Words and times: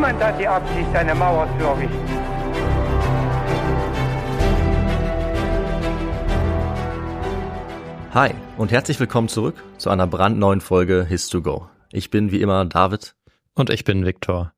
Niemand 0.00 0.24
hat 0.24 0.40
die 0.40 0.48
Absicht, 0.48 0.96
eine 0.96 1.14
Mauer 1.14 1.46
zu 1.58 1.66
errichten. 1.66 2.08
Hi 8.14 8.30
und 8.56 8.72
herzlich 8.72 8.98
willkommen 8.98 9.28
zurück 9.28 9.62
zu 9.76 9.90
einer 9.90 10.06
brandneuen 10.06 10.62
Folge 10.62 11.06
His2Go. 11.10 11.66
Ich 11.92 12.08
bin 12.08 12.30
wie 12.30 12.40
immer 12.40 12.64
David 12.64 13.14
Und 13.52 13.68
ich 13.68 13.84
bin 13.84 14.06
Viktor. 14.06 14.54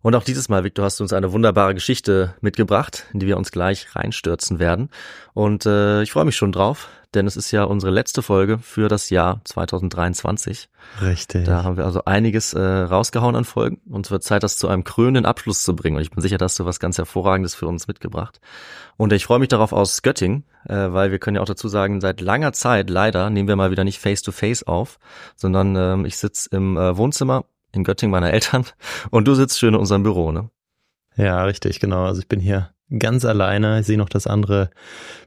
Und 0.00 0.14
auch 0.14 0.24
dieses 0.24 0.48
Mal, 0.48 0.64
Victor, 0.64 0.86
hast 0.86 0.98
du 0.98 1.04
uns 1.04 1.12
eine 1.12 1.30
wunderbare 1.30 1.74
Geschichte 1.74 2.34
mitgebracht, 2.40 3.04
in 3.12 3.20
die 3.20 3.26
wir 3.26 3.36
uns 3.36 3.50
gleich 3.50 3.94
reinstürzen 3.94 4.58
werden. 4.58 4.88
Und 5.34 5.66
äh, 5.66 6.00
ich 6.04 6.12
freue 6.12 6.24
mich 6.24 6.36
schon 6.36 6.52
drauf, 6.52 6.88
denn 7.16 7.26
es 7.26 7.36
ist 7.36 7.50
ja 7.50 7.64
unsere 7.64 7.90
letzte 7.90 8.22
Folge 8.22 8.58
für 8.58 8.88
das 8.88 9.10
Jahr 9.10 9.40
2023. 9.44 10.68
Richtig. 11.02 11.44
Da 11.44 11.64
haben 11.64 11.76
wir 11.76 11.84
also 11.84 12.04
einiges 12.04 12.54
äh, 12.54 12.60
rausgehauen 12.60 13.34
an 13.34 13.44
Folgen 13.44 13.80
und 13.90 14.06
es 14.06 14.12
wird 14.12 14.22
Zeit, 14.22 14.42
das 14.42 14.58
zu 14.58 14.68
einem 14.68 14.84
krönenden 14.84 15.26
Abschluss 15.26 15.64
zu 15.64 15.74
bringen. 15.74 15.96
Und 15.96 16.02
ich 16.02 16.10
bin 16.10 16.20
sicher, 16.20 16.38
dass 16.38 16.54
du 16.54 16.64
was 16.64 16.78
ganz 16.78 16.98
Hervorragendes 16.98 17.54
für 17.54 17.66
uns 17.66 17.88
mitgebracht. 17.88 18.40
Und 18.96 19.12
ich 19.12 19.24
freue 19.24 19.38
mich 19.38 19.48
darauf 19.48 19.72
aus 19.72 20.02
Göttingen, 20.02 20.44
äh, 20.68 20.74
weil 20.74 21.10
wir 21.10 21.18
können 21.18 21.36
ja 21.36 21.42
auch 21.42 21.46
dazu 21.46 21.68
sagen, 21.68 22.00
seit 22.00 22.20
langer 22.20 22.52
Zeit 22.52 22.90
leider 22.90 23.30
nehmen 23.30 23.48
wir 23.48 23.56
mal 23.56 23.70
wieder 23.70 23.84
nicht 23.84 23.98
face-to-face 23.98 24.64
auf, 24.64 24.98
sondern 25.34 25.74
ähm, 25.74 26.04
ich 26.04 26.18
sitze 26.18 26.50
im 26.52 26.76
äh, 26.76 26.96
Wohnzimmer 26.96 27.46
in 27.72 27.82
Göttingen 27.82 28.12
meiner 28.12 28.32
Eltern 28.32 28.64
und 29.10 29.26
du 29.26 29.34
sitzt 29.34 29.58
schön 29.58 29.74
in 29.74 29.80
unserem 29.80 30.02
Büro, 30.02 30.32
ne? 30.32 30.50
Ja, 31.16 31.42
richtig, 31.44 31.80
genau. 31.80 32.04
Also 32.04 32.20
ich 32.20 32.28
bin 32.28 32.40
hier 32.40 32.75
ganz 32.98 33.24
alleine. 33.24 33.80
Ich 33.80 33.86
sehe 33.86 33.98
noch 33.98 34.08
das 34.08 34.26
andere 34.26 34.70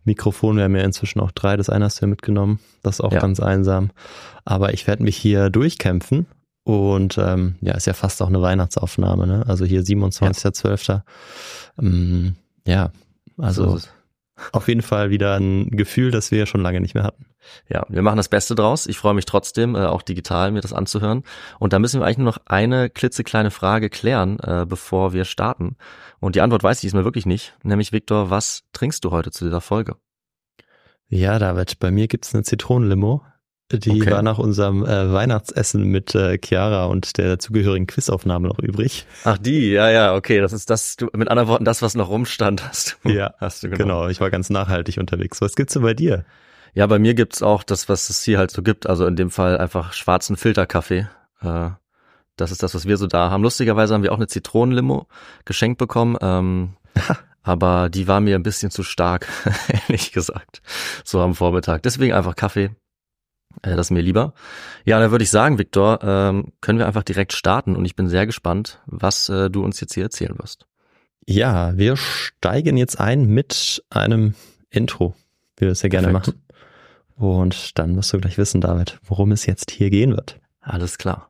Mikrofon. 0.03 0.57
Wir 0.57 0.63
haben 0.65 0.75
ja 0.75 0.83
inzwischen 0.83 1.19
auch 1.19 1.31
drei. 1.31 1.57
Das 1.57 1.69
eine 1.69 1.85
hast 1.85 1.99
du 2.01 2.05
ja 2.05 2.09
mitgenommen. 2.09 2.59
Das 2.83 2.95
ist 2.95 3.01
auch 3.01 3.11
Ja. 3.13 3.19
ganz 3.19 3.39
einsam. 3.39 3.91
Aber 4.45 4.73
ich 4.73 4.87
werde 4.87 5.03
mich 5.03 5.17
hier 5.17 5.49
durchkämpfen. 5.49 6.25
Und 6.63 7.17
ähm, 7.17 7.55
ja, 7.61 7.73
ist 7.73 7.87
ja 7.87 7.93
fast 7.93 8.21
auch 8.21 8.27
eine 8.27 8.41
Weihnachtsaufnahme, 8.41 9.25
ne? 9.25 9.43
Also 9.47 9.65
hier 9.65 9.81
27.12. 9.83 11.01
Ähm, 11.81 12.35
ja, 12.67 12.91
also 13.37 13.77
So. 13.77 13.87
Auf 14.51 14.67
jeden 14.67 14.81
Fall 14.81 15.09
wieder 15.09 15.35
ein 15.35 15.69
Gefühl, 15.69 16.11
das 16.11 16.31
wir 16.31 16.45
schon 16.45 16.61
lange 16.61 16.81
nicht 16.81 16.93
mehr 16.95 17.03
hatten. 17.03 17.25
Ja, 17.67 17.85
wir 17.89 18.01
machen 18.01 18.17
das 18.17 18.29
Beste 18.29 18.55
draus. 18.55 18.85
Ich 18.85 18.97
freue 18.97 19.13
mich 19.13 19.25
trotzdem, 19.25 19.75
äh, 19.75 19.85
auch 19.85 20.01
digital 20.01 20.51
mir 20.51 20.61
das 20.61 20.73
anzuhören. 20.73 21.23
Und 21.57 21.73
da 21.73 21.79
müssen 21.79 21.99
wir 21.99 22.05
eigentlich 22.05 22.17
nur 22.19 22.27
noch 22.27 22.39
eine 22.45 22.89
klitzekleine 22.89 23.51
Frage 23.51 23.89
klären, 23.89 24.39
äh, 24.39 24.65
bevor 24.67 25.13
wir 25.13 25.25
starten. 25.25 25.77
Und 26.19 26.35
die 26.35 26.41
Antwort 26.41 26.63
weiß 26.63 26.77
ich 26.77 26.81
diesmal 26.81 27.05
wirklich 27.05 27.25
nicht. 27.25 27.55
Nämlich, 27.63 27.91
Viktor, 27.91 28.29
was 28.29 28.63
trinkst 28.73 29.03
du 29.05 29.11
heute 29.11 29.31
zu 29.31 29.45
dieser 29.45 29.61
Folge? 29.61 29.95
Ja, 31.07 31.39
David, 31.39 31.79
bei 31.79 31.91
mir 31.91 32.07
gibt's 32.07 32.33
eine 32.35 32.43
Zitronenlimo. 32.43 33.23
Die 33.71 34.01
Okay. 34.01 34.11
war 34.11 34.23
nach 34.23 34.39
unserem 34.39 34.83
äh, 34.83 35.13
Weihnachtsessen 35.13 35.83
mit 35.83 36.15
äh, 36.15 36.39
Chiara 36.43 36.85
und 36.85 37.17
der 37.17 37.27
dazugehörigen 37.29 37.85
Quizaufnahme 37.85 38.47
noch 38.47 38.57
übrig. 38.57 39.05
Ach, 39.25 39.37
die, 39.37 39.71
ja, 39.71 39.89
ja, 39.91 40.15
okay. 40.15 40.39
Das 40.39 40.53
ist 40.53 40.71
das, 40.71 40.95
du, 40.95 41.07
mit 41.13 41.29
anderen 41.29 41.47
Worten, 41.49 41.65
das, 41.65 41.83
was 41.83 41.93
noch 41.93 42.09
rumstand, 42.09 42.67
hast 42.67 42.97
du. 43.03 43.09
Ja, 43.09 43.35
hast 43.37 43.61
du 43.61 43.69
Genau, 43.69 44.07
ich 44.07 44.19
war 44.21 44.31
ganz 44.31 44.49
nachhaltig 44.49 44.97
unterwegs. 44.97 45.39
Was 45.41 45.55
gibt's 45.55 45.73
denn 45.73 45.83
bei 45.83 45.93
dir? 45.93 46.25
Ja, 46.73 46.87
bei 46.87 46.97
mir 46.97 47.13
gibt's 47.13 47.43
auch 47.43 47.61
das, 47.63 47.89
was 47.89 48.09
es 48.09 48.23
hier 48.23 48.39
halt 48.39 48.49
so 48.49 48.63
gibt. 48.63 48.87
Also 48.87 49.05
in 49.05 49.15
dem 49.15 49.29
Fall 49.29 49.57
einfach 49.59 49.93
schwarzen 49.93 50.35
Filterkaffee. 50.35 51.07
Äh, 51.41 51.69
das 52.37 52.51
ist 52.51 52.63
das, 52.63 52.73
was 52.73 52.87
wir 52.87 52.97
so 52.97 53.05
da 53.05 53.29
haben. 53.29 53.43
Lustigerweise 53.43 53.93
haben 53.93 54.01
wir 54.03 54.11
auch 54.13 54.17
eine 54.17 54.27
Zitronenlimo 54.27 55.05
geschenkt 55.45 55.77
bekommen. 55.77 56.17
Ähm, 56.21 56.73
aber 57.43 57.89
die 57.89 58.07
war 58.07 58.19
mir 58.19 58.35
ein 58.35 58.43
bisschen 58.43 58.71
zu 58.71 58.81
stark, 58.81 59.27
ehrlich 59.87 60.11
gesagt. 60.11 60.63
So 61.03 61.21
am 61.21 61.35
Vormittag. 61.35 61.83
Deswegen 61.83 62.13
einfach 62.13 62.35
Kaffee. 62.35 62.71
Äh, 63.61 63.75
das 63.75 63.87
ist 63.87 63.91
mir 63.91 64.01
lieber. 64.01 64.33
Ja, 64.85 64.99
dann 64.99 65.11
würde 65.11 65.23
ich 65.23 65.29
sagen, 65.29 65.57
Viktor, 65.57 65.99
ähm, 66.03 66.53
können 66.61 66.79
wir 66.79 66.87
einfach 66.87 67.03
direkt 67.03 67.33
starten. 67.33 67.75
Und 67.75 67.85
ich 67.85 67.95
bin 67.95 68.07
sehr 68.07 68.25
gespannt, 68.25 68.79
was 68.85 69.29
äh, 69.29 69.49
du 69.49 69.63
uns 69.63 69.79
jetzt 69.79 69.93
hier 69.93 70.03
erzählen 70.03 70.37
wirst. 70.37 70.65
Ja, 71.25 71.77
wir 71.77 71.95
steigen 71.95 72.77
jetzt 72.77 72.99
ein 72.99 73.25
mit 73.25 73.83
einem 73.89 74.33
Intro, 74.69 75.15
wie 75.57 75.65
wir 75.65 75.71
es 75.71 75.81
ja 75.81 75.89
gerne 75.89 76.07
Perfekt. 76.07 76.27
machen. 76.27 76.43
Und 77.15 77.77
dann 77.77 77.95
wirst 77.95 78.13
du 78.13 78.17
gleich 78.19 78.37
wissen, 78.37 78.61
David, 78.61 78.99
worum 79.03 79.31
es 79.31 79.45
jetzt 79.45 79.71
hier 79.71 79.89
gehen 79.89 80.11
wird. 80.11 80.39
Alles 80.61 80.97
klar. 80.97 81.29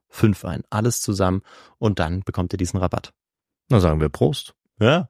fünf 0.11 0.45
ein. 0.45 0.63
Alles 0.69 1.01
zusammen 1.01 1.41
und 1.79 1.99
dann 1.99 2.21
bekommt 2.21 2.53
ihr 2.53 2.57
diesen 2.57 2.79
Rabatt. 2.79 3.13
Na 3.69 3.79
sagen 3.79 3.99
wir 3.99 4.09
Prost. 4.09 4.53
Ja. 4.79 5.09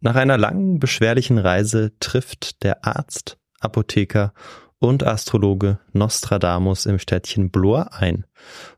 Nach 0.00 0.14
einer 0.14 0.38
langen, 0.38 0.78
beschwerlichen 0.78 1.38
Reise 1.38 1.92
trifft 1.98 2.62
der 2.62 2.84
Arzt, 2.84 3.38
Apotheker 3.58 4.32
und 4.78 5.02
Astrologe 5.04 5.78
Nostradamus 5.92 6.86
im 6.86 6.98
Städtchen 6.98 7.50
Blois 7.50 7.86
ein, 7.90 8.24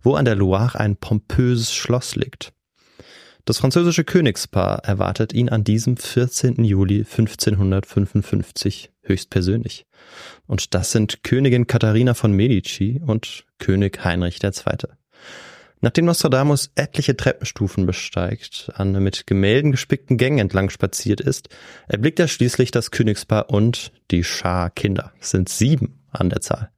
wo 0.01 0.15
an 0.15 0.25
der 0.25 0.35
Loire 0.35 0.81
ein 0.81 0.97
pompöses 0.97 1.73
Schloss 1.75 2.17
liegt. 2.17 2.53
Das 3.45 3.59
französische 3.59 4.05
Königspaar 4.05 4.85
erwartet 4.85 5.33
ihn 5.33 5.49
an 5.49 5.65
diesem 5.65 5.97
14. 5.97 6.65
Juli 6.65 6.99
1555 6.99 8.92
höchstpersönlich. 9.03 9.87
Und 10.47 10.75
das 10.75 10.93
sind 10.93 11.23
Königin 11.23 11.67
Katharina 11.67 12.15
von 12.15 12.33
Medici 12.33 13.01
und 13.05 13.45
König 13.59 14.05
Heinrich 14.05 14.43
II. 14.43 14.53
Nachdem 15.81 16.05
Nostradamus 16.05 16.71
etliche 16.77 17.17
Treppenstufen 17.17 17.87
besteigt, 17.87 18.71
an 18.75 18.93
mit 19.03 19.27
Gemälden 19.27 19.73
gespickten 19.73 20.17
Gängen 20.17 20.39
entlang 20.39 20.71
spaziert 20.71 21.21
ist, 21.21 21.49
erblickt 21.89 22.21
er 22.21 22.29
schließlich 22.29 22.71
das 22.71 22.93
Königspaar 22.93 23.51
und 23.51 23.93
die 24.13 24.23
Schar 24.23 24.71
Kinder. 24.71 25.13
Es 25.21 25.31
sind 25.31 25.49
sieben 25.49 25.99
an 26.11 26.31
der 26.31 26.41
Zahl. 26.41 26.71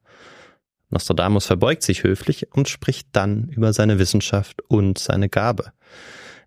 Nostradamus 0.88 1.47
verbeugt 1.47 1.82
sich 1.82 2.03
höflich 2.03 2.53
und 2.53 2.69
spricht 2.69 3.09
dann 3.12 3.49
über 3.49 3.73
seine 3.73 3.99
Wissenschaft 3.99 4.62
und 4.69 4.99
seine 4.99 5.29
Gabe 5.29 5.73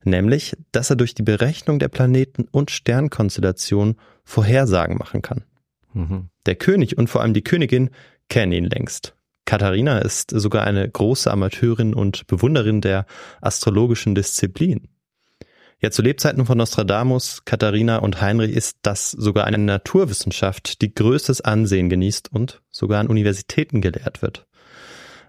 nämlich, 0.07 0.55
dass 0.71 0.89
er 0.89 0.95
durch 0.95 1.13
die 1.13 1.23
Berechnung 1.23 1.79
der 1.79 1.89
Planeten 1.89 2.47
und 2.49 2.71
Sternkonstellationen 2.71 3.97
Vorhersagen 4.23 4.97
machen 4.97 5.21
kann. 5.21 5.43
Mhm. 5.93 6.29
Der 6.45 6.55
König 6.55 6.97
und 6.97 7.09
vor 7.09 7.21
allem 7.21 7.33
die 7.33 7.43
Königin 7.43 7.89
kennen 8.29 8.51
ihn 8.51 8.65
längst. 8.65 9.15
Katharina 9.45 9.99
ist 9.99 10.31
sogar 10.31 10.65
eine 10.65 10.87
große 10.89 11.31
Amateurin 11.31 11.93
und 11.93 12.27
Bewunderin 12.27 12.81
der 12.81 13.05
astrologischen 13.41 14.13
Disziplin. 14.13 14.89
Ja, 15.79 15.91
zu 15.91 16.01
Lebzeiten 16.01 16.45
von 16.45 16.57
Nostradamus, 16.57 17.45
Katharina 17.45 17.97
und 17.97 18.19
Heinrich 18.19 18.51
ist 18.51 18.77
das 18.81 19.11
sogar 19.11 19.45
eine 19.45 19.59
Naturwissenschaft, 19.59 20.81
die 20.81 20.93
größtes 20.93 21.41
Ansehen 21.41 21.87
genießt 21.87 22.33
und 22.33 22.61
sogar 22.71 22.99
an 22.99 23.07
Universitäten 23.07 23.79
gelehrt 23.79 24.21
wird. 24.21 24.47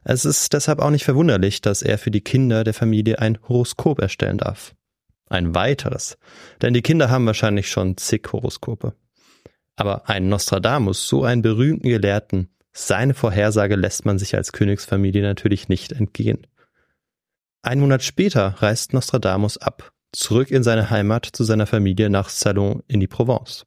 Es 0.04 0.24
ist 0.24 0.54
deshalb 0.54 0.78
auch 0.80 0.90
nicht 0.90 1.04
verwunderlich, 1.04 1.60
dass 1.60 1.82
er 1.82 1.98
für 1.98 2.10
die 2.10 2.22
Kinder 2.22 2.64
der 2.64 2.72
Familie 2.72 3.18
ein 3.18 3.38
Horoskop 3.46 4.00
erstellen 4.00 4.38
darf. 4.38 4.74
Ein 5.28 5.54
weiteres, 5.54 6.16
denn 6.62 6.72
die 6.72 6.80
Kinder 6.80 7.10
haben 7.10 7.26
wahrscheinlich 7.26 7.68
schon 7.68 7.98
zig 7.98 8.22
Horoskope. 8.32 8.94
Aber 9.78 10.08
ein 10.08 10.28
Nostradamus, 10.28 11.06
so 11.06 11.22
einen 11.22 11.40
berühmten 11.40 11.88
Gelehrten, 11.88 12.48
seine 12.72 13.14
Vorhersage 13.14 13.76
lässt 13.76 14.06
man 14.06 14.18
sich 14.18 14.34
als 14.34 14.50
Königsfamilie 14.50 15.22
natürlich 15.22 15.68
nicht 15.68 15.92
entgehen. 15.92 16.48
Ein 17.62 17.78
Monat 17.78 18.02
später 18.02 18.56
reist 18.58 18.92
Nostradamus 18.92 19.56
ab, 19.56 19.92
zurück 20.10 20.50
in 20.50 20.64
seine 20.64 20.90
Heimat 20.90 21.26
zu 21.26 21.44
seiner 21.44 21.68
Familie 21.68 22.10
nach 22.10 22.28
Salon 22.28 22.82
in 22.88 22.98
die 22.98 23.06
Provence. 23.06 23.66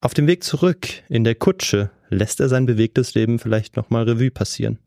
Auf 0.00 0.14
dem 0.14 0.26
Weg 0.26 0.42
zurück 0.42 0.88
in 1.10 1.24
der 1.24 1.34
Kutsche 1.34 1.90
lässt 2.08 2.40
er 2.40 2.48
sein 2.48 2.64
bewegtes 2.64 3.12
Leben 3.12 3.38
vielleicht 3.38 3.76
nochmal 3.76 4.04
Revue 4.04 4.30
passieren. 4.30 4.78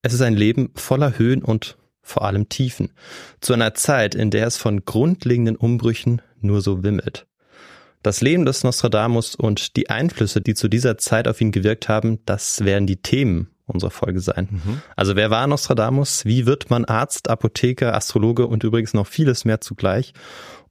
Es 0.00 0.14
ist 0.14 0.22
ein 0.22 0.34
Leben 0.34 0.70
voller 0.74 1.18
Höhen 1.18 1.44
und 1.44 1.76
vor 2.00 2.24
allem 2.24 2.48
Tiefen, 2.48 2.94
zu 3.42 3.52
einer 3.52 3.74
Zeit, 3.74 4.14
in 4.14 4.30
der 4.30 4.46
es 4.46 4.56
von 4.56 4.86
grundlegenden 4.86 5.56
Umbrüchen 5.56 6.22
nur 6.40 6.62
so 6.62 6.82
wimmelt. 6.82 7.25
Das 8.06 8.20
Leben 8.20 8.46
des 8.46 8.62
Nostradamus 8.62 9.34
und 9.34 9.74
die 9.74 9.90
Einflüsse, 9.90 10.40
die 10.40 10.54
zu 10.54 10.68
dieser 10.68 10.96
Zeit 10.96 11.26
auf 11.26 11.40
ihn 11.40 11.50
gewirkt 11.50 11.88
haben, 11.88 12.20
das 12.24 12.64
werden 12.64 12.86
die 12.86 13.02
Themen 13.02 13.50
unserer 13.66 13.90
Folge 13.90 14.20
sein. 14.20 14.46
Mhm. 14.48 14.80
Also 14.94 15.16
wer 15.16 15.30
war 15.30 15.48
Nostradamus? 15.48 16.24
Wie 16.24 16.46
wird 16.46 16.70
man 16.70 16.84
Arzt, 16.84 17.28
Apotheker, 17.28 17.96
Astrologe 17.96 18.46
und 18.46 18.62
übrigens 18.62 18.94
noch 18.94 19.08
vieles 19.08 19.44
mehr 19.44 19.60
zugleich? 19.60 20.14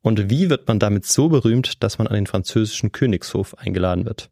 Und 0.02 0.30
wie 0.30 0.50
wird 0.50 0.70
man 0.70 0.80
damit 0.80 1.06
so 1.06 1.28
berühmt, 1.28 1.84
dass 1.84 1.98
man 1.98 2.08
an 2.08 2.16
den 2.16 2.26
französischen 2.26 2.94
Königshof 2.94 3.54
eingeladen 3.58 4.06
wird? 4.06 4.30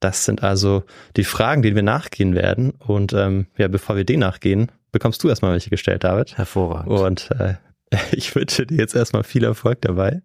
Das 0.00 0.26
sind 0.26 0.42
also 0.42 0.84
die 1.16 1.24
Fragen, 1.24 1.62
denen 1.62 1.76
wir 1.76 1.82
nachgehen 1.82 2.34
werden. 2.34 2.72
Und 2.72 3.14
ähm, 3.14 3.46
ja, 3.56 3.68
bevor 3.68 3.96
wir 3.96 4.04
denen 4.04 4.20
nachgehen, 4.20 4.70
bekommst 4.92 5.24
du 5.24 5.30
erstmal 5.30 5.52
welche 5.52 5.70
gestellt, 5.70 6.04
David. 6.04 6.36
Hervorragend. 6.36 6.90
Und 6.90 7.30
äh, 7.40 7.54
ich 8.12 8.34
wünsche 8.34 8.66
dir 8.66 8.76
jetzt 8.76 8.94
erstmal 8.94 9.24
viel 9.24 9.44
Erfolg 9.44 9.80
dabei. 9.80 10.20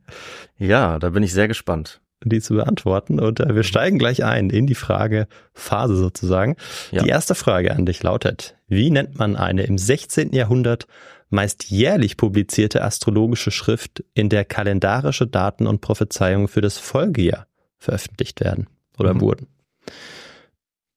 Ja, 0.57 0.99
da 0.99 1.11
bin 1.11 1.23
ich 1.23 1.31
sehr 1.31 1.47
gespannt. 1.47 2.01
Die 2.23 2.41
zu 2.41 2.55
beantworten. 2.55 3.19
Und 3.19 3.39
äh, 3.39 3.55
wir 3.55 3.63
steigen 3.63 3.97
gleich 3.97 4.23
ein 4.23 4.49
in 4.49 4.67
die 4.67 4.75
Frage 4.75 5.27
Phase 5.53 5.95
sozusagen. 5.95 6.57
Ja. 6.91 7.03
Die 7.03 7.09
erste 7.09 7.33
Frage 7.33 7.73
an 7.73 7.85
dich 7.85 8.03
lautet, 8.03 8.57
wie 8.67 8.89
nennt 8.89 9.17
man 9.17 9.35
eine 9.35 9.63
im 9.63 9.77
16. 9.77 10.33
Jahrhundert 10.33 10.87
meist 11.29 11.69
jährlich 11.69 12.17
publizierte 12.17 12.83
astrologische 12.83 13.51
Schrift, 13.51 14.03
in 14.13 14.29
der 14.29 14.45
kalendarische 14.45 15.27
Daten 15.27 15.67
und 15.67 15.81
Prophezeiungen 15.81 16.47
für 16.47 16.61
das 16.61 16.77
Folgejahr 16.77 17.47
veröffentlicht 17.77 18.41
werden 18.41 18.67
oder 18.97 19.13
mhm. 19.13 19.21
wurden? 19.21 19.47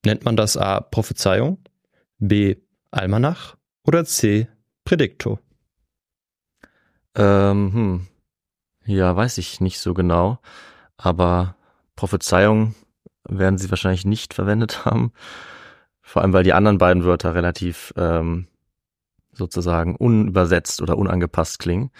Nennt 0.05 0.25
man 0.25 0.37
das 0.37 0.57
A 0.57 0.81
Prophezeiung, 0.81 1.59
B 2.19 2.57
Almanach 2.91 3.57
oder 3.85 4.05
C 4.05 4.49
Prädiktor? 4.85 5.38
Ähm, 7.14 7.73
hm. 7.73 8.07
Ja, 8.85 9.14
weiß 9.14 9.38
ich 9.38 9.61
nicht 9.61 9.79
so 9.79 9.95
genau, 9.95 10.41
aber 11.02 11.56
Prophezeiung 11.97 12.75
werden 13.28 13.59
sie 13.59 13.71
wahrscheinlich 13.71 14.04
nicht 14.04 14.35
verwendet 14.35 14.85
haben. 14.85 15.12
Vor 16.00 16.23
allem, 16.23 16.32
weil 16.32 16.44
die 16.44 16.52
anderen 16.52 16.78
beiden 16.78 17.04
Wörter 17.04 17.35
relativ 17.35 17.92
ähm, 17.97 18.47
sozusagen 19.32 19.97
unübersetzt 19.97 20.82
oder 20.82 20.99
unangepasst 20.99 21.59
klingen. 21.59 21.90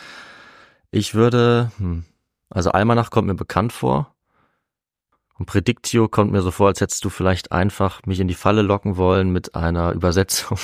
Ich 0.91 1.15
würde, 1.15 1.73
hm, 1.79 2.05
also 2.51 2.71
Almanach 2.71 3.11
kommt 3.11 3.29
mir 3.29 3.35
bekannt 3.35 3.73
vor. 3.73 4.15
Und 5.39 5.47
Predictio 5.47 6.09
kommt 6.09 6.31
mir 6.31 6.43
so 6.43 6.51
vor, 6.51 6.69
als 6.69 6.81
hättest 6.81 7.05
du 7.05 7.11
vielleicht 7.11 7.51
einfach 7.51 8.05
mich 8.07 8.21
in 8.21 8.29
die 8.29 8.35
Falle 8.35 8.63
locken 8.63 8.97
wollen 8.97 9.33
mit 9.33 9.55
einer 9.55 9.93
Übersetzung 9.95 10.59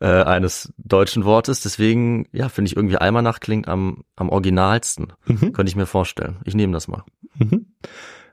äh, 0.00 0.22
eines 0.22 0.72
deutschen 0.78 1.24
Wortes. 1.24 1.60
Deswegen, 1.60 2.26
ja, 2.32 2.48
finde 2.48 2.68
ich 2.68 2.76
irgendwie 2.76 2.98
Almanach 2.98 3.40
klingt 3.40 3.68
am, 3.68 4.04
am 4.16 4.28
originalsten. 4.28 5.12
Mhm. 5.26 5.52
Könnte 5.52 5.70
ich 5.70 5.76
mir 5.76 5.86
vorstellen. 5.86 6.36
Ich 6.44 6.54
nehme 6.54 6.72
das 6.72 6.88
mal. 6.88 7.02
Mhm. 7.38 7.66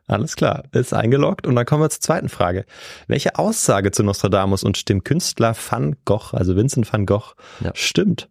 Alles 0.08 0.36
klar, 0.36 0.64
ist 0.74 0.94
eingeloggt 0.94 1.48
und 1.48 1.56
dann 1.56 1.66
kommen 1.66 1.84
wir 1.84 1.90
zur 1.90 2.02
zweiten 2.02 2.28
Frage. 2.28 2.66
Welche 3.08 3.38
Aussage 3.38 3.92
zu 3.92 4.04
Nostradamus 4.04 4.64
und 4.64 4.90
dem 4.90 5.04
Künstler 5.04 5.56
Van 5.56 5.96
Gogh, 6.06 6.34
also 6.34 6.56
Vincent 6.56 6.92
van 6.92 7.06
Gogh, 7.06 7.36
ja. 7.62 7.72
stimmt? 7.76 8.30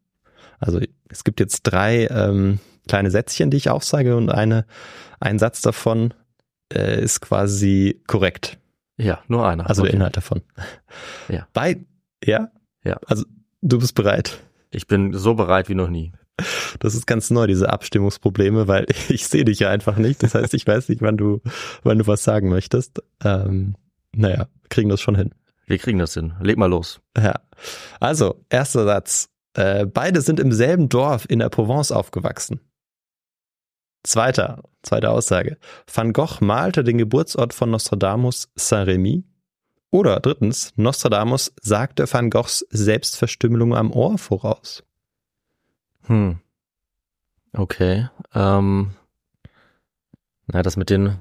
Also 0.59 0.81
es 1.09 1.25
gibt 1.25 1.41
jetzt 1.41 1.62
drei 1.62 2.07
ähm, 2.09 2.61
kleine 2.87 3.11
Sätzchen, 3.11 3.50
die 3.50 3.57
ich 3.57 3.71
aufsage 3.71 4.17
und 4.17 4.31
eine, 4.31 4.67
ein 5.21 5.39
Satz 5.39 5.62
davon 5.62 6.12
äh, 6.73 7.03
ist 7.03 7.21
quasi 7.21 8.03
korrekt. 8.07 8.59
Ja, 8.99 9.21
nur 9.29 9.49
einer. 9.49 9.69
Also 9.69 9.83
okay. 9.83 9.93
der 9.93 9.97
Inhalt 9.97 10.17
davon. 10.17 10.43
Ja. 11.29 11.47
Bei, 11.55 11.81
ja? 12.23 12.50
Ja. 12.85 12.99
Also 13.07 13.25
du 13.62 13.79
bist 13.79 13.95
bereit. 13.95 14.39
Ich 14.71 14.87
bin 14.87 15.15
so 15.15 15.35
bereit 15.35 15.69
wie 15.69 15.75
noch 15.75 15.89
nie. 15.89 16.12
Das 16.78 16.94
ist 16.94 17.06
ganz 17.06 17.30
neu, 17.30 17.47
diese 17.47 17.70
Abstimmungsprobleme, 17.70 18.68
weil 18.68 18.87
ich 19.09 19.26
sehe 19.26 19.44
dich 19.44 19.61
ja 19.61 19.70
einfach 19.70 19.97
nicht. 19.97 20.23
Das 20.23 20.35
heißt, 20.35 20.54
ich 20.54 20.66
weiß 20.66 20.88
nicht, 20.88 21.02
wann 21.02 21.16
du, 21.16 21.40
wann 21.82 21.99
du 21.99 22.06
was 22.06 22.25
sagen 22.25 22.49
möchtest. 22.49 23.02
Ähm, 23.25 23.76
Naja, 24.14 24.49
kriegen 24.68 24.88
das 24.88 25.00
schon 25.00 25.14
hin. 25.16 25.30
Wir 25.66 25.78
kriegen 25.78 25.99
das 25.99 26.14
hin. 26.14 26.35
Leg 26.40 26.59
mal 26.59 26.66
los. 26.66 27.00
Ja. 27.16 27.35
Also, 28.00 28.44
erster 28.49 28.85
Satz. 28.85 29.28
Äh, 29.54 29.87
beide 29.87 30.20
sind 30.20 30.40
im 30.40 30.52
selben 30.52 30.88
Dorf 30.88 31.26
in 31.28 31.38
der 31.38 31.49
Provence 31.49 31.92
aufgewachsen. 31.92 32.61
Zweiter, 34.02 34.62
zweite 34.82 35.11
Aussage. 35.11 35.59
Van 35.92 36.12
Gogh 36.12 36.38
malte 36.40 36.85
den 36.85 36.99
Geburtsort 36.99 37.52
von 37.52 37.70
Nostradamus 37.70 38.49
Saint-Rémy. 38.56 39.25
Oder 39.90 40.20
drittens, 40.20 40.73
Nostradamus 40.76 41.52
sagte 41.61 42.11
Van 42.11 42.30
Goghs 42.30 42.64
Selbstverstümmelung 42.70 43.75
am 43.75 43.92
Ohr 43.92 44.18
voraus. 44.18 44.85
Hm. 46.07 46.38
Okay. 47.52 48.09
Ähm, 48.35 48.92
na, 50.47 50.62
das 50.62 50.76
mit 50.76 50.90
den 50.90 51.19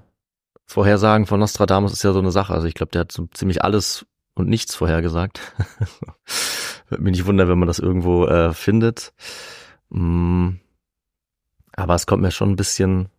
Vorhersagen 0.66 1.26
von 1.26 1.40
Nostradamus 1.40 1.94
ist 1.94 2.04
ja 2.04 2.14
so 2.14 2.20
eine 2.20 2.32
Sache. 2.32 2.54
Also 2.54 2.68
ich 2.68 2.76
glaube, 2.76 2.92
der 2.92 3.02
hat 3.02 3.12
so 3.12 3.28
ziemlich 3.34 3.64
alles 3.64 4.06
und 4.36 4.50
nichts 4.50 4.76
vorhergesagt. 4.76 5.42
Würde 6.90 7.04
mich 7.04 7.12
nicht 7.12 7.26
wundern, 7.26 7.48
wenn 7.48 7.60
man 7.60 7.68
das 7.68 7.80
irgendwo 7.80 8.26
äh, 8.26 8.54
findet. 8.54 9.14
Mm, 9.90 10.54
aber 11.74 11.96
es 11.96 12.08
kommt 12.08 12.22
mir 12.22 12.32
schon 12.32 12.52
ein 12.52 12.56
bisschen, 12.56 13.10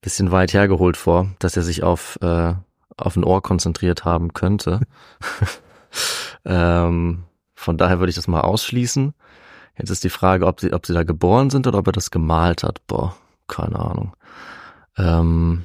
bisschen 0.00 0.32
weit 0.32 0.52
hergeholt 0.52 0.96
vor, 0.96 1.30
dass 1.38 1.56
er 1.56 1.62
sich 1.62 1.82
auf, 1.82 2.18
äh, 2.22 2.54
auf 2.96 3.16
ein 3.16 3.24
Ohr 3.24 3.42
konzentriert 3.42 4.04
haben 4.04 4.32
könnte. 4.32 4.80
ähm, 6.44 7.24
von 7.54 7.78
daher 7.78 7.98
würde 7.98 8.10
ich 8.10 8.16
das 8.16 8.28
mal 8.28 8.42
ausschließen. 8.42 9.14
Jetzt 9.78 9.90
ist 9.90 10.04
die 10.04 10.10
Frage, 10.10 10.46
ob 10.46 10.60
sie, 10.60 10.72
ob 10.72 10.86
sie 10.86 10.94
da 10.94 11.02
geboren 11.02 11.50
sind 11.50 11.66
oder 11.66 11.78
ob 11.78 11.86
er 11.86 11.92
das 11.92 12.10
gemalt 12.10 12.62
hat. 12.62 12.86
Boah, 12.86 13.16
keine 13.46 13.78
Ahnung. 13.78 14.16
Ähm, 14.96 15.64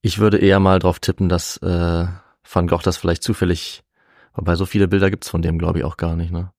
ich 0.00 0.18
würde 0.18 0.38
eher 0.38 0.60
mal 0.60 0.78
drauf 0.78 0.98
tippen, 0.98 1.28
dass 1.28 1.56
äh, 1.58 2.06
Van 2.50 2.68
Gogh 2.68 2.82
das 2.82 2.96
vielleicht 2.96 3.22
zufällig, 3.22 3.82
wobei 4.34 4.54
so 4.56 4.64
viele 4.66 4.88
Bilder 4.88 5.10
gibt's 5.10 5.28
von 5.28 5.42
dem, 5.42 5.58
glaube 5.58 5.78
ich, 5.78 5.84
auch 5.84 5.96
gar 5.96 6.16
nicht, 6.16 6.32
ne? 6.32 6.52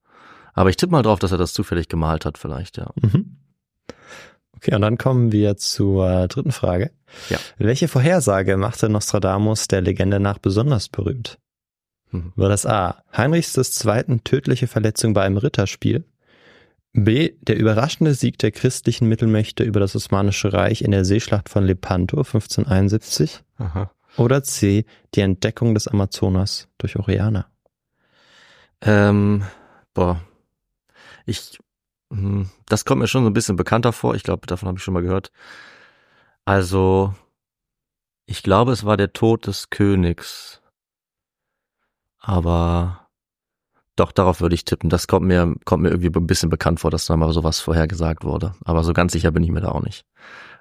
Aber 0.53 0.69
ich 0.69 0.75
tippe 0.75 0.91
mal 0.91 1.03
drauf, 1.03 1.19
dass 1.19 1.31
er 1.31 1.37
das 1.37 1.53
zufällig 1.53 1.87
gemalt 1.87 2.25
hat, 2.25 2.37
vielleicht, 2.37 2.77
ja. 2.77 2.89
Mhm. 2.95 3.37
Okay, 4.55 4.73
und 4.73 4.81
dann 4.81 4.97
kommen 4.97 5.31
wir 5.31 5.55
zur 5.57 6.27
dritten 6.27 6.51
Frage. 6.51 6.91
Ja. 7.29 7.37
Welche 7.57 7.87
Vorhersage 7.87 8.57
machte 8.57 8.89
Nostradamus 8.89 9.67
der 9.67 9.81
Legende 9.81 10.19
nach 10.19 10.39
besonders 10.39 10.89
berühmt? 10.89 11.37
War 12.11 12.49
das 12.49 12.65
A. 12.65 13.03
Heinrichs 13.15 13.55
II. 13.57 14.19
tödliche 14.23 14.67
Verletzung 14.67 15.13
bei 15.13 15.23
einem 15.23 15.37
Ritterspiel? 15.37 16.05
B. 16.93 17.33
Der 17.41 17.57
überraschende 17.57 18.13
Sieg 18.13 18.39
der 18.39 18.51
christlichen 18.51 19.07
Mittelmächte 19.07 19.63
über 19.63 19.79
das 19.79 19.95
Osmanische 19.95 20.53
Reich 20.53 20.81
in 20.81 20.91
der 20.91 21.05
Seeschlacht 21.05 21.49
von 21.49 21.63
Lepanto 21.63 22.17
1571? 22.17 23.43
Aha. 23.57 23.91
Oder 24.17 24.41
C. 24.43 24.85
Die 25.13 25.21
Entdeckung 25.21 25.73
des 25.73 25.87
Amazonas 25.87 26.67
durch 26.77 26.95
Oriana? 26.95 27.47
Ähm, 28.81 29.43
boah. 29.93 30.21
Ich, 31.25 31.59
hm, 32.11 32.49
das 32.67 32.85
kommt 32.85 33.01
mir 33.01 33.07
schon 33.07 33.23
so 33.23 33.29
ein 33.29 33.33
bisschen 33.33 33.57
bekannter 33.57 33.93
vor. 33.93 34.15
Ich 34.15 34.23
glaube, 34.23 34.47
davon 34.47 34.67
habe 34.67 34.77
ich 34.77 34.83
schon 34.83 34.93
mal 34.93 35.03
gehört. 35.03 35.31
Also, 36.45 37.13
ich 38.25 38.41
glaube, 38.41 38.71
es 38.71 38.85
war 38.85 38.97
der 38.97 39.13
Tod 39.13 39.45
des 39.45 39.69
Königs. 39.69 40.61
Aber 42.27 43.07
doch, 43.96 44.12
darauf 44.12 44.41
würde 44.41 44.53
ich 44.53 44.65
tippen. 44.65 44.89
Das 44.89 45.07
kommt 45.07 45.25
mir, 45.25 45.55
kommt 45.63 45.84
mir 45.84 45.89
irgendwie 45.89 46.12
ein 46.13 46.27
bisschen 46.27 46.50
bekannt 46.50 46.81
vor, 46.81 46.91
dass 46.91 47.05
da 47.05 47.15
mal 47.15 47.31
sowas 47.31 47.62
vorhergesagt 47.62 48.25
wurde. 48.25 48.53
Aber 48.65 48.84
so 48.84 48.91
ganz 48.91 49.13
sicher 49.13 49.31
bin 49.31 49.43
ich 49.43 49.50
mir 49.50 49.62
da 49.62 49.69
auch 49.69 49.81
nicht. 49.81 50.05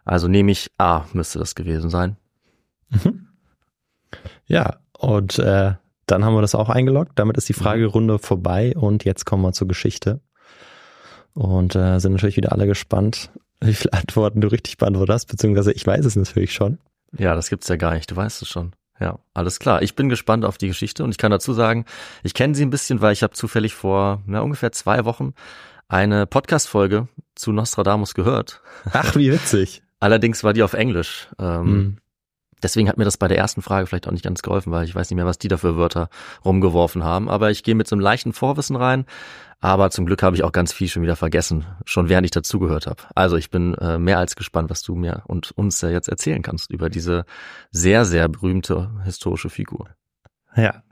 Also 0.05 0.29
nehme 0.29 0.53
ich 0.53 0.71
A, 0.79 1.03
müsste 1.13 1.41
das 1.41 1.57
gewesen 1.57 1.91
sein. 1.91 2.17
Mhm. 2.91 3.27
Ja, 4.47 4.77
und 4.97 5.41
äh, 5.41 5.75
dann 6.07 6.25
haben 6.25 6.35
wir 6.35 6.41
das 6.41 6.55
auch 6.55 6.69
eingeloggt. 6.69 7.19
Damit 7.19 7.37
ist 7.37 7.49
die 7.49 7.53
Fragerunde 7.53 8.21
vorbei 8.21 8.73
und 8.77 9.05
jetzt 9.05 9.27
kommen 9.27 9.43
wir 9.43 9.53
zur 9.53 9.67
Geschichte. 9.67 10.21
Und 11.35 11.75
äh, 11.75 11.99
sind 11.99 12.13
natürlich 12.13 12.37
wieder 12.37 12.53
alle 12.53 12.69
gespannt, 12.69 13.31
wie 13.61 13.75
viele 13.75 13.93
Antworten 13.93 14.41
du 14.41 14.47
richtig 14.47 14.77
beantwortet 14.79 15.15
hast, 15.15 15.27
beziehungsweise 15.27 15.73
ich 15.73 15.85
weiß 15.85 16.05
es 16.05 16.15
natürlich 16.15 16.55
schon. 16.55 16.79
Ja, 17.19 17.35
das 17.35 17.51
gibt's 17.51 17.67
ja 17.67 17.75
gar 17.75 17.95
nicht. 17.95 18.09
Du 18.09 18.15
weißt 18.15 18.41
es 18.41 18.49
schon. 18.49 18.73
Ja, 19.01 19.19
alles 19.35 19.59
klar. 19.59 19.83
Ich 19.83 19.95
bin 19.95 20.09
gespannt 20.09 20.45
auf 20.45 20.57
die 20.59 20.69
Geschichte 20.69 21.05
und 21.05 21.11
ich 21.11 21.19
kann 21.19 21.31
dazu 21.31 21.53
sagen, 21.53 21.85
ich 22.23 22.33
kenne 22.35 22.55
sie 22.55 22.65
ein 22.65 22.71
bisschen, 22.71 23.01
weil 23.01 23.13
ich 23.13 23.23
habe 23.23 23.35
zufällig 23.35 23.75
vor 23.75 24.23
na, 24.27 24.41
ungefähr 24.41 24.73
zwei 24.73 25.05
Wochen 25.05 25.35
eine 25.89 26.27
Podcast-Folge 26.27 27.09
zu 27.35 27.53
Nostradamus 27.53 28.15
gehört. 28.15 28.63
Ach, 28.93 29.15
wie 29.17 29.31
witzig. 29.31 29.83
Allerdings 30.01 30.43
war 30.45 30.53
die 30.53 30.63
auf 30.63 30.73
Englisch. 30.75 31.29
Ähm, 31.39 31.63
Mhm. 31.65 31.97
Deswegen 32.63 32.89
hat 32.89 32.97
mir 32.97 33.05
das 33.05 33.19
bei 33.19 33.29
der 33.29 33.37
ersten 33.37 33.61
Frage 33.61 33.87
vielleicht 33.87 34.09
auch 34.09 34.13
nicht 34.13 34.25
ganz 34.25 34.43
geholfen, 34.43 34.73
weil 34.73 34.85
ich 34.85 34.95
weiß 34.95 35.11
nicht 35.11 35.17
mehr, 35.17 35.27
was 35.27 35.39
die 35.39 35.49
da 35.49 35.57
für 35.57 35.77
Wörter 35.77 36.09
rumgeworfen 36.45 37.05
haben. 37.05 37.29
Aber 37.29 37.51
ich 37.51 37.63
gehe 37.63 37.75
mit 37.75 37.87
so 37.87 37.95
einem 37.95 38.01
leichten 38.01 38.33
Vorwissen 38.33 38.77
rein. 38.77 39.05
Aber 39.61 39.91
zum 39.91 40.07
Glück 40.07 40.23
habe 40.23 40.37
ich 40.37 40.45
auch 40.45 40.53
ganz 40.53 40.73
viel 40.73 40.89
schon 40.89 41.03
wieder 41.03 41.17
vergessen, 41.17 41.65
schon 41.85 42.09
während 42.09 42.27
ich 42.27 42.31
dazugehört 42.31 42.87
habe. 42.87 43.03
Also 43.15 43.37
ich 43.37 43.51
bin 43.51 43.75
äh, 43.75 43.99
mehr 43.99 44.19
als 44.19 44.37
gespannt, 44.37 44.71
was 44.71 44.83
du 44.83 44.95
mir 44.95 45.23
und 45.27 45.51
uns 45.53 45.83
äh, 45.83 45.89
jetzt 45.89 46.09
erzählen 46.09 46.43
kannst 46.43 46.71
über 46.71 46.91
diese 46.91 47.25
sehr, 47.71 48.05
sehr 48.05 48.29
berühmte 48.29 48.91
historische 49.05 49.51
Figur. 49.51 49.89
Ja. 50.55 50.83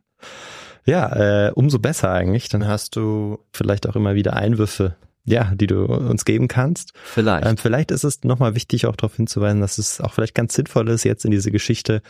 Ja, 0.86 1.46
äh, 1.46 1.52
umso 1.52 1.78
besser 1.78 2.10
eigentlich. 2.10 2.48
Dann 2.48 2.66
hast 2.66 2.96
du 2.96 3.38
vielleicht 3.52 3.88
auch 3.88 3.96
immer 3.96 4.14
wieder 4.14 4.34
Einwürfe, 4.34 4.96
ja, 5.24 5.52
die 5.54 5.66
du 5.66 5.84
uns 5.84 6.24
geben 6.24 6.48
kannst. 6.48 6.92
Vielleicht. 7.04 7.46
Ähm, 7.46 7.56
vielleicht 7.56 7.90
ist 7.90 8.04
es 8.04 8.22
nochmal 8.24 8.54
wichtig, 8.54 8.86
auch 8.86 8.96
darauf 8.96 9.16
hinzuweisen, 9.16 9.60
dass 9.60 9.78
es 9.78 10.00
auch 10.00 10.12
vielleicht 10.12 10.34
ganz 10.34 10.54
sinnvoll 10.54 10.88
ist, 10.88 11.04
jetzt 11.04 11.24
in 11.24 11.30
diese 11.30 11.50
Geschichte 11.50 12.02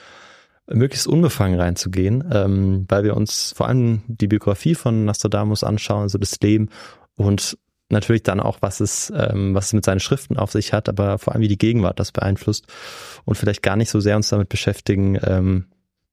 möglichst 0.66 1.06
unbefangen 1.06 1.60
reinzugehen, 1.60 2.24
ähm, 2.32 2.86
weil 2.88 3.04
wir 3.04 3.16
uns 3.16 3.52
vor 3.56 3.68
allem 3.68 4.02
die 4.06 4.28
Biografie 4.28 4.74
von 4.74 5.04
Nostradamus 5.04 5.62
anschauen, 5.62 6.02
also 6.02 6.18
das 6.18 6.40
Leben 6.40 6.70
und 7.16 7.58
natürlich 7.90 8.22
dann 8.22 8.40
auch, 8.40 8.58
was 8.60 8.80
es, 8.80 9.12
ähm, 9.14 9.54
was 9.54 9.66
es 9.66 9.72
mit 9.74 9.84
seinen 9.84 10.00
Schriften 10.00 10.36
auf 10.36 10.50
sich 10.50 10.72
hat, 10.72 10.88
aber 10.88 11.18
vor 11.18 11.34
allem 11.34 11.42
wie 11.42 11.48
die 11.48 11.58
Gegenwart 11.58 12.00
das 12.00 12.12
beeinflusst 12.12 12.66
und 13.24 13.36
vielleicht 13.36 13.62
gar 13.62 13.76
nicht 13.76 13.90
so 13.90 14.00
sehr 14.00 14.16
uns 14.16 14.30
damit 14.30 14.48
beschäftigen, 14.48 15.18
ähm, 15.22 15.66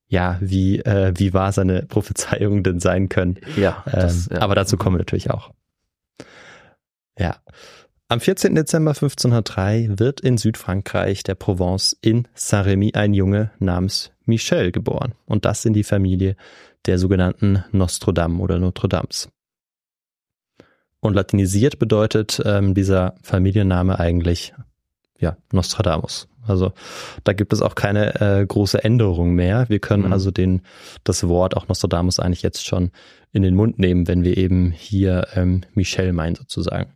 ja, 0.08 0.38
wie, 0.42 0.80
äh, 0.80 1.14
wie 1.16 1.34
wahr 1.34 1.54
seine 1.54 1.84
Prophezeiungen 1.84 2.64
denn 2.64 2.82
sein 2.82 3.08
können. 3.08 3.40
ja, 3.56 3.84
das, 3.90 4.28
Ähm, 4.28 4.36
ja. 4.36 4.42
Aber 4.42 4.56
dazu 4.56 4.76
kommen 4.76 4.96
wir 4.96 5.00
natürlich 5.00 5.32
auch. 5.32 5.52
Ja. 7.18 7.38
Am 8.08 8.20
14. 8.20 8.56
Dezember 8.56 8.92
1503 8.92 9.92
wird 9.98 10.20
in 10.20 10.38
Südfrankreich 10.38 11.24
der 11.24 11.36
Provence 11.36 11.98
in 12.02 12.28
Saint-Rémy 12.36 12.96
ein 12.96 13.14
Junge 13.14 13.52
namens 13.60 14.12
Michel 14.26 14.72
geboren. 14.72 15.14
Und 15.26 15.46
das 15.46 15.64
in 15.64 15.74
die 15.74 15.84
Familie 15.84 16.36
der 16.86 17.00
sogenannten 17.00 17.64
Nostrodam 17.72 18.42
oder 18.42 18.60
Notre 18.60 18.90
Dames. 18.90 19.30
Und 21.00 21.14
latinisiert 21.14 21.80
bedeutet 21.80 22.42
ähm, 22.46 22.74
dieser 22.74 23.16
Familienname 23.24 23.98
eigentlich 24.00 24.54
ja 25.18 25.38
Nostradamus. 25.52 26.28
Also 26.46 26.74
da 27.24 27.34
gibt 27.34 27.54
es 27.54 27.62
auch 27.62 27.76
keine 27.76 28.20
äh, 28.20 28.46
große 28.46 28.84
Änderung 28.84 29.36
mehr. 29.36 29.70
Wir 29.70 29.80
können 29.80 30.08
Mhm. 30.08 30.14
also 30.14 30.32
den 30.32 30.62
das 31.04 31.28
Wort 31.28 31.56
auch 31.56 31.68
Nostradamus 31.68 32.20
eigentlich 32.20 32.42
jetzt 32.42 32.66
schon 32.66 32.92
in 33.32 33.42
den 33.42 33.56
Mund 33.56 33.80
nehmen, 33.80 34.08
wenn 34.08 34.24
wir 34.24 34.38
eben 34.38 34.72
hier 34.72 35.28
ähm, 35.36 35.62
Michel 35.74 36.14
meinen 36.14 36.36
sozusagen. 36.36 36.94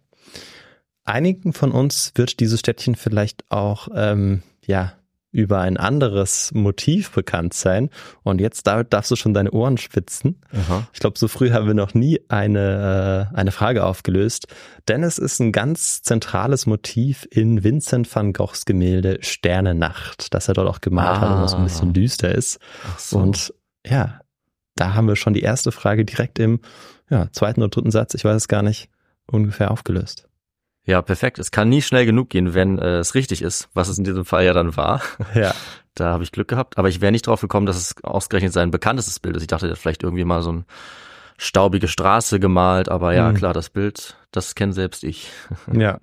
Einigen 1.05 1.53
von 1.53 1.71
uns 1.71 2.11
wird 2.15 2.39
dieses 2.39 2.59
Städtchen 2.59 2.95
vielleicht 2.95 3.45
auch 3.49 3.87
ähm, 3.95 4.41
ja 4.65 4.93
über 5.31 5.59
ein 5.59 5.75
anderes 5.75 6.53
Motiv 6.53 7.11
bekannt 7.11 7.53
sein. 7.53 7.89
Und 8.23 8.39
jetzt 8.39 8.67
da 8.67 8.83
darfst 8.83 9.11
du 9.11 9.17
schon 9.17 9.33
deine 9.33 9.51
Ohren 9.51 9.77
spitzen. 9.77 10.39
Aha. 10.53 10.87
Ich 10.93 11.01
glaube, 11.01 11.19
so 11.19 11.27
früh 11.27 11.51
haben 11.51 11.67
wir 11.67 11.73
noch 11.73 11.93
nie 11.93 12.21
eine, 12.29 13.29
äh, 13.33 13.35
eine 13.37 13.51
Frage 13.51 13.83
aufgelöst, 13.83 14.47
denn 14.87 15.03
es 15.03 15.17
ist 15.17 15.41
ein 15.41 15.51
ganz 15.51 16.01
zentrales 16.03 16.67
Motiv 16.67 17.27
in 17.29 17.65
Vincent 17.65 18.13
van 18.15 18.31
Goghs 18.31 18.63
Gemälde 18.63 19.17
Sternennacht, 19.19 20.33
das 20.33 20.47
er 20.47 20.53
dort 20.53 20.69
auch 20.69 20.79
gemalt 20.79 21.19
hat 21.19 21.35
und 21.35 21.41
was 21.43 21.53
ein 21.53 21.65
bisschen 21.65 21.89
Ah. 21.89 21.93
düster 21.93 22.33
ist. 22.33 22.59
So. 22.97 23.17
Und 23.17 23.53
ja, 23.85 24.21
da 24.75 24.93
haben 24.93 25.07
wir 25.09 25.17
schon 25.17 25.33
die 25.33 25.41
erste 25.41 25.73
Frage 25.73 26.05
direkt 26.05 26.39
im 26.39 26.61
ja, 27.09 27.29
zweiten 27.33 27.61
oder 27.61 27.71
dritten 27.71 27.91
Satz, 27.91 28.13
ich 28.13 28.23
weiß 28.23 28.37
es 28.37 28.47
gar 28.47 28.63
nicht, 28.63 28.89
ungefähr 29.27 29.71
aufgelöst. 29.71 30.29
Ja, 30.85 31.01
perfekt. 31.01 31.39
Es 31.39 31.51
kann 31.51 31.69
nie 31.69 31.81
schnell 31.81 32.05
genug 32.05 32.29
gehen, 32.29 32.53
wenn 32.53 32.77
äh, 32.79 32.99
es 32.99 33.15
richtig 33.15 33.41
ist, 33.41 33.69
was 33.73 33.87
es 33.89 33.97
in 33.97 34.03
diesem 34.03 34.25
Fall 34.25 34.45
ja 34.45 34.53
dann 34.53 34.75
war. 34.77 35.01
Ja. 35.33 35.53
Da 35.97 36.11
habe 36.11 36.23
ich 36.23 36.33
Glück 36.33 36.49
gehabt. 36.49 36.77
Aber 36.77 36.89
ich 36.89 36.99
wäre 36.99 37.13
nicht 37.13 37.25
drauf 37.25 37.39
gekommen, 37.39 37.65
dass 37.65 37.77
es 37.77 37.95
ausgerechnet 38.03 38.51
sein 38.51 38.69
bekanntestes 38.69 39.21
Bild 39.21 39.37
ist. 39.37 39.43
Ich 39.43 39.47
dachte, 39.47 39.67
er 39.67 39.71
hat 39.71 39.77
vielleicht 39.77 40.03
irgendwie 40.03 40.25
mal 40.25 40.41
so 40.43 40.49
eine 40.49 40.65
staubige 41.37 41.87
Straße 41.87 42.41
gemalt. 42.41 42.89
Aber 42.89 43.13
ja, 43.13 43.31
Mhm. 43.31 43.35
klar, 43.35 43.53
das 43.53 43.69
Bild, 43.69 44.17
das 44.31 44.55
kenne 44.55 44.73
selbst 44.73 45.05
ich. 45.05 45.29
Ja. 45.73 45.99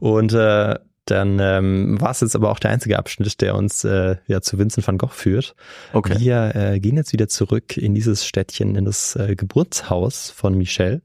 Und 0.00 0.34
äh, 0.34 0.78
dann 1.06 1.38
ähm, 1.40 1.98
war 1.98 2.10
es 2.10 2.20
jetzt 2.20 2.36
aber 2.36 2.50
auch 2.50 2.58
der 2.58 2.72
einzige 2.72 2.98
Abschnitt, 2.98 3.40
der 3.40 3.54
uns 3.54 3.84
äh, 3.84 4.16
ja 4.26 4.42
zu 4.42 4.58
Vincent 4.58 4.86
van 4.86 4.98
Gogh 4.98 5.14
führt. 5.14 5.54
Okay. 5.94 6.16
Wir 6.18 6.54
äh, 6.54 6.78
gehen 6.78 6.98
jetzt 6.98 7.14
wieder 7.14 7.26
zurück 7.28 7.78
in 7.78 7.94
dieses 7.94 8.26
Städtchen, 8.26 8.76
in 8.76 8.84
das 8.84 9.16
äh, 9.16 9.34
Geburtshaus 9.34 10.30
von 10.30 10.58
Michel. 10.58 11.00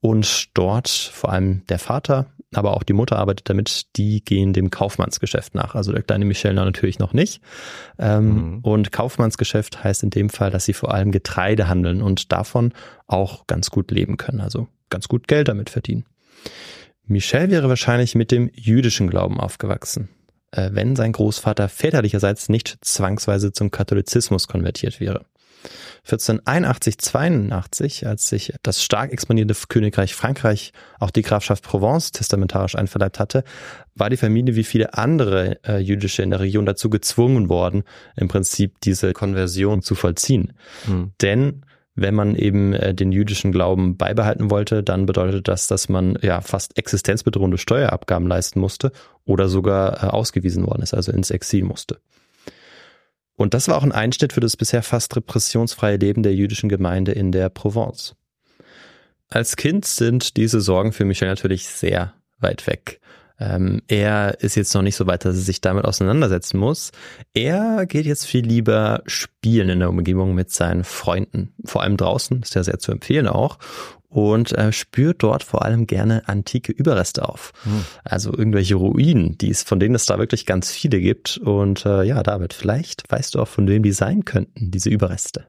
Und 0.00 0.56
dort 0.56 0.88
vor 0.88 1.30
allem 1.30 1.60
der 1.68 1.78
Vater, 1.78 2.24
aber 2.54 2.74
auch 2.74 2.82
die 2.82 2.92
Mutter 2.92 3.16
arbeitet 3.16 3.48
damit, 3.48 3.96
die 3.96 4.24
gehen 4.24 4.52
dem 4.52 4.70
Kaufmannsgeschäft 4.70 5.54
nach. 5.54 5.74
Also 5.74 5.92
der 5.92 6.02
kleine 6.02 6.24
Michel 6.24 6.54
natürlich 6.54 6.98
noch 6.98 7.12
nicht. 7.12 7.40
Ähm, 7.98 8.30
Mhm. 8.30 8.58
Und 8.62 8.92
Kaufmannsgeschäft 8.92 9.82
heißt 9.84 10.02
in 10.02 10.10
dem 10.10 10.30
Fall, 10.30 10.50
dass 10.50 10.64
sie 10.64 10.72
vor 10.72 10.92
allem 10.92 11.12
Getreide 11.12 11.68
handeln 11.68 12.02
und 12.02 12.32
davon 12.32 12.72
auch 13.06 13.46
ganz 13.46 13.70
gut 13.70 13.90
leben 13.90 14.16
können, 14.16 14.40
also 14.40 14.68
ganz 14.88 15.08
gut 15.08 15.28
Geld 15.28 15.48
damit 15.48 15.70
verdienen. 15.70 16.04
Michel 17.06 17.50
wäre 17.50 17.68
wahrscheinlich 17.68 18.14
mit 18.14 18.30
dem 18.30 18.50
jüdischen 18.54 19.10
Glauben 19.10 19.40
aufgewachsen, 19.40 20.08
äh, 20.52 20.70
wenn 20.72 20.96
sein 20.96 21.12
Großvater 21.12 21.68
väterlicherseits 21.68 22.48
nicht 22.48 22.78
zwangsweise 22.82 23.52
zum 23.52 23.70
Katholizismus 23.70 24.48
konvertiert 24.48 25.00
wäre. 25.00 25.24
1481, 26.04 26.98
82, 26.98 28.06
als 28.06 28.28
sich 28.28 28.54
das 28.62 28.82
stark 28.82 29.12
expandierende 29.12 29.54
Königreich 29.68 30.14
Frankreich 30.14 30.72
auch 30.98 31.10
die 31.10 31.22
Grafschaft 31.22 31.64
Provence 31.64 32.12
testamentarisch 32.12 32.74
einverleibt 32.74 33.18
hatte, 33.18 33.44
war 33.94 34.10
die 34.10 34.16
Familie 34.16 34.56
wie 34.56 34.64
viele 34.64 34.94
andere 34.94 35.58
äh, 35.64 35.78
jüdische 35.78 36.22
in 36.22 36.30
der 36.30 36.40
Region 36.40 36.66
dazu 36.66 36.90
gezwungen 36.90 37.48
worden, 37.48 37.84
im 38.16 38.28
Prinzip 38.28 38.80
diese 38.80 39.12
Konversion 39.12 39.82
zu 39.82 39.94
vollziehen. 39.94 40.54
Hm. 40.86 41.12
Denn 41.20 41.62
wenn 41.94 42.14
man 42.14 42.34
eben 42.34 42.72
äh, 42.72 42.94
den 42.94 43.12
jüdischen 43.12 43.52
Glauben 43.52 43.96
beibehalten 43.96 44.50
wollte, 44.50 44.82
dann 44.82 45.06
bedeutet 45.06 45.48
das, 45.48 45.66
dass 45.66 45.88
man 45.88 46.18
ja 46.22 46.40
fast 46.40 46.78
existenzbedrohende 46.78 47.58
Steuerabgaben 47.58 48.26
leisten 48.26 48.60
musste 48.60 48.92
oder 49.24 49.48
sogar 49.48 50.02
äh, 50.02 50.06
ausgewiesen 50.06 50.66
worden 50.66 50.82
ist, 50.82 50.94
also 50.94 51.12
ins 51.12 51.30
Exil 51.30 51.64
musste. 51.64 51.98
Und 53.40 53.54
das 53.54 53.68
war 53.68 53.78
auch 53.78 53.82
ein 53.82 53.90
Einschnitt 53.90 54.34
für 54.34 54.40
das 54.40 54.54
bisher 54.54 54.82
fast 54.82 55.16
repressionsfreie 55.16 55.96
Leben 55.96 56.22
der 56.22 56.34
jüdischen 56.34 56.68
Gemeinde 56.68 57.12
in 57.12 57.32
der 57.32 57.48
Provence. 57.48 58.14
Als 59.30 59.56
Kind 59.56 59.86
sind 59.86 60.36
diese 60.36 60.60
Sorgen 60.60 60.92
für 60.92 61.06
Michel 61.06 61.26
natürlich 61.26 61.66
sehr 61.66 62.12
weit 62.38 62.66
weg. 62.66 63.00
Ähm, 63.38 63.80
er 63.88 64.38
ist 64.40 64.56
jetzt 64.56 64.74
noch 64.74 64.82
nicht 64.82 64.94
so 64.94 65.06
weit, 65.06 65.24
dass 65.24 65.36
er 65.36 65.40
sich 65.40 65.62
damit 65.62 65.86
auseinandersetzen 65.86 66.58
muss. 66.58 66.92
Er 67.32 67.86
geht 67.86 68.04
jetzt 68.04 68.26
viel 68.26 68.44
lieber 68.44 69.02
spielen 69.06 69.70
in 69.70 69.78
der 69.78 69.88
Umgebung 69.88 70.34
mit 70.34 70.50
seinen 70.50 70.84
Freunden. 70.84 71.54
Vor 71.64 71.82
allem 71.82 71.96
draußen 71.96 72.42
ist 72.42 72.54
ja 72.54 72.62
sehr 72.62 72.78
zu 72.78 72.92
empfehlen 72.92 73.26
auch. 73.26 73.58
Und 74.10 74.50
äh, 74.58 74.72
spürt 74.72 75.22
dort 75.22 75.44
vor 75.44 75.64
allem 75.64 75.86
gerne 75.86 76.28
antike 76.28 76.72
Überreste 76.72 77.28
auf. 77.28 77.52
Hm. 77.62 77.84
Also 78.02 78.32
irgendwelche 78.36 78.74
Ruinen, 78.74 79.38
die 79.38 79.50
es, 79.50 79.62
von 79.62 79.78
denen 79.78 79.94
es 79.94 80.04
da 80.04 80.18
wirklich 80.18 80.46
ganz 80.46 80.72
viele 80.72 80.98
gibt. 81.00 81.38
Und 81.38 81.86
äh, 81.86 82.02
ja, 82.02 82.20
David, 82.24 82.52
vielleicht 82.52 83.04
weißt 83.10 83.36
du 83.36 83.40
auch, 83.40 83.46
von 83.46 83.68
wem 83.68 83.84
die 83.84 83.92
sein 83.92 84.24
könnten, 84.24 84.72
diese 84.72 84.90
Überreste. 84.90 85.46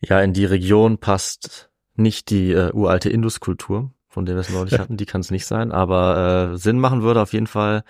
Ja, 0.00 0.20
in 0.22 0.32
die 0.32 0.46
Region 0.46 0.96
passt 0.96 1.70
nicht 1.94 2.30
die 2.30 2.52
äh, 2.52 2.72
uralte 2.72 3.10
Induskultur, 3.10 3.92
von 4.08 4.24
der 4.24 4.34
wir 4.36 4.40
es 4.40 4.48
neulich 4.50 4.72
hatten, 4.78 4.96
die 4.96 5.06
kann 5.06 5.20
es 5.20 5.30
nicht 5.30 5.44
sein, 5.44 5.70
aber 5.70 6.52
äh, 6.54 6.56
Sinn 6.56 6.78
machen 6.80 7.02
würde 7.02 7.20
auf 7.20 7.34
jeden 7.34 7.46
Fall 7.46 7.84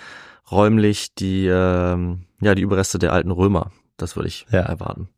räumlich 0.51 1.15
die, 1.15 1.47
ähm, 1.47 2.27
ja, 2.41 2.57
die 2.57 2.63
Überreste 2.63 2.99
der 2.99 3.13
alten 3.13 3.31
Römer. 3.31 3.71
Das 3.97 4.17
würde 4.17 4.29
ich 4.29 4.47
Ja. 4.51 4.61
erwarten. 4.61 5.09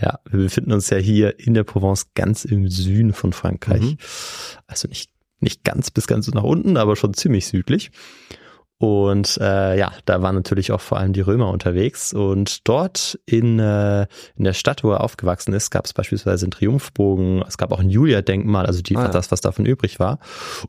Ja, 0.00 0.20
wir 0.28 0.40
befinden 0.40 0.72
uns 0.72 0.90
ja 0.90 0.98
hier 0.98 1.38
in 1.38 1.54
der 1.54 1.64
Provence 1.64 2.08
ganz 2.14 2.44
im 2.44 2.68
Süden 2.68 3.12
von 3.12 3.32
Frankreich. 3.32 3.82
Mhm. 3.82 3.96
Also 4.66 4.88
nicht, 4.88 5.10
nicht 5.40 5.64
ganz 5.64 5.90
bis 5.90 6.06
ganz 6.06 6.28
nach 6.28 6.42
unten, 6.42 6.76
aber 6.76 6.96
schon 6.96 7.14
ziemlich 7.14 7.46
südlich. 7.46 7.90
Und 8.78 9.38
äh, 9.40 9.78
ja, 9.78 9.90
da 10.04 10.20
waren 10.20 10.34
natürlich 10.34 10.70
auch 10.70 10.82
vor 10.82 10.98
allem 10.98 11.14
die 11.14 11.22
Römer 11.22 11.50
unterwegs. 11.50 12.12
Und 12.12 12.68
dort 12.68 13.18
in, 13.24 13.58
äh, 13.58 14.06
in 14.36 14.44
der 14.44 14.52
Stadt, 14.52 14.84
wo 14.84 14.90
er 14.90 15.02
aufgewachsen 15.02 15.54
ist, 15.54 15.70
gab 15.70 15.86
es 15.86 15.94
beispielsweise 15.94 16.44
einen 16.44 16.50
Triumphbogen, 16.50 17.42
es 17.48 17.56
gab 17.56 17.72
auch 17.72 17.80
ein 17.80 17.88
Julia-Denkmal, 17.88 18.66
also 18.66 18.82
die, 18.82 18.96
Ah, 18.96 19.04
ja. 19.04 19.08
das, 19.08 19.30
was 19.32 19.40
davon 19.40 19.64
übrig 19.64 19.98
war. 19.98 20.18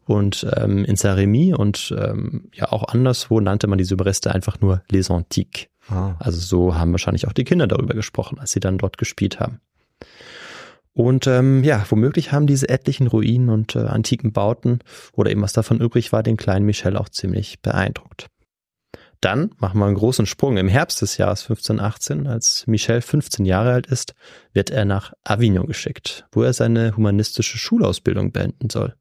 Und 0.05 0.47
ähm, 0.55 0.85
in 0.85 0.95
Saint-Rémy 0.95 1.53
und 1.53 1.93
ähm, 1.97 2.49
ja 2.53 2.71
auch 2.71 2.87
anderswo 2.87 3.41
nannte 3.41 3.67
man 3.67 3.77
diese 3.77 3.95
Überreste 3.95 4.33
einfach 4.33 4.61
nur 4.61 4.81
Les 4.89 5.11
Antiques. 5.11 5.67
Ah. 5.89 6.15
Also 6.19 6.39
so 6.39 6.75
haben 6.75 6.91
wahrscheinlich 6.91 7.27
auch 7.27 7.33
die 7.33 7.43
Kinder 7.43 7.67
darüber 7.67 7.93
gesprochen, 7.93 8.39
als 8.39 8.51
sie 8.51 8.59
dann 8.59 8.77
dort 8.77 8.97
gespielt 8.97 9.39
haben. 9.39 9.59
Und 10.93 11.27
ähm, 11.27 11.63
ja, 11.63 11.85
womöglich 11.89 12.31
haben 12.31 12.47
diese 12.47 12.69
etlichen 12.69 13.05
Ruinen 13.05 13.49
und 13.49 13.75
äh, 13.75 13.81
antiken 13.81 14.33
Bauten 14.33 14.79
oder 15.13 15.29
eben 15.29 15.43
was 15.43 15.53
davon 15.53 15.79
übrig 15.79 16.11
war, 16.11 16.23
den 16.23 16.37
kleinen 16.37 16.65
Michel 16.65 16.97
auch 16.97 17.09
ziemlich 17.09 17.61
beeindruckt. 17.61 18.27
Dann 19.21 19.51
machen 19.57 19.79
wir 19.79 19.85
einen 19.85 19.95
großen 19.95 20.25
Sprung. 20.25 20.57
Im 20.57 20.67
Herbst 20.67 21.01
des 21.01 21.17
Jahres 21.17 21.41
1518, 21.43 22.27
als 22.27 22.65
Michel 22.67 23.01
15 23.01 23.45
Jahre 23.45 23.73
alt 23.73 23.87
ist, 23.87 24.13
wird 24.53 24.69
er 24.69 24.85
nach 24.85 25.13
Avignon 25.23 25.67
geschickt, 25.67 26.25
wo 26.31 26.43
er 26.43 26.53
seine 26.53 26.95
humanistische 26.95 27.57
Schulausbildung 27.57 28.31
beenden 28.31 28.69
soll. 28.69 28.95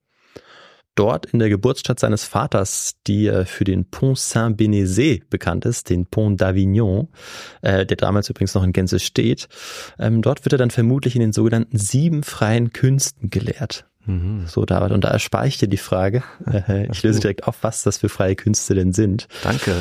Dort 0.96 1.26
in 1.26 1.38
der 1.38 1.50
Geburtsstadt 1.50 2.00
seines 2.00 2.24
Vaters, 2.24 2.96
die 3.06 3.26
äh, 3.26 3.44
für 3.44 3.64
den 3.64 3.84
Pont 3.84 4.18
Saint-Bénézet 4.18 5.22
bekannt 5.30 5.66
ist, 5.66 5.90
den 5.90 6.06
Pont 6.06 6.40
d'Avignon, 6.40 7.08
äh, 7.60 7.86
der 7.86 7.96
damals 7.96 8.30
übrigens 8.30 8.54
noch 8.54 8.64
in 8.64 8.72
Gänze 8.72 8.98
steht, 8.98 9.48
ähm, 9.98 10.22
dort 10.22 10.44
wird 10.44 10.54
er 10.54 10.58
dann 10.58 10.70
vermutlich 10.70 11.14
in 11.14 11.20
den 11.20 11.32
sogenannten 11.32 11.76
sieben 11.78 12.22
freien 12.22 12.72
Künsten 12.72 13.30
gelehrt. 13.30 13.86
Mhm. 14.06 14.46
So, 14.46 14.64
David, 14.64 14.92
und 14.92 15.04
da 15.04 15.08
erspare 15.08 15.46
ich 15.46 15.58
dir 15.58 15.68
die 15.68 15.76
Frage. 15.76 16.22
Äh, 16.46 16.90
ich 16.90 17.02
löse 17.02 17.20
direkt 17.20 17.46
auf, 17.46 17.58
was 17.62 17.82
das 17.82 17.98
für 17.98 18.08
freie 18.08 18.34
Künste 18.34 18.74
denn 18.74 18.92
sind. 18.92 19.28
Danke. 19.42 19.74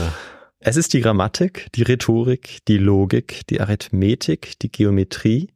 Es 0.60 0.78
ist 0.78 0.94
die 0.94 1.02
Grammatik, 1.02 1.68
die 1.76 1.84
Rhetorik, 1.84 2.60
die 2.68 2.78
Logik, 2.78 3.42
die 3.48 3.62
Arithmetik, 3.62 4.58
die 4.60 4.72
Geometrie, 4.72 5.52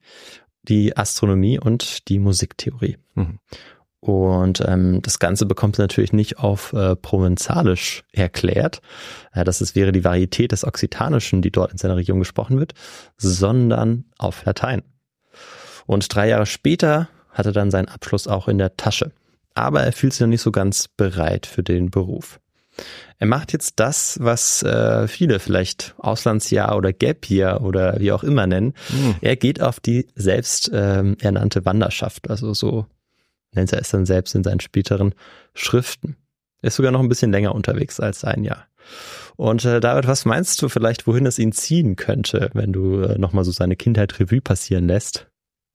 die 0.64 0.96
Astronomie 0.96 1.60
und 1.60 2.08
die 2.10 2.20
Musiktheorie. 2.20 2.98
Mhm. 3.16 3.40
Und 4.02 4.64
ähm, 4.66 5.02
das 5.02 5.20
Ganze 5.20 5.46
bekommt 5.46 5.78
natürlich 5.78 6.14
nicht 6.14 6.40
auf 6.40 6.72
äh, 6.72 6.96
Provenzalisch 6.96 8.06
erklärt. 8.14 8.82
Äh, 9.34 9.44
das 9.44 9.60
ist, 9.60 9.76
wäre 9.76 9.92
die 9.92 10.06
Varietät 10.06 10.54
des 10.54 10.66
Okzitanischen, 10.66 11.42
die 11.42 11.52
dort 11.52 11.72
in 11.74 11.78
seiner 11.78 11.98
Region 11.98 12.20
gesprochen 12.20 12.60
wird, 12.60 12.74
sondern 13.18 14.06
auf 14.18 14.46
Latein. 14.46 14.84
Und 15.86 16.14
drei 16.14 16.30
Jahre 16.30 16.46
später 16.46 17.10
hat 17.32 17.46
er 17.46 17.52
dann 17.52 17.72
seinen 17.72 17.90
Abschluss 17.90 18.28
auch 18.28 18.48
in 18.48 18.58
der 18.58 18.78
Tasche. 18.78 19.12
Aber 19.54 19.82
er 19.82 19.92
fühlt 19.92 20.14
sich 20.14 20.22
noch 20.22 20.28
nicht 20.28 20.42
so 20.42 20.52
ganz 20.52 20.88
bereit 20.88 21.46
für 21.46 21.64
den 21.64 21.92
Beruf. 21.92 22.40
Er 23.18 23.28
macht 23.28 23.52
jetzt 23.52 23.74
das, 23.82 24.18
was 24.22 24.64
äh, 24.64 25.10
viele 25.10 25.40
vielleicht 25.40 25.96
Auslandsjahr 25.98 26.78
oder 26.78 26.94
Gap 26.94 27.30
Year 27.30 27.62
oder 27.62 28.00
wie 28.00 28.14
auch 28.14 28.24
immer 28.24 28.48
nennen. 28.48 28.74
Mhm. 28.90 29.16
Er 29.20 29.36
geht 29.36 29.62
auf 29.62 29.82
die 29.82 30.08
selbst 30.16 30.72
ähm, 30.74 31.18
ernannte 31.20 31.66
Wanderschaft, 31.66 32.30
also 32.30 32.54
so 32.54 32.86
nennt 33.54 33.74
er 33.74 33.80
es 33.82 33.90
dann 33.90 34.06
selbst 34.06 34.36
in 34.36 34.44
seinen 34.44 34.60
späteren 34.60 35.14
Schriften. 35.54 36.16
Er 36.62 36.68
ist 36.68 36.76
sogar 36.76 36.92
noch 36.92 37.00
ein 37.00 37.10
bisschen 37.10 37.32
länger 37.32 37.56
unterwegs 37.56 38.00
als 38.00 38.24
ein 38.24 38.44
Jahr. 38.44 38.66
Und 39.38 39.64
äh, 39.66 39.80
David, 39.80 40.08
was 40.08 40.26
meinst 40.26 40.62
du 40.62 40.70
vielleicht, 40.70 41.08
wohin 41.08 41.26
es 41.26 41.40
ihn 41.40 41.52
ziehen 41.52 41.96
könnte, 41.96 42.50
wenn 42.54 42.74
du 42.74 43.02
äh, 43.02 43.18
nochmal 43.18 43.46
so 43.46 43.52
seine 43.52 43.76
Kindheit 43.76 44.20
Revue 44.20 44.42
passieren 44.42 44.88
lässt? 44.88 45.28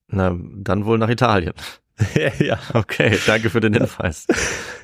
Na, 0.09 0.37
dann 0.57 0.85
wohl 0.85 0.99
nach 0.99 1.09
Italien. 1.09 1.55
ja, 2.41 2.59
Okay, 2.75 3.17
danke 3.27 3.51
für 3.51 3.61
den 3.61 3.73
Hinweis. 3.73 4.27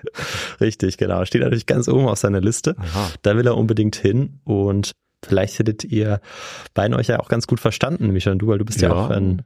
richtig, 0.61 0.97
genau. 0.97 1.25
Steht 1.25 1.43
natürlich 1.43 1.67
ganz 1.67 1.89
oben 1.89 2.07
auf 2.07 2.19
seiner 2.19 2.41
Liste. 2.41 2.77
Aha. 2.79 3.11
Da 3.23 3.37
will 3.37 3.47
er 3.47 3.57
unbedingt 3.57 3.97
hin 3.97 4.41
und 4.45 4.93
vielleicht 5.25 5.59
hättet 5.59 5.85
ihr 5.85 6.21
beiden 6.73 6.97
euch 6.97 7.09
ja 7.09 7.19
auch 7.21 7.29
ganz 7.29 7.47
gut 7.47 7.61
verstanden, 7.61 8.11
Micha 8.13 8.31
und 8.31 8.39
du, 8.39 8.47
weil 8.47 8.59
du 8.59 8.65
bist 8.65 8.81
ja, 8.81 8.89
Ja. 8.91 8.95
auch 8.95 9.11
ein, 9.11 9.43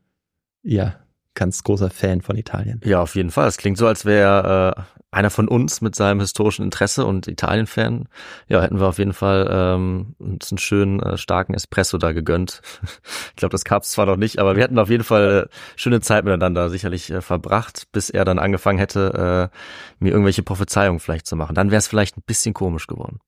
ja, 0.62 0.96
ganz 1.34 1.62
großer 1.62 1.90
Fan 1.90 2.20
von 2.20 2.36
Italien. 2.36 2.80
Ja, 2.84 3.00
auf 3.00 3.14
jeden 3.14 3.30
Fall. 3.30 3.48
Es 3.48 3.56
klingt 3.56 3.78
so, 3.78 3.86
als 3.86 4.04
wäre 4.04 4.74
äh, 4.76 4.82
einer 5.14 5.30
von 5.30 5.48
uns 5.48 5.80
mit 5.80 5.94
seinem 5.94 6.20
historischen 6.20 6.64
Interesse 6.64 7.06
und 7.06 7.28
Italien-Fan. 7.28 8.08
Ja, 8.48 8.62
hätten 8.62 8.80
wir 8.80 8.88
auf 8.88 8.98
jeden 8.98 9.12
Fall 9.12 9.48
ähm, 9.50 10.14
uns 10.18 10.50
einen 10.50 10.58
schönen, 10.58 11.00
äh, 11.00 11.16
starken 11.16 11.54
Espresso 11.54 11.98
da 11.98 12.12
gegönnt. 12.12 12.62
ich 13.30 13.36
glaube, 13.36 13.52
das 13.52 13.64
gab's 13.64 13.92
zwar 13.92 14.06
noch 14.06 14.16
nicht, 14.16 14.38
aber 14.38 14.56
wir 14.56 14.64
hätten 14.64 14.78
auf 14.78 14.90
jeden 14.90 15.04
Fall 15.04 15.48
äh, 15.48 15.54
schöne 15.76 16.00
Zeit 16.00 16.24
miteinander 16.24 16.68
sicherlich 16.68 17.10
äh, 17.10 17.20
verbracht, 17.20 17.84
bis 17.92 18.10
er 18.10 18.24
dann 18.24 18.38
angefangen 18.38 18.78
hätte, 18.78 19.50
äh, 19.52 20.04
mir 20.04 20.10
irgendwelche 20.10 20.42
Prophezeiungen 20.42 21.00
vielleicht 21.00 21.26
zu 21.26 21.36
machen. 21.36 21.54
Dann 21.54 21.70
wäre 21.70 21.78
es 21.78 21.88
vielleicht 21.88 22.16
ein 22.16 22.24
bisschen 22.26 22.54
komisch 22.54 22.86
geworden. 22.86 23.20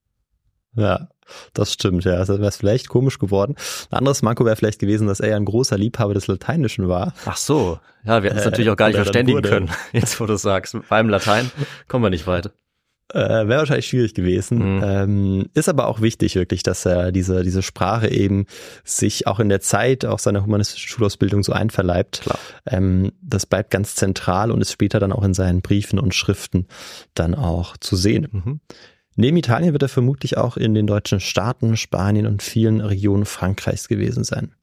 Ja, 0.76 1.08
das 1.54 1.72
stimmt, 1.72 2.04
ja. 2.04 2.14
Also 2.14 2.38
wäre 2.38 2.52
vielleicht 2.52 2.88
komisch 2.88 3.18
geworden. 3.18 3.56
Ein 3.90 3.98
anderes 3.98 4.22
Manko 4.22 4.44
wäre 4.44 4.56
vielleicht 4.56 4.78
gewesen, 4.78 5.06
dass 5.08 5.20
er 5.20 5.30
ja 5.30 5.36
ein 5.36 5.44
großer 5.44 5.76
Liebhaber 5.76 6.14
des 6.14 6.26
Lateinischen 6.26 6.88
war. 6.88 7.14
Ach 7.24 7.36
so, 7.36 7.78
ja, 8.04 8.22
wir 8.22 8.30
hätten 8.30 8.38
es 8.38 8.44
Äh, 8.46 8.50
natürlich 8.50 8.70
auch 8.70 8.76
gar 8.76 8.88
nicht 8.88 8.96
verständigen 8.96 9.42
können, 9.42 9.70
jetzt 9.92 10.20
wo 10.20 10.26
du 10.26 10.34
es 10.34 10.42
sagst. 10.42 10.76
Beim 10.88 11.08
Latein 11.08 11.50
kommen 11.88 12.04
wir 12.04 12.10
nicht 12.10 12.26
weit. 12.26 12.50
Äh, 13.12 13.46
wäre 13.46 13.58
wahrscheinlich 13.60 13.86
schwierig 13.86 14.14
gewesen. 14.14 14.76
Mhm. 14.76 14.82
Ähm, 14.84 15.46
ist 15.54 15.68
aber 15.68 15.86
auch 15.86 16.00
wichtig 16.00 16.34
wirklich, 16.34 16.64
dass 16.64 16.84
er 16.84 17.12
diese, 17.12 17.44
diese 17.44 17.62
Sprache 17.62 18.08
eben 18.08 18.46
sich 18.84 19.28
auch 19.28 19.38
in 19.38 19.48
der 19.48 19.60
Zeit 19.60 20.04
auch 20.04 20.18
seiner 20.18 20.42
humanistischen 20.42 20.88
Schulausbildung 20.88 21.44
so 21.44 21.52
einverleibt. 21.52 22.22
Ähm, 22.66 23.12
das 23.22 23.46
bleibt 23.46 23.70
ganz 23.70 23.94
zentral 23.94 24.50
und 24.50 24.60
ist 24.60 24.72
später 24.72 24.98
dann 24.98 25.12
auch 25.12 25.22
in 25.22 25.34
seinen 25.34 25.62
Briefen 25.62 26.00
und 26.00 26.16
Schriften 26.16 26.66
dann 27.14 27.36
auch 27.36 27.76
zu 27.76 27.94
sehen. 27.94 28.26
Mhm. 28.32 28.60
Neben 29.16 29.38
Italien 29.38 29.72
wird 29.72 29.82
er 29.82 29.88
vermutlich 29.88 30.36
auch 30.36 30.56
in 30.56 30.74
den 30.74 30.86
deutschen 30.86 31.20
Staaten, 31.20 31.76
Spanien 31.76 32.26
und 32.26 32.42
vielen 32.42 32.80
Regionen 32.80 33.24
Frankreichs 33.24 33.88
gewesen 33.88 34.24
sein. 34.24 34.54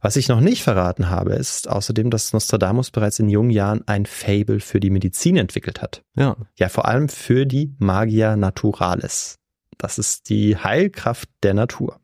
Was 0.00 0.16
ich 0.16 0.28
noch 0.28 0.40
nicht 0.40 0.62
verraten 0.62 1.10
habe, 1.10 1.34
ist 1.34 1.68
außerdem, 1.68 2.10
dass 2.10 2.32
Nostradamus 2.32 2.90
bereits 2.90 3.18
in 3.18 3.28
jungen 3.28 3.50
Jahren 3.50 3.82
ein 3.86 4.06
Fable 4.06 4.60
für 4.60 4.78
die 4.78 4.90
Medizin 4.90 5.36
entwickelt 5.36 5.82
hat. 5.82 6.02
Ja. 6.14 6.36
Ja, 6.56 6.68
vor 6.68 6.86
allem 6.86 7.08
für 7.08 7.46
die 7.46 7.74
Magia 7.78 8.36
Naturalis. 8.36 9.38
Das 9.76 9.98
ist 9.98 10.28
die 10.28 10.56
Heilkraft 10.56 11.28
der 11.42 11.54
Natur. 11.54 12.00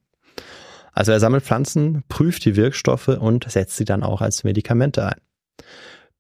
Also 0.93 1.11
er 1.13 1.21
sammelt 1.21 1.45
Pflanzen, 1.45 2.05
prüft 2.09 2.45
die 2.45 2.57
Wirkstoffe 2.57 3.09
und 3.09 3.51
setzt 3.51 3.77
sie 3.77 3.85
dann 3.85 4.03
auch 4.03 4.21
als 4.21 4.45
Medikamente 4.45 5.07
ein. 5.07 5.21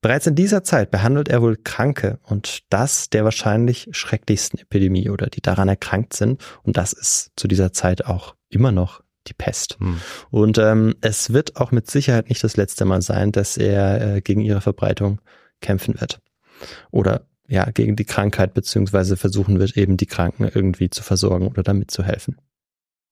Bereits 0.04 0.26
in 0.26 0.34
dieser 0.34 0.62
Zeit 0.62 0.90
behandelt 0.90 1.30
er 1.30 1.40
wohl 1.40 1.56
Kranke 1.56 2.18
und 2.24 2.64
das 2.68 3.08
der 3.08 3.24
wahrscheinlich 3.24 3.88
schrecklichsten 3.92 4.60
Epidemie 4.60 5.08
oder 5.08 5.28
die 5.28 5.40
daran 5.40 5.66
erkrankt 5.66 6.12
sind. 6.12 6.44
Und 6.62 6.76
das 6.76 6.92
ist 6.92 7.30
zu 7.36 7.48
dieser 7.48 7.72
Zeit 7.72 8.04
auch 8.04 8.34
immer 8.50 8.70
noch 8.70 9.02
die 9.28 9.32
Pest. 9.32 9.78
Hm. 9.80 9.98
Und 10.30 10.58
ähm, 10.58 10.94
es 11.00 11.32
wird 11.32 11.56
auch 11.56 11.72
mit 11.72 11.90
Sicherheit 11.90 12.28
nicht 12.28 12.44
das 12.44 12.58
letzte 12.58 12.84
Mal 12.84 13.00
sein, 13.00 13.32
dass 13.32 13.56
er 13.56 14.16
äh, 14.16 14.20
gegen 14.20 14.42
ihre 14.42 14.60
Verbreitung 14.60 15.22
kämpfen 15.62 15.98
wird. 15.98 16.20
Oder 16.90 17.26
ja, 17.48 17.64
gegen 17.70 17.96
die 17.96 18.04
Krankheit 18.04 18.52
beziehungsweise 18.52 19.16
versuchen 19.16 19.58
wird, 19.58 19.74
eben 19.74 19.96
die 19.96 20.04
Kranken 20.04 20.50
irgendwie 20.54 20.90
zu 20.90 21.02
versorgen 21.02 21.48
oder 21.48 21.62
damit 21.62 21.90
zu 21.90 22.04
helfen. 22.04 22.36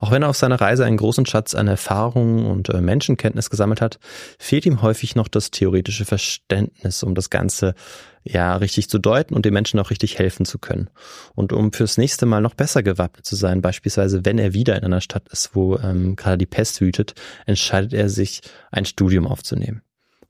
Auch 0.02 0.10
wenn 0.10 0.22
er 0.22 0.30
auf 0.30 0.36
seiner 0.36 0.60
Reise 0.60 0.84
einen 0.84 0.96
großen 0.96 1.26
Schatz 1.26 1.54
an 1.54 1.68
Erfahrungen 1.68 2.44
und 2.46 2.68
äh, 2.70 2.80
Menschenkenntnis 2.80 3.50
gesammelt 3.50 3.80
hat, 3.80 4.00
fehlt 4.36 4.66
ihm 4.66 4.82
häufig 4.82 5.14
noch 5.14 5.28
das 5.28 5.52
theoretische 5.52 6.04
Verständnis, 6.04 7.04
um 7.04 7.14
das 7.14 7.30
Ganze 7.30 7.76
ja 8.24 8.56
richtig 8.56 8.90
zu 8.90 8.98
deuten 8.98 9.32
und 9.32 9.46
den 9.46 9.54
Menschen 9.54 9.78
auch 9.78 9.90
richtig 9.90 10.18
helfen 10.18 10.44
zu 10.44 10.58
können. 10.58 10.90
Und 11.36 11.52
um 11.52 11.72
fürs 11.72 11.98
nächste 11.98 12.26
Mal 12.26 12.40
noch 12.40 12.54
besser 12.54 12.82
gewappnet 12.82 13.24
zu 13.24 13.36
sein, 13.36 13.62
beispielsweise 13.62 14.24
wenn 14.24 14.40
er 14.40 14.54
wieder 14.54 14.76
in 14.76 14.82
einer 14.82 15.00
Stadt 15.00 15.28
ist, 15.28 15.54
wo 15.54 15.76
ähm, 15.76 16.16
gerade 16.16 16.38
die 16.38 16.46
Pest 16.46 16.80
wütet, 16.80 17.14
entscheidet 17.46 17.92
er 17.92 18.08
sich, 18.08 18.40
ein 18.72 18.86
Studium 18.86 19.28
aufzunehmen. 19.28 19.82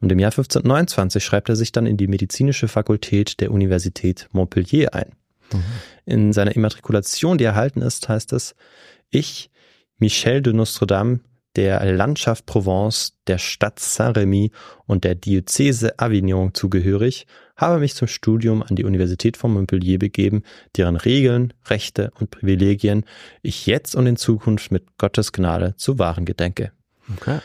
Und 0.02 0.12
im 0.12 0.18
Jahr 0.18 0.32
1529 0.32 1.24
schreibt 1.24 1.48
er 1.48 1.56
sich 1.56 1.72
dann 1.72 1.87
in 1.87 1.96
die 1.96 2.08
medizinische 2.08 2.68
Fakultät 2.68 3.40
der 3.40 3.50
Universität 3.50 4.28
Montpellier 4.32 4.92
ein. 4.92 5.12
In 6.04 6.35
seiner 6.35 6.54
Immatrikulation, 6.54 7.38
die 7.38 7.44
erhalten 7.44 7.80
ist, 7.80 8.11
heißt 8.11 8.35
es, 8.35 8.54
ich, 9.08 9.50
Michel 10.02 10.42
de 10.42 10.52
Nostredame, 10.52 11.20
der 11.54 11.92
Landschaft 11.92 12.44
Provence, 12.44 13.12
der 13.28 13.38
Stadt 13.38 13.78
Saint-Rémy 13.78 14.50
und 14.84 15.04
der 15.04 15.14
Diözese 15.14 15.96
Avignon 16.00 16.54
zugehörig, 16.54 17.28
habe 17.56 17.78
mich 17.78 17.94
zum 17.94 18.08
Studium 18.08 18.64
an 18.64 18.74
die 18.74 18.84
Universität 18.84 19.36
von 19.36 19.52
Montpellier 19.52 20.00
begeben, 20.00 20.42
deren 20.76 20.96
Regeln, 20.96 21.54
Rechte 21.66 22.10
und 22.18 22.32
Privilegien 22.32 23.04
ich 23.42 23.66
jetzt 23.66 23.94
und 23.94 24.08
in 24.08 24.16
Zukunft 24.16 24.72
mit 24.72 24.98
Gottes 24.98 25.30
Gnade 25.30 25.76
zu 25.76 26.00
wahren 26.00 26.24
gedenke. 26.24 26.72
Okay. 27.16 27.38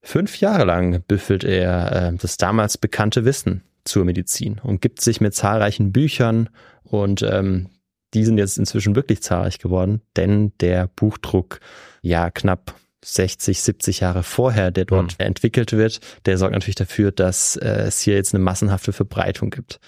Fünf 0.00 0.40
Jahre 0.40 0.64
lang 0.64 1.02
büffelt 1.06 1.44
er 1.44 1.92
äh, 1.92 2.16
das 2.16 2.38
damals 2.38 2.78
bekannte 2.78 3.26
Wissen 3.26 3.62
zur 3.84 4.06
Medizin 4.06 4.58
und 4.62 4.80
gibt 4.80 5.02
sich 5.02 5.20
mit 5.20 5.34
zahlreichen 5.34 5.92
Büchern 5.92 6.48
und 6.82 7.20
ähm, 7.20 7.68
die 8.14 8.24
sind 8.24 8.38
jetzt 8.38 8.58
inzwischen 8.58 8.96
wirklich 8.96 9.22
zahlreich 9.22 9.58
geworden, 9.58 10.02
denn 10.16 10.52
der 10.60 10.86
Buchdruck, 10.88 11.60
ja 12.02 12.30
knapp 12.30 12.74
60, 13.04 13.62
70 13.62 14.00
Jahre 14.00 14.22
vorher, 14.24 14.70
der 14.72 14.84
dort 14.84 15.14
entwickelt 15.18 15.72
wird, 15.72 16.00
der 16.26 16.36
sorgt 16.36 16.52
natürlich 16.54 16.74
dafür, 16.74 17.12
dass 17.12 17.56
äh, 17.56 17.68
es 17.86 18.00
hier 18.00 18.16
jetzt 18.16 18.34
eine 18.34 18.42
massenhafte 18.42 18.92
Verbreitung 18.92 19.50
gibt 19.50 19.78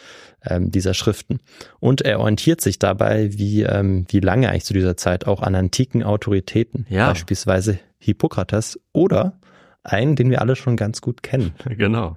ähm, 0.47 0.71
dieser 0.71 0.95
Schriften. 0.95 1.41
Und 1.81 2.03
er 2.03 2.21
orientiert 2.21 2.61
sich 2.61 2.79
dabei, 2.79 3.31
wie, 3.37 3.63
ähm, 3.63 4.07
wie 4.11 4.21
lange 4.21 4.49
eigentlich 4.49 4.65
zu 4.65 4.75
dieser 4.75 4.97
Zeit 4.97 5.27
auch 5.27 5.43
an 5.43 5.57
antiken 5.57 6.05
Autoritäten, 6.05 6.87
Ja. 6.89 7.09
beispielsweise 7.09 7.81
Hippokrates 7.99 8.79
oder 8.93 9.39
einen, 9.83 10.15
den 10.15 10.31
wir 10.31 10.41
alle 10.41 10.55
schon 10.55 10.77
ganz 10.77 11.01
gut 11.01 11.23
kennen. 11.23 11.53
Genau. 11.69 12.17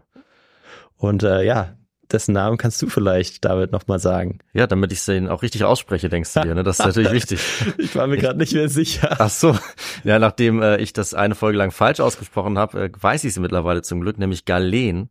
Und 0.95 1.23
äh, 1.23 1.43
ja, 1.43 1.75
dessen 2.11 2.33
Namen 2.33 2.57
kannst 2.57 2.81
du 2.81 2.87
vielleicht, 2.87 3.43
David, 3.45 3.71
nochmal 3.71 3.99
sagen. 3.99 4.39
Ja, 4.53 4.67
damit 4.67 4.91
ich 4.91 5.03
den 5.05 5.27
auch 5.27 5.41
richtig 5.41 5.63
ausspreche, 5.63 6.09
denkst 6.09 6.33
du 6.33 6.41
dir, 6.41 6.55
ne? 6.55 6.63
Das 6.63 6.79
ist 6.79 6.85
natürlich 6.85 7.11
wichtig. 7.13 7.39
Ich 7.77 7.95
war 7.95 8.07
mir 8.07 8.17
gerade 8.17 8.37
nicht 8.37 8.53
mehr 8.53 8.69
sicher. 8.69 9.15
Ach 9.19 9.29
so. 9.29 9.57
Ja, 10.03 10.19
nachdem 10.19 10.61
äh, 10.61 10.77
ich 10.77 10.93
das 10.93 11.13
eine 11.13 11.35
Folge 11.35 11.57
lang 11.57 11.71
falsch 11.71 11.99
ausgesprochen 11.99 12.57
habe, 12.57 12.83
äh, 12.83 12.91
weiß 12.97 13.23
ich 13.23 13.31
es 13.31 13.39
mittlerweile 13.39 13.81
zum 13.81 14.01
Glück, 14.01 14.17
nämlich 14.17 14.45
Galen. 14.45 15.09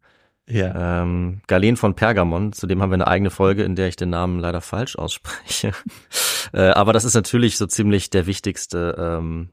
Ja. 0.48 1.02
Ähm, 1.02 1.40
Galen 1.46 1.76
von 1.76 1.94
Pergamon. 1.94 2.52
Zudem 2.52 2.82
haben 2.82 2.90
wir 2.90 2.94
eine 2.94 3.06
eigene 3.06 3.30
Folge, 3.30 3.62
in 3.62 3.76
der 3.76 3.88
ich 3.88 3.96
den 3.96 4.10
Namen 4.10 4.38
leider 4.40 4.60
falsch 4.60 4.96
ausspreche. 4.96 5.72
äh, 6.52 6.68
aber 6.70 6.92
das 6.92 7.04
ist 7.04 7.14
natürlich 7.14 7.56
so 7.56 7.66
ziemlich 7.66 8.10
der 8.10 8.26
wichtigste 8.26 8.96
ähm, 8.98 9.50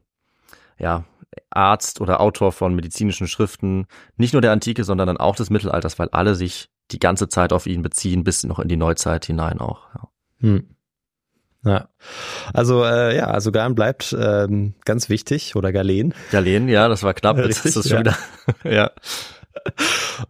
ja, 0.78 1.04
Arzt 1.50 2.00
oder 2.00 2.20
Autor 2.20 2.52
von 2.52 2.74
medizinischen 2.74 3.28
Schriften, 3.28 3.86
nicht 4.16 4.32
nur 4.32 4.42
der 4.42 4.52
Antike, 4.52 4.84
sondern 4.84 5.06
dann 5.06 5.16
auch 5.16 5.36
des 5.36 5.50
Mittelalters, 5.50 5.98
weil 5.98 6.08
alle 6.10 6.34
sich 6.34 6.70
die 6.92 6.98
ganze 6.98 7.28
Zeit 7.28 7.52
auf 7.52 7.66
ihn 7.66 7.82
beziehen, 7.82 8.24
bis 8.24 8.44
noch 8.44 8.58
in 8.58 8.68
die 8.68 8.76
Neuzeit 8.76 9.26
hinein 9.26 9.60
auch. 9.60 9.82
Ja. 9.94 10.08
Hm. 10.40 10.64
Ja. 11.64 11.88
Also 12.54 12.84
äh, 12.84 13.16
ja, 13.16 13.26
also 13.26 13.52
Galen 13.52 13.74
bleibt 13.74 14.16
ähm, 14.18 14.74
ganz 14.84 15.08
wichtig 15.08 15.56
oder 15.56 15.72
Galen. 15.72 16.14
Galen, 16.30 16.68
ja, 16.68 16.88
das 16.88 17.02
war 17.02 17.12
knapp. 17.12 17.36
Jetzt 17.36 17.64
Richtig, 17.64 17.64
ist 17.66 17.76
es 17.76 17.88
schon 17.90 18.00
wieder. 18.00 18.16
ja. 18.64 18.90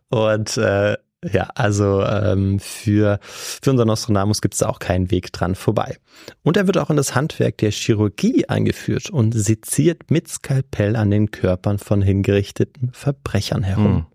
Und 0.08 0.56
äh, 0.56 0.96
ja, 1.22 1.50
also 1.54 2.02
ähm, 2.02 2.58
für, 2.58 3.20
für 3.22 3.70
unseren 3.70 3.88
Nostradamus 3.88 4.40
gibt 4.40 4.54
es 4.54 4.60
da 4.60 4.68
auch 4.68 4.78
keinen 4.78 5.10
Weg 5.10 5.32
dran 5.32 5.54
vorbei. 5.54 5.98
Und 6.42 6.56
er 6.56 6.66
wird 6.66 6.78
auch 6.78 6.88
in 6.88 6.96
das 6.96 7.14
Handwerk 7.14 7.58
der 7.58 7.70
Chirurgie 7.70 8.48
eingeführt 8.48 9.10
und 9.10 9.32
seziert 9.32 10.10
mit 10.10 10.28
Skalpell 10.28 10.96
an 10.96 11.10
den 11.10 11.30
Körpern 11.30 11.78
von 11.78 12.00
hingerichteten 12.00 12.90
Verbrechern 12.92 13.62
herum. 13.62 13.84
Hm. 13.84 14.06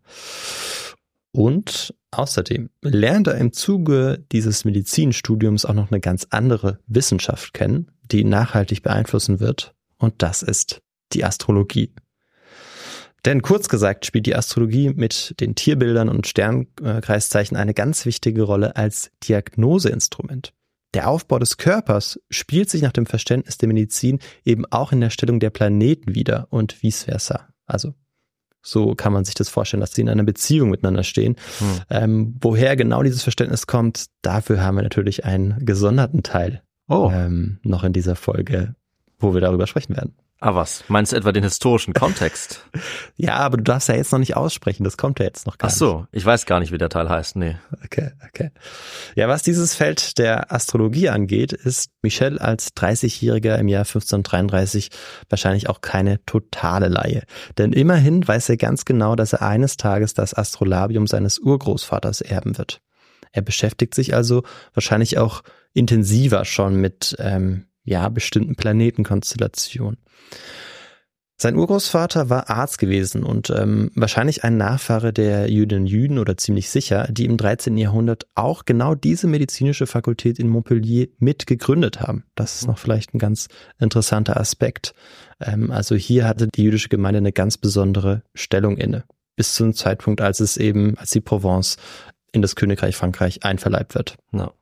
Und 1.36 1.94
außerdem 2.12 2.70
lernt 2.82 3.28
er 3.28 3.36
im 3.36 3.52
Zuge 3.52 4.24
dieses 4.32 4.64
Medizinstudiums 4.64 5.66
auch 5.66 5.74
noch 5.74 5.92
eine 5.92 6.00
ganz 6.00 6.28
andere 6.30 6.80
Wissenschaft 6.88 7.54
kennen, 7.54 7.92
die 8.10 8.22
ihn 8.22 8.30
nachhaltig 8.30 8.84
beeinflussen 8.84 9.42
wird. 9.42 9.76
Und 9.98 10.14
das 10.20 10.44
ist 10.44 10.82
die 11.12 11.26
Astrologie. 11.26 11.94
Denn 13.26 13.42
kurz 13.42 13.68
gesagt 13.68 14.06
spielt 14.06 14.28
die 14.28 14.36
Astrologie 14.38 14.92
mit 14.96 15.36
den 15.42 15.56
Tierbildern 15.56 16.08
und 16.08 16.26
Sternkreiszeichen 16.26 17.58
eine 17.58 17.74
ganz 17.74 18.06
wichtige 18.06 18.44
Rolle 18.44 18.78
als 18.78 19.12
Diagnoseinstrument. 19.28 20.54
Der 20.94 21.10
Aufbau 21.10 21.38
des 21.38 21.58
Körpers 21.58 22.18
spielt 22.30 22.70
sich 22.70 22.82
nach 22.82 22.94
dem 22.94 23.08
Verständnis 23.08 23.58
der 23.58 23.68
Medizin 23.68 24.20
eben 24.46 24.66
auch 24.68 24.94
in 24.94 25.02
der 25.02 25.10
Stellung 25.10 25.42
der 25.42 25.50
Planeten 25.50 26.16
wieder 26.16 26.48
und 26.50 26.82
vice 26.82 27.04
versa. 27.04 27.50
Also 27.66 27.94
so 28.66 28.96
kann 28.96 29.14
man 29.14 29.24
sich 29.26 29.36
das 29.36 29.48
vorstellen, 29.48 29.82
dass 29.82 29.94
sie 29.94 30.02
in 30.02 30.10
einer 30.10 30.24
Beziehung 30.24 30.72
miteinander 30.72 31.04
stehen. 31.04 31.36
Hm. 31.60 31.68
Ähm, 31.90 32.36
woher 32.42 32.76
genau 32.76 33.04
dieses 33.04 33.22
Verständnis 33.22 33.68
kommt, 33.68 34.08
dafür 34.24 34.62
haben 34.62 34.76
wir 34.76 34.82
natürlich 34.82 35.24
einen 35.24 35.64
gesonderten 35.66 36.24
Teil 36.24 36.62
Oh. 36.88 37.12
ähm, 37.14 37.60
noch 37.64 37.84
in 37.84 37.94
dieser 37.94 38.16
Folge, 38.16 38.76
wo 39.20 39.34
wir 39.34 39.42
darüber 39.42 39.68
sprechen 39.68 39.96
werden. 39.96 40.14
Ah, 40.42 40.54
was? 40.54 40.84
Meinst 40.90 41.12
du 41.12 41.16
etwa 41.16 41.32
den 41.32 41.44
historischen 41.44 41.94
Kontext? 41.94 42.62
Ja, 43.18 43.38
aber 43.38 43.56
du 43.56 43.64
darfst 43.64 43.88
ja 43.88 43.96
jetzt 43.96 44.12
noch 44.12 44.20
nicht 44.20 44.36
aussprechen, 44.36 44.84
das 44.84 44.98
kommt 44.98 45.20
ja 45.20 45.26
jetzt 45.26 45.48
noch 45.48 45.58
gar 45.58 45.70
Ach 45.70 45.74
so, 45.74 46.06
ich 46.12 46.26
weiß 46.26 46.46
gar 46.46 46.60
nicht, 46.60 46.74
wie 46.74 46.78
der 46.78 46.90
Teil 46.90 47.10
heißt. 47.10 47.38
Nee. 47.38 47.46
nicht. 47.46 47.60
Okay, 47.86 48.12
okay. 48.28 48.52
Ja, 49.16 49.30
was 49.30 49.42
dieses 49.42 49.74
Feld 49.74 50.18
der 50.18 50.52
Astrologie 50.52 51.08
angeht, 51.08 51.54
ist 51.54 51.92
Michel 52.02 52.38
als 52.38 52.76
30-Jähriger 52.76 53.56
im 53.56 53.70
Jahr 53.70 53.86
1533 53.86 54.90
wahrscheinlich 55.30 55.70
auch 55.70 55.80
keine 55.80 56.24
totale 56.26 56.90
Laie. 56.90 57.24
Denn 57.58 57.72
immerhin 57.72 58.28
weiß 58.28 58.50
er 58.50 58.58
ganz 58.58 58.84
genau, 58.84 59.16
dass 59.16 59.32
er 59.32 59.44
eines 59.44 59.78
Tages 59.78 60.14
das 60.14 60.34
Astrolabium 60.34 61.08
seines 61.08 61.40
Urgroßvaters 61.40 62.20
erben 62.20 62.58
wird. 62.58 62.82
Er 63.32 63.42
beschäftigt 63.42 63.96
sich 63.96 64.14
also 64.14 64.44
wahrscheinlich 64.74 65.18
auch 65.18 65.42
intensiver 65.74 66.44
schon 66.44 66.76
mit 66.76 67.16
ähm, 67.20 67.68
ja 67.86 68.10
bestimmten 68.10 68.56
Planetenkonstellationen. 68.56 69.98
Sein 71.38 71.58
Urgroßvater 71.58 72.30
war 72.30 72.50
Arzt 72.50 72.80
gewesen 72.80 73.24
und 73.24 73.50
ähm, 73.50 73.92
wahrscheinlich 73.94 74.46
ein 74.46 74.56
Nachfahre 74.56 75.12
der 75.12 75.52
Jüdinnen 75.52 75.86
Jüden 75.86 76.18
oder 76.18 76.38
ziemlich 76.38 76.70
sicher, 76.70 77.10
die 77.12 77.26
im 77.26 77.36
13. 77.36 77.78
Jahrhundert 77.78 78.26
auch 78.36 78.64
genau 78.64 78.96
diese 78.96 79.28
medizinische 79.28 79.86
Fakultät 79.86 80.40
in 80.40 80.48
Montpellier 80.48 81.08
mit 81.20 81.46
gegründet 81.46 82.00
haben. 82.00 82.24
Das 82.36 82.56
ist 82.56 82.68
noch 82.68 82.78
vielleicht 82.78 83.14
ein 83.14 83.20
ganz 83.20 83.50
interessanter 83.80 84.40
Aspekt. 84.40 84.94
Ähm, 85.42 85.72
also 85.72 85.96
hier 85.96 86.26
hatte 86.26 86.48
die 86.48 86.64
jüdische 86.64 86.88
Gemeinde 86.88 87.18
eine 87.18 87.34
ganz 87.34 87.58
besondere 87.58 88.24
Stellung 88.34 88.78
inne. 88.78 89.04
Bis 89.36 89.56
zum 89.56 89.74
Zeitpunkt, 89.74 90.22
als 90.22 90.40
es 90.40 90.56
eben, 90.56 90.98
als 90.98 91.10
die 91.10 91.20
Provence 91.20 91.76
in 92.32 92.42
das 92.42 92.56
Königreich 92.56 92.96
Frankreich 92.96 93.44
einverleibt 93.44 93.94
wird. 93.94 94.16
No. 94.32 94.54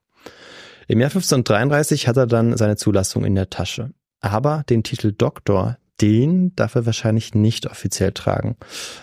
Im 0.87 0.99
Jahr 0.99 1.09
1533 1.09 2.07
hat 2.07 2.17
er 2.17 2.27
dann 2.27 2.57
seine 2.57 2.75
Zulassung 2.75 3.25
in 3.25 3.35
der 3.35 3.49
Tasche. 3.49 3.91
Aber 4.21 4.63
den 4.69 4.83
Titel 4.83 5.11
Doktor, 5.11 5.77
den 6.01 6.55
darf 6.55 6.75
er 6.75 6.85
wahrscheinlich 6.85 7.33
nicht 7.33 7.67
offiziell 7.67 8.11
tragen, 8.11 8.57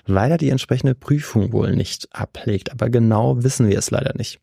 weil 0.06 0.30
er 0.30 0.38
die 0.38 0.50
entsprechende 0.50 0.94
Prüfung 0.94 1.52
wohl 1.52 1.74
nicht 1.74 2.08
ablegt. 2.12 2.72
Aber 2.72 2.90
genau 2.90 3.42
wissen 3.42 3.68
wir 3.68 3.78
es 3.78 3.90
leider 3.90 4.14
nicht. 4.16 4.40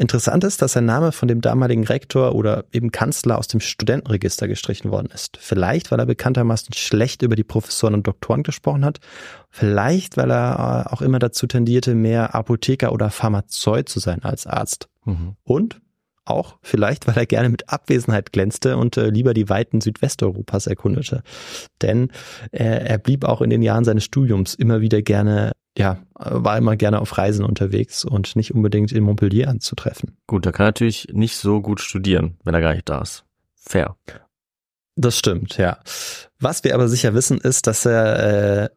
Interessant 0.00 0.44
ist, 0.44 0.62
dass 0.62 0.72
sein 0.72 0.86
Name 0.86 1.12
von 1.12 1.28
dem 1.28 1.42
damaligen 1.42 1.84
Rektor 1.84 2.34
oder 2.34 2.64
eben 2.72 2.90
Kanzler 2.90 3.36
aus 3.36 3.48
dem 3.48 3.60
Studentenregister 3.60 4.48
gestrichen 4.48 4.90
worden 4.90 5.10
ist. 5.12 5.36
Vielleicht, 5.38 5.90
weil 5.90 5.98
er 5.98 6.06
bekanntermaßen 6.06 6.72
schlecht 6.72 7.20
über 7.20 7.36
die 7.36 7.44
Professoren 7.44 7.92
und 7.92 8.06
Doktoren 8.06 8.42
gesprochen 8.42 8.82
hat. 8.82 8.98
Vielleicht, 9.50 10.16
weil 10.16 10.30
er 10.30 10.86
äh, 10.86 10.94
auch 10.94 11.02
immer 11.02 11.18
dazu 11.18 11.46
tendierte, 11.46 11.94
mehr 11.94 12.34
Apotheker 12.34 12.92
oder 12.92 13.10
Pharmazeut 13.10 13.90
zu 13.90 14.00
sein 14.00 14.22
als 14.22 14.46
Arzt. 14.46 14.88
Mhm. 15.04 15.36
Und 15.44 15.82
auch 16.30 16.56
vielleicht, 16.62 17.06
weil 17.06 17.16
er 17.16 17.26
gerne 17.26 17.48
mit 17.48 17.68
Abwesenheit 17.68 18.32
glänzte 18.32 18.76
und 18.76 18.96
äh, 18.96 19.10
lieber 19.10 19.34
die 19.34 19.48
Weiten 19.48 19.80
Südwesteuropas 19.80 20.66
erkundete. 20.66 21.22
Denn 21.82 22.10
äh, 22.52 22.64
er 22.64 22.98
blieb 22.98 23.24
auch 23.24 23.42
in 23.42 23.50
den 23.50 23.62
Jahren 23.62 23.84
seines 23.84 24.04
Studiums 24.04 24.54
immer 24.54 24.80
wieder 24.80 25.02
gerne 25.02 25.52
ja, 25.78 25.98
war 26.14 26.58
immer 26.58 26.76
gerne 26.76 27.00
auf 27.00 27.16
Reisen 27.16 27.44
unterwegs 27.44 28.04
und 28.04 28.34
nicht 28.34 28.52
unbedingt 28.52 28.90
in 28.90 29.04
Montpellier 29.04 29.48
anzutreffen. 29.48 30.16
Gut, 30.26 30.44
da 30.44 30.50
kann 30.50 30.64
er 30.64 30.70
natürlich 30.70 31.06
nicht 31.12 31.36
so 31.36 31.62
gut 31.62 31.80
studieren, 31.80 32.36
wenn 32.42 32.54
er 32.54 32.60
gar 32.60 32.74
nicht 32.74 32.88
da 32.88 33.00
ist. 33.00 33.24
Fair. 33.54 33.96
Das 34.96 35.16
stimmt, 35.16 35.56
ja. 35.58 35.78
Was 36.40 36.64
wir 36.64 36.74
aber 36.74 36.88
sicher 36.88 37.14
wissen, 37.14 37.38
ist, 37.38 37.66
dass 37.66 37.86
er 37.86 38.64
äh, 38.64 38.68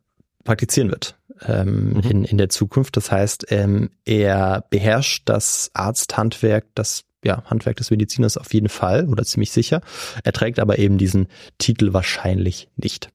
praktizieren 0.44 0.92
wird 0.92 1.18
ähm, 1.48 1.94
mhm. 1.94 2.00
in, 2.00 2.24
in 2.26 2.38
der 2.38 2.50
Zukunft. 2.50 2.96
Das 2.98 3.12
heißt, 3.12 3.48
ähm, 3.50 3.90
er 4.06 4.66
beherrscht 4.70 5.24
das 5.26 5.72
Arzthandwerk, 5.74 6.66
das 6.76 7.04
ja, 7.24 7.44
Handwerk 7.46 7.78
des 7.78 7.92
Mediziners 7.92 8.38
auf 8.38 8.54
jeden 8.54 8.70
Fall 8.70 9.08
oder 9.08 9.24
ziemlich 9.24 9.52
sicher. 9.52 9.82
Er 10.24 10.34
trägt 10.34 10.60
aber 10.60 10.80
eben 10.80 10.98
diesen 10.98 11.28
Titel 11.58 11.94
wahrscheinlich 11.94 12.70
nicht. 12.76 13.10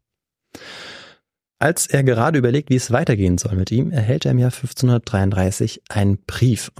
Als 1.61 1.89
er 1.89 2.05
gerade 2.05 2.39
überlegt, 2.39 2.71
wie 2.71 2.77
es 2.77 2.93
weitergehen 2.93 3.37
soll 3.37 3.57
mit 3.57 3.73
ihm, 3.73 3.91
erhält 3.91 4.25
er 4.25 4.31
im 4.31 4.39
Jahr 4.39 4.53
1533 4.53 5.83
einen 5.89 6.19
Brief 6.25 6.71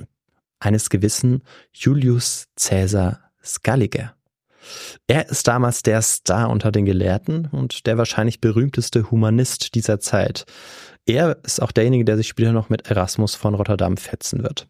eines 0.61 0.89
gewissen 0.89 1.43
Julius 1.73 2.47
Caesar 2.57 3.21
Scaliger. 3.45 4.15
Er 5.07 5.29
ist 5.29 5.49
damals 5.49 5.83
der 5.83 6.03
Star 6.03 6.51
unter 6.51 6.71
den 6.71 6.85
Gelehrten 6.85 7.47
und 7.47 7.87
der 7.87 7.99
wahrscheinlich 7.99 8.41
berühmteste 8.41 9.11
Humanist 9.11 9.75
dieser 9.75 9.99
Zeit. 9.99 10.45
Er 11.07 11.39
ist 11.43 11.63
auch 11.63 11.73
derjenige, 11.73 12.05
der 12.05 12.17
sich 12.17 12.29
später 12.29 12.53
noch 12.53 12.69
mit 12.69 12.89
Erasmus 12.91 13.35
von 13.35 13.55
Rotterdam 13.55 13.97
fetzen 13.97 14.43
wird. 14.43 14.69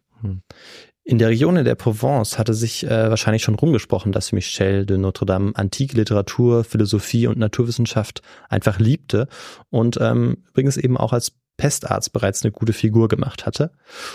In 1.09 1.17
der 1.17 1.29
Region 1.29 1.57
in 1.57 1.65
der 1.65 1.73
Provence 1.73 2.37
hatte 2.37 2.53
sich 2.53 2.85
äh, 2.85 3.09
wahrscheinlich 3.09 3.41
schon 3.41 3.55
rumgesprochen, 3.55 4.11
dass 4.11 4.31
Michel 4.31 4.85
de 4.85 4.95
Notre 4.99 5.25
Dame 5.25 5.53
antike 5.55 5.97
Literatur, 5.97 6.63
Philosophie 6.63 7.25
und 7.25 7.39
Naturwissenschaft 7.39 8.21
einfach 8.47 8.77
liebte 8.77 9.27
und 9.71 9.97
ähm, 9.99 10.43
übrigens 10.49 10.77
eben 10.77 10.97
auch 10.97 11.11
als 11.11 11.31
Pestarzt 11.57 12.13
bereits 12.13 12.43
eine 12.43 12.51
gute 12.51 12.73
Figur 12.73 13.07
gemacht 13.07 13.47
hatte. 13.47 13.71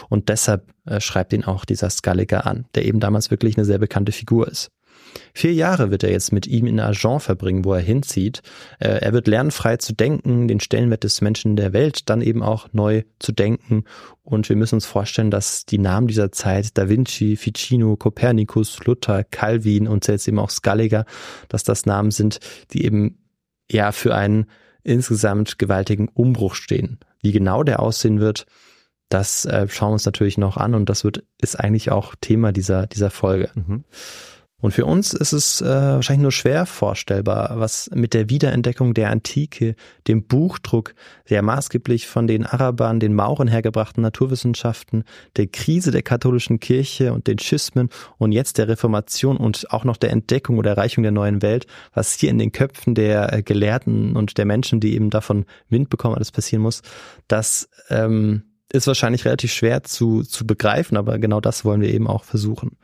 Und 0.09 0.28
deshalb 0.28 0.72
äh, 0.87 1.00
schreibt 1.00 1.33
ihn 1.33 1.42
auch 1.42 1.64
dieser 1.64 1.90
Scaliger 1.90 2.46
an, 2.46 2.66
der 2.76 2.85
eben 2.85 3.00
damals 3.00 3.28
wirklich 3.33 3.57
eine 3.57 3.64
sehr 3.64 3.78
bekannte 3.78 4.12
Figur 4.12 4.46
ist. 4.46 4.70
Vier 5.33 5.53
Jahre 5.53 5.90
wird 5.90 6.03
er 6.03 6.11
jetzt 6.11 6.33
mit 6.33 6.46
ihm 6.46 6.66
in 6.66 6.81
Agen 6.81 7.20
verbringen, 7.20 7.64
wo 7.64 7.72
er 7.72 7.81
hinzieht. 7.81 8.42
Äh, 8.79 8.98
er 9.00 9.12
wird 9.12 9.27
lernen, 9.27 9.50
frei 9.50 9.77
zu 9.77 9.92
denken, 9.92 10.48
den 10.48 10.61
Stellenwert 10.61 11.05
des 11.05 11.20
Menschen 11.20 11.53
in 11.53 11.57
der 11.57 11.72
Welt 11.72 12.09
dann 12.09 12.22
eben 12.22 12.42
auch 12.42 12.68
neu 12.72 13.03
zu 13.18 13.33
denken. 13.33 13.85
Und 14.22 14.48
wir 14.48 14.57
müssen 14.57 14.77
uns 14.77 14.87
vorstellen, 14.87 15.31
dass 15.31 15.66
die 15.66 15.79
Namen 15.79 16.07
dieser 16.07 16.33
Zeit, 16.33 16.77
Da 16.79 16.88
Vinci, 16.88 17.37
Ficino, 17.37 17.96
Kopernikus, 17.96 18.85
Luther, 18.85 19.24
Calvin 19.24 19.87
und 19.88 20.07
jetzt 20.07 20.29
eben 20.29 20.38
auch 20.38 20.50
Scaliger, 20.50 21.05
dass 21.48 21.64
das 21.64 21.87
Namen 21.87 22.11
sind, 22.11 22.40
die 22.72 22.85
eben 22.85 23.18
ja 23.70 23.92
für 23.92 24.14
einen 24.14 24.46
insgesamt 24.83 25.59
gewaltigen 25.59 26.09
Umbruch 26.09 26.55
stehen. 26.55 26.98
Wie 27.22 27.33
genau 27.33 27.62
der 27.62 27.81
aussehen 27.81 28.20
wird, 28.20 28.46
das 29.09 29.44
äh, 29.44 29.68
schauen 29.68 29.90
wir 29.90 29.94
uns 29.94 30.07
natürlich 30.07 30.38
noch 30.38 30.57
an 30.57 30.74
und 30.74 30.88
das 30.88 31.05
wird 31.05 31.24
ist 31.40 31.59
eigentlich 31.59 31.90
auch 31.90 32.14
Thema 32.20 32.53
dieser 32.53 32.87
dieser 32.87 33.11
Folge. 33.11 33.50
Mhm. 33.55 33.85
Und 34.64 34.72
für 34.72 34.87
uns 34.87 35.12
ist 35.12 35.35
es 35.35 35.61
äh, 35.61 35.66
wahrscheinlich 35.66 36.22
nur 36.22 36.33
schwer 36.33 36.64
vorstellbar, 36.64 37.53
was 37.59 37.90
mit 37.92 38.14
der 38.14 38.31
Wiederentdeckung 38.31 38.94
der 38.94 39.11
Antike, 39.11 39.77
dem 40.09 40.24
Buchdruck, 40.24 40.94
der 41.29 41.42
maßgeblich 41.42 42.07
von 42.07 42.27
den 42.27 42.46
Arabern, 42.46 42.98
den 42.98 43.12
Mauren 43.12 43.46
hergebrachten 43.46 44.03
Naturwissenschaften, 44.03 45.05
der 45.37 45.48
Krise 45.48 45.90
der 45.90 46.00
katholischen 46.00 46.61
Kirche 46.61 47.12
und 47.12 47.27
den 47.27 47.38
Schismen 47.38 47.90
und 48.16 48.33
jetzt 48.33 48.57
der 48.57 48.66
Reformation 48.68 49.37
und 49.37 49.70
auch 49.70 49.85
noch 49.85 49.98
der 49.98 50.12
Entdeckung 50.12 50.57
oder 50.57 50.70
Erreichung 50.70 51.03
der 51.03 51.12
neuen 51.12 51.42
Welt, 51.42 51.66
was 51.92 52.14
hier 52.14 52.31
in 52.31 52.38
den 52.38 52.50
Köpfen 52.50 52.94
der 52.94 53.35
äh, 53.35 53.42
Gelehrten 53.42 54.16
und 54.16 54.38
der 54.38 54.46
Menschen, 54.46 54.81
die 54.81 54.94
eben 54.94 55.11
davon 55.11 55.44
Wind 55.68 55.90
bekommen, 55.90 56.14
alles 56.14 56.33
passieren 56.33 56.62
muss, 56.62 56.81
das 57.29 57.68
ähm, 57.90 58.44
ist 58.72 58.87
wahrscheinlich 58.87 59.27
relativ 59.27 59.53
schwer 59.53 59.83
zu, 59.83 60.22
zu 60.22 60.46
begreifen, 60.46 60.96
aber 60.96 61.18
genau 61.18 61.42
das 61.42 61.66
wollen 61.66 61.83
wir 61.83 61.92
eben 61.92 62.07
auch 62.07 62.24
versuchen. 62.24 62.79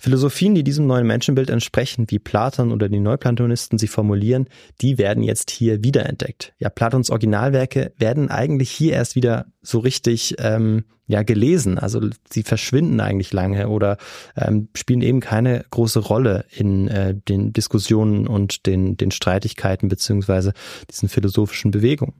Philosophien, 0.00 0.54
die 0.54 0.64
diesem 0.64 0.86
neuen 0.86 1.06
Menschenbild 1.06 1.50
entsprechen, 1.50 2.06
wie 2.08 2.18
Platon 2.18 2.72
oder 2.72 2.88
die 2.88 3.00
Neuplatonisten 3.00 3.78
sie 3.78 3.86
formulieren, 3.86 4.48
die 4.80 4.96
werden 4.96 5.22
jetzt 5.22 5.50
hier 5.50 5.84
wiederentdeckt. 5.84 6.54
Ja, 6.58 6.70
Platons 6.70 7.10
Originalwerke 7.10 7.92
werden 7.98 8.30
eigentlich 8.30 8.70
hier 8.70 8.94
erst 8.94 9.14
wieder 9.14 9.46
so 9.60 9.78
richtig 9.78 10.36
ähm, 10.38 10.84
ja 11.06 11.22
gelesen. 11.22 11.78
Also 11.78 12.00
sie 12.30 12.42
verschwinden 12.42 13.00
eigentlich 13.00 13.32
lange 13.32 13.68
oder 13.68 13.98
ähm, 14.36 14.68
spielen 14.74 15.02
eben 15.02 15.20
keine 15.20 15.64
große 15.70 15.98
Rolle 15.98 16.46
in 16.50 16.88
äh, 16.88 17.14
den 17.14 17.52
Diskussionen 17.52 18.26
und 18.26 18.64
den, 18.66 18.96
den 18.96 19.10
Streitigkeiten 19.10 19.88
beziehungsweise 19.88 20.54
diesen 20.90 21.10
philosophischen 21.10 21.72
Bewegungen. 21.72 22.14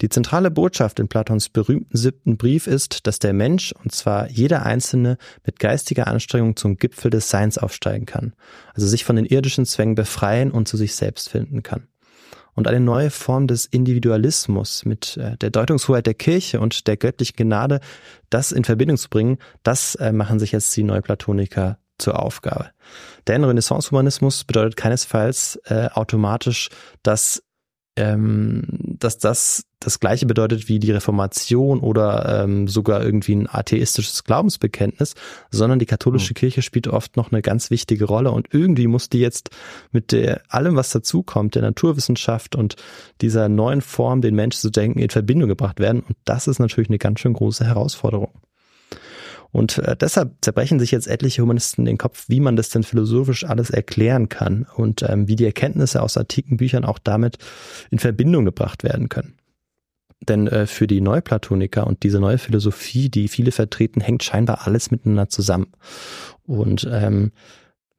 Die 0.00 0.08
zentrale 0.08 0.50
Botschaft 0.50 1.00
in 1.00 1.08
Platons 1.08 1.48
berühmten 1.48 1.96
siebten 1.96 2.36
Brief 2.36 2.66
ist, 2.66 3.06
dass 3.06 3.18
der 3.18 3.32
Mensch, 3.32 3.72
und 3.82 3.92
zwar 3.92 4.28
jeder 4.30 4.64
Einzelne, 4.64 5.18
mit 5.44 5.58
geistiger 5.58 6.06
Anstrengung 6.06 6.56
zum 6.56 6.76
Gipfel 6.76 7.10
des 7.10 7.30
Seins 7.30 7.58
aufsteigen 7.58 8.06
kann, 8.06 8.34
also 8.74 8.86
sich 8.86 9.04
von 9.04 9.16
den 9.16 9.24
irdischen 9.24 9.66
Zwängen 9.66 9.94
befreien 9.94 10.50
und 10.50 10.68
zu 10.68 10.76
sich 10.76 10.94
selbst 10.94 11.28
finden 11.28 11.62
kann. 11.62 11.88
Und 12.54 12.66
eine 12.66 12.80
neue 12.80 13.10
Form 13.10 13.46
des 13.46 13.66
Individualismus 13.66 14.84
mit 14.84 15.16
äh, 15.16 15.36
der 15.36 15.50
Deutungshoheit 15.50 16.06
der 16.06 16.14
Kirche 16.14 16.58
und 16.58 16.88
der 16.88 16.96
göttlichen 16.96 17.36
Gnade, 17.36 17.78
das 18.30 18.50
in 18.50 18.64
Verbindung 18.64 18.96
zu 18.96 19.08
bringen, 19.08 19.38
das 19.62 19.94
äh, 19.94 20.10
machen 20.10 20.40
sich 20.40 20.50
jetzt 20.50 20.76
die 20.76 20.82
Neuplatoniker 20.82 21.78
zur 21.98 22.20
Aufgabe. 22.20 22.70
Denn 23.26 23.44
Renaissance-Humanismus 23.44 24.44
bedeutet 24.44 24.76
keinesfalls 24.76 25.60
äh, 25.66 25.88
automatisch, 25.92 26.70
dass 27.02 27.42
ähm, 27.98 28.62
dass 28.70 29.18
das 29.18 29.64
das 29.80 30.00
gleiche 30.00 30.26
bedeutet 30.26 30.68
wie 30.68 30.78
die 30.78 30.90
Reformation 30.90 31.80
oder 31.80 32.42
ähm, 32.42 32.66
sogar 32.66 33.04
irgendwie 33.04 33.34
ein 33.36 33.48
atheistisches 33.48 34.24
Glaubensbekenntnis, 34.24 35.14
sondern 35.50 35.78
die 35.78 35.86
katholische 35.86 36.32
mhm. 36.32 36.34
Kirche 36.34 36.62
spielt 36.62 36.88
oft 36.88 37.16
noch 37.16 37.30
eine 37.30 37.42
ganz 37.42 37.70
wichtige 37.70 38.04
Rolle 38.04 38.32
und 38.32 38.48
irgendwie 38.52 38.88
muss 38.88 39.08
die 39.08 39.20
jetzt 39.20 39.50
mit 39.92 40.10
der, 40.10 40.42
allem, 40.48 40.74
was 40.74 40.90
dazukommt, 40.90 41.54
der 41.54 41.62
Naturwissenschaft 41.62 42.56
und 42.56 42.74
dieser 43.20 43.48
neuen 43.48 43.80
Form, 43.80 44.20
den 44.20 44.34
Menschen 44.34 44.60
zu 44.60 44.70
denken, 44.70 44.98
in 44.98 45.10
Verbindung 45.10 45.48
gebracht 45.48 45.78
werden. 45.78 46.00
Und 46.00 46.16
das 46.24 46.48
ist 46.48 46.58
natürlich 46.58 46.90
eine 46.90 46.98
ganz 46.98 47.20
schön 47.20 47.34
große 47.34 47.64
Herausforderung. 47.64 48.32
Und 49.58 49.78
äh, 49.78 49.96
deshalb 49.96 50.36
zerbrechen 50.40 50.78
sich 50.78 50.92
jetzt 50.92 51.08
etliche 51.08 51.42
Humanisten 51.42 51.84
den 51.84 51.98
Kopf, 51.98 52.26
wie 52.28 52.38
man 52.38 52.54
das 52.54 52.68
denn 52.68 52.84
philosophisch 52.84 53.42
alles 53.42 53.70
erklären 53.70 54.28
kann 54.28 54.68
und 54.76 55.02
ähm, 55.02 55.26
wie 55.26 55.34
die 55.34 55.46
Erkenntnisse 55.46 56.00
aus 56.00 56.16
antiken 56.16 56.58
Büchern 56.58 56.84
auch 56.84 57.00
damit 57.00 57.38
in 57.90 57.98
Verbindung 57.98 58.44
gebracht 58.44 58.84
werden 58.84 59.08
können. 59.08 59.34
Denn 60.20 60.46
äh, 60.46 60.68
für 60.68 60.86
die 60.86 61.00
Neuplatoniker 61.00 61.88
und 61.88 62.04
diese 62.04 62.20
neue 62.20 62.38
Philosophie, 62.38 63.08
die 63.08 63.26
viele 63.26 63.50
vertreten, 63.50 64.00
hängt 64.00 64.22
scheinbar 64.22 64.64
alles 64.64 64.92
miteinander 64.92 65.28
zusammen. 65.28 65.72
Und 66.44 66.88
ähm, 66.88 67.32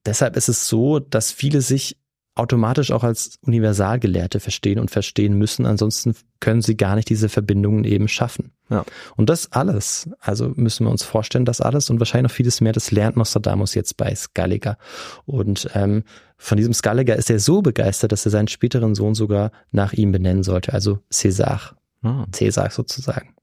deshalb 0.06 0.38
ist 0.38 0.48
es 0.48 0.69
so, 0.69 1.00
dass 1.00 1.34
viele 1.34 1.60
sich 1.60 1.98
automatisch 2.39 2.91
auch 2.91 3.04
als 3.04 3.38
Universalgelehrte 3.41 4.39
verstehen 4.39 4.80
und 4.80 4.89
verstehen 4.89 5.38
müssen. 5.38 5.65
Ansonsten 5.65 6.15
können 6.39 6.62
sie 6.62 6.78
gar 6.78 6.95
nicht 6.95 7.10
diese 7.10 7.30
Verbindungen 7.30 7.84
eben 7.84 8.08
schaffen. 8.08 8.52
Ja. 8.69 8.86
Und 9.15 9.30
das 9.30 9.52
alles, 9.52 10.10
also 10.19 10.54
müssen 10.56 10.86
wir 10.86 10.91
uns 10.91 11.04
vorstellen, 11.04 11.45
das 11.45 11.62
alles 11.62 11.89
und 11.89 11.99
wahrscheinlich 11.99 12.32
noch 12.32 12.36
vieles 12.36 12.62
mehr, 12.62 12.73
das 12.73 12.91
lernt 12.91 13.17
Nostradamus 13.17 13.75
jetzt 13.75 13.97
bei 13.97 14.13
Scaliger. 14.15 14.78
Und 15.25 15.69
ähm, 15.73 16.04
von 16.38 16.58
diesem 16.58 16.73
Scaliger 16.73 17.15
ist 17.15 17.30
er 17.30 17.39
so 17.39 17.62
begeistert, 17.62 18.12
dass 18.12 18.25
er 18.25 18.32
seinen 18.32 18.47
späteren 18.47 18.95
Sohn 18.95 19.13
sogar 19.13 19.52
nach 19.71 19.93
ihm 19.93 20.12
benennen 20.12 20.43
sollte, 20.43 20.73
also 20.73 20.99
Cäsar. 21.12 21.75
Ah. 22.02 22.25
Cäsar 22.32 22.71
sozusagen. 22.71 23.36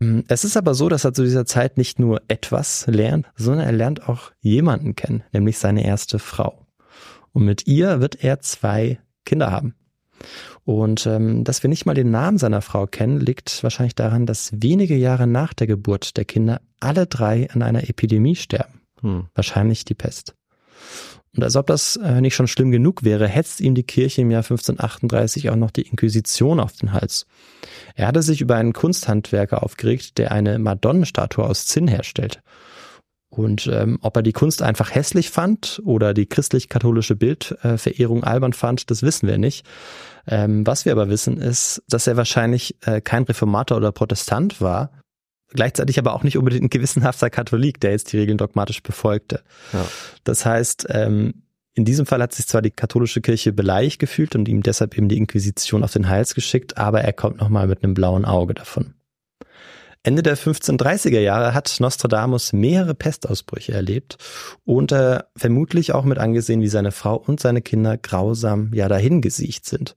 Hm, 0.00 0.24
es 0.28 0.44
ist 0.44 0.56
aber 0.56 0.74
so, 0.74 0.88
dass 0.88 1.04
er 1.04 1.14
zu 1.14 1.22
dieser 1.22 1.46
Zeit 1.46 1.78
nicht 1.78 1.98
nur 1.98 2.22
etwas 2.28 2.86
lernt, 2.88 3.26
sondern 3.36 3.66
er 3.66 3.72
lernt 3.72 4.08
auch 4.08 4.32
jemanden 4.40 4.96
kennen, 4.96 5.22
nämlich 5.32 5.58
seine 5.58 5.84
erste 5.84 6.18
Frau. 6.18 6.63
Und 7.34 7.44
mit 7.44 7.66
ihr 7.66 8.00
wird 8.00 8.24
er 8.24 8.40
zwei 8.40 8.98
Kinder 9.26 9.50
haben. 9.50 9.74
Und 10.64 11.06
ähm, 11.06 11.44
dass 11.44 11.62
wir 11.62 11.68
nicht 11.68 11.84
mal 11.84 11.94
den 11.94 12.10
Namen 12.10 12.38
seiner 12.38 12.62
Frau 12.62 12.86
kennen, 12.86 13.20
liegt 13.20 13.62
wahrscheinlich 13.62 13.94
daran, 13.94 14.24
dass 14.24 14.50
wenige 14.54 14.96
Jahre 14.96 15.26
nach 15.26 15.52
der 15.52 15.66
Geburt 15.66 16.16
der 16.16 16.24
Kinder 16.24 16.62
alle 16.80 17.06
drei 17.06 17.50
an 17.50 17.62
einer 17.62 17.86
Epidemie 17.88 18.36
sterben. 18.36 18.80
Hm. 19.02 19.26
Wahrscheinlich 19.34 19.84
die 19.84 19.94
Pest. 19.94 20.34
Und 21.36 21.42
als 21.42 21.56
ob 21.56 21.66
das 21.66 21.96
äh, 21.96 22.20
nicht 22.20 22.34
schon 22.34 22.46
schlimm 22.46 22.70
genug 22.70 23.02
wäre, 23.02 23.26
hetzt 23.26 23.60
ihm 23.60 23.74
die 23.74 23.82
Kirche 23.82 24.22
im 24.22 24.30
Jahr 24.30 24.42
1538 24.42 25.50
auch 25.50 25.56
noch 25.56 25.72
die 25.72 25.82
Inquisition 25.82 26.60
auf 26.60 26.72
den 26.72 26.92
Hals. 26.92 27.26
Er 27.96 28.06
hatte 28.06 28.22
sich 28.22 28.40
über 28.40 28.54
einen 28.54 28.72
Kunsthandwerker 28.72 29.62
aufgeregt, 29.64 30.18
der 30.18 30.30
eine 30.30 30.58
Madonnenstatue 30.58 31.44
aus 31.44 31.66
Zinn 31.66 31.88
herstellt. 31.88 32.40
Und 33.38 33.66
ähm, 33.66 33.98
ob 34.00 34.16
er 34.16 34.22
die 34.22 34.32
Kunst 34.32 34.62
einfach 34.62 34.94
hässlich 34.94 35.30
fand 35.30 35.82
oder 35.84 36.14
die 36.14 36.26
christlich-katholische 36.26 37.16
Bildverehrung 37.16 38.22
albern 38.22 38.52
fand, 38.52 38.90
das 38.90 39.02
wissen 39.02 39.28
wir 39.28 39.38
nicht. 39.38 39.66
Ähm, 40.26 40.66
was 40.66 40.84
wir 40.84 40.92
aber 40.92 41.08
wissen, 41.08 41.38
ist, 41.38 41.82
dass 41.88 42.06
er 42.06 42.16
wahrscheinlich 42.16 42.76
äh, 42.86 43.00
kein 43.00 43.24
Reformator 43.24 43.76
oder 43.76 43.92
Protestant 43.92 44.60
war, 44.60 44.90
gleichzeitig 45.48 45.98
aber 45.98 46.14
auch 46.14 46.22
nicht 46.22 46.38
unbedingt 46.38 46.64
ein 46.64 46.70
gewissenhafter 46.70 47.28
Katholik, 47.28 47.80
der 47.80 47.90
jetzt 47.90 48.12
die 48.12 48.18
Regeln 48.18 48.38
dogmatisch 48.38 48.82
befolgte. 48.82 49.42
Ja. 49.72 49.84
Das 50.22 50.46
heißt, 50.46 50.86
ähm, 50.90 51.42
in 51.74 51.84
diesem 51.84 52.06
Fall 52.06 52.22
hat 52.22 52.32
sich 52.32 52.46
zwar 52.46 52.62
die 52.62 52.70
katholische 52.70 53.20
Kirche 53.20 53.52
beleidigt 53.52 53.98
gefühlt 53.98 54.36
und 54.36 54.48
ihm 54.48 54.62
deshalb 54.62 54.96
eben 54.96 55.08
die 55.08 55.18
Inquisition 55.18 55.82
auf 55.82 55.92
den 55.92 56.08
Hals 56.08 56.34
geschickt, 56.34 56.78
aber 56.78 57.00
er 57.00 57.12
kommt 57.12 57.38
nochmal 57.38 57.66
mit 57.66 57.82
einem 57.82 57.94
blauen 57.94 58.24
Auge 58.24 58.54
davon. 58.54 58.94
Ende 60.04 60.22
der 60.22 60.36
1530er 60.36 61.18
Jahre 61.18 61.54
hat 61.54 61.76
Nostradamus 61.80 62.52
mehrere 62.52 62.94
Pestausbrüche 62.94 63.72
erlebt 63.72 64.18
und 64.64 64.92
äh, 64.92 65.20
vermutlich 65.34 65.94
auch 65.94 66.04
mit 66.04 66.18
angesehen, 66.18 66.60
wie 66.60 66.68
seine 66.68 66.92
Frau 66.92 67.16
und 67.16 67.40
seine 67.40 67.62
Kinder 67.62 67.96
grausam 67.96 68.70
ja 68.74 68.86
dahingesiegt 68.86 69.64
sind. 69.64 69.96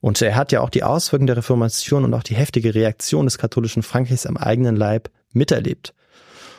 Und 0.00 0.20
er 0.22 0.36
hat 0.36 0.52
ja 0.52 0.62
auch 0.62 0.70
die 0.70 0.84
Auswirkungen 0.84 1.26
der 1.26 1.36
Reformation 1.36 2.04
und 2.04 2.14
auch 2.14 2.22
die 2.22 2.34
heftige 2.34 2.74
Reaktion 2.74 3.26
des 3.26 3.36
katholischen 3.36 3.82
Frankreichs 3.82 4.26
am 4.26 4.38
eigenen 4.38 4.74
Leib 4.74 5.10
miterlebt. 5.32 5.94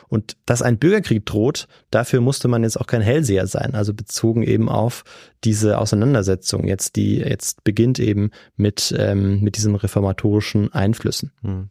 Und 0.08 0.36
dass 0.46 0.62
ein 0.62 0.78
Bürgerkrieg 0.78 1.26
droht, 1.26 1.66
dafür 1.90 2.20
musste 2.20 2.46
man 2.46 2.62
jetzt 2.62 2.80
auch 2.80 2.86
kein 2.86 3.02
Hellseher 3.02 3.48
sein, 3.48 3.74
also 3.74 3.92
bezogen 3.92 4.44
eben 4.44 4.68
auf 4.68 5.02
diese 5.42 5.78
Auseinandersetzung 5.78 6.68
jetzt, 6.68 6.94
die 6.94 7.18
jetzt 7.18 7.64
beginnt 7.64 7.98
eben 7.98 8.30
mit, 8.56 8.94
ähm, 8.96 9.40
mit 9.40 9.56
diesen 9.56 9.74
reformatorischen 9.74 10.72
Einflüssen. 10.72 11.32
Mhm. 11.42 11.70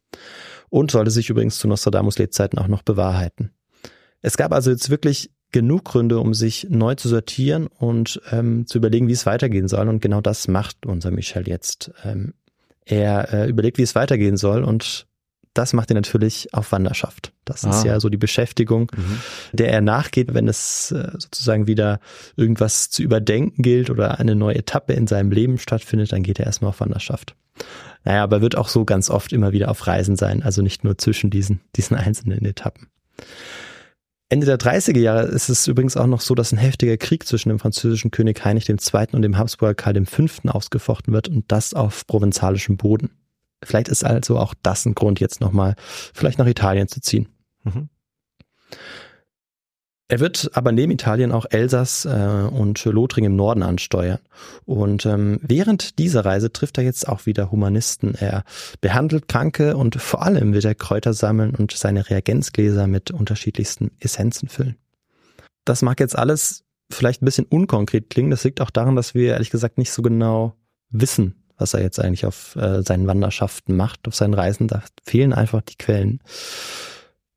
Und 0.69 0.91
sollte 0.91 1.12
sich 1.12 1.30
übrigens 1.30 1.58
zu 1.60 1.67
Nostradamus 1.67 2.17
Lebzeiten 2.17 2.60
auch 2.60 2.67
noch 2.67 2.82
bewahrheiten. 2.82 3.51
Es 4.21 4.38
gab 4.38 4.51
also 4.51 4.71
jetzt 4.71 4.89
wirklich 4.89 5.32
genug 5.51 5.86
Gründe, 5.86 6.19
um 6.19 6.34
sich 6.34 6.67
neu 6.69 6.95
zu 6.95 7.08
sortieren 7.08 7.67
und 7.67 8.21
ähm, 8.32 8.67
zu 8.67 8.78
überlegen, 8.78 9.08
wie 9.08 9.13
es 9.13 9.25
weitergehen 9.25 9.67
soll. 9.67 9.88
Und 9.88 10.01
genau 10.01 10.21
das 10.21 10.47
macht 10.47 10.86
unser 10.86 11.12
Michel 11.12 11.47
jetzt. 11.47 11.91
Ähm, 12.04 12.34
er 12.86 13.34
äh, 13.34 13.49
überlegt, 13.49 13.78
wie 13.78 13.84
es 13.84 13.95
weitergehen 13.95 14.38
soll 14.38 14.63
und 14.63 15.08
das 15.56 15.71
macht 15.71 15.89
er 15.89 15.95
natürlich 15.95 16.54
auf 16.54 16.71
Wanderschaft. 16.73 17.32
Das 17.45 17.63
ah. 17.63 17.69
ist 17.69 17.86
ja 17.86 17.99
so 17.99 18.10
die 18.10 18.17
Beschäftigung, 18.17 18.91
mhm. 18.95 19.19
der 19.54 19.71
er 19.71 19.82
nachgeht, 19.82 20.34
wenn 20.34 20.47
es 20.47 20.91
äh, 20.91 21.12
sozusagen 21.13 21.65
wieder 21.65 21.99
irgendwas 22.36 22.89
zu 22.89 23.01
überdenken 23.01 23.63
gilt 23.63 23.89
oder 23.89 24.19
eine 24.19 24.36
neue 24.36 24.56
Etappe 24.56 24.93
in 24.93 25.08
seinem 25.08 25.32
Leben 25.32 25.58
stattfindet, 25.58 26.12
dann 26.12 26.23
geht 26.23 26.39
er 26.39 26.45
erstmal 26.45 26.69
auf 26.69 26.82
Wanderschaft. 26.82 27.36
Naja, 28.06 28.24
aber 28.24 28.41
wird 28.41 28.56
auch 28.56 28.70
so 28.70 28.86
ganz 28.86 29.10
oft 29.10 29.34
immer 29.34 29.52
wieder 29.52 29.70
auf 29.70 29.86
Reisen 29.88 30.15
sein, 30.15 30.44
also 30.44 30.62
nicht 30.62 30.84
nur 30.84 30.98
zwischen 30.98 31.32
diesen, 31.32 31.62
diesen 31.76 31.98
einzelnen 31.98 32.46
Etappen. 32.46 32.88
Ende 34.30 34.46
der 34.46 34.58
30er 34.58 35.00
Jahre 35.00 35.24
ist 35.24 35.50
es 35.50 35.68
übrigens 35.68 35.98
auch 35.98 36.08
noch 36.08 36.22
so, 36.22 36.34
dass 36.34 36.52
ein 36.52 36.58
heftiger 36.58 36.98
Krieg 36.98 37.28
zwischen 37.28 37.50
dem 37.50 37.60
französischen 37.60 38.12
König 38.12 38.44
Heinrich 38.44 38.70
II. 38.70 39.08
und 39.12 39.22
dem 39.22 39.38
Habsburger 39.38 39.76
Karl 39.76 40.06
V. 40.06 40.26
ausgefochten 40.48 41.13
wird 41.13 41.28
und 41.28 41.52
das 41.52 41.74
auf 41.74 42.08
provenzalischem 42.08 42.78
Boden. 42.78 43.12
Vielleicht 43.63 43.88
ist 43.88 44.04
also 44.04 44.38
auch 44.38 44.54
das 44.62 44.86
ein 44.86 44.96
Grund, 44.96 45.20
jetzt 45.20 45.41
nochmal 45.41 45.76
vielleicht 46.13 46.39
nach 46.39 46.48
Italien 46.48 46.88
zu 46.88 47.02
ziehen. 47.02 47.28
Mhm. 47.63 47.89
Er 50.08 50.20
wird 50.20 50.52
aber 50.54 50.72
neben 50.72 50.91
Italien 50.91 51.32
auch 51.32 51.48
Elsass 51.50 52.06
äh, 52.06 52.10
und 52.52 52.84
Lothringen 52.86 53.32
im 53.32 53.36
Norden 53.36 53.63
ansteuern. 53.63 54.20
Und 54.65 55.06
ähm, 55.08 55.39
während 55.41 55.98
dieser 55.98 56.24
Reise 56.24 56.54
trifft 56.54 56.78
er 56.78 56.84
jetzt 56.84 57.08
auch 57.08 57.26
wieder 57.26 57.52
Humanisten. 57.52 58.13
Er 58.13 58.44
behandelt 58.82 59.28
Kranke 59.28 59.76
und 59.76 60.00
vor 60.00 60.22
allem 60.22 60.54
wird 60.54 60.65
er 60.65 60.76
Kräuter 60.76 61.13
sammeln 61.13 61.56
und 61.56 61.72
seine 61.72 62.08
Reagenzgläser 62.08 62.86
mit 62.86 63.10
unterschiedlichsten 63.10 63.91
Essenzen 64.00 64.48
füllen. 64.48 64.76
Das 65.65 65.82
mag 65.82 66.00
jetzt 66.00 66.15
alles 66.15 66.63
vielleicht 66.91 67.24
ein 67.24 67.26
bisschen 67.26 67.46
unkonkret 67.46 68.12
klingen. 68.12 68.30
Das 68.30 68.44
liegt 68.44 68.62
auch 68.62 68.70
daran, 68.70 68.96
dass 68.96 69.15
wir 69.15 69.34
ehrlich 69.34 69.50
gesagt 69.50 69.80
nicht 69.80 69.91
so 69.91 70.04
genau 70.04 70.56
wissen, 70.91 71.44
was 71.58 71.74
er 71.74 71.82
jetzt 71.82 72.00
eigentlich 72.00 72.28
auf 72.28 72.56
äh, 72.58 72.84
seinen 72.84 73.08
Wanderschaften 73.08 73.76
macht, 73.76 74.08
auf 74.08 74.13
seinen 74.13 74.36
Reisen. 74.36 74.68
Da 74.68 74.84
fehlen 75.04 75.34
einfach 75.34 75.62
die 75.62 75.78
Quellen. 75.78 76.20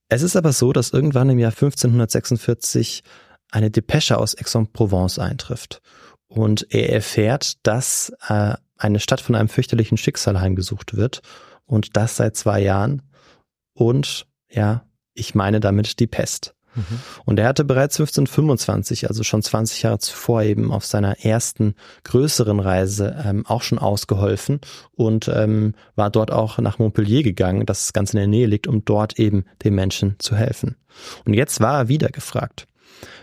Es 0.08 0.22
ist 0.22 0.36
aber 0.36 0.52
so, 0.52 0.72
dass 0.72 0.90
irgendwann 0.90 1.30
im 1.30 1.38
Jahr 1.38 1.52
1546 1.52 3.02
eine 3.50 3.70
Depesche 3.70 4.18
aus 4.18 4.36
Aix-en-Provence 4.36 5.18
eintrifft. 5.18 5.82
Und 6.28 6.66
er 6.70 6.92
erfährt, 6.92 7.66
dass 7.66 8.12
äh, 8.28 8.54
eine 8.76 9.00
Stadt 9.00 9.20
von 9.20 9.34
einem 9.34 9.48
fürchterlichen 9.48 9.98
Schicksal 9.98 10.40
heimgesucht 10.40 10.96
wird. 10.96 11.22
Und 11.64 11.96
das 11.96 12.16
seit 12.16 12.36
zwei 12.36 12.60
Jahren. 12.60 13.02
Und 13.74 14.26
ja, 14.50 14.84
ich 15.14 15.34
meine 15.34 15.60
damit 15.60 15.98
die 16.00 16.06
Pest. 16.06 16.54
Und 17.24 17.38
er 17.38 17.46
hatte 17.46 17.64
bereits 17.64 17.96
1525, 17.98 19.08
also 19.08 19.22
schon 19.22 19.42
20 19.42 19.82
Jahre 19.82 19.98
zuvor 19.98 20.42
eben 20.42 20.72
auf 20.72 20.84
seiner 20.84 21.24
ersten 21.24 21.74
größeren 22.04 22.60
Reise 22.60 23.16
ähm, 23.24 23.46
auch 23.46 23.62
schon 23.62 23.78
ausgeholfen 23.78 24.60
und 24.94 25.28
ähm, 25.28 25.74
war 25.96 26.10
dort 26.10 26.30
auch 26.30 26.58
nach 26.58 26.78
Montpellier 26.78 27.22
gegangen, 27.22 27.66
das 27.66 27.92
ganz 27.92 28.12
in 28.12 28.18
der 28.18 28.26
Nähe 28.26 28.46
liegt, 28.46 28.66
um 28.66 28.84
dort 28.84 29.18
eben 29.18 29.44
den 29.64 29.74
Menschen 29.74 30.16
zu 30.18 30.36
helfen. 30.36 30.76
Und 31.24 31.34
jetzt 31.34 31.60
war 31.60 31.78
er 31.78 31.88
wieder 31.88 32.08
gefragt. 32.08 32.66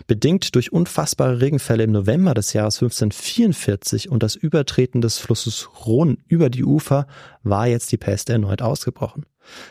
Bedingt 0.06 0.54
durch 0.54 0.72
unfassbare 0.72 1.40
Regenfälle 1.40 1.84
im 1.84 1.92
November 1.92 2.34
des 2.34 2.52
Jahres 2.52 2.76
1544 2.76 4.10
und 4.10 4.22
das 4.22 4.34
Übertreten 4.36 5.00
des 5.00 5.18
Flusses 5.18 5.68
Rhône 5.84 6.18
über 6.26 6.50
die 6.50 6.64
Ufer 6.64 7.06
war 7.42 7.66
jetzt 7.66 7.92
die 7.92 7.96
Pest 7.96 8.30
erneut 8.30 8.62
ausgebrochen. 8.62 9.26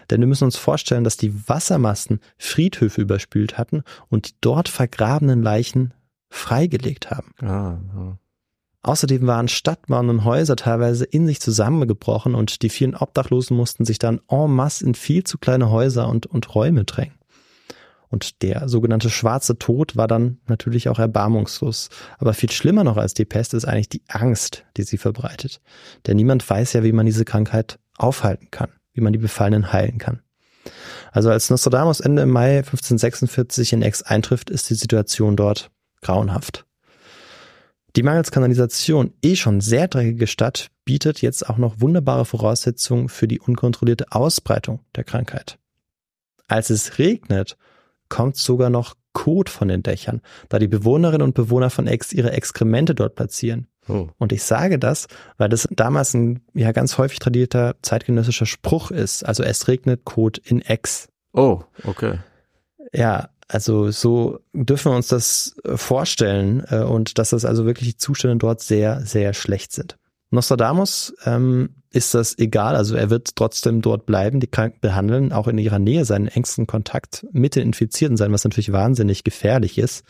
Denn 0.09 0.21
wir 0.21 0.27
müssen 0.27 0.45
uns 0.45 0.57
vorstellen, 0.57 1.03
dass 1.03 1.17
die 1.17 1.49
Wassermassen 1.49 2.19
Friedhöfe 2.37 3.01
überspült 3.01 3.57
hatten 3.57 3.83
und 4.09 4.29
die 4.29 4.35
dort 4.41 4.69
vergrabenen 4.69 5.43
Leichen 5.43 5.93
freigelegt 6.29 7.11
haben. 7.11 7.31
Ah, 7.41 7.79
ja. 7.95 8.17
Außerdem 8.85 9.25
waren 9.25 9.47
Stadtmauern 9.47 10.09
und 10.09 10.25
Häuser 10.25 10.55
teilweise 10.55 11.05
in 11.05 11.25
sich 11.25 11.41
zusammengebrochen 11.41 12.35
und 12.35 12.61
die 12.61 12.69
vielen 12.69 12.95
Obdachlosen 12.95 13.57
mussten 13.57 13.83
sich 13.83 13.97
dann 13.97 14.21
en 14.29 14.51
masse 14.51 14.85
in 14.85 14.93
viel 14.93 15.23
zu 15.23 15.39
kleine 15.39 15.71
Häuser 15.71 16.07
und, 16.07 16.27
und 16.27 16.53
Räume 16.53 16.83
drängen. 16.83 17.15
Und 18.09 18.41
der 18.41 18.69
sogenannte 18.69 19.09
schwarze 19.09 19.57
Tod 19.57 19.95
war 19.95 20.07
dann 20.07 20.39
natürlich 20.47 20.89
auch 20.89 20.99
erbarmungslos. 20.99 21.89
Aber 22.17 22.33
viel 22.33 22.51
schlimmer 22.51 22.83
noch 22.83 22.97
als 22.97 23.13
die 23.13 23.25
Pest 23.25 23.53
ist 23.53 23.65
eigentlich 23.65 23.89
die 23.89 24.03
Angst, 24.07 24.65
die 24.77 24.83
sie 24.83 24.97
verbreitet. 24.97 25.61
Denn 26.05 26.17
niemand 26.17 26.47
weiß 26.49 26.73
ja, 26.73 26.83
wie 26.83 26.93
man 26.93 27.05
diese 27.05 27.25
Krankheit 27.25 27.79
aufhalten 27.97 28.49
kann 28.51 28.69
wie 28.95 29.01
man 29.01 29.13
die 29.13 29.19
Befallenen 29.19 29.71
heilen 29.71 29.99
kann. 29.99 30.21
Also 31.11 31.29
als 31.29 31.49
Nostradamus 31.49 31.99
Ende 31.99 32.25
Mai 32.25 32.57
1546 32.57 33.73
in 33.73 33.83
Aix 33.83 34.01
eintrifft, 34.01 34.49
ist 34.49 34.69
die 34.69 34.75
Situation 34.75 35.35
dort 35.35 35.69
grauenhaft. 36.01 36.65
Die 37.95 38.03
mangels 38.03 38.31
Kanalisation 38.31 39.13
eh 39.21 39.35
schon 39.35 39.61
sehr 39.61 39.87
dreckige 39.87 40.27
Stadt 40.27 40.69
bietet 40.83 41.21
jetzt 41.21 41.47
auch 41.47 41.57
noch 41.57 41.79
wunderbare 41.79 42.25
Voraussetzungen 42.25 43.07
für 43.07 43.27
die 43.27 43.39
unkontrollierte 43.39 44.11
Ausbreitung 44.11 44.81
der 44.95 45.03
Krankheit. 45.03 45.59
Als 46.47 46.69
es 46.69 46.97
regnet, 46.99 47.57
kommt 48.09 48.37
sogar 48.37 48.69
noch 48.69 48.95
Kot 49.13 49.49
von 49.49 49.69
den 49.69 49.81
Dächern, 49.81 50.21
da 50.49 50.59
die 50.59 50.67
Bewohnerinnen 50.67 51.21
und 51.21 51.35
Bewohner 51.35 51.69
von 51.69 51.87
Aix 51.87 52.11
ihre 52.11 52.33
Exkremente 52.33 52.93
dort 52.93 53.15
platzieren. 53.15 53.67
Oh. 53.87 54.09
Und 54.17 54.33
ich 54.33 54.43
sage 54.43 54.77
das, 54.77 55.07
weil 55.37 55.47
das 55.47 55.67
damals 55.71 56.13
ein 56.13 56.41
ja 56.53 56.71
ganz 56.71 56.97
häufig 56.97 57.19
tradierter 57.19 57.75
zeitgenössischer 57.81 58.45
Spruch 58.45 58.91
ist. 58.91 59.23
Also 59.23 59.43
es 59.43 59.67
regnet 59.67 60.03
Kot 60.05 60.37
in 60.37 60.61
Ex. 60.61 61.07
Oh, 61.33 61.61
okay. 61.85 62.19
Ja, 62.93 63.29
also 63.47 63.91
so 63.91 64.39
dürfen 64.53 64.91
wir 64.91 64.95
uns 64.95 65.07
das 65.07 65.55
vorstellen 65.75 66.63
äh, 66.69 66.79
und 66.79 67.17
dass 67.17 67.29
das 67.29 67.45
also 67.45 67.65
wirklich 67.65 67.89
die 67.89 67.97
Zustände 67.97 68.37
dort 68.37 68.61
sehr, 68.61 69.01
sehr 69.01 69.33
schlecht 69.33 69.71
sind. 69.71 69.97
Nostradamus 70.31 71.13
ähm, 71.25 71.75
ist 71.95 72.13
das 72.13 72.37
egal, 72.37 72.75
also 72.75 72.95
er 72.95 73.09
wird 73.09 73.35
trotzdem 73.35 73.81
dort 73.81 74.05
bleiben, 74.05 74.39
die 74.39 74.47
Kranken 74.47 74.79
behandeln, 74.81 75.31
auch 75.31 75.47
in 75.47 75.57
ihrer 75.57 75.79
Nähe 75.79 76.03
seinen 76.03 76.27
engsten 76.27 76.67
Kontakt 76.67 77.25
mit 77.31 77.55
den 77.55 77.63
Infizierten 77.63 78.17
sein, 78.17 78.31
was 78.33 78.43
natürlich 78.43 78.71
wahnsinnig 78.71 79.23
gefährlich 79.23 79.77
ist, 79.77 80.03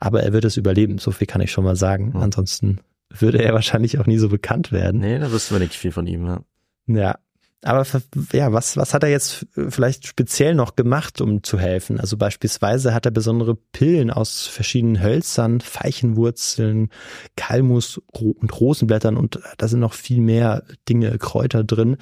aber 0.00 0.22
er 0.22 0.32
wird 0.32 0.44
es 0.44 0.56
überleben, 0.56 0.98
so 0.98 1.12
viel 1.12 1.26
kann 1.26 1.40
ich 1.40 1.52
schon 1.52 1.64
mal 1.64 1.76
sagen. 1.76 2.14
Ansonsten 2.16 2.80
würde 3.10 3.42
er 3.42 3.54
wahrscheinlich 3.54 3.98
auch 3.98 4.06
nie 4.06 4.18
so 4.18 4.28
bekannt 4.28 4.72
werden. 4.72 5.00
Nee, 5.00 5.18
da 5.18 5.30
wüssten 5.30 5.54
wir 5.54 5.60
nicht 5.60 5.74
viel 5.74 5.92
von 5.92 6.06
ihm, 6.06 6.26
ja. 6.26 6.40
Ja. 6.86 7.18
Aber 7.62 7.86
ja, 8.32 8.52
was, 8.52 8.76
was 8.78 8.94
hat 8.94 9.02
er 9.02 9.10
jetzt 9.10 9.46
vielleicht 9.54 10.06
speziell 10.06 10.54
noch 10.54 10.76
gemacht, 10.76 11.20
um 11.20 11.42
zu 11.42 11.58
helfen? 11.58 12.00
Also 12.00 12.16
beispielsweise 12.16 12.94
hat 12.94 13.04
er 13.04 13.12
besondere 13.12 13.54
Pillen 13.54 14.10
aus 14.10 14.46
verschiedenen 14.46 15.02
Hölzern, 15.02 15.60
Veilchenwurzeln, 15.60 16.88
Kalmus 17.36 18.00
und 18.12 18.60
Rosenblättern 18.60 19.16
und 19.16 19.40
da 19.58 19.68
sind 19.68 19.80
noch 19.80 19.92
viel 19.92 20.20
mehr 20.20 20.64
Dinge, 20.88 21.18
Kräuter 21.18 21.62
drin. 21.62 21.98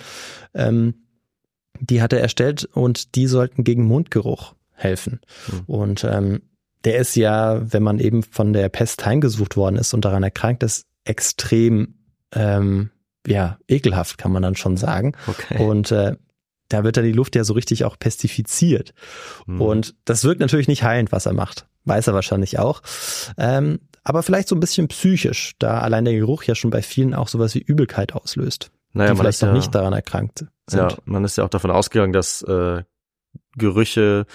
Ähm, 0.55 0.95
die 1.80 2.03
hat 2.03 2.12
er 2.12 2.20
erstellt 2.20 2.64
und 2.64 3.16
die 3.16 3.26
sollten 3.26 3.64
gegen 3.64 3.85
Mundgeruch 3.85 4.55
helfen. 4.72 5.20
Mhm. 5.51 5.61
Und 5.66 6.05
ähm, 6.05 6.43
der 6.85 6.99
ist 6.99 7.16
ja, 7.16 7.72
wenn 7.72 7.82
man 7.82 7.99
eben 7.99 8.22
von 8.22 8.53
der 8.53 8.68
Pest 8.68 9.05
heimgesucht 9.05 9.57
worden 9.57 9.76
ist 9.76 9.93
und 9.93 10.05
daran 10.05 10.22
erkrankt 10.22 10.62
ist, 10.62 10.87
extrem 11.05 11.95
ähm, 12.32 12.91
ja 13.33 13.59
ekelhaft, 13.68 14.18
kann 14.18 14.33
man 14.33 14.43
dann 14.43 14.57
schon 14.57 14.76
sagen. 14.76 15.12
Okay. 15.26 15.62
Und 15.62 15.91
äh, 15.93 16.16
da 16.68 16.85
wird 16.85 16.97
dann 16.97 17.05
die 17.05 17.12
Luft 17.12 17.35
ja 17.35 17.45
so 17.45 17.55
richtig 17.55 17.85
auch 17.85 17.99
pestifiziert. 17.99 18.93
Hm. 19.47 19.61
Und 19.61 19.95
das 20.05 20.24
wirkt 20.24 20.41
natürlich 20.41 20.68
nicht 20.68 20.83
heilend, 20.83 21.12
was 21.12 21.26
er 21.26 21.33
macht. 21.33 21.66
Weiß 21.85 22.07
er 22.07 22.14
wahrscheinlich 22.14 22.59
auch. 22.59 22.83
Ähm, 23.39 23.81
aber 24.05 24.22
vielleicht 24.22 24.49
so 24.49 24.57
ein 24.57 24.61
bisschen 24.61 24.89
psychisch, 24.89 25.55
da 25.59 25.81
allein 25.81 26.05
der 26.05 26.14
Geruch 26.14 26.43
ja 26.45 26.55
schon 26.55 26.70
bei 26.70 26.83
vielen 26.83 27.14
auch 27.14 27.29
sowas 27.29 27.55
wie 27.55 27.61
Übelkeit 27.61 28.14
auslöst. 28.14 28.70
naja, 28.93 29.12
die 29.12 29.18
vielleicht 29.18 29.43
noch 29.43 29.49
ja, 29.49 29.55
nicht 29.55 29.74
daran 29.74 29.93
erkrankt 29.93 30.47
sind. 30.66 30.81
ja, 30.93 30.97
man 31.05 31.24
ist 31.24 31.37
ja 31.37 31.45
auch 31.45 31.51
davon 31.51 31.70
ausgegangen, 31.70 32.12
dass 32.12 32.43
äh, 32.43 32.83
Gerüche 33.57 34.26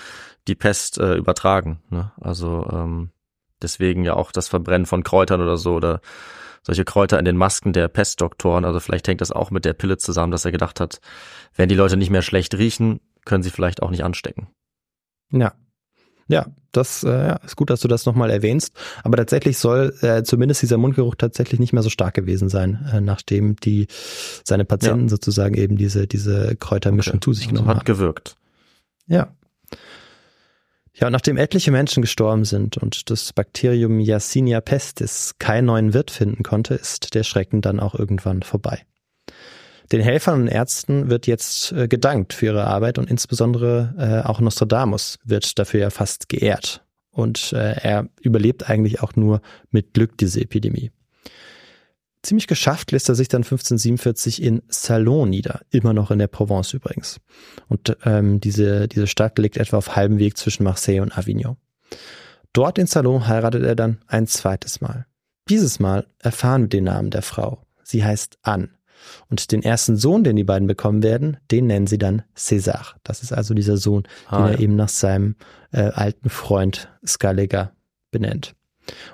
die 0.47 0.55
Pest 0.55 0.97
äh, 0.97 1.15
übertragen. 1.15 1.81
Ne? 1.89 2.11
Also 2.19 2.67
ähm, 2.71 3.11
deswegen 3.61 4.03
ja 4.03 4.15
auch 4.15 4.31
das 4.31 4.47
Verbrennen 4.47 4.85
von 4.85 5.03
Kräutern 5.03 5.41
oder 5.41 5.57
so 5.57 5.73
oder 5.73 6.01
solche 6.63 6.85
Kräuter 6.85 7.19
in 7.19 7.25
den 7.25 7.37
Masken 7.37 7.73
der 7.73 7.87
Pestdoktoren. 7.87 8.65
Also 8.65 8.79
vielleicht 8.79 9.07
hängt 9.07 9.21
das 9.21 9.31
auch 9.31 9.51
mit 9.51 9.65
der 9.65 9.73
Pille 9.73 9.97
zusammen, 9.97 10.31
dass 10.31 10.45
er 10.45 10.51
gedacht 10.51 10.79
hat, 10.79 11.01
wenn 11.55 11.69
die 11.69 11.75
Leute 11.75 11.97
nicht 11.97 12.09
mehr 12.09 12.21
schlecht 12.21 12.55
riechen, 12.57 12.99
können 13.25 13.43
sie 13.43 13.49
vielleicht 13.51 13.81
auch 13.81 13.91
nicht 13.91 14.03
anstecken. 14.03 14.47
Ja. 15.31 15.53
Ja, 16.29 16.47
das 16.71 17.03
äh, 17.03 17.09
ja, 17.09 17.35
ist 17.45 17.57
gut, 17.57 17.69
dass 17.69 17.81
du 17.81 17.89
das 17.89 18.05
nochmal 18.05 18.29
erwähnst. 18.29 18.71
Aber 19.03 19.17
tatsächlich 19.17 19.57
soll 19.57 19.93
äh, 20.01 20.23
zumindest 20.23 20.61
dieser 20.61 20.77
Mundgeruch 20.77 21.15
tatsächlich 21.15 21.59
nicht 21.59 21.73
mehr 21.73 21.83
so 21.83 21.89
stark 21.89 22.13
gewesen 22.13 22.47
sein, 22.47 22.89
äh, 22.93 23.01
nachdem 23.01 23.57
die 23.57 23.87
seine 24.45 24.63
Patienten 24.63 25.09
sozusagen 25.09 25.55
eben 25.55 25.75
diese, 25.75 26.07
diese 26.07 26.55
Kräutermischung 26.55 27.21
zu 27.21 27.33
sich 27.33 27.45
Also 27.47 27.55
genommen 27.55 27.69
hat 27.69 27.77
haben. 27.79 27.85
gewirkt. 27.85 28.35
Ja. 29.07 29.35
Ja, 30.95 31.07
und 31.07 31.13
nachdem 31.13 31.37
etliche 31.37 31.71
Menschen 31.71 32.01
gestorben 32.01 32.45
sind 32.45 32.77
und 32.77 33.09
das 33.09 33.33
Bakterium 33.33 33.99
Yersinia 33.99 34.61
pestis 34.61 35.35
keinen 35.39 35.65
neuen 35.65 35.93
Wirt 35.93 36.11
finden 36.11 36.43
konnte, 36.43 36.75
ist 36.75 37.15
der 37.15 37.23
Schrecken 37.23 37.61
dann 37.61 37.79
auch 37.79 37.95
irgendwann 37.95 38.43
vorbei. 38.43 38.83
Den 39.91 40.01
Helfern 40.01 40.41
und 40.41 40.47
Ärzten 40.47 41.09
wird 41.09 41.27
jetzt 41.27 41.71
äh, 41.71 41.87
gedankt 41.87 42.33
für 42.33 42.47
ihre 42.47 42.65
Arbeit 42.65 42.97
und 42.99 43.09
insbesondere 43.09 43.93
äh, 43.97 44.27
auch 44.27 44.39
Nostradamus 44.39 45.19
wird 45.23 45.57
dafür 45.59 45.81
ja 45.81 45.89
fast 45.89 46.29
geehrt. 46.29 46.85
Und 47.11 47.53
äh, 47.53 47.73
er 47.73 48.09
überlebt 48.21 48.69
eigentlich 48.69 49.01
auch 49.01 49.15
nur 49.15 49.41
mit 49.71 49.93
Glück 49.93 50.17
diese 50.17 50.41
Epidemie. 50.41 50.91
Ziemlich 52.23 52.47
geschafft 52.47 52.91
lässt 52.91 53.09
er 53.09 53.15
sich 53.15 53.27
dann 53.27 53.43
1547 53.43 54.41
in 54.41 54.61
Salon 54.69 55.29
nieder, 55.29 55.59
immer 55.71 55.93
noch 55.93 56.09
in 56.09 56.19
der 56.19 56.27
Provence 56.27 56.73
übrigens. 56.73 57.19
Und 57.67 57.97
ähm, 58.05 58.39
diese, 58.39 58.87
diese 58.87 59.07
Stadt 59.07 59.37
liegt 59.37 59.57
etwa 59.57 59.77
auf 59.77 59.97
halbem 59.97 60.19
Weg 60.19 60.37
zwischen 60.37 60.63
Marseille 60.63 61.01
und 61.01 61.17
Avignon. 61.17 61.57
Dort 62.53 62.77
in 62.77 62.87
Salon 62.87 63.27
heiratet 63.27 63.63
er 63.63 63.75
dann 63.75 63.99
ein 64.07 64.25
zweites 64.27 64.79
Mal. 64.79 65.05
Dieses 65.49 65.79
Mal 65.79 66.07
erfahren 66.19 66.63
wir 66.63 66.69
den 66.69 66.85
Namen 66.85 67.09
der 67.09 67.23
Frau. 67.23 67.61
Sie 67.83 68.05
heißt 68.05 68.37
Anne. 68.41 68.69
Und 69.29 69.51
den 69.51 69.61
ersten 69.61 69.97
Sohn, 69.97 70.23
den 70.23 70.37
die 70.37 70.45
beiden 70.45 70.65
bekommen 70.65 71.03
werden, 71.03 71.35
den 71.51 71.67
nennen 71.67 71.87
sie 71.87 71.97
dann 71.97 72.23
César. 72.37 72.93
Das 73.03 73.21
ist 73.21 73.33
also 73.33 73.53
dieser 73.53 73.75
Sohn, 73.75 74.03
den 74.03 74.37
Ah, 74.37 74.47
er 74.47 74.53
ja. 74.53 74.59
eben 74.59 74.77
nach 74.77 74.87
seinem 74.87 75.35
äh, 75.73 75.81
alten 75.81 76.29
Freund 76.29 76.87
Scaliger 77.05 77.73
benennt. 78.11 78.55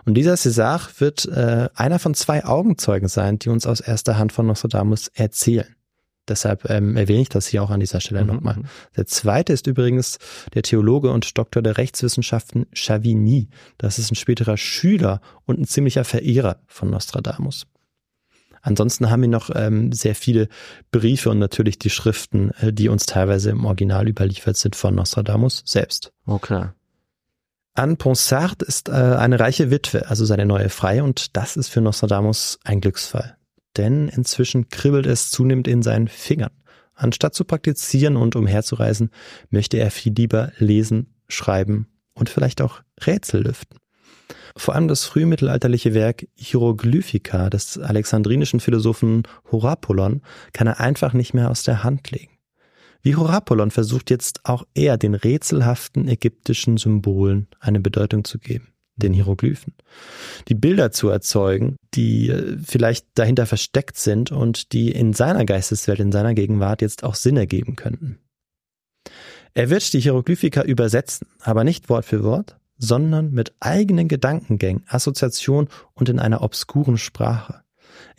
Und 0.05 0.15
dieser 0.15 0.33
César 0.35 0.81
wird 0.99 1.25
äh, 1.25 1.69
einer 1.75 1.99
von 1.99 2.13
zwei 2.13 2.43
Augenzeugen 2.45 3.07
sein, 3.07 3.39
die 3.39 3.49
uns 3.49 3.65
aus 3.67 3.79
erster 3.81 4.17
Hand 4.17 4.31
von 4.33 4.47
Nostradamus 4.47 5.09
erzählen. 5.13 5.67
Deshalb 6.27 6.69
ähm, 6.69 6.95
erwähne 6.95 7.21
ich 7.21 7.29
das 7.29 7.47
hier 7.47 7.63
auch 7.63 7.71
an 7.71 7.79
dieser 7.79 8.01
Stelle 8.01 8.21
Mhm, 8.21 8.27
nochmal. 8.27 8.55
mhm. 8.57 8.65
Der 8.95 9.07
zweite 9.07 9.51
ist 9.51 9.65
übrigens 9.67 10.19
der 10.53 10.61
Theologe 10.61 11.11
und 11.11 11.37
Doktor 11.37 11.61
der 11.61 11.77
Rechtswissenschaften 11.77 12.67
Chavigny. 12.71 13.49
Das 13.79 13.97
ist 13.97 14.11
ein 14.11 14.15
späterer 14.15 14.55
Schüler 14.57 15.21
und 15.45 15.59
ein 15.59 15.65
ziemlicher 15.65 16.03
Verehrer 16.03 16.61
von 16.67 16.89
Nostradamus. 16.91 17.65
Ansonsten 18.61 19.09
haben 19.09 19.21
wir 19.21 19.29
noch 19.29 19.49
ähm, 19.55 19.91
sehr 19.91 20.15
viele 20.15 20.49
Briefe 20.91 21.29
und 21.29 21.39
natürlich 21.39 21.79
die 21.79 21.89
Schriften, 21.89 22.51
äh, 22.59 22.73
die 22.73 22.89
uns 22.89 23.05
teilweise 23.05 23.49
im 23.51 23.65
Original 23.65 24.07
überliefert 24.07 24.57
sind 24.57 24.75
von 24.75 24.93
Nostradamus 24.95 25.63
selbst. 25.65 26.11
Okay. 26.25 26.67
Anne 27.79 27.95
Ponsard 27.95 28.61
ist 28.61 28.89
äh, 28.89 28.91
eine 28.91 29.39
reiche 29.39 29.71
Witwe, 29.71 30.09
also 30.09 30.25
seine 30.25 30.45
neue 30.45 30.67
Freie, 30.67 31.01
und 31.01 31.37
das 31.37 31.55
ist 31.55 31.69
für 31.69 31.79
Nostradamus 31.79 32.59
ein 32.65 32.81
Glücksfall. 32.81 33.37
Denn 33.77 34.09
inzwischen 34.09 34.67
kribbelt 34.67 35.05
es 35.05 35.31
zunehmend 35.31 35.65
in 35.65 35.81
seinen 35.81 36.09
Fingern. 36.09 36.51
Anstatt 36.93 37.35
zu 37.35 37.45
praktizieren 37.45 38.17
und 38.17 38.35
umherzureisen, 38.35 39.11
möchte 39.49 39.77
er 39.77 39.91
viel 39.91 40.11
lieber 40.11 40.51
lesen, 40.57 41.15
schreiben 41.29 41.87
und 42.13 42.27
vielleicht 42.27 42.61
auch 42.61 42.81
Rätsel 43.07 43.43
lüften. 43.43 43.77
Vor 44.57 44.75
allem 44.75 44.89
das 44.89 45.05
frühmittelalterliche 45.05 45.93
Werk 45.93 46.27
Hieroglyphica 46.35 47.49
des 47.49 47.77
alexandrinischen 47.77 48.59
Philosophen 48.59 49.23
Horapolon 49.53 50.21
kann 50.51 50.67
er 50.67 50.81
einfach 50.81 51.13
nicht 51.13 51.33
mehr 51.33 51.49
aus 51.49 51.63
der 51.63 51.81
Hand 51.85 52.11
legen. 52.11 52.38
Wie 53.01 53.15
Horapolon 53.15 53.71
versucht 53.71 54.09
jetzt 54.09 54.45
auch 54.45 54.65
er 54.73 54.97
den 54.97 55.13
rätselhaften 55.13 56.07
ägyptischen 56.07 56.77
Symbolen 56.77 57.47
eine 57.59 57.79
Bedeutung 57.79 58.25
zu 58.25 58.39
geben, 58.39 58.73
den 58.97 59.13
Hieroglyphen. 59.13 59.73
Die 60.49 60.55
Bilder 60.55 60.91
zu 60.91 61.09
erzeugen, 61.09 61.77
die 61.93 62.29
äh, 62.29 62.57
vielleicht 62.63 63.07
dahinter 63.15 63.45
versteckt 63.45 63.97
sind 63.97 64.31
und 64.31 64.73
die 64.73 64.91
in 64.91 65.13
seiner 65.13 65.45
Geisteswelt, 65.45 65.99
in 65.99 66.11
seiner 66.11 66.33
Gegenwart 66.33 66.81
jetzt 66.81 67.03
auch 67.03 67.15
Sinn 67.15 67.37
ergeben 67.37 67.75
könnten. 67.75 68.19
Er 69.53 69.69
wird 69.69 69.93
die 69.93 69.99
Hieroglyphika 69.99 70.61
übersetzen, 70.61 71.27
aber 71.41 71.63
nicht 71.63 71.89
Wort 71.89 72.05
für 72.05 72.23
Wort, 72.23 72.57
sondern 72.77 73.31
mit 73.31 73.53
eigenen 73.59 74.07
Gedankengängen, 74.07 74.83
Assoziation 74.87 75.67
und 75.93 76.09
in 76.09 76.19
einer 76.19 76.41
obskuren 76.41 76.97
Sprache. 76.97 77.61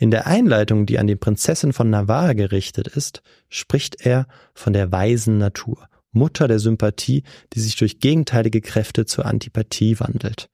In 0.01 0.09
der 0.09 0.25
Einleitung, 0.25 0.87
die 0.87 0.97
an 0.97 1.05
die 1.05 1.15
Prinzessin 1.15 1.73
von 1.73 1.91
Navarre 1.91 2.33
gerichtet 2.33 2.87
ist, 2.87 3.21
spricht 3.49 4.03
er 4.03 4.25
von 4.55 4.73
der 4.73 4.91
weisen 4.91 5.37
Natur, 5.37 5.87
Mutter 6.11 6.47
der 6.47 6.57
Sympathie, 6.57 7.21
die 7.53 7.59
sich 7.59 7.75
durch 7.75 7.99
gegenteilige 7.99 8.61
Kräfte 8.61 9.05
zur 9.05 9.27
Antipathie 9.27 9.99
wandelt. 9.99 10.49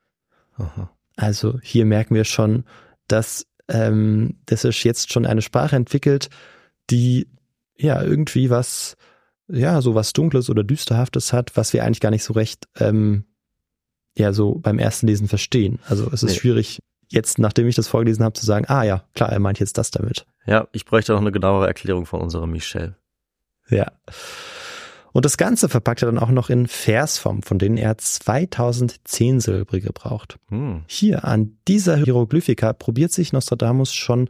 Aha. 0.57 0.91
Also 1.15 1.61
hier 1.63 1.85
merken 1.85 2.13
wir 2.13 2.25
schon, 2.25 2.65
dass 3.07 3.47
ähm, 3.69 4.35
dass 4.47 4.63
sich 4.63 4.83
jetzt 4.83 5.13
schon 5.13 5.25
eine 5.25 5.41
Sprache 5.41 5.77
entwickelt, 5.77 6.29
die 6.89 7.29
ja 7.77 8.03
irgendwie 8.03 8.49
was, 8.49 8.97
ja, 9.47 9.81
so 9.81 9.95
was 9.95 10.11
Dunkles 10.11 10.49
oder 10.49 10.65
Düsterhaftes 10.65 11.31
hat, 11.31 11.55
was 11.55 11.71
wir 11.71 11.85
eigentlich 11.85 12.01
gar 12.01 12.11
nicht 12.11 12.23
so 12.23 12.33
recht 12.33 12.65
ähm, 12.81 13.23
ja 14.17 14.33
so 14.33 14.55
beim 14.55 14.77
ersten 14.77 15.07
Lesen 15.07 15.29
verstehen. 15.29 15.79
Also 15.87 16.07
es 16.11 16.21
ist 16.21 16.31
Nee. 16.33 16.37
schwierig, 16.39 16.79
jetzt, 17.09 17.39
nachdem 17.39 17.67
ich 17.67 17.75
das 17.75 17.87
vorgelesen 17.87 18.23
habe, 18.23 18.33
zu 18.33 18.45
sagen, 18.45 18.65
ah 18.67 18.83
ja, 18.83 19.03
klar, 19.13 19.31
er 19.31 19.39
meint 19.39 19.59
jetzt 19.59 19.77
das 19.77 19.91
damit. 19.91 20.25
Ja, 20.45 20.67
ich 20.71 20.85
bräuchte 20.85 21.13
noch 21.13 21.21
eine 21.21 21.31
genauere 21.31 21.67
Erklärung 21.67 22.05
von 22.05 22.21
unserem 22.21 22.51
Michel. 22.51 22.95
Ja. 23.69 23.91
Und 25.13 25.25
das 25.25 25.37
Ganze 25.37 25.67
verpackt 25.67 26.03
er 26.03 26.07
dann 26.07 26.19
auch 26.19 26.29
noch 26.29 26.49
in 26.49 26.67
Versform, 26.67 27.41
von 27.41 27.57
denen 27.57 27.77
er 27.77 27.97
2010 27.97 29.39
Silbrige 29.39 29.91
braucht. 29.91 30.37
Hm. 30.49 30.83
Hier 30.85 31.25
an 31.25 31.57
dieser 31.67 31.97
Hieroglyphika 31.97 32.73
probiert 32.73 33.11
sich 33.11 33.33
Nostradamus 33.33 33.93
schon 33.93 34.29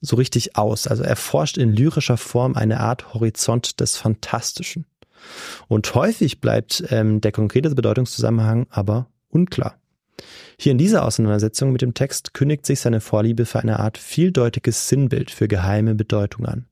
so 0.00 0.16
richtig 0.16 0.56
aus. 0.56 0.86
Also 0.86 1.02
er 1.02 1.16
forscht 1.16 1.58
in 1.58 1.72
lyrischer 1.72 2.16
Form 2.16 2.54
eine 2.54 2.78
Art 2.78 3.14
Horizont 3.14 3.80
des 3.80 3.96
Fantastischen. 3.96 4.86
Und 5.66 5.92
häufig 5.94 6.40
bleibt 6.40 6.84
ähm, 6.90 7.20
der 7.20 7.32
konkrete 7.32 7.74
Bedeutungszusammenhang 7.74 8.66
aber 8.70 9.08
unklar. 9.28 9.74
Hier 10.58 10.72
in 10.72 10.78
dieser 10.78 11.04
Auseinandersetzung 11.04 11.72
mit 11.72 11.82
dem 11.82 11.94
Text 11.94 12.34
kündigt 12.34 12.66
sich 12.66 12.80
seine 12.80 13.00
Vorliebe 13.00 13.46
für 13.46 13.60
eine 13.60 13.78
Art 13.78 13.98
vieldeutiges 13.98 14.88
Sinnbild 14.88 15.30
für 15.30 15.48
geheime 15.48 15.94
Bedeutung 15.94 16.46
an. 16.46 16.66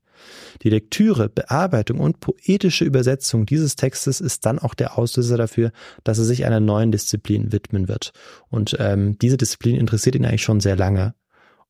Die 0.63 0.71
Lektüre, 0.71 1.29
Bearbeitung 1.29 2.01
und 2.01 2.21
poetische 2.21 2.85
Übersetzung 2.85 3.47
dieses 3.47 3.77
Textes 3.77 4.21
ist 4.21 4.47
dann 4.47 4.59
auch 4.59 4.75
der 4.75 4.99
Auslöser 4.99 5.37
dafür, 5.37 5.73
dass 6.05 6.19
er 6.19 6.25
sich 6.25 6.45
einer 6.45 6.61
neuen 6.61 6.93
Disziplin 6.93 7.53
widmen 7.53 7.89
wird. 7.89 8.13
Und 8.49 8.77
ähm, 8.81 9.19
diese 9.19 9.37
Disziplin 9.37 9.77
interessiert 9.77 10.15
ihn 10.15 10.25
eigentlich 10.25 10.43
schon 10.43 10.61
sehr 10.61 10.77
lange. 10.77 11.15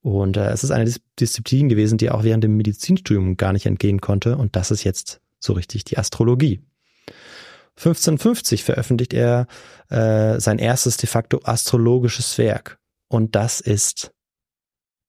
Und 0.03 0.37
äh, 0.37 0.51
es 0.51 0.63
ist 0.63 0.71
eine 0.71 0.85
Dis 0.85 1.01
Disziplin 1.19 1.69
gewesen, 1.69 1.99
die 1.99 2.07
er 2.07 2.15
auch 2.15 2.25
während 2.25 2.45
dem 2.45 2.57
Medizinstudium 2.57 3.37
gar 3.37 3.53
nicht 3.53 3.67
entgehen 3.67 4.01
konnte. 4.01 4.37
Und 4.37 4.55
das 4.55 4.71
ist 4.71 4.85
jetzt 4.85 5.21
so 5.41 5.53
richtig 5.53 5.85
die 5.85 5.99
Astrologie. 5.99 6.61
1550 7.77 8.65
veröffentlicht 8.65 9.13
er 9.13 9.47
äh, 9.91 10.41
sein 10.41 10.59
erstes 10.59 10.97
de 10.97 11.09
facto 11.09 11.41
astrologisches 11.45 12.39
Werk. 12.39 12.79
Und 13.09 13.35
das 13.35 13.61
ist 13.61 14.13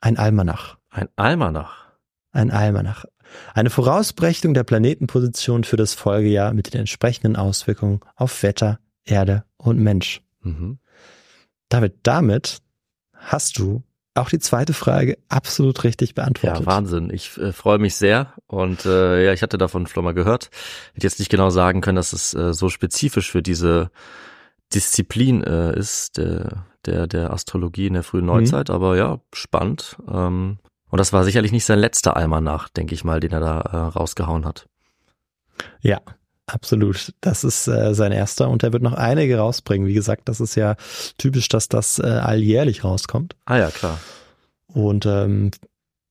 ein 0.02 0.18
Almanach. 0.18 0.78
Ein 0.90 1.10
Almanach. 1.16 1.94
Ein 2.32 2.52
Almanach. 2.52 3.06
Eine 3.54 3.70
Vorausberechnung 3.70 4.54
der 4.54 4.64
Planetenposition 4.64 5.64
für 5.64 5.78
das 5.78 5.94
Folgejahr 5.94 6.54
mit 6.54 6.74
den 6.74 6.82
entsprechenden 6.82 7.36
Auswirkungen 7.36 8.02
auf 8.16 8.44
Wetter, 8.44 8.80
Erde 9.04 9.44
und 9.58 9.80
Mensch. 9.80 10.22
Mhm. 10.42 10.80
David, 11.70 11.96
damit 12.04 12.62
hast 13.14 13.58
du 13.58 13.84
auch 14.18 14.30
die 14.30 14.40
zweite 14.40 14.74
Frage 14.74 15.18
absolut 15.30 15.84
richtig 15.84 16.16
beantwortet. 16.16 16.62
Ja, 16.62 16.66
Wahnsinn. 16.66 17.10
Ich 17.12 17.38
äh, 17.38 17.54
freue 17.54 17.78
mich 17.78 17.96
sehr 17.96 18.34
und 18.48 18.86
äh, 18.86 19.26
ja, 19.26 19.34
ich 19.34 19.42
hatte 19.42 19.58
davon 19.58 19.88
schon 19.88 20.04
mal 20.04 20.14
gehört. 20.14 20.50
Hätte 20.94 21.08
jetzt 21.08 21.20
nicht 21.20 21.30
genau 21.30 21.50
sagen 21.50 21.82
können, 21.82 21.96
dass 21.96 22.14
es 22.14 22.34
äh, 22.34 22.54
so 22.54 22.70
spezifisch 22.70 23.32
für 23.32 23.42
diese 23.42 23.90
Disziplin 24.74 25.44
äh, 25.44 25.78
ist, 25.78 26.18
der, 26.18 26.66
der, 26.86 27.08
der 27.08 27.32
Astrologie 27.32 27.88
in 27.88 27.94
der 27.94 28.04
frühen 28.04 28.26
Neuzeit, 28.26 28.70
aber 28.70 28.98
ja, 28.98 29.20
spannend. 29.34 29.98
Ähm, 30.10 30.58
und 30.90 31.00
das 31.00 31.14
war 31.14 31.24
sicherlich 31.24 31.52
nicht 31.52 31.66
sein 31.66 31.80
letzter 31.80 32.16
Almanach, 32.16 32.70
denke 32.70 32.94
ich 32.96 33.04
mal, 33.04 33.20
den 33.20 33.32
er 33.32 33.40
da 33.40 33.60
äh, 33.62 33.78
rausgehauen 33.78 34.46
hat. 34.46 34.68
Ja, 35.82 36.02
absolut. 36.48 37.14
Das 37.22 37.44
ist 37.44 37.68
äh, 37.68 37.94
sein 37.94 38.12
erster 38.12 38.50
und 38.50 38.64
er 38.64 38.74
wird 38.74 38.84
noch 38.84 38.94
einige 38.94 39.38
rausbringen. 39.38 39.88
Wie 39.88 39.94
gesagt, 39.94 40.28
das 40.28 40.40
ist 40.40 40.56
ja 40.56 40.76
typisch, 41.18 41.48
dass 41.50 41.70
das 41.70 42.00
äh, 42.00 42.04
alljährlich 42.04 42.84
rauskommt. 42.84 43.36
Ah 43.46 43.58
ja, 43.58 43.70
klar. 43.70 44.00
Und 44.68 45.06
ähm, 45.06 45.52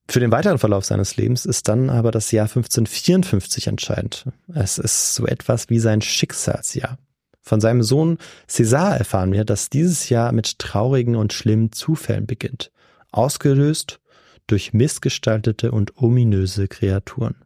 für 0.08 0.20
den 0.20 0.30
weiteren 0.30 0.58
Verlauf 0.58 0.84
seines 0.84 1.16
Lebens 1.16 1.46
ist 1.46 1.68
dann 1.68 1.90
aber 1.90 2.12
das 2.12 2.30
Jahr 2.30 2.44
1554 2.44 3.66
entscheidend. 3.66 4.26
Es 4.54 4.78
ist 4.78 5.14
so 5.14 5.26
etwas 5.26 5.68
wie 5.68 5.80
sein 5.80 6.00
Schicksalsjahr. 6.00 6.98
Von 7.42 7.60
seinem 7.60 7.82
Sohn 7.82 8.18
César 8.48 8.96
erfahren 8.96 9.32
wir, 9.32 9.44
dass 9.44 9.70
dieses 9.70 10.08
Jahr 10.08 10.32
mit 10.32 10.58
traurigen 10.58 11.16
und 11.16 11.32
schlimmen 11.32 11.72
Zufällen 11.72 12.26
beginnt, 12.26 12.72
ausgelöst 13.10 14.00
durch 14.46 14.72
missgestaltete 14.72 15.72
und 15.72 15.96
ominöse 15.96 16.68
Kreaturen. 16.68 17.36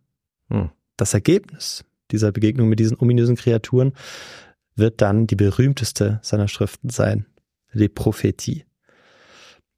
Hm. 0.49 0.71
Das 0.97 1.15
Ergebnis 1.15 1.85
dieser 2.13 2.33
Begegnung 2.33 2.69
mit 2.69 2.79
diesen 2.79 2.99
ominösen 2.99 3.37
Kreaturen 3.37 3.93
wird 4.77 5.01
dann 5.01 5.27
die 5.27 5.37
berühmteste 5.37 6.21
seiner 6.23 6.49
Schriften 6.49 6.91
sein, 6.91 7.27
Les 7.73 7.89
Prophéties. 7.89 8.65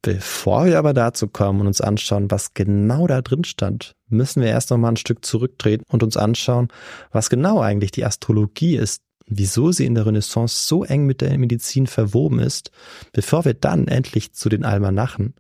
Bevor 0.03 0.67
wir 0.67 0.79
aber 0.79 0.95
dazu 0.95 1.29
kommen 1.29 1.61
und 1.61 1.69
uns 1.69 1.81
anschauen, 1.81 2.31
was 2.31 2.55
genau 2.55 3.07
da 3.07 3.23
drin 3.23 3.45
stand, 3.45 3.95
müssen 4.09 4.43
wir 4.43 4.49
erst 4.49 4.71
noch 4.71 4.79
mal 4.79 4.89
ein 4.89 4.97
Stück 4.97 5.25
zurücktreten 5.25 5.85
und 5.89 6.03
uns 6.03 6.17
anschauen, 6.17 6.69
was 7.13 7.31
genau 7.31 7.61
eigentlich 7.61 7.93
die 7.93 8.05
Astrologie 8.05 8.77
ist, 8.77 9.03
wieso 9.27 9.71
sie 9.71 9.87
in 9.87 9.95
der 9.95 10.05
Renaissance 10.05 10.67
so 10.67 10.83
eng 10.83 11.07
mit 11.07 11.21
der 11.21 11.39
Medizin 11.39 11.87
verwoben 11.87 12.41
ist, 12.41 12.73
bevor 13.13 13.45
wir 13.45 13.55
dann 13.55 13.87
endlich 13.87 14.33
zu 14.33 14.49
den 14.49 14.65
Almanachen, 14.65 15.35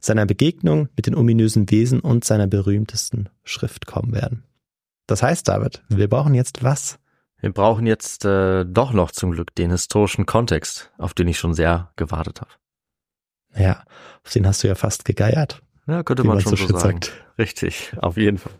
seiner 0.00 0.24
Begegnung 0.24 0.88
mit 0.96 1.06
den 1.06 1.14
ominösen 1.14 1.70
Wesen 1.70 2.00
und 2.00 2.24
seiner 2.24 2.46
berühmtesten 2.46 3.28
Schrift 3.44 3.86
kommen 3.86 4.14
werden. 4.14 4.44
Das 5.06 5.22
heißt, 5.22 5.48
David, 5.48 5.82
wir 5.88 6.08
brauchen 6.08 6.34
jetzt 6.34 6.62
was? 6.62 6.98
Wir 7.38 7.52
brauchen 7.52 7.86
jetzt 7.86 8.24
äh, 8.24 8.64
doch 8.64 8.92
noch 8.92 9.10
zum 9.10 9.30
Glück 9.32 9.54
den 9.54 9.70
historischen 9.70 10.26
Kontext, 10.26 10.90
auf 10.98 11.14
den 11.14 11.28
ich 11.28 11.38
schon 11.38 11.54
sehr 11.54 11.92
gewartet 11.96 12.40
habe. 12.40 12.50
Ja, 13.54 13.84
auf 14.24 14.32
den 14.32 14.46
hast 14.46 14.62
du 14.62 14.68
ja 14.68 14.74
fast 14.74 15.04
gegeiert. 15.04 15.62
Ja, 15.86 16.02
könnte 16.02 16.24
man 16.24 16.36
man 16.36 16.42
schon 16.42 16.56
so 16.56 16.66
sagen. 16.66 17.00
sagt. 17.02 17.12
Richtig, 17.38 17.92
auf 17.98 18.16
jeden 18.16 18.38
Fall. 18.38 18.52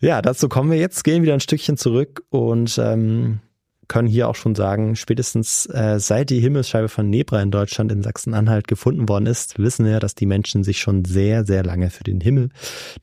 Ja, 0.00 0.22
dazu 0.22 0.48
kommen 0.48 0.70
wir 0.70 0.78
jetzt, 0.78 1.02
gehen 1.02 1.22
wieder 1.22 1.34
ein 1.34 1.40
Stückchen 1.40 1.76
zurück 1.76 2.22
und 2.28 2.78
ähm, 2.78 3.40
können 3.88 4.06
hier 4.06 4.28
auch 4.28 4.34
schon 4.34 4.54
sagen, 4.54 4.96
spätestens 4.96 5.66
äh, 5.66 5.98
seit 5.98 6.30
die 6.30 6.40
Himmelsscheibe 6.40 6.88
von 6.88 7.08
Nebra 7.08 7.40
in 7.40 7.50
Deutschland 7.50 7.90
in 7.90 8.02
Sachsen-Anhalt 8.02 8.68
gefunden 8.68 9.08
worden 9.08 9.26
ist, 9.26 9.58
wissen 9.58 9.86
wir, 9.86 9.98
dass 9.98 10.14
die 10.14 10.26
Menschen 10.26 10.62
sich 10.62 10.78
schon 10.78 11.04
sehr, 11.04 11.44
sehr 11.46 11.64
lange 11.64 11.90
für 11.90 12.04
den 12.04 12.20
Himmel, 12.20 12.50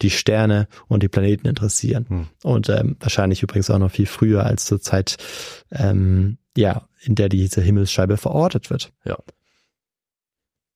die 0.01 0.11
Sterne 0.11 0.67
und 0.87 1.01
die 1.01 1.09
Planeten 1.09 1.47
interessieren. 1.47 2.05
Hm. 2.07 2.27
Und 2.43 2.69
ähm, 2.69 2.97
wahrscheinlich 2.99 3.41
übrigens 3.41 3.69
auch 3.69 3.79
noch 3.79 3.91
viel 3.91 4.05
früher 4.05 4.45
als 4.45 4.65
zur 4.65 4.79
Zeit, 4.79 5.17
ähm, 5.71 6.37
ja, 6.55 6.87
in 7.01 7.15
der 7.15 7.29
diese 7.29 7.61
Himmelsscheibe 7.61 8.17
verortet 8.17 8.69
wird. 8.69 8.93
Ja. 9.03 9.17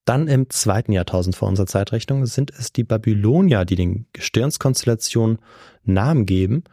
Dann 0.06 0.28
im 0.28 0.50
zweiten 0.50 0.92
Jahrtausend 0.92 1.36
vor 1.36 1.48
unserer 1.48 1.68
Zeitrechnung 1.68 2.26
sind 2.26 2.52
es 2.52 2.74
die 2.74 2.84
Babylonier, 2.84 3.64
die 3.64 3.76
den 3.76 4.08
Gestirnskonstellationen 4.14 5.38
Namen 5.84 6.26
geben 6.26 6.64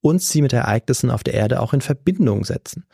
und 0.00 0.22
sie 0.22 0.42
mit 0.42 0.52
Ereignissen 0.52 1.10
auf 1.10 1.22
der 1.22 1.34
Erde 1.34 1.60
auch 1.60 1.72
in 1.72 1.80
Verbindung 1.80 2.44
setzen. 2.44 2.84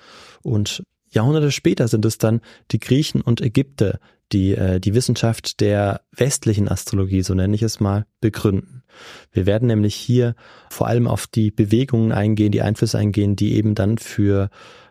Und 0.42 0.82
Jahrhunderte 1.08 1.52
später 1.52 1.88
sind 1.88 2.04
es 2.04 2.18
dann 2.18 2.40
die 2.70 2.80
Griechen 2.80 3.20
und 3.20 3.40
Ägypter, 3.40 3.98
die 4.32 4.54
äh, 4.54 4.80
die 4.80 4.94
Wissenschaft 4.94 5.60
der 5.60 6.00
westlichen 6.12 6.68
Astrologie, 6.68 7.22
so 7.22 7.34
nenne 7.34 7.54
ich 7.54 7.62
es 7.62 7.80
mal, 7.80 8.06
begründen. 8.20 8.82
Wir 9.30 9.46
werden 9.46 9.68
nämlich 9.68 9.94
hier 9.94 10.34
vor 10.70 10.88
allem 10.88 11.06
auf 11.06 11.26
die 11.26 11.50
Bewegungen 11.50 12.12
eingehen, 12.12 12.52
die 12.52 12.62
Einflüsse 12.62 12.98
eingehen, 12.98 13.36
die 13.36 13.54
eben 13.54 13.74
dann 13.74 13.98
für 13.98 14.50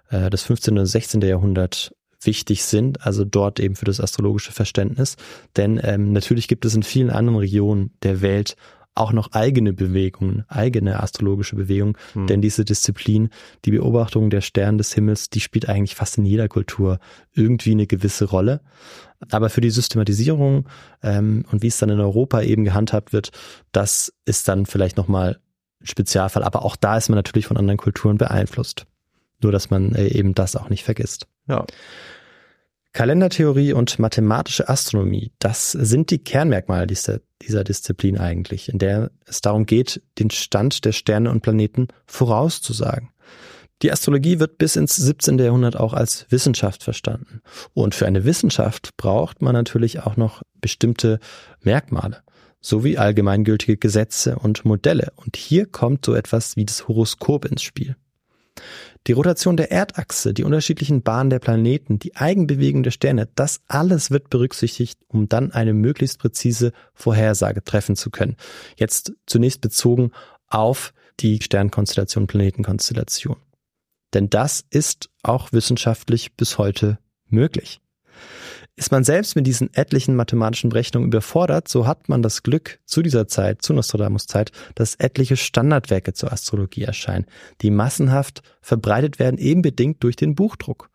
äh, 0.09 0.29
das 0.29 0.43
15. 0.43 0.77
und 0.77 0.85
16. 0.85 1.21
Jahrhundert 1.21 1.93
wichtig 2.21 2.63
sind, 2.63 3.05
also 3.05 3.23
dort 3.23 3.59
eben 3.59 3.75
für 3.75 3.85
das 3.85 3.99
astrologische 3.99 4.51
Verständnis. 4.51 5.15
Denn 5.57 5.79
ähm, 5.83 6.11
natürlich 6.11 6.47
gibt 6.47 6.65
es 6.65 6.75
in 6.75 6.83
vielen 6.83 7.09
anderen 7.09 7.37
Regionen 7.37 7.91
der 8.03 8.21
Welt 8.21 8.55
auch 8.95 9.11
noch 9.11 9.33
eigene 9.33 9.73
Bewegungen, 9.73 10.45
eigene 10.47 11.01
astrologische 11.01 11.55
Bewegungen, 11.55 11.97
Hm. 12.13 12.27
denn 12.27 12.41
diese 12.41 12.65
Disziplin, 12.65 13.29
die 13.65 13.71
Beobachtung 13.71 14.29
der 14.29 14.41
Sterne 14.41 14.77
des 14.77 14.93
Himmels, 14.93 15.29
die 15.29 15.41
spielt 15.41 15.67
eigentlich 15.69 15.95
fast 15.95 16.17
in 16.17 16.25
jeder 16.25 16.47
Kultur 16.47 16.99
irgendwie 17.33 17.71
eine 17.71 17.87
gewisse 17.87 18.25
Rolle. 18.25 18.61
Aber 19.31 19.49
für 19.49 19.61
die 19.61 19.69
Systematisierung 19.69 20.67
ähm, 21.03 21.45
und 21.51 21.61
wie 21.61 21.67
es 21.67 21.77
dann 21.77 21.89
in 21.89 21.99
Europa 21.99 22.41
eben 22.41 22.63
gehandhabt 22.63 23.13
wird, 23.13 23.31
das 23.71 24.13
ist 24.25 24.47
dann 24.47 24.65
vielleicht 24.65 24.97
nochmal 24.97 25.39
ein 25.81 25.87
Spezialfall. 25.87 26.43
Aber 26.43 26.63
auch 26.63 26.75
da 26.75 26.97
ist 26.97 27.09
man 27.09 27.17
natürlich 27.17 27.47
von 27.47 27.57
anderen 27.57 27.77
Kulturen 27.77 28.17
beeinflusst. 28.17 28.85
Nur, 29.41 29.51
dass 29.51 29.69
man 29.69 29.93
äh, 29.93 30.07
eben 30.07 30.33
das 30.33 30.55
auch 30.55 30.69
nicht 30.69 30.83
vergisst. 30.83 31.27
Ja. 31.47 31.65
Kalendertheorie 32.95 33.73
und 33.73 33.99
mathematische 33.99 34.69
Astronomie, 34.69 35.33
das 35.39 35.73
sind 35.73 36.11
die 36.11 36.23
Kernmerkmale 36.23 36.87
dieser, 36.87 37.19
dieser 37.41 37.65
Disziplin 37.65 38.17
eigentlich, 38.17 38.69
in 38.69 38.79
der 38.79 39.11
es 39.25 39.41
darum 39.41 39.65
geht, 39.65 40.01
den 40.17 40.31
Stand 40.31 40.85
der 40.85 40.93
Sterne 40.93 41.29
und 41.29 41.41
Planeten 41.41 41.89
vorauszusagen. 42.05 43.09
Die 43.81 43.91
Astrologie 43.91 44.39
wird 44.39 44.57
bis 44.57 44.77
ins 44.77 44.95
17. 44.95 45.37
Jahrhundert 45.39 45.75
auch 45.75 45.91
als 45.91 46.25
Wissenschaft 46.29 46.83
verstanden. 46.83 47.41
Und 47.73 47.95
für 47.95 48.05
eine 48.05 48.23
Wissenschaft 48.23 48.95
braucht 48.95 49.41
man 49.41 49.51
natürlich 49.51 49.99
auch 49.99 50.15
noch 50.15 50.41
bestimmte 50.61 51.19
Merkmale, 51.59 52.21
sowie 52.61 52.97
allgemeingültige 52.97 53.75
Gesetze 53.75 54.39
und 54.39 54.63
Modelle. 54.63 55.11
Und 55.17 55.35
hier 55.35 55.65
kommt 55.65 56.05
so 56.05 56.15
etwas 56.15 56.55
wie 56.55 56.63
das 56.63 56.87
Horoskop 56.87 57.43
ins 57.43 57.61
Spiel. 57.61 57.97
Die 59.07 59.11
Rotation 59.11 59.57
der 59.57 59.71
Erdachse, 59.71 60.33
die 60.33 60.43
unterschiedlichen 60.43 61.03
Bahnen 61.03 61.29
der 61.29 61.39
Planeten, 61.39 61.99
die 61.99 62.15
Eigenbewegung 62.15 62.83
der 62.83 62.91
Sterne, 62.91 63.27
das 63.35 63.61
alles 63.67 64.09
wird 64.09 64.29
berücksichtigt, 64.29 64.99
um 65.07 65.29
dann 65.29 65.51
eine 65.51 65.73
möglichst 65.73 66.19
präzise 66.19 66.71
Vorhersage 66.93 67.63
treffen 67.63 67.95
zu 67.95 68.09
können. 68.09 68.35
Jetzt 68.77 69.13
zunächst 69.27 69.61
bezogen 69.61 70.11
auf 70.47 70.93
die 71.19 71.41
Sternkonstellation, 71.41 72.27
Planetenkonstellation. 72.27 73.37
Denn 74.13 74.29
das 74.29 74.65
ist 74.69 75.09
auch 75.23 75.51
wissenschaftlich 75.51 76.33
bis 76.35 76.57
heute 76.57 76.97
möglich. 77.27 77.81
Ist 78.77 78.91
man 78.91 79.05
selbst 79.05 79.37
mit 79.37 79.47
diesen 79.47 79.73
etlichen 79.73 80.15
mathematischen 80.15 80.69
Berechnungen 80.69 81.07
überfordert, 81.07 81.69
so 81.69 81.87
hat 81.87 82.09
man 82.09 82.21
das 82.21 82.43
Glück 82.43 82.79
zu 82.85 83.01
dieser 83.01 83.27
Zeit, 83.27 83.61
zu 83.61 83.73
Nostradamus 83.73 84.27
Zeit, 84.27 84.51
dass 84.75 84.95
etliche 84.95 85.37
Standardwerke 85.37 86.13
zur 86.13 86.33
Astrologie 86.33 86.83
erscheinen, 86.83 87.25
die 87.61 87.71
massenhaft 87.71 88.41
verbreitet 88.61 89.17
werden, 89.17 89.37
eben 89.37 89.61
bedingt 89.61 90.03
durch 90.03 90.17
den 90.17 90.35
Buchdruck. 90.35 90.89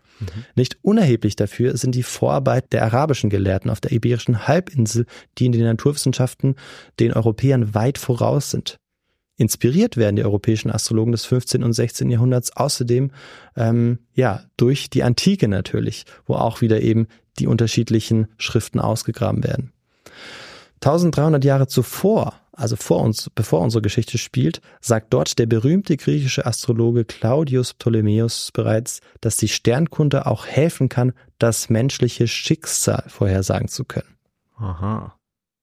Nicht 0.54 0.78
unerheblich 0.82 1.36
dafür 1.36 1.76
sind 1.76 1.94
die 1.94 2.02
Vorarbeit 2.02 2.72
der 2.72 2.84
arabischen 2.84 3.30
Gelehrten 3.30 3.70
auf 3.70 3.80
der 3.80 3.92
iberischen 3.92 4.46
Halbinsel, 4.46 5.06
die 5.38 5.46
in 5.46 5.52
den 5.52 5.64
Naturwissenschaften 5.64 6.56
den 6.98 7.12
Europäern 7.12 7.74
weit 7.74 7.96
voraus 7.96 8.50
sind. 8.50 8.79
Inspiriert 9.40 9.96
werden 9.96 10.16
die 10.16 10.24
europäischen 10.24 10.70
Astrologen 10.70 11.12
des 11.12 11.24
15. 11.24 11.64
und 11.64 11.72
16. 11.72 12.10
Jahrhunderts 12.10 12.54
außerdem 12.54 13.10
ähm, 13.56 14.00
ja 14.12 14.42
durch 14.58 14.90
die 14.90 15.02
Antike 15.02 15.48
natürlich, 15.48 16.04
wo 16.26 16.34
auch 16.34 16.60
wieder 16.60 16.82
eben 16.82 17.06
die 17.38 17.46
unterschiedlichen 17.46 18.28
Schriften 18.36 18.80
ausgegraben 18.80 19.42
werden. 19.42 19.72
1300 20.82 21.42
Jahre 21.42 21.68
zuvor, 21.68 22.34
also 22.52 22.76
vor 22.76 23.00
uns, 23.00 23.30
bevor 23.34 23.62
unsere 23.62 23.80
Geschichte 23.80 24.18
spielt, 24.18 24.60
sagt 24.82 25.14
dort 25.14 25.38
der 25.38 25.46
berühmte 25.46 25.96
griechische 25.96 26.44
Astrologe 26.44 27.06
Claudius 27.06 27.72
Ptolemäus 27.72 28.50
bereits, 28.52 29.00
dass 29.22 29.38
die 29.38 29.48
Sternkunde 29.48 30.26
auch 30.26 30.44
helfen 30.44 30.90
kann, 30.90 31.14
das 31.38 31.70
menschliche 31.70 32.28
Schicksal 32.28 33.04
vorhersagen 33.08 33.68
zu 33.68 33.86
können. 33.86 34.18
Aha. 34.58 35.16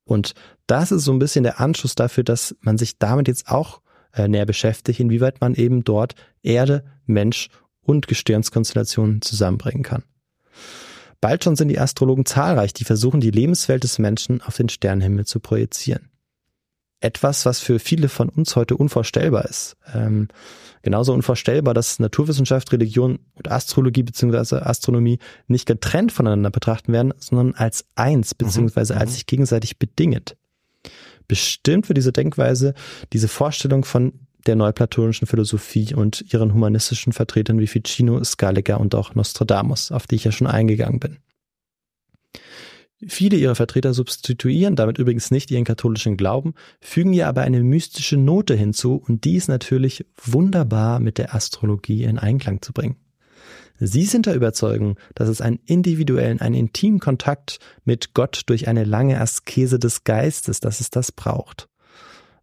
Und 0.03 0.33
das 0.67 0.91
ist 0.91 1.03
so 1.03 1.11
ein 1.11 1.19
bisschen 1.19 1.43
der 1.43 1.59
Anschluss 1.59 1.95
dafür, 1.95 2.23
dass 2.23 2.55
man 2.61 2.77
sich 2.77 2.99
damit 2.99 3.27
jetzt 3.27 3.49
auch 3.49 3.81
äh, 4.13 4.27
näher 4.27 4.45
beschäftigt, 4.45 4.99
inwieweit 4.99 5.41
man 5.41 5.55
eben 5.55 5.83
dort 5.83 6.15
Erde, 6.43 6.83
Mensch 7.05 7.49
und 7.81 8.07
Gestirnskonstellationen 8.07 9.21
zusammenbringen 9.21 9.83
kann. 9.83 10.03
Bald 11.21 11.43
schon 11.43 11.55
sind 11.55 11.69
die 11.69 11.79
Astrologen 11.79 12.25
zahlreich, 12.25 12.73
die 12.73 12.83
versuchen, 12.83 13.21
die 13.21 13.31
Lebenswelt 13.31 13.83
des 13.83 13.97
Menschen 13.97 14.41
auf 14.41 14.55
den 14.55 14.69
Sternenhimmel 14.69 15.25
zu 15.25 15.39
projizieren. 15.39 16.09
Etwas, 16.99 17.45
was 17.45 17.59
für 17.59 17.79
viele 17.79 18.09
von 18.09 18.29
uns 18.29 18.55
heute 18.55 18.75
unvorstellbar 18.75 19.45
ist. 19.45 19.77
Ähm, 19.93 20.29
genauso 20.81 21.13
unvorstellbar, 21.13 21.73
dass 21.73 21.99
Naturwissenschaft, 21.99 22.71
Religion 22.71 23.19
und 23.35 23.51
Astrologie 23.51 24.03
bzw. 24.03 24.57
Astronomie 24.57 25.19
nicht 25.47 25.67
getrennt 25.67 26.11
voneinander 26.11 26.49
betrachten 26.49 26.93
werden, 26.93 27.13
sondern 27.19 27.53
als 27.53 27.85
eins 27.95 28.33
bzw. 28.33 28.93
als 28.93 29.13
sich 29.13 29.27
gegenseitig 29.27 29.77
bedingend. 29.77 30.35
Bestimmt 31.27 31.87
für 31.87 31.93
diese 31.93 32.13
Denkweise 32.13 32.73
diese 33.13 33.27
Vorstellung 33.27 33.83
von 33.83 34.13
der 34.45 34.55
neuplatonischen 34.55 35.27
Philosophie 35.27 35.93
und 35.93 36.33
ihren 36.33 36.53
humanistischen 36.53 37.13
Vertretern 37.13 37.59
wie 37.59 37.67
Ficino, 37.67 38.23
Scaliger 38.23 38.79
und 38.79 38.95
auch 38.95 39.13
Nostradamus, 39.13 39.91
auf 39.91 40.07
die 40.07 40.15
ich 40.15 40.23
ja 40.23 40.31
schon 40.31 40.47
eingegangen 40.47 40.99
bin. 40.99 41.17
Viele 43.05 43.37
ihrer 43.37 43.53
Vertreter 43.53 43.93
substituieren 43.93 44.75
damit 44.75 44.97
übrigens 44.97 45.29
nicht 45.29 45.51
ihren 45.51 45.65
katholischen 45.65 46.17
Glauben, 46.17 46.55
fügen 46.81 47.13
ihr 47.13 47.27
aber 47.27 47.41
eine 47.41 47.61
mystische 47.61 48.17
Note 48.17 48.55
hinzu 48.55 48.95
und 48.95 49.23
die 49.23 49.35
ist 49.35 49.49
natürlich 49.49 50.05
wunderbar 50.19 50.99
mit 50.99 51.19
der 51.19 51.35
Astrologie 51.35 52.03
in 52.03 52.17
Einklang 52.17 52.61
zu 52.61 52.73
bringen. 52.73 52.95
Sie 53.79 54.05
sind 54.05 54.25
der 54.25 54.35
Überzeugung, 54.35 54.97
dass 55.13 55.29
es 55.29 55.41
einen 55.41 55.59
individuellen, 55.65 56.41
einen 56.41 56.55
intimen 56.55 56.99
Kontakt 56.99 57.59
mit 57.85 58.13
Gott 58.13 58.41
durch 58.47 58.67
eine 58.67 58.83
lange 58.83 59.19
Askese 59.21 59.79
des 59.79 60.03
Geistes, 60.03 60.59
dass 60.59 60.79
es 60.79 60.89
das 60.89 61.11
braucht. 61.11 61.67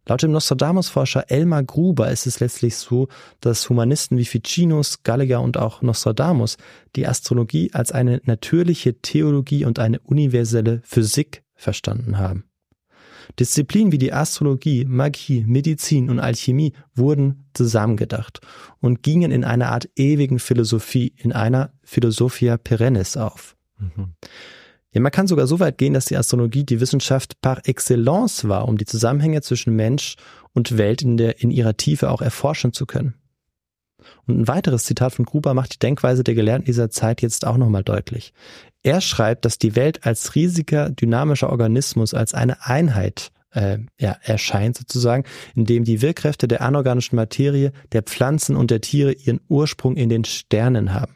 Laut 0.07 0.21
dem 0.21 0.31
Nostradamus-Forscher 0.31 1.31
Elmar 1.31 1.63
Gruber 1.63 2.11
ist 2.11 2.27
es 2.27 2.39
letztlich 2.39 2.75
so, 2.77 3.07
dass 3.41 3.67
Humanisten 3.69 4.19
wie 4.19 4.25
Ficinus, 4.25 5.01
Gallagher 5.01 5.41
und 5.41 5.57
auch 5.57 5.81
Nostradamus 5.81 6.57
die 6.95 7.07
Astrologie 7.07 7.71
als 7.73 7.91
eine 7.91 8.21
natürliche 8.25 9.01
Theologie 9.01 9.65
und 9.65 9.79
eine 9.79 9.99
universelle 10.01 10.81
Physik 10.83 11.43
verstanden 11.55 12.19
haben. 12.19 12.45
Disziplinen 13.39 13.91
wie 13.91 13.97
die 13.97 14.13
Astrologie, 14.13 14.85
Magie, 14.85 15.43
Medizin 15.47 16.09
und 16.09 16.19
Alchemie 16.19 16.73
wurden 16.93 17.45
zusammengedacht 17.53 18.39
und 18.79 19.03
gingen 19.03 19.31
in 19.31 19.43
einer 19.43 19.71
Art 19.71 19.89
ewigen 19.95 20.39
Philosophie, 20.39 21.13
in 21.17 21.31
einer 21.31 21.71
Philosophia 21.83 22.57
perennis 22.57 23.17
auf. 23.17 23.55
Mhm. 23.79 24.13
Ja, 24.91 25.01
man 25.01 25.11
kann 25.11 25.27
sogar 25.27 25.45
so 25.45 25.59
weit 25.59 25.77
gehen, 25.77 25.93
dass 25.93 26.05
die 26.05 26.15
Astrologie 26.15 26.63
die 26.63 26.79
Wissenschaft 26.79 27.41
par 27.41 27.67
excellence 27.67 28.47
war, 28.47 28.67
um 28.67 28.77
die 28.77 28.85
Zusammenhänge 28.85 29.41
zwischen 29.41 29.75
Mensch 29.75 30.15
und 30.53 30.77
Welt 30.77 31.01
in, 31.01 31.17
der, 31.17 31.41
in 31.41 31.51
ihrer 31.51 31.75
Tiefe 31.75 32.09
auch 32.09 32.21
erforschen 32.21 32.71
zu 32.71 32.85
können. 32.85 33.15
Und 34.25 34.39
ein 34.39 34.47
weiteres 34.47 34.85
Zitat 34.85 35.13
von 35.13 35.25
Gruber 35.25 35.53
macht 35.53 35.73
die 35.73 35.79
Denkweise 35.79 36.23
der 36.23 36.35
Gelehrten 36.35 36.65
dieser 36.65 36.89
Zeit 36.89 37.21
jetzt 37.21 37.45
auch 37.45 37.57
nochmal 37.57 37.83
deutlich. 37.83 38.33
Er 38.85 39.01
schreibt, 39.01 39.45
dass 39.45 39.57
die 39.57 39.75
Welt 39.75 40.05
als 40.05 40.35
riesiger, 40.35 40.91
dynamischer 40.91 41.49
Organismus, 41.49 42.13
als 42.13 42.35
eine 42.35 42.67
Einheit 42.67 43.31
äh, 43.49 43.79
ja, 43.99 44.15
erscheint 44.21 44.77
sozusagen, 44.77 45.23
in 45.55 45.65
dem 45.65 45.85
die 45.85 46.03
Wirkkräfte 46.03 46.47
der 46.47 46.61
anorganischen 46.61 47.15
Materie, 47.15 47.71
der 47.93 48.03
Pflanzen 48.03 48.55
und 48.55 48.69
der 48.69 48.81
Tiere 48.81 49.11
ihren 49.11 49.41
Ursprung 49.47 49.95
in 49.95 50.09
den 50.09 50.23
Sternen 50.23 50.93
haben. 50.93 51.15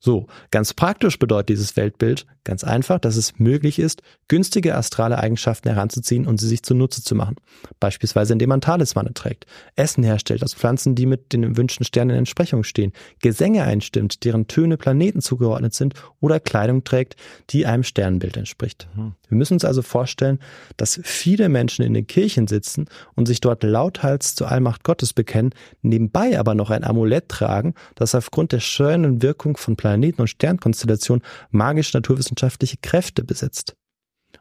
So, 0.00 0.28
ganz 0.52 0.74
praktisch 0.74 1.18
bedeutet 1.18 1.48
dieses 1.48 1.76
Weltbild 1.76 2.24
ganz 2.44 2.62
einfach, 2.62 3.00
dass 3.00 3.16
es 3.16 3.38
möglich 3.38 3.78
ist, 3.78 4.00
günstige 4.28 4.76
astrale 4.76 5.18
Eigenschaften 5.18 5.68
heranzuziehen 5.68 6.26
und 6.26 6.38
sie 6.40 6.46
sich 6.46 6.62
zunutze 6.62 7.02
zu 7.02 7.14
machen. 7.14 7.34
Beispielsweise 7.80 8.32
indem 8.32 8.48
man 8.50 8.60
Talismane 8.60 9.12
trägt, 9.12 9.46
Essen 9.74 10.04
herstellt 10.04 10.44
aus 10.44 10.54
Pflanzen, 10.54 10.94
die 10.94 11.04
mit 11.04 11.32
den 11.32 11.56
wünschten 11.56 11.84
Sternen 11.84 12.10
in 12.10 12.18
Entsprechung 12.18 12.62
stehen, 12.62 12.92
Gesänge 13.20 13.64
einstimmt, 13.64 14.24
deren 14.24 14.46
Töne 14.46 14.76
Planeten 14.76 15.20
zugeordnet 15.20 15.74
sind 15.74 15.94
oder 16.20 16.38
Kleidung 16.40 16.84
trägt, 16.84 17.16
die 17.50 17.66
einem 17.66 17.82
Sternbild 17.82 18.36
entspricht. 18.36 18.88
Mhm. 18.94 19.14
Wir 19.28 19.36
müssen 19.36 19.54
uns 19.54 19.64
also 19.64 19.82
vorstellen, 19.82 20.38
dass 20.76 21.00
viele 21.02 21.48
Menschen 21.48 21.84
in 21.84 21.92
den 21.92 22.06
Kirchen 22.06 22.46
sitzen 22.46 22.86
und 23.14 23.26
sich 23.26 23.40
dort 23.40 23.62
lauthals 23.62 24.36
zur 24.36 24.50
Allmacht 24.50 24.84
Gottes 24.84 25.12
bekennen, 25.12 25.50
nebenbei 25.82 26.38
aber 26.38 26.54
noch 26.54 26.70
ein 26.70 26.84
Amulett 26.84 27.28
tragen, 27.28 27.74
das 27.94 28.14
aufgrund 28.14 28.52
der 28.52 28.60
steuernden 28.60 29.22
Wirkung 29.22 29.56
von 29.56 29.76
Planeten 29.76 29.87
und 29.94 30.28
Sternkonstellationen 30.28 31.24
magisch-naturwissenschaftliche 31.50 32.76
Kräfte 32.82 33.24
besitzt. 33.24 33.76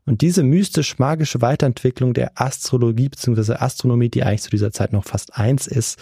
Und 0.05 0.21
diese 0.21 0.43
mystisch-magische 0.43 1.41
Weiterentwicklung 1.41 2.13
der 2.13 2.39
Astrologie 2.39 3.09
bzw. 3.09 3.53
Astronomie, 3.53 4.09
die 4.09 4.23
eigentlich 4.23 4.43
zu 4.43 4.49
dieser 4.49 4.71
Zeit 4.71 4.93
noch 4.93 5.05
fast 5.05 5.35
eins 5.35 5.67
ist, 5.67 5.99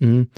hm, 0.00 0.28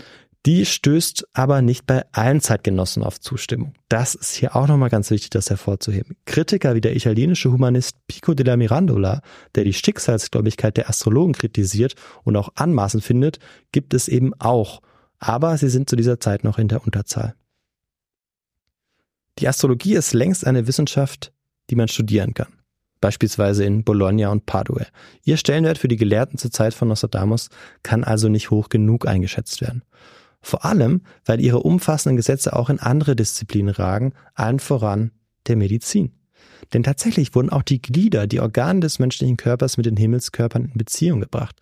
die 0.46 0.66
stößt 0.66 1.26
aber 1.32 1.62
nicht 1.62 1.86
bei 1.86 2.04
allen 2.12 2.42
Zeitgenossen 2.42 3.02
auf 3.02 3.18
Zustimmung. 3.18 3.72
Das 3.88 4.14
ist 4.14 4.34
hier 4.34 4.54
auch 4.54 4.68
nochmal 4.68 4.90
ganz 4.90 5.10
wichtig, 5.10 5.30
das 5.30 5.48
hervorzuheben. 5.48 6.16
Kritiker 6.26 6.74
wie 6.74 6.82
der 6.82 6.94
italienische 6.94 7.50
Humanist 7.50 7.96
Pico 8.08 8.34
della 8.34 8.56
Mirandola, 8.58 9.22
der 9.54 9.64
die 9.64 9.72
Schicksalsgläubigkeit 9.72 10.76
der 10.76 10.90
Astrologen 10.90 11.32
kritisiert 11.32 11.94
und 12.24 12.36
auch 12.36 12.50
anmaßend 12.56 13.02
findet, 13.02 13.38
gibt 13.72 13.94
es 13.94 14.06
eben 14.06 14.34
auch. 14.38 14.82
Aber 15.18 15.56
sie 15.56 15.70
sind 15.70 15.88
zu 15.88 15.96
dieser 15.96 16.20
Zeit 16.20 16.44
noch 16.44 16.58
in 16.58 16.68
der 16.68 16.84
Unterzahl. 16.84 17.34
Die 19.38 19.48
Astrologie 19.48 19.94
ist 19.94 20.12
längst 20.12 20.46
eine 20.46 20.66
Wissenschaft, 20.66 21.32
die 21.70 21.76
man 21.76 21.88
studieren 21.88 22.34
kann. 22.34 22.52
Beispielsweise 23.00 23.64
in 23.64 23.84
Bologna 23.84 24.30
und 24.30 24.46
Padua. 24.46 24.86
Ihr 25.24 25.36
Stellenwert 25.36 25.78
für 25.78 25.88
die 25.88 25.96
Gelehrten 25.96 26.38
zur 26.38 26.50
Zeit 26.50 26.72
von 26.72 26.88
Nostradamus 26.88 27.50
kann 27.82 28.04
also 28.04 28.28
nicht 28.28 28.50
hoch 28.50 28.68
genug 28.68 29.06
eingeschätzt 29.06 29.60
werden. 29.60 29.82
Vor 30.40 30.64
allem, 30.64 31.02
weil 31.24 31.40
ihre 31.40 31.60
umfassenden 31.60 32.16
Gesetze 32.16 32.54
auch 32.54 32.70
in 32.70 32.78
andere 32.78 33.16
Disziplinen 33.16 33.74
ragen, 33.74 34.14
allen 34.34 34.60
voran 34.60 35.10
der 35.46 35.56
Medizin. 35.56 36.12
Denn 36.72 36.82
tatsächlich 36.82 37.34
wurden 37.34 37.50
auch 37.50 37.62
die 37.62 37.80
Glieder, 37.80 38.26
die 38.26 38.40
Organe 38.40 38.80
des 38.80 38.98
menschlichen 38.98 39.36
Körpers 39.36 39.76
mit 39.76 39.86
den 39.86 39.96
Himmelskörpern 39.96 40.66
in 40.66 40.78
Beziehung 40.78 41.20
gebracht. 41.20 41.56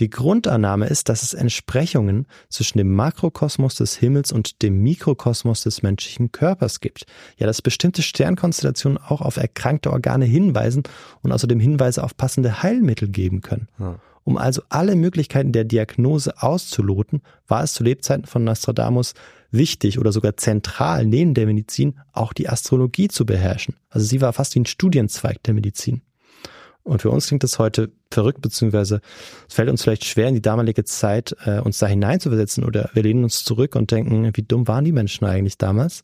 Die 0.00 0.10
Grundannahme 0.10 0.86
ist, 0.86 1.08
dass 1.08 1.22
es 1.22 1.34
Entsprechungen 1.34 2.26
zwischen 2.48 2.78
dem 2.78 2.94
Makrokosmos 2.94 3.76
des 3.76 3.96
Himmels 3.96 4.32
und 4.32 4.62
dem 4.62 4.82
Mikrokosmos 4.82 5.62
des 5.62 5.82
menschlichen 5.82 6.32
Körpers 6.32 6.80
gibt. 6.80 7.06
Ja, 7.36 7.46
dass 7.46 7.62
bestimmte 7.62 8.02
Sternkonstellationen 8.02 8.98
auch 8.98 9.20
auf 9.20 9.36
erkrankte 9.36 9.92
Organe 9.92 10.24
hinweisen 10.24 10.82
und 11.22 11.32
außerdem 11.32 11.60
Hinweise 11.60 12.02
auf 12.02 12.16
passende 12.16 12.62
Heilmittel 12.62 13.08
geben 13.08 13.40
können. 13.40 13.68
Ja. 13.78 13.98
Um 14.28 14.36
also 14.36 14.60
alle 14.68 14.94
Möglichkeiten 14.94 15.52
der 15.52 15.64
Diagnose 15.64 16.42
auszuloten, 16.42 17.22
war 17.46 17.62
es 17.62 17.72
zu 17.72 17.82
Lebzeiten 17.82 18.26
von 18.26 18.44
Nostradamus 18.44 19.14
wichtig 19.50 19.98
oder 19.98 20.12
sogar 20.12 20.36
zentral 20.36 21.06
neben 21.06 21.34
der 21.34 21.46
Medizin 21.46 21.98
auch 22.12 22.32
die 22.32 22.48
Astrologie 22.48 23.08
zu 23.08 23.24
beherrschen. 23.26 23.76
Also 23.90 24.06
sie 24.06 24.20
war 24.20 24.32
fast 24.32 24.54
wie 24.54 24.60
ein 24.60 24.66
Studienzweig 24.66 25.42
der 25.42 25.54
Medizin. 25.54 26.02
Und 26.88 27.02
für 27.02 27.10
uns 27.10 27.26
klingt 27.26 27.44
das 27.44 27.58
heute 27.58 27.90
verrückt, 28.10 28.40
beziehungsweise 28.40 29.00
es 29.46 29.54
fällt 29.54 29.68
uns 29.68 29.82
vielleicht 29.82 30.04
schwer, 30.04 30.28
in 30.28 30.34
die 30.34 30.42
damalige 30.42 30.84
Zeit 30.84 31.36
äh, 31.44 31.60
uns 31.60 31.78
da 31.78 31.86
hineinzuversetzen 31.86 32.64
oder 32.64 32.88
wir 32.94 33.02
lehnen 33.02 33.24
uns 33.24 33.44
zurück 33.44 33.76
und 33.76 33.90
denken, 33.90 34.30
wie 34.34 34.42
dumm 34.42 34.66
waren 34.66 34.84
die 34.84 34.92
Menschen 34.92 35.26
eigentlich 35.26 35.58
damals. 35.58 36.02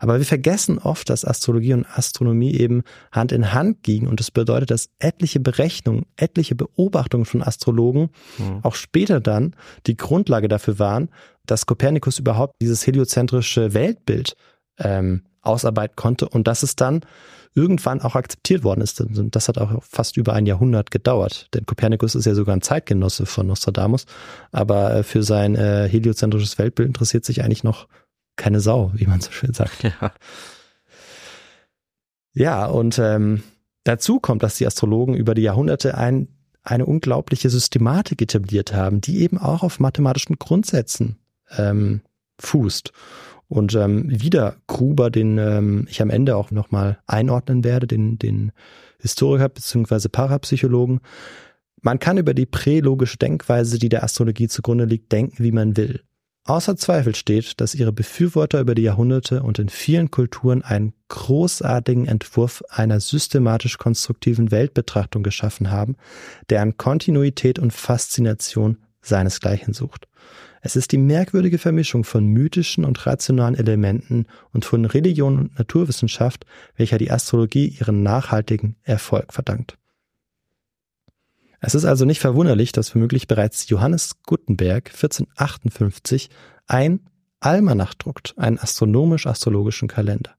Aber 0.00 0.18
wir 0.18 0.26
vergessen 0.26 0.78
oft, 0.78 1.08
dass 1.08 1.24
Astrologie 1.24 1.74
und 1.74 1.86
Astronomie 1.86 2.52
eben 2.54 2.82
Hand 3.12 3.30
in 3.30 3.52
Hand 3.52 3.82
gingen 3.84 4.08
und 4.08 4.18
das 4.18 4.32
bedeutet, 4.32 4.72
dass 4.72 4.88
etliche 4.98 5.38
Berechnungen, 5.38 6.06
etliche 6.16 6.56
Beobachtungen 6.56 7.24
von 7.24 7.42
Astrologen 7.42 8.10
mhm. 8.38 8.60
auch 8.62 8.74
später 8.74 9.20
dann 9.20 9.54
die 9.86 9.96
Grundlage 9.96 10.48
dafür 10.48 10.80
waren, 10.80 11.10
dass 11.46 11.66
Kopernikus 11.66 12.18
überhaupt 12.18 12.54
dieses 12.60 12.86
heliozentrische 12.86 13.74
Weltbild 13.74 14.34
ähm, 14.78 15.22
ausarbeiten 15.42 15.96
konnte 15.96 16.28
und 16.28 16.46
dass 16.48 16.62
es 16.62 16.76
dann 16.76 17.02
irgendwann 17.54 18.00
auch 18.02 18.16
akzeptiert 18.16 18.64
worden 18.64 18.80
ist. 18.80 19.00
Und 19.00 19.36
das 19.36 19.48
hat 19.48 19.58
auch 19.58 19.82
fast 19.82 20.16
über 20.16 20.32
ein 20.32 20.46
Jahrhundert 20.46 20.90
gedauert. 20.90 21.48
Denn 21.54 21.64
Kopernikus 21.66 22.14
ist 22.14 22.24
ja 22.24 22.34
sogar 22.34 22.56
ein 22.56 22.62
Zeitgenosse 22.62 23.26
von 23.26 23.46
Nostradamus, 23.46 24.06
aber 24.50 24.94
äh, 24.94 25.02
für 25.02 25.22
sein 25.22 25.54
äh, 25.54 25.88
heliozentrisches 25.88 26.58
Weltbild 26.58 26.88
interessiert 26.88 27.24
sich 27.24 27.44
eigentlich 27.44 27.64
noch 27.64 27.86
keine 28.36 28.60
Sau, 28.60 28.90
wie 28.94 29.06
man 29.06 29.20
so 29.20 29.30
schön 29.30 29.54
sagt. 29.54 29.84
Ja, 29.84 30.12
ja 32.32 32.66
und 32.66 32.98
ähm, 32.98 33.44
dazu 33.84 34.18
kommt, 34.18 34.42
dass 34.42 34.56
die 34.56 34.66
Astrologen 34.66 35.14
über 35.14 35.34
die 35.34 35.42
Jahrhunderte 35.42 35.96
ein, 35.96 36.28
eine 36.64 36.86
unglaubliche 36.86 37.50
Systematik 37.50 38.20
etabliert 38.20 38.74
haben, 38.74 39.00
die 39.00 39.20
eben 39.20 39.38
auch 39.38 39.62
auf 39.62 39.78
mathematischen 39.78 40.36
Grundsätzen 40.38 41.18
ähm, 41.56 42.00
fußt. 42.40 42.92
Und 43.48 43.74
ähm, 43.74 44.06
wieder 44.08 44.56
Gruber, 44.66 45.10
den 45.10 45.38
ähm, 45.38 45.86
ich 45.88 46.00
am 46.00 46.10
Ende 46.10 46.36
auch 46.36 46.50
nochmal 46.50 46.98
einordnen 47.06 47.62
werde, 47.64 47.86
den, 47.86 48.18
den 48.18 48.52
Historiker 48.98 49.48
bzw. 49.48 50.08
Parapsychologen. 50.08 51.00
Man 51.82 51.98
kann 51.98 52.16
über 52.16 52.32
die 52.32 52.46
prälogische 52.46 53.18
Denkweise, 53.18 53.78
die 53.78 53.90
der 53.90 54.02
Astrologie 54.02 54.48
zugrunde 54.48 54.86
liegt, 54.86 55.12
denken, 55.12 55.44
wie 55.44 55.52
man 55.52 55.76
will. 55.76 56.00
Außer 56.46 56.76
Zweifel 56.76 57.14
steht, 57.14 57.60
dass 57.62 57.74
ihre 57.74 57.92
Befürworter 57.92 58.60
über 58.60 58.74
die 58.74 58.82
Jahrhunderte 58.82 59.42
und 59.42 59.58
in 59.58 59.70
vielen 59.70 60.10
Kulturen 60.10 60.60
einen 60.60 60.92
großartigen 61.08 62.06
Entwurf 62.06 62.62
einer 62.68 63.00
systematisch 63.00 63.78
konstruktiven 63.78 64.50
Weltbetrachtung 64.50 65.22
geschaffen 65.22 65.70
haben, 65.70 65.96
der 66.50 66.60
an 66.60 66.76
Kontinuität 66.76 67.58
und 67.58 67.72
Faszination 67.72 68.76
seinesgleichen 69.00 69.72
sucht. 69.72 70.06
Es 70.66 70.76
ist 70.76 70.92
die 70.92 70.98
merkwürdige 70.98 71.58
Vermischung 71.58 72.04
von 72.04 72.24
mythischen 72.24 72.86
und 72.86 73.04
rationalen 73.04 73.54
Elementen 73.54 74.24
und 74.54 74.64
von 74.64 74.86
Religion 74.86 75.38
und 75.38 75.58
Naturwissenschaft, 75.58 76.46
welcher 76.74 76.96
die 76.96 77.10
Astrologie 77.10 77.76
ihren 77.78 78.02
nachhaltigen 78.02 78.74
Erfolg 78.82 79.34
verdankt. 79.34 79.76
Es 81.60 81.74
ist 81.74 81.84
also 81.84 82.06
nicht 82.06 82.18
verwunderlich, 82.18 82.72
dass 82.72 82.94
womöglich 82.94 83.28
bereits 83.28 83.68
Johannes 83.68 84.22
Gutenberg 84.22 84.86
1458 84.86 86.30
ein 86.66 87.00
Almanach 87.40 87.92
druckt, 87.92 88.32
einen 88.38 88.58
astronomisch-astrologischen 88.58 89.86
Kalender. 89.86 90.34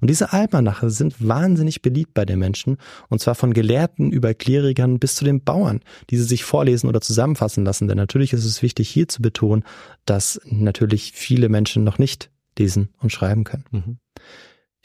Und 0.00 0.08
diese 0.08 0.32
Almanache 0.32 0.90
sind 0.90 1.26
wahnsinnig 1.26 1.82
beliebt 1.82 2.14
bei 2.14 2.24
den 2.24 2.38
Menschen, 2.38 2.78
und 3.08 3.20
zwar 3.20 3.34
von 3.34 3.52
Gelehrten 3.54 4.10
über 4.10 4.34
Klerikern 4.34 4.98
bis 4.98 5.14
zu 5.14 5.24
den 5.24 5.42
Bauern, 5.42 5.80
die 6.10 6.16
sie 6.16 6.24
sich 6.24 6.44
vorlesen 6.44 6.88
oder 6.88 7.00
zusammenfassen 7.00 7.64
lassen. 7.64 7.88
Denn 7.88 7.96
natürlich 7.96 8.32
ist 8.32 8.44
es 8.44 8.62
wichtig, 8.62 8.88
hier 8.88 9.08
zu 9.08 9.22
betonen, 9.22 9.64
dass 10.04 10.40
natürlich 10.44 11.12
viele 11.12 11.48
Menschen 11.48 11.84
noch 11.84 11.98
nicht 11.98 12.30
lesen 12.58 12.90
und 13.00 13.12
schreiben 13.12 13.44
können. 13.44 13.64
Mhm. 13.70 13.98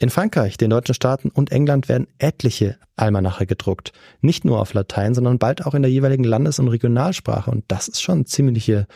In 0.02 0.10
Frankreich, 0.10 0.56
den 0.56 0.70
deutschen 0.70 0.96
Staaten 0.96 1.28
und 1.28 1.52
England 1.52 1.88
werden 1.88 2.08
etliche 2.18 2.76
Almanache 2.96 3.46
gedruckt. 3.46 3.92
Nicht 4.20 4.44
nur 4.44 4.60
auf 4.60 4.74
Latein, 4.74 5.14
sondern 5.14 5.38
bald 5.38 5.64
auch 5.64 5.74
in 5.74 5.82
der 5.82 5.92
jeweiligen 5.92 6.24
Landes- 6.24 6.58
und 6.58 6.66
Regionalsprache. 6.66 7.48
Und 7.48 7.64
das 7.68 7.86
ist 7.86 8.02
schon 8.02 8.26
ziemliche, 8.26 8.88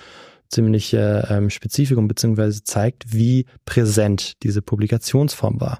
ziemliche 0.49 1.28
ähm, 1.30 1.49
Spezifikum, 1.49 2.09
beziehungsweise 2.09 2.64
zeigt, 2.64 3.12
wie 3.12 3.47
präsent 3.64 4.42
diese 4.42 4.62
Publikationsform 4.62 5.61
war. 5.61 5.78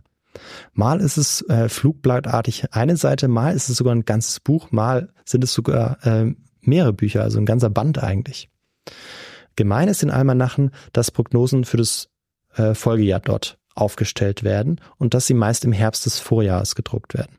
Mal 0.73 1.01
ist 1.01 1.17
es 1.17 1.43
äh, 1.49 1.69
flugblattartig 1.69 2.73
eine 2.73 2.97
Seite, 2.97 3.29
mal 3.29 3.55
ist 3.55 3.69
es 3.69 3.77
sogar 3.77 3.95
ein 3.95 4.05
ganzes 4.05 4.41
Buch, 4.41 4.71
mal 4.71 5.13
sind 5.25 5.45
es 5.45 5.53
sogar 5.53 6.05
äh, 6.07 6.35
mehrere 6.61 6.93
Bücher, 6.93 7.23
also 7.23 7.39
ein 7.39 7.47
ganzer 7.47 7.71
Band 7.71 8.03
eigentlich. 8.03 8.49
Gemein 9.57 9.89
ist 9.89 10.03
den 10.03 10.11
Almanachen, 10.11 10.71
dass 10.93 11.11
Prognosen 11.11 11.65
für 11.65 11.79
das 11.79 12.09
äh, 12.55 12.75
Folgejahr 12.75 13.21
dort 13.21 13.59
aufgestellt 13.75 14.43
werden 14.43 14.81
und 14.99 15.15
dass 15.15 15.27
sie 15.27 15.35
meist 15.35 15.65
im 15.65 15.73
Herbst 15.73 16.07
des 16.07 16.19
Vorjahres 16.19 16.75
gedruckt 16.75 17.15
werden. 17.15 17.37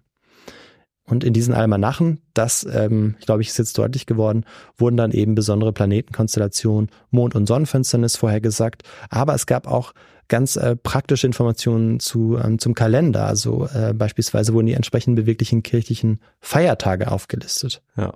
Und 1.10 1.24
in 1.24 1.32
diesen 1.32 1.54
Almanachen, 1.54 2.20
das, 2.34 2.68
ähm, 2.70 3.16
ich 3.20 3.26
glaube 3.26 3.42
ich, 3.42 3.48
ist 3.48 3.58
jetzt 3.58 3.78
deutlich 3.78 4.06
geworden, 4.08 4.46
wurden 4.78 4.98
dann 4.98 5.12
eben 5.12 5.36
besondere 5.36 5.72
Planetenkonstellationen, 5.72 6.90
Mond- 7.12 7.34
und 7.34 7.48
Sonnenfinsternis 7.48 8.18
vorhergesagt. 8.18 8.84
Aber 9.10 9.34
es 9.34 9.46
gab 9.46 9.68
auch 9.68 9.94
ganz 10.28 10.56
äh, 10.56 10.76
praktische 10.76 11.28
Informationen 11.28 12.00
zu, 12.00 12.38
ähm, 12.38 12.60
zum 12.60 12.74
Kalender. 12.74 13.26
Also 13.26 13.68
äh, 13.68 13.94
beispielsweise 13.94 14.54
wurden 14.54 14.68
die 14.68 14.74
entsprechend 14.74 15.16
beweglichen 15.16 15.64
kirchlichen 15.64 16.20
Feiertage 16.40 17.12
aufgelistet. 17.12 17.82
Ja. 17.96 18.14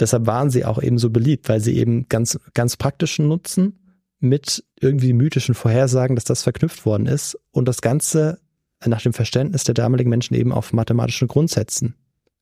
Deshalb 0.00 0.26
waren 0.26 0.50
sie 0.50 0.64
auch 0.64 0.82
eben 0.82 0.98
so 0.98 1.10
beliebt, 1.10 1.48
weil 1.48 1.60
sie 1.60 1.76
eben 1.76 2.08
ganz, 2.08 2.38
ganz 2.52 2.76
praktischen 2.76 3.28
Nutzen 3.28 3.78
mit 4.18 4.64
irgendwie 4.80 5.12
mythischen 5.12 5.54
Vorhersagen, 5.54 6.16
dass 6.16 6.24
das 6.24 6.42
verknüpft 6.42 6.84
worden 6.86 7.06
ist 7.06 7.38
und 7.52 7.66
das 7.68 7.80
Ganze 7.80 8.38
nach 8.84 9.02
dem 9.02 9.12
Verständnis 9.12 9.64
der 9.64 9.74
damaligen 9.74 10.10
Menschen 10.10 10.34
eben 10.34 10.52
auf 10.52 10.72
mathematischen 10.72 11.28
Grundsätzen 11.28 11.94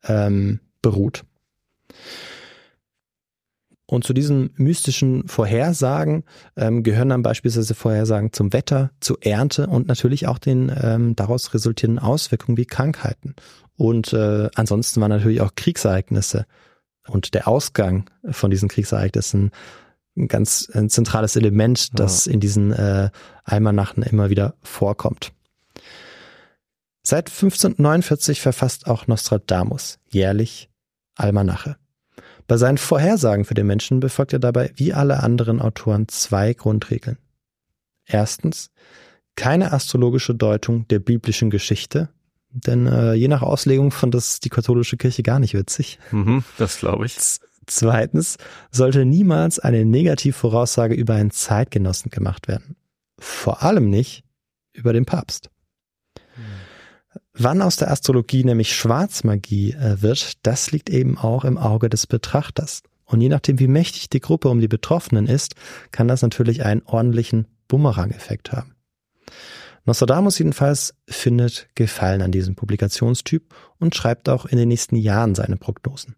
ähm, 0.05 0.61
beruht. 0.81 1.25
Und 3.87 4.05
zu 4.05 4.13
diesen 4.13 4.51
mystischen 4.57 5.27
Vorhersagen 5.29 6.25
ähm, 6.57 6.83
gehören 6.83 7.11
dann 7.11 7.23
beispielsweise 7.23 7.75
Vorhersagen 7.75 8.33
zum 8.33 8.53
Wetter, 8.53 8.91
zur 9.01 9.19
Ernte 9.21 9.67
und 9.67 9.89
natürlich 9.89 10.27
auch 10.29 10.39
den 10.39 10.73
ähm, 10.83 11.17
daraus 11.17 11.53
resultierenden 11.53 12.03
Auswirkungen 12.03 12.57
wie 12.57 12.65
Krankheiten. 12.65 13.35
Und 13.77 14.13
äh, 14.13 14.49
ansonsten 14.55 15.01
waren 15.01 15.11
natürlich 15.11 15.41
auch 15.41 15.55
Kriegsereignisse 15.55 16.47
und 17.09 17.35
der 17.35 17.49
Ausgang 17.49 18.09
von 18.31 18.51
diesen 18.51 18.69
Kriegsereignissen 18.69 19.51
ein 20.17 20.29
ganz 20.29 20.71
ein 20.73 20.91
zentrales 20.91 21.37
Element, 21.37 21.99
das 21.99 22.27
in 22.27 22.39
diesen 22.39 22.73
äh, 22.73 23.11
Almanachen 23.45 24.03
immer 24.03 24.31
wieder 24.31 24.55
vorkommt. 24.63 25.33
Seit 27.03 27.31
1549 27.31 28.41
verfasst 28.41 28.87
auch 28.87 29.07
Nostradamus 29.07 29.99
jährlich 30.09 30.71
Almanache. 31.17 31.77
Bei 32.53 32.59
seinen 32.59 32.77
Vorhersagen 32.77 33.47
für 33.47 33.55
den 33.55 33.67
Menschen 33.67 33.99
befolgt 34.01 34.35
er 34.35 34.39
dabei 34.39 34.73
wie 34.75 34.93
alle 34.93 35.23
anderen 35.23 35.59
Autoren 35.63 36.07
zwei 36.09 36.53
Grundregeln. 36.53 37.17
Erstens, 38.05 38.71
keine 39.37 39.73
astrologische 39.73 40.35
Deutung 40.35 40.87
der 40.89 40.99
biblischen 40.99 41.49
Geschichte, 41.49 42.11
denn 42.51 42.87
äh, 42.87 43.15
je 43.15 43.29
nach 43.29 43.41
Auslegung 43.41 43.91
fand 43.91 44.13
das 44.13 44.39
die 44.39 44.51
katholische 44.51 44.99
Kirche 44.99 45.23
gar 45.23 45.39
nicht 45.39 45.55
witzig. 45.55 45.99
Mhm, 46.11 46.45
das 46.59 46.77
glaube 46.79 47.07
ich. 47.07 47.17
Zweitens 47.67 48.37
sollte 48.71 49.07
niemals 49.07 49.59
eine 49.59 49.87
Negativvoraussage 49.87 50.95
über 50.95 51.15
einen 51.15 51.31
Zeitgenossen 51.31 52.11
gemacht 52.11 52.49
werden. 52.49 52.77
Vor 53.19 53.63
allem 53.63 53.89
nicht 53.89 54.25
über 54.75 54.93
den 54.93 55.07
Papst. 55.07 55.49
Wann 57.35 57.63
aus 57.63 57.77
der 57.77 57.91
Astrologie 57.91 58.45
nämlich 58.45 58.75
Schwarzmagie 58.75 59.73
äh, 59.73 60.03
wird, 60.03 60.47
das 60.47 60.71
liegt 60.71 60.91
eben 60.91 61.17
auch 61.17 61.45
im 61.45 61.57
Auge 61.57 61.89
des 61.89 62.07
Betrachters. 62.07 62.83
Und 63.05 63.21
je 63.21 63.29
nachdem, 63.29 63.59
wie 63.59 63.69
mächtig 63.69 64.11
die 64.11 64.21
Gruppe 64.21 64.49
um 64.49 64.61
die 64.61 64.69
Betroffenen 64.69 65.27
ist, 65.27 65.55
kann 65.91 66.09
das 66.09 66.23
natürlich 66.23 66.65
einen 66.65 66.83
ordentlichen 66.85 67.47
Bumerang-Effekt 67.69 68.53
haben. 68.53 68.75
Nostradamus 69.85 70.39
jedenfalls 70.39 70.95
findet 71.09 71.69
Gefallen 71.75 72.23
an 72.23 72.33
diesem 72.33 72.55
Publikationstyp 72.55 73.55
und 73.79 73.95
schreibt 73.95 74.29
auch 74.29 74.47
in 74.47 74.59
den 74.59 74.69
nächsten 74.69 74.97
Jahren 74.97 75.35
seine 75.35 75.57
Prognosen. 75.57 76.17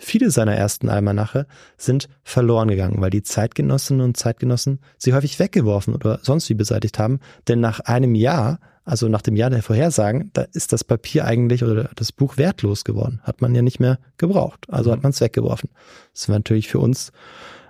Viele 0.00 0.30
seiner 0.30 0.54
ersten 0.54 0.88
Almanache 0.88 1.46
sind 1.76 2.08
verloren 2.22 2.68
gegangen, 2.68 3.00
weil 3.00 3.10
die 3.10 3.24
Zeitgenossinnen 3.24 4.02
und 4.02 4.16
Zeitgenossen 4.16 4.78
sie 4.96 5.12
häufig 5.12 5.40
weggeworfen 5.40 5.92
oder 5.92 6.20
sonst 6.22 6.48
wie 6.50 6.54
beseitigt 6.54 7.00
haben, 7.00 7.18
denn 7.48 7.58
nach 7.58 7.80
einem 7.80 8.14
Jahr, 8.14 8.60
also 8.88 9.08
nach 9.08 9.22
dem 9.22 9.36
Jahr 9.36 9.50
der 9.50 9.62
Vorhersagen, 9.62 10.30
da 10.32 10.42
ist 10.52 10.72
das 10.72 10.82
Papier 10.84 11.24
eigentlich 11.24 11.62
oder 11.62 11.90
das 11.94 12.10
Buch 12.12 12.36
wertlos 12.36 12.84
geworden. 12.84 13.20
Hat 13.22 13.40
man 13.42 13.54
ja 13.54 13.62
nicht 13.62 13.80
mehr 13.80 13.98
gebraucht, 14.16 14.66
also 14.68 14.90
hat 14.92 15.02
man 15.02 15.10
es 15.10 15.20
weggeworfen. 15.20 15.70
Das 16.14 16.28
war 16.28 16.36
natürlich 16.36 16.68
für 16.68 16.78
uns 16.78 17.12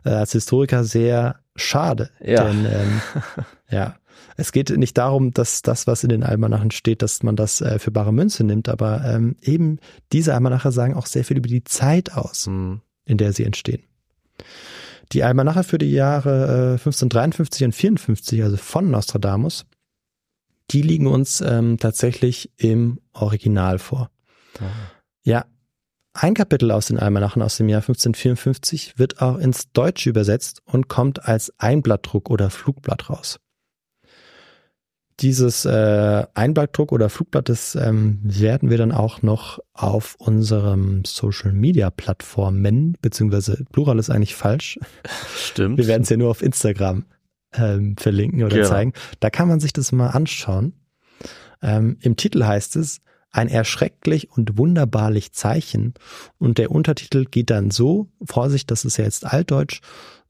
äh, 0.04 0.10
als 0.10 0.32
Historiker 0.32 0.84
sehr 0.84 1.36
schade, 1.56 2.10
Ja. 2.20 2.44
denn 2.44 2.64
ähm, 2.66 3.00
ja, 3.70 3.96
es 4.36 4.52
geht 4.52 4.70
nicht 4.70 4.96
darum, 4.96 5.32
dass 5.32 5.62
das, 5.62 5.86
was 5.88 6.04
in 6.04 6.08
den 6.10 6.22
Almanachen 6.22 6.70
steht, 6.70 7.02
dass 7.02 7.22
man 7.24 7.34
das 7.34 7.60
äh, 7.60 7.78
für 7.80 7.90
bare 7.90 8.12
Münze 8.12 8.44
nimmt, 8.44 8.68
aber 8.68 9.02
ähm, 9.04 9.34
eben 9.42 9.78
diese 10.12 10.34
Almanache 10.34 10.70
sagen 10.70 10.94
auch 10.94 11.06
sehr 11.06 11.24
viel 11.24 11.38
über 11.38 11.48
die 11.48 11.64
Zeit 11.64 12.12
aus, 12.14 12.46
Mhm. 12.46 12.80
in 13.06 13.16
der 13.18 13.32
sie 13.32 13.44
entstehen. 13.44 13.82
Die 15.12 15.24
Almanache 15.24 15.64
für 15.64 15.78
die 15.78 15.90
Jahre 15.92 16.46
äh, 16.46 16.78
1553 16.78 17.64
und 17.64 17.72
54, 17.74 18.42
also 18.44 18.56
von 18.56 18.90
Nostradamus, 18.90 19.64
die 20.70 20.82
liegen 20.82 21.06
uns 21.06 21.40
ähm, 21.40 21.78
tatsächlich 21.78 22.50
im 22.56 23.00
Original 23.12 23.78
vor. 23.78 24.10
Ja, 25.22 25.44
ein 26.20 26.34
Kapitel 26.34 26.72
aus 26.72 26.86
den 26.86 26.98
Almanachen 26.98 27.42
aus 27.42 27.58
dem 27.58 27.68
Jahr 27.68 27.80
1554 27.80 28.98
wird 28.98 29.22
auch 29.22 29.38
ins 29.38 29.70
Deutsche 29.72 30.10
übersetzt 30.10 30.62
und 30.64 30.88
kommt 30.88 31.24
als 31.24 31.52
Einblattdruck 31.58 32.28
oder 32.30 32.50
Flugblatt 32.50 33.08
raus. 33.08 33.38
Dieses 35.20 35.64
äh, 35.64 36.26
Einblattdruck 36.34 36.92
oder 36.92 37.08
Flugblatt, 37.08 37.48
das 37.48 37.74
ähm, 37.74 38.20
werden 38.22 38.70
wir 38.70 38.78
dann 38.78 38.92
auch 38.92 39.22
noch 39.22 39.58
auf 39.72 40.16
unserem 40.18 41.04
Social 41.04 41.52
Media 41.52 41.90
Plattformen, 41.90 42.96
beziehungsweise 43.00 43.64
Plural 43.72 43.98
ist 43.98 44.10
eigentlich 44.10 44.34
falsch. 44.34 44.78
Stimmt. 45.36 45.78
Wir 45.78 45.88
werden 45.88 46.02
es 46.02 46.08
ja 46.08 46.16
nur 46.16 46.30
auf 46.30 46.42
Instagram 46.42 47.04
ähm, 47.58 47.96
verlinken 47.96 48.42
oder 48.44 48.56
Genau. 48.56 48.68
zeigen. 48.68 48.92
Da 49.20 49.30
kann 49.30 49.48
man 49.48 49.60
sich 49.60 49.72
das 49.72 49.92
mal 49.92 50.08
anschauen. 50.08 50.72
Ähm, 51.62 51.96
Im 52.00 52.16
Titel 52.16 52.44
heißt 52.44 52.76
es 52.76 53.00
ein 53.30 53.48
erschrecklich 53.48 54.30
und 54.30 54.56
wunderbarlich 54.56 55.32
Zeichen. 55.32 55.94
Und 56.38 56.58
der 56.58 56.70
Untertitel 56.70 57.24
geht 57.24 57.50
dann 57.50 57.70
so, 57.70 58.08
Vorsicht, 58.24 58.70
das 58.70 58.84
ist 58.84 58.96
ja 58.96 59.04
jetzt 59.04 59.26
altdeutsch, 59.26 59.80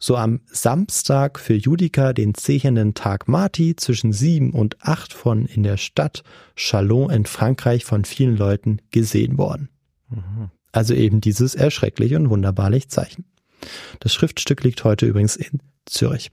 so 0.01 0.17
am 0.17 0.41
Samstag 0.47 1.39
für 1.39 1.55
Judica, 1.55 2.13
den 2.13 2.35
zehenden 2.35 2.95
Tag 2.95 3.29
Marti, 3.29 3.77
zwischen 3.77 4.13
sieben 4.13 4.53
und 4.53 4.77
acht 4.81 5.13
von 5.13 5.47
in 5.47 5.63
der 5.63 5.77
Stadt 5.77 6.23
Chalon 6.57 7.11
in 7.11 7.27
Frankreich 7.27 7.85
von 7.85 8.05
vielen 8.05 8.37
Leuten 8.37 8.79
gesehen 8.91 9.39
worden. 9.39 9.69
Also 10.73 10.95
eben 10.95 11.21
dieses 11.21 11.55
erschrecklich 11.55 12.15
und 12.15 12.31
wunderbarlich 12.31 12.89
Zeichen. 12.89 13.25
Das 14.01 14.13
Schriftstück 14.15 14.63
liegt 14.63 14.85
heute 14.85 15.07
übrigens 15.07 15.37
in 15.37 15.61
Zürich. 15.87 16.31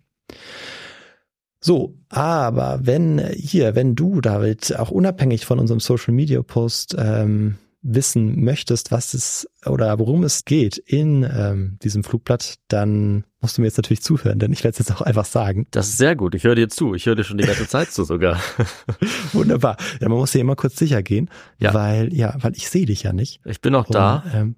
So, 1.65 1.97
aber 2.09 2.81
wenn 2.83 3.17
hier, 3.33 3.73
wenn 3.73 3.95
du, 3.95 4.21
David, 4.21 4.77
auch 4.77 4.91
unabhängig 4.91 5.47
von 5.47 5.57
unserem 5.57 5.79
Social 5.79 6.13
Media 6.13 6.43
Post 6.43 6.95
ähm, 6.95 7.55
wissen 7.81 8.43
möchtest, 8.43 8.91
was 8.91 9.15
es 9.15 9.49
oder 9.65 9.97
worum 9.97 10.23
es 10.23 10.45
geht 10.45 10.77
in 10.77 11.23
ähm, 11.23 11.79
diesem 11.81 12.03
Flugblatt, 12.03 12.59
dann 12.67 13.23
musst 13.41 13.57
du 13.57 13.61
mir 13.63 13.67
jetzt 13.67 13.77
natürlich 13.77 14.03
zuhören, 14.03 14.37
denn 14.37 14.51
ich 14.51 14.63
werde 14.63 14.73
es 14.73 14.77
jetzt 14.87 14.91
auch 14.95 15.01
einfach 15.01 15.25
sagen. 15.25 15.65
Das 15.71 15.87
ist 15.87 15.97
sehr 15.97 16.15
gut. 16.15 16.35
Ich 16.35 16.43
höre 16.43 16.53
dir 16.53 16.69
zu. 16.69 16.93
Ich 16.93 17.07
höre 17.07 17.15
dir 17.15 17.23
schon 17.23 17.39
die 17.39 17.47
ganze 17.47 17.67
Zeit 17.67 17.91
zu 17.91 18.03
sogar. 18.03 18.39
Wunderbar. 19.33 19.77
Ja, 19.99 20.07
man 20.07 20.19
muss 20.19 20.33
hier 20.33 20.41
immer 20.41 20.55
kurz 20.55 20.75
sicher 20.75 21.01
gehen, 21.01 21.31
Ja. 21.57 21.73
weil 21.73 22.13
ja, 22.13 22.35
weil 22.41 22.55
ich 22.55 22.69
sehe 22.69 22.85
dich 22.85 23.01
ja 23.01 23.11
nicht. 23.11 23.41
Ich 23.43 23.59
bin 23.59 23.73
noch 23.73 23.87
da. 23.87 24.23
Ähm, 24.31 24.55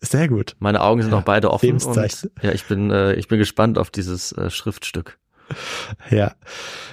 sehr 0.00 0.26
gut. 0.26 0.56
Meine 0.58 0.80
Augen 0.80 1.02
sind 1.02 1.12
Ja, 1.12 1.18
noch 1.18 1.24
beide 1.24 1.52
offen. 1.52 1.70
Und, 1.80 1.96
ja, 2.42 2.50
ich 2.52 2.64
bin, 2.64 2.90
äh, 2.90 3.14
ich 3.14 3.28
bin 3.28 3.38
gespannt 3.38 3.78
auf 3.78 3.90
dieses 3.90 4.32
äh, 4.32 4.50
Schriftstück. 4.50 5.20
Ja, 6.10 6.34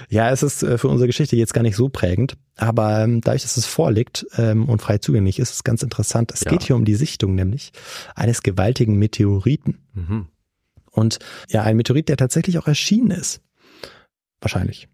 ja, 0.08 0.30
es 0.30 0.42
ist 0.42 0.62
äh, 0.62 0.78
für 0.78 0.88
unsere 0.88 1.06
Geschichte 1.08 1.36
jetzt 1.36 1.54
gar 1.54 1.62
nicht 1.62 1.76
so 1.76 1.88
prägend, 1.88 2.36
aber 2.56 3.00
ähm, 3.04 3.20
dadurch, 3.20 3.42
dass 3.42 3.56
es 3.56 3.66
vorliegt 3.66 4.26
ähm, 4.36 4.68
und 4.68 4.80
frei 4.82 4.98
zugänglich 4.98 5.38
ist, 5.38 5.50
ist 5.50 5.56
es 5.56 5.64
ganz 5.64 5.82
interessant. 5.82 6.32
Es 6.32 6.40
Ja. 6.44 6.50
geht 6.50 6.62
hier 6.64 6.76
um 6.76 6.84
die 6.84 6.94
Sichtung 6.94 7.34
nämlich 7.34 7.72
eines 8.14 8.42
gewaltigen 8.42 8.96
Meteoriten 8.96 9.78
Mhm. 9.94 10.26
und 10.90 11.18
ja, 11.48 11.62
ein 11.62 11.76
Meteorit, 11.76 12.08
der 12.08 12.16
tatsächlich 12.16 12.58
auch 12.58 12.66
erschienen 12.66 13.10
ist, 13.10 13.40
wahrscheinlich. 14.40 14.88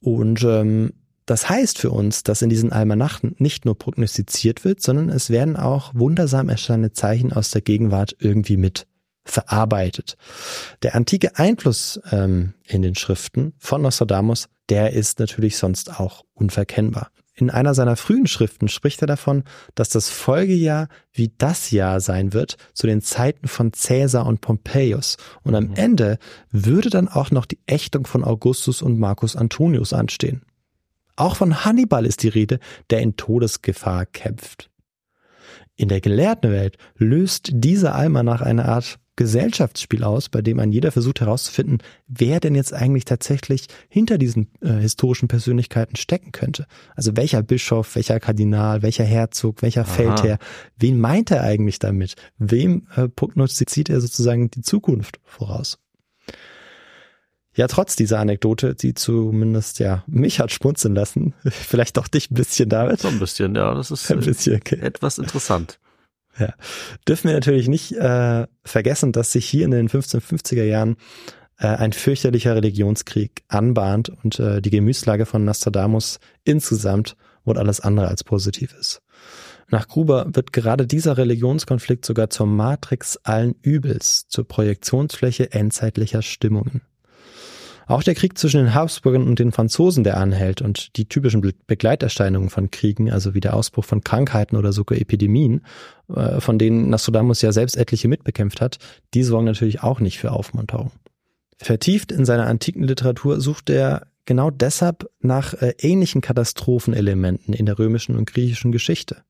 Und 0.00 0.42
ähm, 0.44 0.92
Das 1.26 1.50
heißt 1.50 1.78
für 1.78 1.90
uns, 1.90 2.22
dass 2.22 2.40
in 2.40 2.48
diesen 2.48 2.72
Almanachen 2.72 3.34
nicht 3.38 3.66
nur 3.66 3.76
prognostiziert 3.78 4.64
wird, 4.64 4.80
sondern 4.80 5.10
es 5.10 5.28
werden 5.28 5.56
auch 5.58 5.94
wundersam 5.94 6.48
erscheinende 6.48 6.92
Zeichen 6.92 7.34
aus 7.34 7.50
der 7.50 7.60
Gegenwart 7.60 8.16
irgendwie 8.18 8.56
mit 8.56 8.86
verarbeitet. 9.30 10.16
Der 10.82 10.94
antike 10.94 11.36
Einfluss 11.36 12.00
ähm, 12.10 12.54
in 12.64 12.82
den 12.82 12.94
Schriften 12.94 13.54
von 13.58 13.82
Nostradamus, 13.82 14.48
der 14.68 14.92
ist 14.92 15.18
natürlich 15.18 15.56
sonst 15.56 15.98
auch 15.98 16.24
unverkennbar. 16.34 17.10
In 17.34 17.50
einer 17.50 17.72
seiner 17.72 17.94
frühen 17.96 18.26
Schriften 18.26 18.66
spricht 18.68 19.00
er 19.00 19.06
davon, 19.06 19.44
dass 19.76 19.90
das 19.90 20.10
Folgejahr 20.10 20.88
wie 21.12 21.30
das 21.38 21.70
Jahr 21.70 22.00
sein 22.00 22.32
wird 22.32 22.56
zu 22.74 22.88
den 22.88 23.00
Zeiten 23.00 23.46
von 23.46 23.70
Caesar 23.70 24.26
und 24.26 24.40
Pompeius. 24.40 25.18
Und 25.44 25.54
am 25.54 25.72
Ende 25.74 26.18
würde 26.50 26.90
dann 26.90 27.06
auch 27.06 27.30
noch 27.30 27.46
die 27.46 27.60
Ächtung 27.66 28.08
von 28.08 28.24
Augustus 28.24 28.82
und 28.82 28.98
Marcus 28.98 29.36
Antonius 29.36 29.92
anstehen. 29.92 30.42
Auch 31.14 31.36
von 31.36 31.64
Hannibal 31.64 32.06
ist 32.06 32.24
die 32.24 32.28
Rede, 32.28 32.58
der 32.90 33.00
in 33.00 33.16
Todesgefahr 33.16 34.06
kämpft. 34.06 34.68
In 35.76 35.88
der 35.88 36.00
gelehrten 36.00 36.50
Welt 36.50 36.76
löst 36.96 37.50
dieser 37.52 37.94
Almanach 37.94 38.40
eine 38.40 38.64
Art 38.64 38.98
Gesellschaftsspiel 39.18 40.04
aus, 40.04 40.28
bei 40.28 40.42
dem 40.42 40.60
ein 40.60 40.70
jeder 40.70 40.92
versucht 40.92 41.20
herauszufinden, 41.20 41.78
wer 42.06 42.38
denn 42.38 42.54
jetzt 42.54 42.72
eigentlich 42.72 43.04
tatsächlich 43.04 43.66
hinter 43.88 44.16
diesen 44.16 44.48
äh, 44.60 44.74
historischen 44.74 45.26
Persönlichkeiten 45.26 45.96
stecken 45.96 46.30
könnte. 46.30 46.66
Also 46.94 47.16
welcher 47.16 47.42
Bischof, 47.42 47.96
welcher 47.96 48.20
Kardinal, 48.20 48.82
welcher 48.82 49.02
Herzog, 49.02 49.60
welcher 49.62 49.82
Aha. 49.82 49.92
Feldherr, 49.92 50.38
wen 50.78 51.00
meint 51.00 51.32
er 51.32 51.42
eigentlich 51.42 51.80
damit? 51.80 52.14
Wem 52.38 52.86
äh, 52.94 53.08
prognostiziert 53.08 53.90
er 53.90 54.00
sozusagen 54.00 54.52
die 54.52 54.62
Zukunft 54.62 55.18
voraus? 55.24 55.80
Ja, 57.54 57.66
trotz 57.66 57.96
dieser 57.96 58.20
Anekdote, 58.20 58.76
die 58.76 58.94
zumindest 58.94 59.80
ja 59.80 60.04
mich 60.06 60.38
hat 60.38 60.52
schmunzeln 60.52 60.94
lassen, 60.94 61.34
vielleicht 61.44 61.98
auch 61.98 62.06
dich 62.06 62.30
ein 62.30 62.34
bisschen 62.34 62.68
damit. 62.68 63.00
So 63.00 63.08
ein 63.08 63.18
bisschen, 63.18 63.56
ja, 63.56 63.74
das 63.74 63.90
ist 63.90 64.08
Ein 64.12 64.20
bisschen, 64.20 64.58
okay. 64.58 64.78
etwas 64.80 65.18
interessant. 65.18 65.80
Ja. 66.38 66.54
Dürfen 67.06 67.28
wir 67.28 67.34
natürlich 67.34 67.68
nicht 67.68 67.92
äh, 67.92 68.46
vergessen, 68.64 69.12
dass 69.12 69.32
sich 69.32 69.46
hier 69.46 69.64
in 69.64 69.72
den 69.72 69.88
1550er 69.88 70.64
Jahren 70.64 70.96
äh, 71.58 71.66
ein 71.66 71.92
fürchterlicher 71.92 72.54
Religionskrieg 72.54 73.42
anbahnt 73.48 74.10
und 74.10 74.38
äh, 74.38 74.62
die 74.62 74.70
Gemütslage 74.70 75.26
von 75.26 75.44
Nostradamus 75.44 76.20
insgesamt 76.44 77.16
wohl 77.44 77.58
alles 77.58 77.80
andere 77.80 78.08
als 78.08 78.24
positiv 78.24 78.74
ist. 78.78 79.02
Nach 79.70 79.86
Gruber 79.86 80.26
wird 80.32 80.52
gerade 80.52 80.86
dieser 80.86 81.18
Religionskonflikt 81.18 82.04
sogar 82.04 82.30
zur 82.30 82.46
Matrix 82.46 83.18
allen 83.18 83.54
Übels, 83.60 84.26
zur 84.28 84.46
Projektionsfläche 84.46 85.52
endzeitlicher 85.52 86.22
Stimmungen. 86.22 86.82
Auch 87.88 88.02
der 88.02 88.14
Krieg 88.14 88.36
zwischen 88.36 88.58
den 88.58 88.74
Habsburgern 88.74 89.26
und 89.26 89.38
den 89.38 89.50
Franzosen, 89.50 90.04
der 90.04 90.18
anhält 90.18 90.60
und 90.60 90.94
die 90.96 91.08
typischen 91.08 91.40
Be- 91.40 91.54
Begleiterscheinungen 91.66 92.50
von 92.50 92.70
Kriegen, 92.70 93.10
also 93.10 93.32
wie 93.32 93.40
der 93.40 93.54
Ausbruch 93.54 93.86
von 93.86 94.04
Krankheiten 94.04 94.56
oder 94.56 94.74
sogar 94.74 94.98
Epidemien, 94.98 95.62
äh, 96.14 96.38
von 96.40 96.58
denen 96.58 96.90
Nostradamus 96.90 97.40
ja 97.40 97.50
selbst 97.50 97.78
etliche 97.78 98.06
mitbekämpft 98.06 98.60
hat, 98.60 98.78
die 99.14 99.22
sorgen 99.22 99.46
natürlich 99.46 99.82
auch 99.82 100.00
nicht 100.00 100.18
für 100.18 100.32
Aufmunterung. 100.32 100.92
Vertieft 101.56 102.12
in 102.12 102.26
seiner 102.26 102.46
antiken 102.46 102.84
Literatur 102.84 103.40
sucht 103.40 103.70
er 103.70 104.06
genau 104.26 104.50
deshalb 104.50 105.10
nach 105.20 105.54
äh, 105.54 105.72
ähnlichen 105.80 106.20
Katastrophenelementen 106.20 107.54
in 107.54 107.64
der 107.64 107.78
römischen 107.78 108.16
und 108.16 108.30
griechischen 108.30 108.70
Geschichte. 108.70 109.22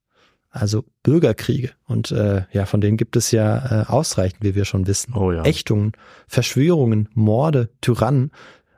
Also 0.51 0.84
Bürgerkriege. 1.03 1.72
Und 1.86 2.11
äh, 2.11 2.44
ja, 2.53 2.66
von 2.66 2.80
denen 2.80 2.96
gibt 2.96 3.16
es 3.16 3.30
ja 3.30 3.82
äh, 3.82 3.86
ausreichend, 3.86 4.42
wie 4.42 4.55
wir 4.55 4.64
schon 4.64 4.86
wissen. 4.86 5.14
Oh 5.14 5.30
ja. 5.30 5.44
Ächtungen, 5.44 5.92
Verschwörungen, 6.26 7.09
Morde, 7.14 7.68
Tyrannen. 7.80 8.30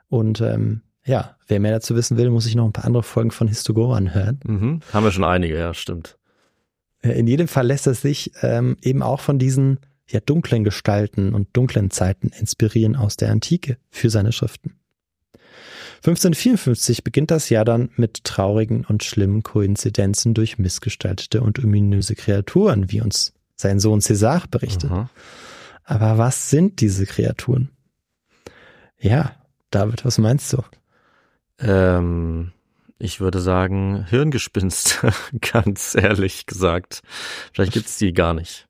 Und 0.09 0.41
ähm, 0.41 0.81
ja, 1.05 1.37
wer 1.47 1.59
mehr 1.59 1.71
dazu 1.71 1.95
wissen 1.95 2.17
will, 2.17 2.29
muss 2.29 2.43
sich 2.43 2.55
noch 2.55 2.65
ein 2.65 2.73
paar 2.73 2.85
andere 2.85 3.03
Folgen 3.03 3.31
von 3.31 3.47
Histogoran 3.47 4.13
hören. 4.13 4.39
Mhm. 4.43 4.79
Haben 4.93 5.03
wir 5.05 5.11
schon 5.11 5.23
einige, 5.23 5.57
ja, 5.57 5.73
stimmt. 5.73 6.17
Äh, 7.01 7.17
In 7.17 7.27
jedem 7.27 7.47
Fall 7.47 7.67
lässt 7.67 7.87
es 7.87 8.01
sich 8.01 8.31
ähm, 8.41 8.77
eben 8.81 9.01
auch 9.01 9.21
von 9.21 9.39
diesen 9.39 9.79
ja, 10.09 10.19
dunklen 10.19 10.63
Gestalten 10.65 11.33
und 11.33 11.47
dunklen 11.53 11.89
Zeiten 11.89 12.31
inspirieren 12.37 12.97
aus 12.97 13.15
der 13.15 13.31
Antike 13.31 13.77
für 13.89 14.09
seine 14.09 14.33
Schriften. 14.33 14.75
1554 16.01 17.03
beginnt 17.03 17.29
das 17.29 17.49
Jahr 17.49 17.63
dann 17.63 17.91
mit 17.95 18.23
traurigen 18.23 18.85
und 18.85 19.03
schlimmen 19.03 19.43
Koinzidenzen 19.43 20.33
durch 20.33 20.57
missgestaltete 20.57 21.41
und 21.41 21.63
ominöse 21.63 22.15
Kreaturen, 22.15 22.91
wie 22.91 23.01
uns 23.01 23.33
sein 23.55 23.79
Sohn 23.79 23.99
César 23.99 24.47
berichtet. 24.49 24.89
Aha. 24.89 25.11
Aber 25.83 26.17
was 26.17 26.49
sind 26.49 26.81
diese 26.81 27.05
Kreaturen? 27.05 27.69
Ja, 28.99 29.35
David, 29.69 30.03
was 30.03 30.17
meinst 30.17 30.51
du? 30.53 30.63
Ähm, 31.59 32.51
ich 32.97 33.19
würde 33.19 33.39
sagen, 33.39 34.05
Hirngespinst, 34.09 35.05
ganz 35.53 35.95
ehrlich 35.95 36.47
gesagt. 36.47 37.03
Vielleicht 37.53 37.73
gibt's 37.73 37.97
die 37.99 38.13
gar 38.13 38.33
nicht. 38.33 38.67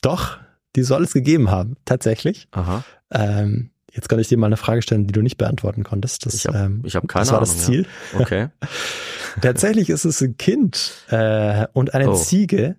Doch, 0.00 0.38
die 0.76 0.82
soll 0.84 1.02
es 1.02 1.12
gegeben 1.12 1.50
haben, 1.50 1.76
tatsächlich. 1.84 2.46
Aha. 2.52 2.84
Ähm, 3.10 3.70
jetzt 3.94 4.08
kann 4.08 4.18
ich 4.18 4.28
dir 4.28 4.36
mal 4.38 4.46
eine 4.46 4.56
Frage 4.56 4.82
stellen, 4.82 5.06
die 5.06 5.12
du 5.12 5.22
nicht 5.22 5.38
beantworten 5.38 5.84
konntest. 5.84 6.26
Das, 6.26 6.34
Ich 6.34 6.46
hab- 6.46 6.54
ähm, 6.54 6.82
hab 6.84 7.08
keine 7.08 7.22
das 7.22 7.30
war 7.32 7.38
Ahnung, 7.38 7.48
das 7.54 7.56
ja. 7.58 7.64
Ziel. 7.64 7.86
Okay. 8.18 8.48
Tatsächlich 9.40 9.90
ist 9.90 10.04
es 10.04 10.20
ein 10.20 10.36
Kind 10.36 10.92
äh, 11.08 11.66
und 11.72 11.94
eine 11.94 12.10
Oh. 12.10 12.14
Ziege, 12.14 12.76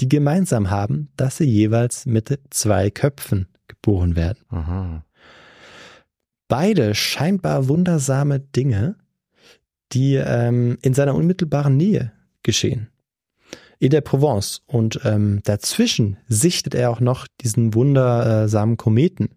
die 0.00 0.08
gemeinsam 0.08 0.70
haben, 0.70 1.08
dass 1.16 1.36
sie 1.36 1.44
jeweils 1.44 2.06
mit 2.06 2.38
zwei 2.50 2.90
Köpfen 2.90 3.46
geboren 3.68 4.16
werden. 4.16 4.38
Aha. 4.48 5.04
Beide 6.48 6.94
scheinbar 6.94 7.68
wundersame 7.68 8.40
Dinge, 8.40 8.96
die 9.92 10.14
ähm, 10.16 10.78
in 10.82 10.94
seiner 10.94 11.14
unmittelbaren 11.14 11.76
Nähe 11.76 12.12
geschehen. 12.42 12.88
In 13.78 13.90
der 13.90 14.00
Provence. 14.00 14.62
Und 14.66 15.00
ähm, 15.04 15.40
dazwischen 15.44 16.16
sichtet 16.28 16.74
er 16.74 16.90
auch 16.90 17.00
noch 17.00 17.26
diesen 17.40 17.74
wundersamen 17.74 18.76
Kometen, 18.76 19.30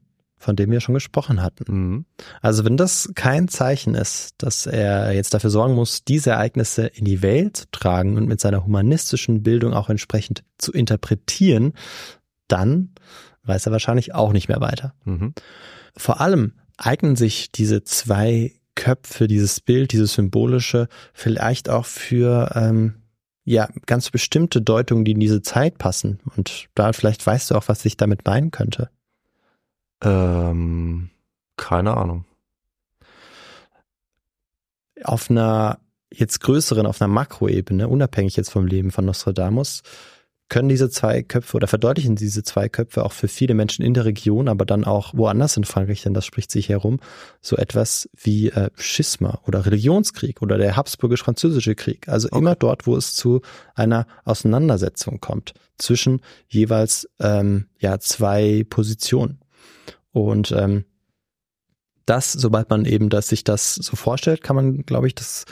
von 0.46 0.56
dem 0.56 0.70
wir 0.70 0.80
schon 0.80 0.93
gesprochen 0.93 1.41
hatten. 1.41 1.66
Mhm. 1.68 2.06
Also 2.39 2.64
wenn 2.66 2.78
das 2.78 3.12
kein 3.16 3.48
Zeichen 3.48 3.96
ist, 3.96 4.36
dass 4.38 4.68
er 4.68 5.12
jetzt 5.12 5.34
dafür 5.34 5.50
sorgen 5.50 5.74
muss, 5.74 6.04
diese 6.04 6.30
Ereignisse 6.30 6.86
in 6.86 7.04
die 7.04 7.24
Welt 7.24 7.58
zu 7.58 7.66
tragen 7.72 8.16
und 8.16 8.28
mit 8.28 8.39
seiner 8.39 8.64
humanistischen 8.64 9.41
Bildung 9.41 9.74
auch 9.74 9.89
entsprechend 9.89 10.43
zu 10.60 10.72
interpretieren, 10.72 11.74
dann 12.48 12.91
weiß 13.43 13.66
er 13.66 13.72
wahrscheinlich 13.72 14.14
auch 14.14 14.34
nicht 14.34 14.48
mehr 14.48 14.62
weiter. 14.62 14.93
Mhm. 15.04 15.34
Vor 15.98 16.22
allem 16.22 16.54
eignen 16.78 17.16
sich 17.16 17.52
diese 17.52 17.84
zwei 17.84 18.54
Köpfe, 18.76 19.28
dieses 19.28 19.62
Bild, 19.62 19.93
dieses 19.93 20.14
symbolische, 20.14 20.89
vielleicht 21.14 21.70
auch 21.70 21.86
für 21.86 22.52
ähm, 22.54 23.02
ja 23.46 23.68
ganz 23.88 24.12
bestimmte 24.12 24.62
Deutungen, 24.62 25.06
die 25.06 25.14
in 25.14 25.20
diese 25.20 25.41
Zeit 25.41 25.80
passen. 25.80 26.20
Und 26.36 26.68
da 26.76 26.93
vielleicht 26.93 27.26
weißt 27.26 27.50
du 27.50 27.56
auch, 27.56 27.68
was 27.68 27.84
ich 27.84 27.98
damit 27.98 28.26
meinen 28.26 28.52
könnte. 28.52 28.91
Ähm, 30.06 31.10
keine 31.58 31.97
Ahnung. 31.97 32.26
auf 35.03 35.30
einer 35.30 35.80
jetzt 36.12 36.39
größeren, 36.39 36.86
auf 36.86 37.01
einer 37.01 37.12
Makroebene, 37.12 37.88
unabhängig 37.88 38.36
jetzt 38.38 38.51
vom 38.51 38.66
Leben 38.66 38.91
von 38.91 39.06
Nostradamus, 39.06 39.82
können 40.47 40.70
diese 40.70 40.91
zwei 40.91 41.24
Köpfe 41.24 41.58
oder 41.58 41.68
verdeutlichen 41.68 42.16
diese 42.16 42.43
zwei 42.43 42.70
Köpfe 42.70 43.03
auch 43.03 43.12
für 43.12 43.28
viele 43.28 43.56
Menschen 43.56 43.84
in 43.84 43.95
der 43.95 44.06
Region, 44.06 44.47
aber 44.47 44.64
dann 44.64 44.84
auch 44.84 45.16
woanders 45.16 45.58
in 45.58 45.64
Frankreich, 45.64 46.03
denn 46.03 46.14
das 46.14 46.26
spricht 46.26 46.51
sich 46.51 46.70
herum, 46.70 46.99
so 47.41 47.58
etwas 47.58 48.08
wie 48.16 48.49
äh, 48.49 48.70
Schisma 48.76 49.39
oder 49.47 49.66
Religionskrieg 49.66 50.43
oder 50.43 50.60
der 50.60 50.76
habsburgisch-französische 50.76 51.74
Krieg. 51.74 52.08
Also 52.08 52.30
immer 52.30 52.56
dort, 52.56 52.86
wo 52.86 52.95
es 52.95 53.16
zu 53.16 53.41
einer 53.74 54.06
Auseinandersetzung 54.24 55.20
kommt 55.20 55.56
zwischen 55.80 56.22
jeweils 56.47 57.10
ähm, 57.20 57.66
ja 57.80 57.99
zwei 57.99 58.66
Positionen. 58.70 59.39
Und 60.11 60.51
ähm, 60.51 60.86
das, 62.05 62.32
sobald 62.32 62.70
man 62.70 62.86
eben 62.86 63.09
das, 63.09 63.28
sich 63.28 63.43
das 63.43 63.76
so 63.76 63.95
vorstellt, 63.95 64.43
kann 64.43 64.55
man, 64.55 64.86
glaube 64.86 65.07
ich, 65.07 65.16
das 65.16 65.45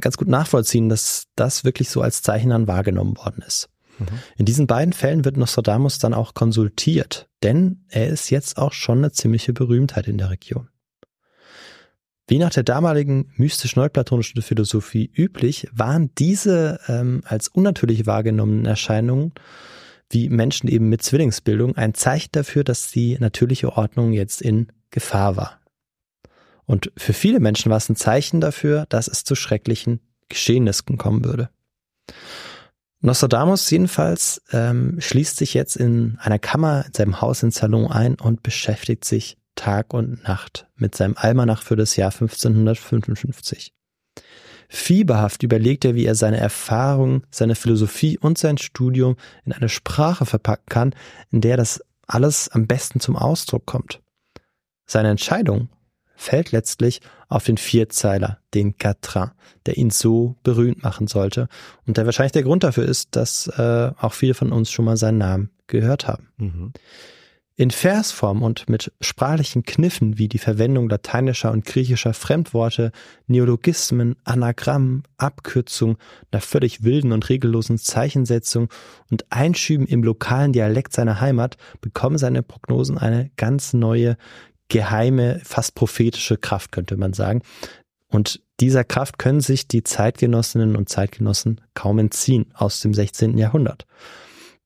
ganz 0.00 0.16
gut 0.16 0.28
nachvollziehen, 0.28 0.88
dass 0.88 1.26
das 1.36 1.64
wirklich 1.64 1.90
so 1.90 2.02
als 2.02 2.22
Zeichen 2.22 2.50
dann 2.50 2.68
wahrgenommen 2.68 3.16
worden 3.16 3.42
ist. 3.46 3.68
In 4.36 4.46
diesen 4.46 4.66
beiden 4.66 4.92
Fällen 4.92 5.24
wird 5.24 5.36
Nostradamus 5.36 5.98
dann 5.98 6.14
auch 6.14 6.34
konsultiert, 6.34 7.28
denn 7.42 7.84
er 7.88 8.08
ist 8.08 8.30
jetzt 8.30 8.56
auch 8.56 8.72
schon 8.72 8.98
eine 8.98 9.12
ziemliche 9.12 9.52
Berühmtheit 9.52 10.08
in 10.08 10.18
der 10.18 10.30
Region. 10.30 10.68
Wie 12.26 12.38
nach 12.38 12.50
der 12.50 12.62
damaligen 12.62 13.32
mystisch-neuplatonischen 13.36 14.40
Philosophie 14.40 15.10
üblich, 15.12 15.66
waren 15.72 16.14
diese 16.16 16.78
ähm, 16.86 17.22
als 17.24 17.48
unnatürlich 17.48 18.06
wahrgenommenen 18.06 18.66
Erscheinungen 18.66 19.32
wie 20.10 20.28
Menschen 20.28 20.68
eben 20.68 20.88
mit 20.88 21.02
Zwillingsbildung 21.02 21.76
ein 21.76 21.94
Zeichen 21.94 22.30
dafür, 22.32 22.64
dass 22.64 22.90
die 22.90 23.16
natürliche 23.18 23.76
Ordnung 23.76 24.12
jetzt 24.12 24.42
in 24.42 24.68
Gefahr 24.90 25.36
war. 25.36 25.60
Und 26.66 26.92
für 26.96 27.12
viele 27.12 27.40
Menschen 27.40 27.70
war 27.70 27.78
es 27.78 27.88
ein 27.88 27.96
Zeichen 27.96 28.40
dafür, 28.40 28.86
dass 28.88 29.08
es 29.08 29.24
zu 29.24 29.34
schrecklichen 29.34 30.00
Geschehnissen 30.28 30.98
kommen 30.98 31.24
würde. 31.24 31.50
Nostradamus 33.00 33.70
jedenfalls 33.70 34.42
ähm, 34.52 35.00
schließt 35.00 35.36
sich 35.36 35.54
jetzt 35.54 35.76
in 35.76 36.18
einer 36.20 36.38
Kammer 36.38 36.84
in 36.86 36.92
seinem 36.92 37.20
Haus 37.20 37.42
in 37.42 37.50
Salon 37.50 37.90
ein 37.90 38.14
und 38.16 38.42
beschäftigt 38.42 39.04
sich 39.04 39.38
Tag 39.54 39.94
und 39.94 40.22
Nacht 40.24 40.66
mit 40.76 40.94
seinem 40.94 41.16
Almanach 41.16 41.62
für 41.62 41.76
das 41.76 41.96
Jahr 41.96 42.12
1555. 42.12 43.72
Fieberhaft 44.72 45.42
überlegt 45.42 45.84
er, 45.84 45.96
wie 45.96 46.06
er 46.06 46.14
seine 46.14 46.36
Erfahrung, 46.36 47.24
seine 47.30 47.56
Philosophie 47.56 48.16
und 48.18 48.38
sein 48.38 48.56
Studium 48.56 49.16
in 49.44 49.52
eine 49.52 49.68
Sprache 49.68 50.26
verpacken 50.26 50.66
kann, 50.68 50.94
in 51.32 51.40
der 51.40 51.56
das 51.56 51.84
alles 52.06 52.48
am 52.48 52.68
besten 52.68 53.00
zum 53.00 53.16
Ausdruck 53.16 53.66
kommt. 53.66 54.00
Seine 54.86 55.10
Entscheidung 55.10 55.70
fällt 56.14 56.52
letztlich 56.52 57.00
auf 57.28 57.44
den 57.44 57.56
Vierzeiler, 57.56 58.38
den 58.54 58.76
Quatrain, 58.78 59.32
der 59.66 59.76
ihn 59.76 59.90
so 59.90 60.36
berühmt 60.44 60.84
machen 60.84 61.08
sollte 61.08 61.48
und 61.84 61.96
der 61.96 62.06
wahrscheinlich 62.06 62.32
der 62.32 62.44
Grund 62.44 62.62
dafür 62.62 62.84
ist, 62.84 63.16
dass 63.16 63.48
äh, 63.48 63.90
auch 63.98 64.12
viele 64.12 64.34
von 64.34 64.52
uns 64.52 64.70
schon 64.70 64.84
mal 64.84 64.96
seinen 64.96 65.18
Namen 65.18 65.50
gehört 65.66 66.06
haben. 66.06 66.28
Mhm. 66.36 66.72
In 67.60 67.70
Versform 67.70 68.42
und 68.42 68.70
mit 68.70 68.90
sprachlichen 69.02 69.64
Kniffen 69.64 70.16
wie 70.16 70.28
die 70.28 70.38
Verwendung 70.38 70.88
lateinischer 70.88 71.52
und 71.52 71.66
griechischer 71.66 72.14
Fremdworte, 72.14 72.90
Neologismen, 73.26 74.16
Anagrammen, 74.24 75.02
Abkürzung, 75.18 75.98
einer 76.32 76.40
völlig 76.40 76.84
wilden 76.84 77.12
und 77.12 77.28
regellosen 77.28 77.76
Zeichensetzung 77.76 78.70
und 79.10 79.30
Einschüben 79.30 79.86
im 79.86 80.02
lokalen 80.02 80.54
Dialekt 80.54 80.94
seiner 80.94 81.20
Heimat 81.20 81.58
bekommen 81.82 82.16
seine 82.16 82.42
Prognosen 82.42 82.96
eine 82.96 83.30
ganz 83.36 83.74
neue, 83.74 84.16
geheime, 84.68 85.42
fast 85.44 85.74
prophetische 85.74 86.38
Kraft, 86.38 86.72
könnte 86.72 86.96
man 86.96 87.12
sagen. 87.12 87.42
Und 88.08 88.40
dieser 88.60 88.84
Kraft 88.84 89.18
können 89.18 89.42
sich 89.42 89.68
die 89.68 89.84
Zeitgenossinnen 89.84 90.76
und 90.76 90.88
Zeitgenossen 90.88 91.60
kaum 91.74 91.98
entziehen 91.98 92.46
aus 92.54 92.80
dem 92.80 92.94
16. 92.94 93.36
Jahrhundert. 93.36 93.84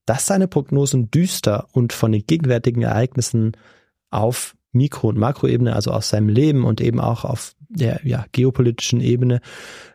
Dass 0.07 0.27
seine 0.27 0.49
Prognosen 0.49 1.11
düster 1.11 1.69
und 1.73 1.93
von 1.93 2.13
den 2.13 2.27
gegenwärtigen 2.27 2.83
Ereignissen 2.83 3.53
auf 4.11 4.57
Mikro- 4.73 5.09
und 5.09 5.19
Makroebene, 5.19 5.75
also 5.75 5.93
aus 5.93 6.09
seinem 6.09 6.29
Leben 6.29 6.65
und 6.65 6.81
eben 6.81 7.01
auch 7.01 7.25
auf 7.25 7.55
der 7.69 8.01
ja, 8.05 8.27
geopolitischen 8.33 9.01
Ebene, 9.01 9.41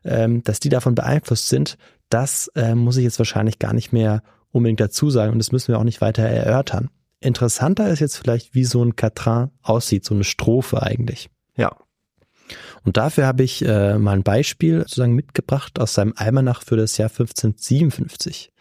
ähm, 0.04 0.44
dass 0.44 0.60
die 0.60 0.70
davon 0.70 0.96
beeinflusst 0.96 1.50
sind, 1.50 1.78
das 2.10 2.48
äh, 2.56 2.76
muss 2.76 2.98
ich 2.98 3.04
jetzt 3.04 3.20
wahrscheinlich 3.20 3.60
gar 3.60 3.74
nicht 3.74 3.94
mehr 3.94 4.24
unbedingt 4.52 4.80
dazu 4.80 5.10
sagen 5.10 5.34
und 5.34 5.40
das 5.40 5.52
müssen 5.52 5.70
wir 5.70 5.80
auch 5.80 5.84
nicht 5.84 6.02
weiter 6.02 6.24
erörtern. 6.24 6.90
Interessanter 7.20 7.90
ist 7.90 8.00
jetzt 8.00 8.18
vielleicht, 8.18 8.56
wie 8.56 8.64
so 8.64 8.84
ein 8.84 8.96
Quatrain 8.96 9.52
aussieht, 9.62 10.06
so 10.06 10.16
eine 10.16 10.24
Strophe 10.24 10.82
eigentlich. 10.82 11.30
Ja. 11.56 11.76
Und 12.84 12.98
dafür 12.98 13.26
habe 13.26 13.44
ich 13.44 13.66
äh, 13.66 13.98
mal 13.98 14.16
ein 14.16 14.24
Beispiel 14.24 14.80
sozusagen 14.80 15.14
mitgebracht 15.14 15.80
aus 15.80 15.94
seinem 15.94 16.14
Almanach 16.16 16.64
für 16.64 16.78
das 16.78 16.98
Jahr 16.98 17.10
1557. 17.10 18.52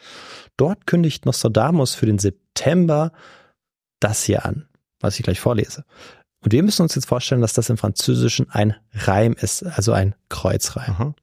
Dort 0.56 0.86
kündigt 0.86 1.26
Nostradamus 1.26 1.94
für 1.94 2.06
den 2.06 2.18
September 2.18 3.12
das 4.00 4.24
hier 4.24 4.44
an, 4.44 4.68
was 5.00 5.18
ich 5.18 5.24
gleich 5.24 5.40
vorlese. 5.40 5.84
Und 6.40 6.52
wir 6.52 6.62
müssen 6.62 6.82
uns 6.82 6.94
jetzt 6.94 7.06
vorstellen, 7.06 7.40
dass 7.40 7.52
das 7.52 7.70
im 7.70 7.78
Französischen 7.78 8.50
ein 8.50 8.74
Reim 8.92 9.32
ist, 9.32 9.64
also 9.64 9.92
ein 9.92 10.14
Kreuzreim. 10.28 10.90
Aha. 10.90 11.14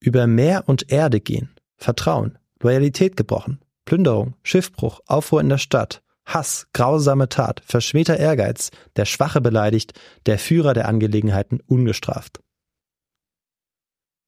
Über 0.00 0.26
Meer 0.26 0.64
und 0.66 0.90
Erde 0.90 1.20
gehen, 1.20 1.50
Vertrauen, 1.76 2.38
Loyalität 2.62 3.16
gebrochen, 3.16 3.60
Plünderung, 3.84 4.34
Schiffbruch, 4.42 5.00
Aufruhr 5.06 5.42
in 5.42 5.50
der 5.50 5.58
Stadt, 5.58 6.02
Hass, 6.34 6.66
grausame 6.72 7.28
Tat, 7.28 7.62
verschmähter 7.66 8.16
Ehrgeiz, 8.18 8.70
der 8.96 9.04
Schwache 9.04 9.40
beleidigt, 9.40 9.92
der 10.26 10.38
Führer 10.38 10.74
der 10.74 10.88
Angelegenheiten 10.88 11.60
ungestraft. 11.66 12.40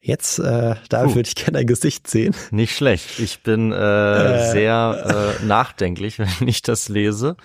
Jetzt, 0.05 0.41
äh, 0.41 0.75
da 0.89 1.05
Puh. 1.05 1.15
würde 1.15 1.29
ich 1.29 1.37
gerne 1.37 1.59
ein 1.59 1.67
Gesicht 1.67 2.09
sehen. 2.09 2.35
Nicht 2.51 2.75
schlecht. 2.77 3.21
Ich 3.21 3.43
bin 3.45 3.71
äh, 3.71 3.77
Äh. 3.77 4.51
sehr 4.51 5.37
äh, 5.41 5.45
nachdenklich, 5.45 6.19
wenn 6.41 6.49
ich 6.49 6.63
das 6.63 6.89
lese. 6.89 7.37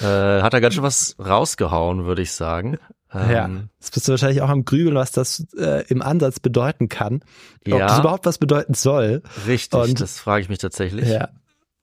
Äh, 0.00 0.04
hat 0.42 0.54
er 0.54 0.60
ganz 0.60 0.74
schön 0.74 0.82
was 0.82 1.14
rausgehauen, 1.24 2.04
würde 2.04 2.22
ich 2.22 2.32
sagen. 2.32 2.78
Ähm, 3.12 3.70
Jetzt 3.80 3.94
bist 3.94 4.06
du 4.06 4.12
wahrscheinlich 4.12 4.42
auch 4.42 4.50
am 4.50 4.64
Grübeln, 4.64 4.94
was 4.96 5.12
das 5.12 5.46
äh, 5.56 5.84
im 5.88 6.02
Ansatz 6.02 6.40
bedeuten 6.40 6.88
kann. 6.88 7.22
Ob 7.66 7.68
Ja. 7.78 7.86
das 7.86 8.00
überhaupt 8.00 8.26
was 8.26 8.38
bedeuten 8.38 8.74
soll. 8.74 9.22
Richtig, 9.46 9.80
Und- 9.80 10.00
das 10.00 10.18
frage 10.18 10.42
ich 10.42 10.48
mich 10.48 10.58
tatsächlich. 10.58 11.08
Ja. 11.08 11.28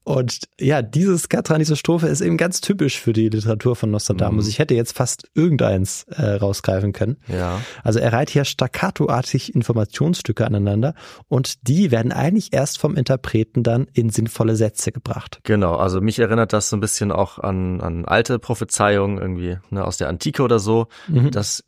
Und 0.06 0.42
ja, 0.60 0.84
dieses 0.84 1.30
Katran, 1.30 1.58
diese 1.58 1.76
Strophe 1.76 2.08
ist 2.08 2.22
eben 2.22 2.38
ganz 2.38 2.62
typisch 2.62 3.00
für 3.02 3.12
die 3.12 3.28
Literatur 3.28 3.76
von 3.76 3.90
Nostradamus. 3.90 4.46
Mhm. 4.46 4.50
Ich 4.52 4.60
hätte 4.60 4.76
jetzt 4.76 4.96
fast 4.96 5.28
irgendeins 5.34 6.04
äh, 6.04 6.36
rausgreifen 6.36 6.94
können. 6.94 7.18
Ja. 7.28 7.60
Also 7.84 7.98
er 7.98 8.14
reiht 8.14 8.30
hier 8.30 8.46
staccatoartig 8.46 9.56
Informationsstücke 9.56 10.46
aneinander 10.46 10.94
und 11.28 11.68
die 11.68 11.90
werden 11.90 12.12
eigentlich 12.12 12.54
erst 12.54 12.78
vom 12.78 12.96
Interpreten 12.96 13.64
dann 13.64 13.88
in 13.94 14.12
sinnvolle 14.12 14.56
Sätze 14.56 14.92
gebracht. 14.92 15.40
Genau, 15.42 15.76
also 15.76 16.02
mich 16.02 16.20
erinnert 16.20 16.54
das 16.54 16.70
so 16.70 16.78
ein 16.78 16.82
bisschen 16.82 17.12
auch 17.12 17.40
an, 17.40 17.82
an 17.82 18.06
alte 18.06 18.38
Prophezeiungen 18.38 19.18
irgendwie 19.18 19.58
ne, 19.72 19.84
aus 19.84 19.98
der 19.98 20.10
Antike 20.10 20.44
oder 20.44 20.60
so. 20.60 20.86
Mhm. 21.08 21.32
Das 21.32 21.64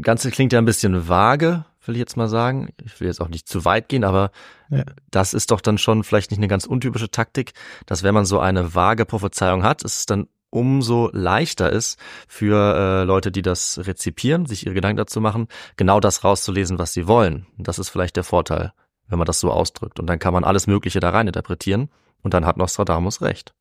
Ganze 0.00 0.32
klingt 0.32 0.52
ja 0.52 0.58
ein 0.58 0.64
bisschen 0.64 1.08
vage, 1.08 1.64
will 1.86 1.94
ich 1.96 2.00
jetzt 2.00 2.16
mal 2.16 2.28
sagen. 2.28 2.70
Ich 2.84 3.00
will 3.00 3.08
jetzt 3.08 3.20
auch 3.20 3.28
nicht 3.28 3.48
zu 3.48 3.64
weit 3.64 3.88
gehen, 3.88 4.04
aber 4.04 4.30
Ja. 4.70 4.84
das 5.10 5.34
ist 5.34 5.50
doch 5.50 5.60
dann 5.60 5.78
schon 5.78 6.04
vielleicht 6.04 6.30
nicht 6.30 6.38
eine 6.38 6.48
ganz 6.48 6.66
untypische 6.66 7.10
Taktik, 7.10 7.52
dass 7.86 8.02
wenn 8.02 8.14
man 8.14 8.24
so 8.26 8.38
eine 8.40 8.74
vage 8.74 9.04
Prophezeiung 9.04 9.62
hat, 9.62 9.84
es 9.84 10.06
dann 10.06 10.28
umso 10.50 11.10
leichter 11.12 11.70
ist 11.70 11.98
für 12.28 12.74
äh, 12.76 13.04
Leute, 13.04 13.30
die 13.30 13.42
das 13.42 13.80
rezipieren, 13.84 14.46
sich 14.46 14.64
ihre 14.64 14.74
Gedanken 14.74 14.96
dazu 14.96 15.20
machen, 15.20 15.48
genau 15.76 16.00
das 16.00 16.24
rauszulesen, 16.24 16.78
was 16.78 16.92
sie 16.92 17.06
wollen. 17.06 17.46
Das 17.58 17.78
ist 17.78 17.88
vielleicht 17.90 18.16
der 18.16 18.24
Vorteil, 18.24 18.72
wenn 19.08 19.18
man 19.18 19.26
das 19.26 19.40
so 19.40 19.50
ausdrückt. 19.50 20.00
Und 20.00 20.06
dann 20.06 20.18
kann 20.18 20.32
man 20.32 20.44
alles 20.44 20.66
Mögliche 20.66 21.00
da 21.00 21.10
rein 21.10 21.26
interpretieren 21.26 21.90
und 22.22 22.32
dann 22.32 22.46
hat 22.46 22.56
Nostradamus 22.56 23.20
recht. 23.22 23.52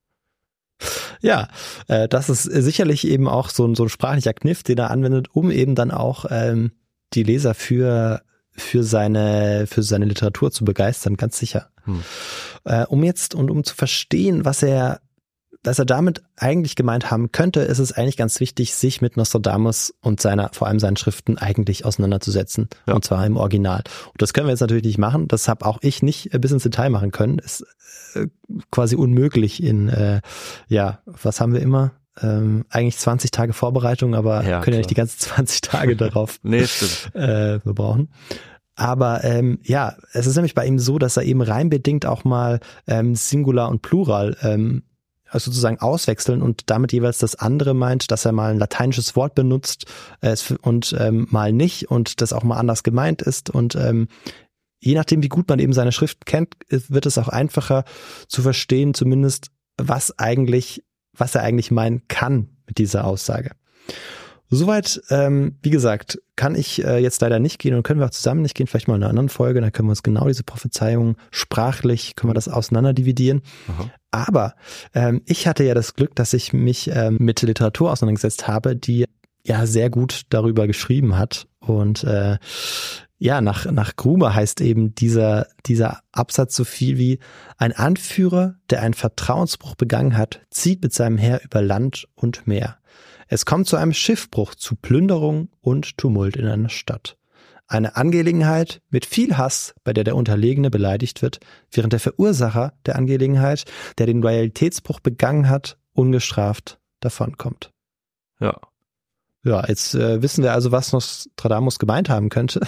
Ja, 1.22 1.48
äh, 1.88 2.08
das 2.08 2.30
ist 2.30 2.44
sicherlich 2.44 3.08
eben 3.08 3.28
auch 3.28 3.50
so 3.50 3.66
ein, 3.66 3.76
so 3.76 3.84
ein 3.84 3.90
sprachlicher 3.90 4.34
Kniff, 4.34 4.62
den 4.64 4.78
er 4.78 4.92
anwendet, 4.92 5.28
um 5.34 5.50
eben 5.52 5.74
dann 5.76 5.92
auch 5.92 6.26
ähm, 6.30 6.72
die 7.16 7.24
Leser 7.24 7.54
für 7.54 8.22
für 8.52 8.84
seine 8.84 9.66
für 9.68 9.84
seine 9.84 10.06
Literatur 10.06 10.52
zu 10.52 10.66
begeistern, 10.66 11.18
ganz 11.18 11.38
sicher. 11.38 11.70
Hm. 11.84 12.02
Äh, 12.64 12.86
um 12.86 13.04
jetzt 13.04 13.36
und 13.36 13.52
um 13.52 13.64
zu 13.64 13.76
verstehen, 13.76 14.46
was 14.46 14.64
er 14.64 15.02
was 15.66 15.80
er 15.80 15.86
damit 15.86 16.22
eigentlich 16.38 16.76
gemeint 16.76 17.12
haben 17.12 17.32
könnte, 17.32 17.62
ist 17.62 17.80
es 17.80 17.92
eigentlich 17.92 18.18
ganz 18.18 18.40
wichtig, 18.40 18.76
sich 18.76 19.02
mit 19.02 19.18
Nostradamus 19.18 19.94
und 20.02 20.22
seiner, 20.22 20.52
vor 20.54 20.68
allem 20.68 20.80
seinen 20.80 20.98
Schriften 20.98 21.38
eigentlich 21.38 21.86
auseinanderzusetzen. 21.86 22.70
Ja. 22.88 22.94
Und 22.94 23.04
zwar 23.04 23.26
im 23.26 23.38
Original. 23.38 23.84
Und 24.12 24.22
das 24.22 24.34
können 24.34 24.48
wir 24.48 24.52
jetzt 24.52 24.62
natürlich 24.62 24.84
nicht 24.84 24.98
machen. 24.98 25.28
Das 25.28 25.48
habe 25.48 25.66
auch 25.66 25.80
ich 25.82 26.04
nicht 26.04 26.34
äh, 26.34 26.40
bis 26.40 26.52
ins 26.52 26.64
Detail 26.64 26.90
machen 26.90 27.12
können. 27.12 27.40
Ist 27.40 27.66
äh, 28.14 28.28
quasi 28.72 28.96
unmöglich 28.96 29.64
in, 29.64 29.90
äh, 29.90 30.22
ja, 30.68 31.00
was 31.06 31.42
haben 31.42 31.54
wir 31.54 31.62
immer? 31.62 31.92
Ähm, 32.22 32.66
eigentlich 32.70 32.98
20 32.98 33.32
Tage 33.32 33.54
Vorbereitung, 33.54 34.16
aber 34.16 34.44
Ja, 34.44 34.62
können 34.62 34.76
ja 34.76 34.80
nicht 34.80 34.90
die 34.90 34.96
ganzen 34.96 35.20
20 35.20 35.62
Tage 35.62 35.96
darauf 35.96 36.40
Nee, 36.44 36.64
äh, 37.14 37.60
wir 37.64 37.74
brauchen. 37.74 38.10
Aber 38.76 39.24
ähm, 39.24 39.60
ja, 39.64 39.96
es 40.12 40.28
ist 40.28 40.36
nämlich 40.36 40.54
bei 40.54 40.66
ihm 40.66 40.80
so, 40.80 41.00
dass 41.00 41.18
er 41.18 41.24
eben 41.24 41.42
reimbedingt 41.42 42.06
auch 42.06 42.26
mal 42.26 42.60
ähm, 42.88 43.16
Singular 43.16 43.70
und 43.70 43.82
Plural 43.82 44.36
ähm, 44.42 44.84
also 45.36 45.52
sozusagen 45.52 45.80
auswechseln 45.80 46.42
und 46.42 46.70
damit 46.70 46.94
jeweils 46.94 47.18
das 47.18 47.36
andere 47.36 47.74
meint, 47.74 48.10
dass 48.10 48.24
er 48.26 48.32
mal 48.32 48.52
ein 48.52 48.58
lateinisches 48.58 49.18
Wort 49.18 49.36
benutzt 49.36 49.86
äh, 50.22 50.36
und 50.62 50.96
ähm, 50.98 51.28
mal 51.30 51.52
nicht 51.52 51.92
und 51.92 52.22
das 52.22 52.32
auch 52.32 52.44
mal 52.44 52.58
anders 52.58 52.84
gemeint 52.84 53.22
ist. 53.22 53.50
Und 53.50 53.76
ähm, 53.76 54.08
je 54.80 54.96
nachdem, 54.96 55.24
wie 55.24 55.30
gut 55.30 55.50
man 55.50 55.60
eben 55.60 55.74
seine 55.74 55.92
Schrift 55.92 56.26
kennt, 56.26 56.56
wird 56.70 57.06
es 57.06 57.18
auch 57.18 57.28
einfacher 57.28 57.84
zu 58.30 58.42
verstehen, 58.44 58.94
zumindest 58.94 59.52
was 59.78 60.18
eigentlich, 60.18 60.85
was 61.18 61.36
er 61.36 61.44
eigentlich 61.44 61.72
meinen 61.72 62.08
kann 62.08 62.50
mit 62.68 62.78
dieser 62.78 63.06
Aussage. 63.06 63.52
Soweit, 64.50 65.02
ähm, 65.10 65.58
wie 65.64 65.72
gesagt, 65.72 66.22
kann 66.36 66.54
ich 66.54 66.84
äh, 66.84 67.00
jetzt 67.00 67.20
leider 67.22 67.40
nicht 67.40 67.58
gehen 67.58 67.74
und 67.74 67.84
können 67.84 68.00
wir 68.00 68.06
auch 68.06 68.12
zusammen 68.12 68.44
nicht 68.44 68.56
gehen, 68.56 68.68
vielleicht 68.68 68.88
mal 68.88 68.96
in 68.96 69.02
einer 69.02 69.10
anderen 69.10 69.30
Folge, 69.30 69.60
dann 69.60 69.72
können 69.72 69.88
wir 69.88 69.92
uns 69.92 70.04
genau 70.04 70.28
diese 70.28 70.44
Prophezeiung 70.44 71.18
sprachlich, 71.32 72.16
können 72.16 72.30
wir 72.30 72.36
das 72.36 72.48
auseinander 72.48 72.94
dividieren. 72.94 73.42
Aha. 73.68 73.90
Aber 74.12 74.56
ähm, 74.94 75.24
ich 75.26 75.48
hatte 75.48 75.64
ja 75.64 75.74
das 75.74 75.96
Glück, 75.96 76.16
dass 76.16 76.34
ich 76.34 76.54
mich 76.54 76.92
ähm, 76.94 77.18
mit 77.20 77.42
Literatur 77.42 77.92
auseinandergesetzt 77.92 78.48
habe, 78.48 78.76
die 78.76 79.06
ja 79.44 79.66
sehr 79.66 79.90
gut 79.90 80.24
darüber 80.30 80.68
geschrieben 80.68 81.18
hat. 81.18 81.48
Und 81.60 82.04
äh, 82.04 82.38
ja, 83.26 83.42
nach, 83.42 83.66
nach 83.72 83.96
Gruber 83.96 84.36
heißt 84.36 84.62
eben 84.62 84.94
dieser, 84.94 85.48
dieser 85.66 86.02
Absatz 86.12 86.56
so 86.56 86.64
viel 86.64 87.00
wie 87.00 87.18
ein 87.58 87.72
Anführer, 87.72 88.56
der 88.70 88.84
einen 88.84 88.94
Vertrauensbruch 88.94 89.74
begangen 89.74 90.16
hat, 90.16 90.46
zieht 90.52 90.84
mit 90.84 90.94
seinem 90.94 91.18
Heer 91.18 91.42
über 91.44 91.64
Land 91.64 92.08
und 92.14 92.46
Meer. 92.46 92.78
Es 93.28 93.48
kommt 93.48 93.66
zu 93.68 93.78
einem 93.78 93.94
Schiffbruch, 93.94 94.54
zu 94.54 94.76
Plünderung 94.76 95.50
und 95.62 95.98
Tumult 95.98 96.36
in 96.36 96.46
einer 96.46 96.70
Stadt. 96.70 97.18
Eine 97.68 97.96
Angelegenheit 97.96 98.84
mit 98.92 99.08
viel 99.08 99.38
Hass, 99.38 99.74
bei 99.84 99.92
der 99.92 100.04
der 100.04 100.16
Unterlegene 100.16 100.70
beleidigt 100.70 101.24
wird, 101.24 101.40
während 101.72 101.94
der 101.94 102.00
Verursacher 102.00 102.74
der 102.86 102.96
Angelegenheit, 102.96 103.66
der 103.98 104.06
den 104.06 104.22
Loyalitätsbruch 104.22 105.00
begangen 105.00 105.50
hat, 105.50 105.80
ungestraft 105.94 106.80
davonkommt. 107.00 107.72
Ja. 108.40 108.60
Ja, 109.46 109.64
jetzt 109.68 109.96
äh, 109.96 110.22
wissen 110.22 110.44
wir 110.44 110.52
also, 110.54 110.72
was 110.74 110.92
Nostradamus 110.92 111.80
gemeint 111.80 112.10
haben 112.10 112.28
könnte. 112.30 112.60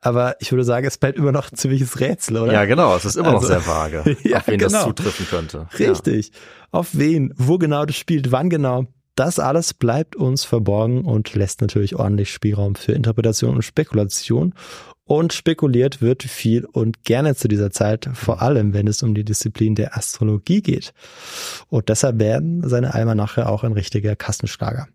Aber 0.00 0.36
ich 0.40 0.52
würde 0.52 0.64
sagen, 0.64 0.86
es 0.86 0.98
bleibt 0.98 1.16
immer 1.18 1.32
noch 1.32 1.50
ein 1.50 1.56
ziemliches 1.56 1.98
Rätsel, 1.98 2.36
oder? 2.36 2.52
Ja, 2.52 2.66
genau. 2.66 2.94
Es 2.94 3.06
ist 3.06 3.16
immer 3.16 3.32
noch 3.32 3.36
Also- 3.40 3.48
sehr 3.48 3.66
vage, 3.66 4.16
Ja, 4.22 4.36
auf 4.38 4.46
wen 4.48 4.58
genau. 4.58 4.70
das 4.72 4.84
zutreffen 4.84 5.26
könnte. 5.28 5.66
Richtig. 5.78 6.30
Auf 6.70 6.90
wen, 6.92 7.32
wo 7.38 7.56
genau 7.56 7.86
das 7.86 7.96
spielt, 7.96 8.30
wann 8.30 8.50
genau. 8.50 8.84
Das 9.16 9.38
alles 9.38 9.72
bleibt 9.72 10.14
uns 10.16 10.44
verborgen 10.44 11.04
und 11.06 11.34
lässt 11.34 11.60
natürlich 11.62 11.96
ordentlich 11.96 12.30
Spielraum 12.32 12.74
für 12.74 12.92
Interpretation 12.92 13.54
und 13.54 13.62
Spekulation. 13.62 14.54
Und 15.06 15.32
spekuliert 15.34 16.00
wird 16.02 16.22
viel 16.22 16.64
und 16.64 17.04
gerne 17.04 17.34
zu 17.34 17.46
dieser 17.46 17.70
Zeit, 17.70 18.08
vor 18.14 18.40
allem 18.42 18.72
wenn 18.72 18.86
es 18.88 19.02
um 19.02 19.14
die 19.14 19.24
Disziplin 19.24 19.74
der 19.74 19.96
Astrologie 19.96 20.62
geht. 20.62 20.92
Und 21.68 21.90
deshalb 21.90 22.18
werden 22.18 22.66
seine 22.68 22.94
Almanache 22.94 23.46
auch 23.46 23.64
ein 23.64 23.72
richtiger 23.72 24.16
Kassenschlager. 24.16 24.88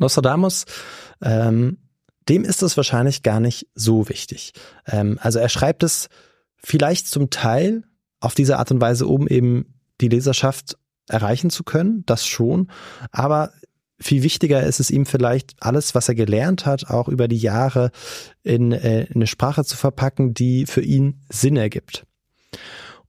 Nostradamus, 0.00 0.64
ähm, 1.22 1.78
dem 2.28 2.44
ist 2.44 2.62
es 2.62 2.76
wahrscheinlich 2.76 3.22
gar 3.22 3.40
nicht 3.40 3.68
so 3.74 4.08
wichtig. 4.08 4.52
Ähm, 4.86 5.18
also 5.20 5.38
er 5.38 5.48
schreibt 5.48 5.82
es 5.82 6.08
vielleicht 6.56 7.06
zum 7.06 7.30
Teil 7.30 7.84
auf 8.18 8.34
diese 8.34 8.58
Art 8.58 8.70
und 8.70 8.80
Weise, 8.80 9.06
um 9.06 9.28
eben 9.28 9.74
die 10.00 10.08
Leserschaft 10.08 10.76
erreichen 11.08 11.50
zu 11.50 11.64
können, 11.64 12.04
das 12.06 12.26
schon. 12.26 12.70
Aber 13.10 13.52
viel 13.98 14.22
wichtiger 14.22 14.62
ist 14.62 14.80
es 14.80 14.90
ihm 14.90 15.06
vielleicht, 15.06 15.54
alles, 15.60 15.94
was 15.94 16.08
er 16.08 16.14
gelernt 16.14 16.66
hat, 16.66 16.88
auch 16.88 17.08
über 17.08 17.28
die 17.28 17.38
Jahre 17.38 17.90
in, 18.42 18.72
äh, 18.72 19.04
in 19.04 19.16
eine 19.16 19.26
Sprache 19.26 19.64
zu 19.64 19.76
verpacken, 19.76 20.32
die 20.32 20.66
für 20.66 20.80
ihn 20.80 21.20
Sinn 21.28 21.56
ergibt. 21.56 22.06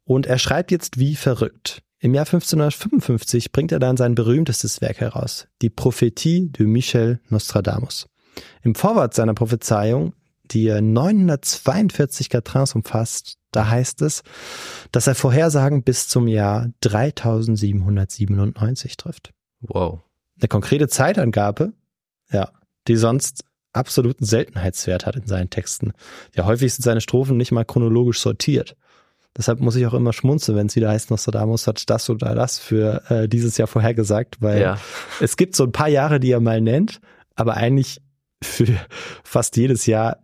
Und 0.03 0.25
er 0.25 0.37
schreibt 0.37 0.71
jetzt 0.71 0.99
wie 0.99 1.15
verrückt. 1.15 1.81
Im 2.03 2.15
Jahr 2.15 2.25
1555 2.25 3.51
bringt 3.51 3.71
er 3.71 3.77
dann 3.77 3.95
sein 3.95 4.15
berühmtestes 4.15 4.81
Werk 4.81 4.99
heraus, 4.99 5.47
die 5.61 5.69
Prophetie 5.69 6.49
de 6.49 6.65
Michel 6.65 7.19
Nostradamus. 7.29 8.07
Im 8.63 8.73
Vorwort 8.73 9.13
seiner 9.13 9.35
Prophezeiung, 9.35 10.15
die 10.45 10.69
942 10.69 12.31
Quatrains 12.31 12.73
umfasst, 12.73 13.37
da 13.51 13.69
heißt 13.69 14.01
es, 14.01 14.23
dass 14.91 15.05
er 15.05 15.13
Vorhersagen 15.13 15.83
bis 15.83 16.07
zum 16.07 16.27
Jahr 16.27 16.71
3797 16.81 18.97
trifft. 18.97 19.31
Wow. 19.59 19.99
Eine 20.39 20.47
konkrete 20.47 20.87
Zeitangabe, 20.87 21.73
ja, 22.31 22.51
die 22.87 22.95
sonst 22.95 23.45
absoluten 23.73 24.25
Seltenheitswert 24.25 25.05
hat 25.05 25.17
in 25.17 25.27
seinen 25.27 25.51
Texten. 25.51 25.93
Ja, 26.33 26.45
häufig 26.45 26.73
sind 26.73 26.81
seine 26.81 27.01
Strophen 27.01 27.37
nicht 27.37 27.51
mal 27.51 27.63
chronologisch 27.63 28.19
sortiert. 28.19 28.75
Deshalb 29.37 29.59
muss 29.61 29.75
ich 29.77 29.85
auch 29.87 29.93
immer 29.93 30.11
schmunzeln, 30.13 30.57
wenn 30.57 30.67
es 30.67 30.75
wieder 30.75 30.89
heißt, 30.89 31.09
Nostradamus 31.09 31.65
hat 31.67 31.89
das 31.89 32.09
oder 32.09 32.35
das 32.35 32.59
für 32.59 33.01
äh, 33.09 33.27
dieses 33.29 33.57
Jahr 33.57 33.67
vorhergesagt, 33.67 34.41
weil 34.41 34.61
Ja. 34.61 34.77
es 35.21 35.37
gibt 35.37 35.55
so 35.55 35.63
ein 35.63 35.71
paar 35.71 35.87
Jahre, 35.87 36.19
die 36.19 36.31
er 36.31 36.41
mal 36.41 36.59
nennt, 36.59 36.99
aber 37.35 37.55
eigentlich 37.55 38.01
für 38.43 38.67
fast 39.23 39.55
jedes 39.55 39.85
Jahr 39.85 40.17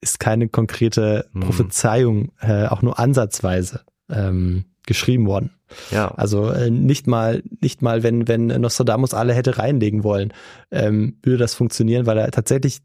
ist 0.00 0.18
keine 0.20 0.48
konkrete 0.48 1.26
Hm. 1.32 1.40
Prophezeiung 1.42 2.32
äh, 2.40 2.66
auch 2.66 2.82
nur 2.82 2.98
ansatzweise 2.98 3.80
ähm, 4.10 4.64
geschrieben 4.86 5.26
worden. 5.26 5.50
Ja. 5.90 6.08
Also 6.16 6.50
äh, 6.50 6.70
nicht 6.70 7.06
mal, 7.06 7.42
nicht 7.60 7.82
mal, 7.82 8.02
wenn, 8.02 8.26
wenn 8.28 8.46
Nostradamus 8.46 9.12
alle 9.12 9.34
hätte 9.34 9.58
reinlegen 9.58 10.04
wollen, 10.04 10.32
ähm, 10.70 11.18
würde 11.22 11.36
das 11.38 11.54
funktionieren, 11.54 12.06
weil 12.06 12.16
er 12.16 12.30
tatsächlich 12.30 12.78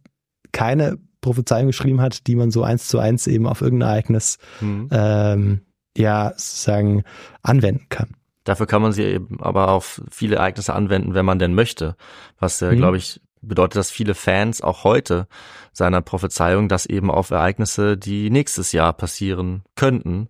keine 0.51 0.97
Prophezeiung 1.23 1.67
geschrieben 1.67 1.99
hat, 2.01 2.27
die 2.27 2.35
man 2.35 2.51
so 2.51 2.61
eins 2.63 2.87
zu 2.87 2.99
eins 2.99 3.25
eben 3.25 3.47
auf 3.47 3.61
irgendein 3.61 3.89
Ereignis 3.89 4.37
Hm. 4.59 4.89
ähm, 4.91 5.61
ja 5.97 6.29
sozusagen 6.35 7.03
anwenden 7.41 7.87
kann. 7.89 8.09
Dafür 8.43 8.65
kann 8.67 8.81
man 8.81 8.91
sie 8.91 9.03
eben 9.03 9.41
aber 9.41 9.69
auf 9.69 10.01
viele 10.11 10.35
Ereignisse 10.35 10.73
anwenden, 10.73 11.13
wenn 11.15 11.25
man 11.25 11.39
denn 11.39 11.55
möchte. 11.55 11.95
Was, 12.39 12.61
äh, 12.61 12.71
Mhm. 12.73 12.77
glaube 12.77 12.97
ich, 12.97 13.21
bedeutet, 13.41 13.77
dass 13.77 13.89
viele 13.91 14.15
Fans 14.15 14.61
auch 14.61 14.83
heute 14.83 15.27
seiner 15.71 16.01
Prophezeiung 16.01 16.67
das 16.69 16.85
eben 16.85 17.09
auf 17.11 17.31
Ereignisse, 17.31 17.97
die 17.97 18.29
nächstes 18.29 18.71
Jahr 18.71 18.93
passieren 18.93 19.63
könnten, 19.75 20.29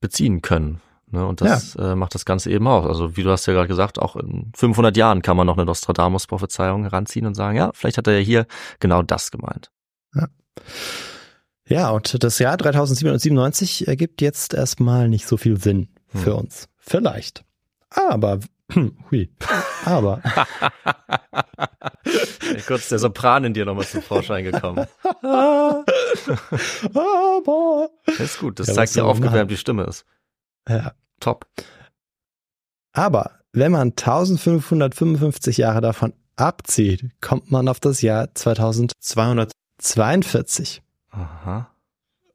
beziehen 0.00 0.42
können. 0.42 0.80
Ne? 1.12 1.26
Und 1.26 1.40
das 1.40 1.74
äh, 1.76 1.96
macht 1.96 2.14
das 2.14 2.24
Ganze 2.24 2.50
eben 2.50 2.66
auch. 2.68 2.86
Also 2.86 3.16
wie 3.16 3.22
du 3.24 3.30
hast 3.30 3.46
ja 3.46 3.52
gerade 3.52 3.68
gesagt, 3.68 3.98
auch 4.00 4.14
in 4.16 4.52
500 4.54 4.96
Jahren 4.96 5.22
kann 5.22 5.36
man 5.36 5.46
noch 5.46 5.56
eine 5.56 5.66
Nostradamus-Prophezeiung 5.66 6.82
heranziehen 6.84 7.26
und 7.26 7.34
sagen, 7.34 7.56
ja, 7.56 7.70
vielleicht 7.74 7.98
hat 7.98 8.06
er 8.06 8.18
ja 8.18 8.24
hier 8.24 8.46
genau 8.78 9.02
das 9.02 9.30
gemeint. 9.32 9.70
Ja, 11.66 11.90
und 11.90 12.22
das 12.24 12.38
Jahr 12.40 12.56
3797 12.56 13.86
ergibt 13.86 14.20
jetzt 14.22 14.54
erstmal 14.54 15.08
nicht 15.08 15.26
so 15.26 15.36
viel 15.36 15.56
Sinn 15.60 15.88
für 16.08 16.32
Hm. 16.32 16.38
uns. 16.38 16.68
Vielleicht. 16.78 17.44
Aber, 17.90 18.40
hui, 19.10 19.30
aber, 19.84 20.20
Kurz 22.66 22.88
der 22.88 22.98
Sopran 22.98 23.44
in 23.44 23.54
dir 23.54 23.64
nochmal 23.66 23.86
zum 23.86 24.02
Vorschein 24.02 24.42
gekommen. 24.44 24.86
aber, 26.94 27.90
Das 28.06 28.18
ist 28.20 28.38
gut, 28.40 28.58
das 28.58 28.66
Ja, 28.68 28.74
zeigt, 28.74 28.96
man 28.96 29.06
aufgewärmt 29.06 29.50
die 29.50 29.56
Stimme 29.56 29.84
ist. 29.84 30.04
ja. 30.68 30.92
Top. 31.20 31.46
Aber 32.92 33.32
wenn 33.52 33.72
man 33.72 33.88
1555 33.90 35.58
Jahre 35.58 35.80
davon 35.82 36.14
abzieht, 36.36 37.10
kommt 37.20 37.50
man 37.50 37.68
auf 37.68 37.78
das 37.78 38.00
Jahr 38.02 38.34
2242. 39.80 40.82
Aha. 41.10 41.70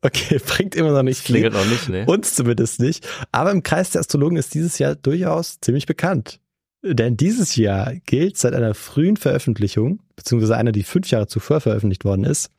Okay, 0.01 0.39
bringt 0.45 0.75
immer 0.75 0.91
noch 0.91 1.03
nicht 1.03 1.21
viel. 1.21 1.35
Klingelt 1.35 1.53
noch 1.53 1.65
nicht, 1.65 1.89
ne? 1.89 2.05
Uns 2.05 2.35
zumindest 2.35 2.79
nicht. 2.79 3.07
Aber 3.31 3.51
im 3.51 3.63
Kreis 3.63 3.89
der 3.91 4.01
Astrologen 4.01 4.37
ist 4.37 4.53
dieses 4.53 4.77
Jahr 4.79 4.95
durchaus 4.95 5.59
ziemlich 5.61 5.85
bekannt. 5.85 6.39
Denn 6.83 7.17
dieses 7.17 7.55
Jahr 7.55 7.95
gilt 8.05 8.37
seit 8.37 8.53
einer 8.53 8.75
frühen 8.75 9.17
Veröffentlichung, 9.17 10.01
beziehungsweise 10.15 10.55
einer, 10.55 10.71
die 10.71 10.83
fünf 10.83 11.09
Jahre 11.09 11.25
zuvor 11.25 11.59
veröffentlicht 11.59 12.05
worden 12.05 12.25
ist, 12.25 12.51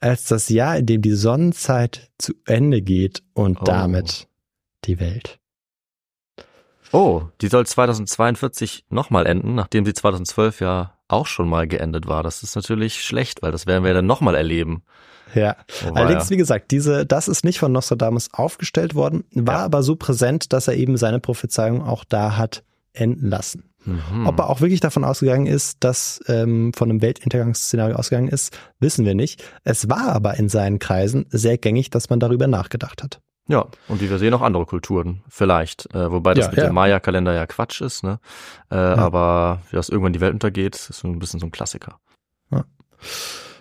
als 0.00 0.24
das 0.24 0.50
Jahr, 0.50 0.76
in 0.76 0.84
dem 0.84 1.00
die 1.00 1.12
Sonnenzeit 1.14 2.10
zu 2.18 2.34
Ende 2.44 2.82
geht 2.82 3.22
und 3.32 3.62
Oh. 3.62 3.64
damit 3.64 4.28
die 4.84 5.00
Welt. 5.00 5.38
Oh, 6.92 7.22
die 7.40 7.48
soll 7.48 7.64
2042 7.64 8.84
nochmal 8.90 9.24
enden, 9.26 9.54
nachdem 9.54 9.86
sie 9.86 9.94
2012 9.94 10.60
ja 10.60 10.98
auch 11.12 11.26
schon 11.26 11.48
mal 11.48 11.66
geendet 11.68 12.06
war. 12.06 12.22
Das 12.22 12.42
ist 12.42 12.56
natürlich 12.56 13.02
schlecht, 13.04 13.42
weil 13.42 13.52
das 13.52 13.66
werden 13.66 13.84
wir 13.84 13.94
dann 13.94 14.06
nochmal 14.06 14.34
erleben. 14.34 14.82
Ja. 15.34 15.56
Oh, 15.88 15.94
Allerdings, 15.94 16.24
weia. 16.24 16.30
wie 16.30 16.36
gesagt, 16.36 16.70
diese, 16.72 17.06
das 17.06 17.28
ist 17.28 17.44
nicht 17.44 17.58
von 17.58 17.72
Nostradamus 17.72 18.28
aufgestellt 18.34 18.94
worden, 18.94 19.24
war 19.34 19.60
Ja. 19.60 19.64
aber 19.64 19.82
so 19.82 19.96
präsent, 19.96 20.52
dass 20.52 20.68
er 20.68 20.74
eben 20.74 20.96
seine 20.96 21.20
Prophezeiung 21.20 21.82
auch 21.82 22.04
da 22.04 22.36
hat 22.36 22.64
enden 22.92 23.28
lassen. 23.28 23.64
Mhm. 23.84 24.26
Ob 24.26 24.38
er 24.38 24.48
auch 24.50 24.60
wirklich 24.60 24.80
davon 24.80 25.04
ausgegangen 25.04 25.46
ist, 25.46 25.78
dass 25.80 26.20
ähm, 26.28 26.72
von 26.74 26.90
einem 26.90 27.02
Weltuntergangsszenario 27.02 27.96
ausgegangen 27.96 28.28
ist, 28.28 28.56
wissen 28.78 29.04
wir 29.06 29.14
nicht. 29.14 29.42
Es 29.64 29.88
war 29.88 30.12
aber 30.12 30.34
in 30.34 30.48
seinen 30.48 30.78
Kreisen 30.78 31.26
sehr 31.30 31.58
gängig, 31.58 31.90
dass 31.90 32.10
man 32.10 32.20
darüber 32.20 32.46
nachgedacht 32.46 33.02
hat. 33.02 33.20
Ja, 33.48 33.66
und 33.88 34.00
wie 34.00 34.08
wir 34.08 34.18
sehen, 34.18 34.34
auch 34.34 34.42
andere 34.42 34.66
Kulturen 34.66 35.22
vielleicht. 35.28 35.92
Äh, 35.94 36.12
wobei 36.12 36.34
das 36.34 36.46
Ja, 36.46 36.50
mit 36.50 36.58
ja. 36.58 36.66
dem 36.66 36.74
Maya-Kalender 36.74 37.34
ja 37.34 37.46
Quatsch 37.46 37.80
ist, 37.80 38.04
ne? 38.04 38.20
Äh, 38.70 38.76
Aber 38.76 39.62
ja, 39.70 39.76
dass 39.76 39.88
irgendwann 39.88 40.12
die 40.12 40.20
Welt 40.20 40.32
untergeht, 40.32 40.76
ist 40.76 41.00
so 41.00 41.08
ein 41.08 41.18
bisschen 41.18 41.40
so 41.40 41.46
ein 41.46 41.52
Klassiker. 41.52 41.98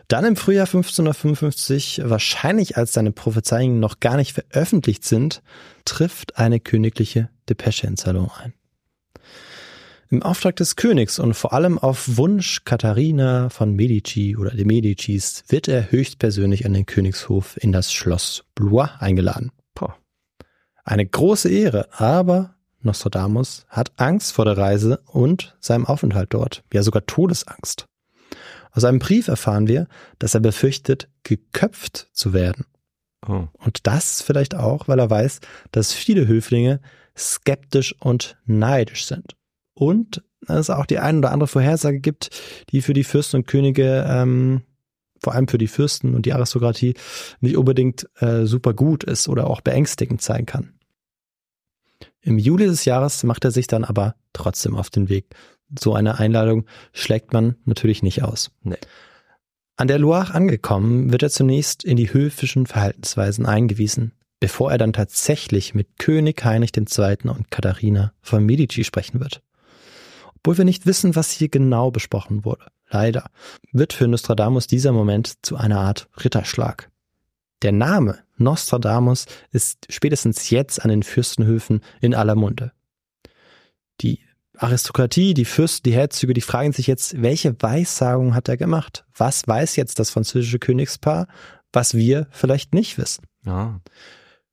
Dann 0.08 0.26
im 0.26 0.36
Frühjahr 0.36 0.66
1555, 0.66 2.02
wahrscheinlich 2.04 2.76
als 2.76 2.92
seine 2.92 3.14
Prophezeiungen 3.14 3.80
noch 3.80 4.02
gar 4.02 4.18
nicht 4.18 4.34
veröffentlicht 4.34 5.06
sind, 5.06 5.42
trifft 5.86 6.38
eine 6.38 6.60
königliche 6.60 7.30
Depesche 7.48 7.88
in 7.88 7.96
Salon 7.96 8.30
ein. 8.38 8.54
Im 10.10 10.22
Auftrag 10.22 10.58
des 10.58 10.76
Königs 10.76 11.18
und 11.18 11.34
vor 11.34 11.54
allem 11.54 11.80
auf 11.80 12.18
Wunsch 12.18 12.66
Katharina 12.66 13.50
von 13.50 13.74
Medici 13.74 14.36
oder 14.36 14.52
de 14.52 14.66
Medicis 14.66 15.46
wird 15.48 15.70
er 15.70 15.90
höchstpersönlich 15.90 16.66
an 16.66 16.74
den 16.74 16.86
Königshof 16.86 17.56
in 17.56 17.72
das 17.72 17.94
Schloss 17.94 18.44
Blois 18.54 18.90
eingeladen. 19.00 19.54
Eine 20.84 21.06
große 21.06 21.50
Ehre, 21.50 21.88
aber 22.00 22.56
Nostradamus 22.82 23.66
hat 23.70 23.92
Angst 23.98 24.34
vor 24.34 24.46
der 24.46 24.58
Reise 24.58 25.02
und 25.06 25.56
seinem 25.60 25.86
Aufenthalt 25.86 26.34
dort, 26.34 26.64
ja 26.74 26.84
sogar 26.84 27.06
Todesangst. 27.06 27.86
Aus 28.72 28.84
einem 28.84 29.00
Brief 29.00 29.28
erfahren 29.28 29.68
wir, 29.68 29.88
dass 30.20 30.34
er 30.34 30.40
befürchtet, 30.40 31.10
geköpft 31.24 32.10
zu 32.14 32.34
werden. 32.34 32.66
Oh. 33.28 33.48
Und 33.60 33.86
das 33.86 34.22
vielleicht 34.22 34.56
auch, 34.56 34.88
weil 34.88 35.00
er 35.00 35.10
weiß, 35.10 35.42
dass 35.72 35.94
viele 35.94 36.28
Höflinge 36.28 36.80
skeptisch 37.18 37.96
und 38.00 38.38
neidisch 38.46 39.06
sind. 39.06 39.36
Und 39.74 40.24
es 40.48 40.70
auch 40.70 40.86
die 40.86 41.00
ein 41.00 41.20
oder 41.20 41.32
andere 41.32 41.48
Vorhersage 41.48 42.00
gibt, 42.00 42.30
die 42.72 42.82
für 42.82 42.94
die 42.94 43.04
Fürsten 43.04 43.38
und 43.38 43.48
Könige, 43.48 44.06
ähm, 44.08 44.64
vor 45.22 45.34
allem 45.34 45.48
für 45.48 45.58
die 45.58 45.68
Fürsten 45.68 46.16
und 46.16 46.26
die 46.26 46.34
Aristokratie, 46.34 46.96
nicht 47.40 47.58
unbedingt 47.58 48.10
äh, 48.22 48.46
super 48.46 48.74
gut 48.74 49.04
ist 49.04 49.28
oder 49.28 49.48
auch 49.48 49.62
beängstigend 49.62 50.22
sein 50.22 50.46
kann. 50.46 50.74
Im 52.22 52.38
Juli 52.38 52.66
des 52.66 52.86
Jahres 52.86 53.24
macht 53.24 53.46
er 53.46 53.52
sich 53.52 53.68
dann 53.68 53.84
aber 53.84 54.16
trotzdem 54.34 54.76
auf 54.76 54.90
den 54.90 55.10
Weg. 55.10 55.36
So 55.80 55.94
eine 55.94 56.20
Einladung 56.20 56.66
schlägt 56.94 57.34
man 57.34 57.56
natürlich 57.66 58.04
nicht 58.04 58.24
aus. 58.24 58.52
Nee. 58.64 58.78
An 59.78 59.88
der 59.88 60.00
Loire 60.00 60.34
angekommen, 60.34 61.12
wird 61.12 61.24
er 61.24 61.30
zunächst 61.30 61.84
in 61.84 61.98
die 61.98 62.14
höfischen 62.14 62.68
Verhaltensweisen 62.68 63.46
eingewiesen, 63.46 64.12
bevor 64.40 64.72
er 64.72 64.78
dann 64.78 64.94
tatsächlich 64.94 65.74
mit 65.74 65.98
König 65.98 66.44
Heinrich 66.44 66.72
II. 66.78 67.30
und 67.30 67.50
Katharina 67.50 68.14
von 68.22 68.46
Medici 68.46 68.84
sprechen 68.84 69.20
wird. 69.20 69.42
Obwohl 70.36 70.60
wir 70.60 70.66
nicht 70.66 70.86
wissen, 70.86 71.16
was 71.16 71.32
hier 71.32 71.50
genau 71.50 71.90
besprochen 71.90 72.46
wurde, 72.46 72.66
leider, 72.92 73.30
wird 73.72 73.94
für 73.94 74.08
Nostradamus 74.08 74.68
dieser 74.68 74.92
Moment 74.92 75.46
zu 75.46 75.56
einer 75.56 75.80
Art 75.80 76.10
Ritterschlag. 76.24 76.90
Der 77.62 77.72
Name 77.72 78.20
Nostradamus 78.38 79.26
ist 79.52 79.88
spätestens 79.90 80.50
jetzt 80.50 80.84
an 80.84 80.90
den 80.90 81.04
Fürstenhöfen 81.04 81.82
in 82.02 82.16
aller 82.16 82.36
Munde. 82.36 82.72
Die 84.02 84.20
Aristokratie, 84.58 85.34
die 85.34 85.46
Fürsten, 85.46 85.84
die 85.84 85.96
Herzöge, 85.96 86.34
die 86.34 86.42
fragen 86.42 86.72
sich 86.72 86.88
jetzt, 86.88 87.22
welche 87.22 87.56
Weissagung 87.62 88.36
hat 88.36 88.50
er 88.50 88.58
gemacht? 88.58 89.06
Was 89.16 89.48
weiß 89.48 89.76
jetzt 89.76 90.00
das 90.00 90.10
französische 90.10 90.60
Königspaar? 90.60 91.28
was 91.74 91.96
wir 91.96 92.28
vielleicht 92.32 92.74
nicht 92.74 92.98
wissen. 92.98 93.26
Ja. 93.46 93.80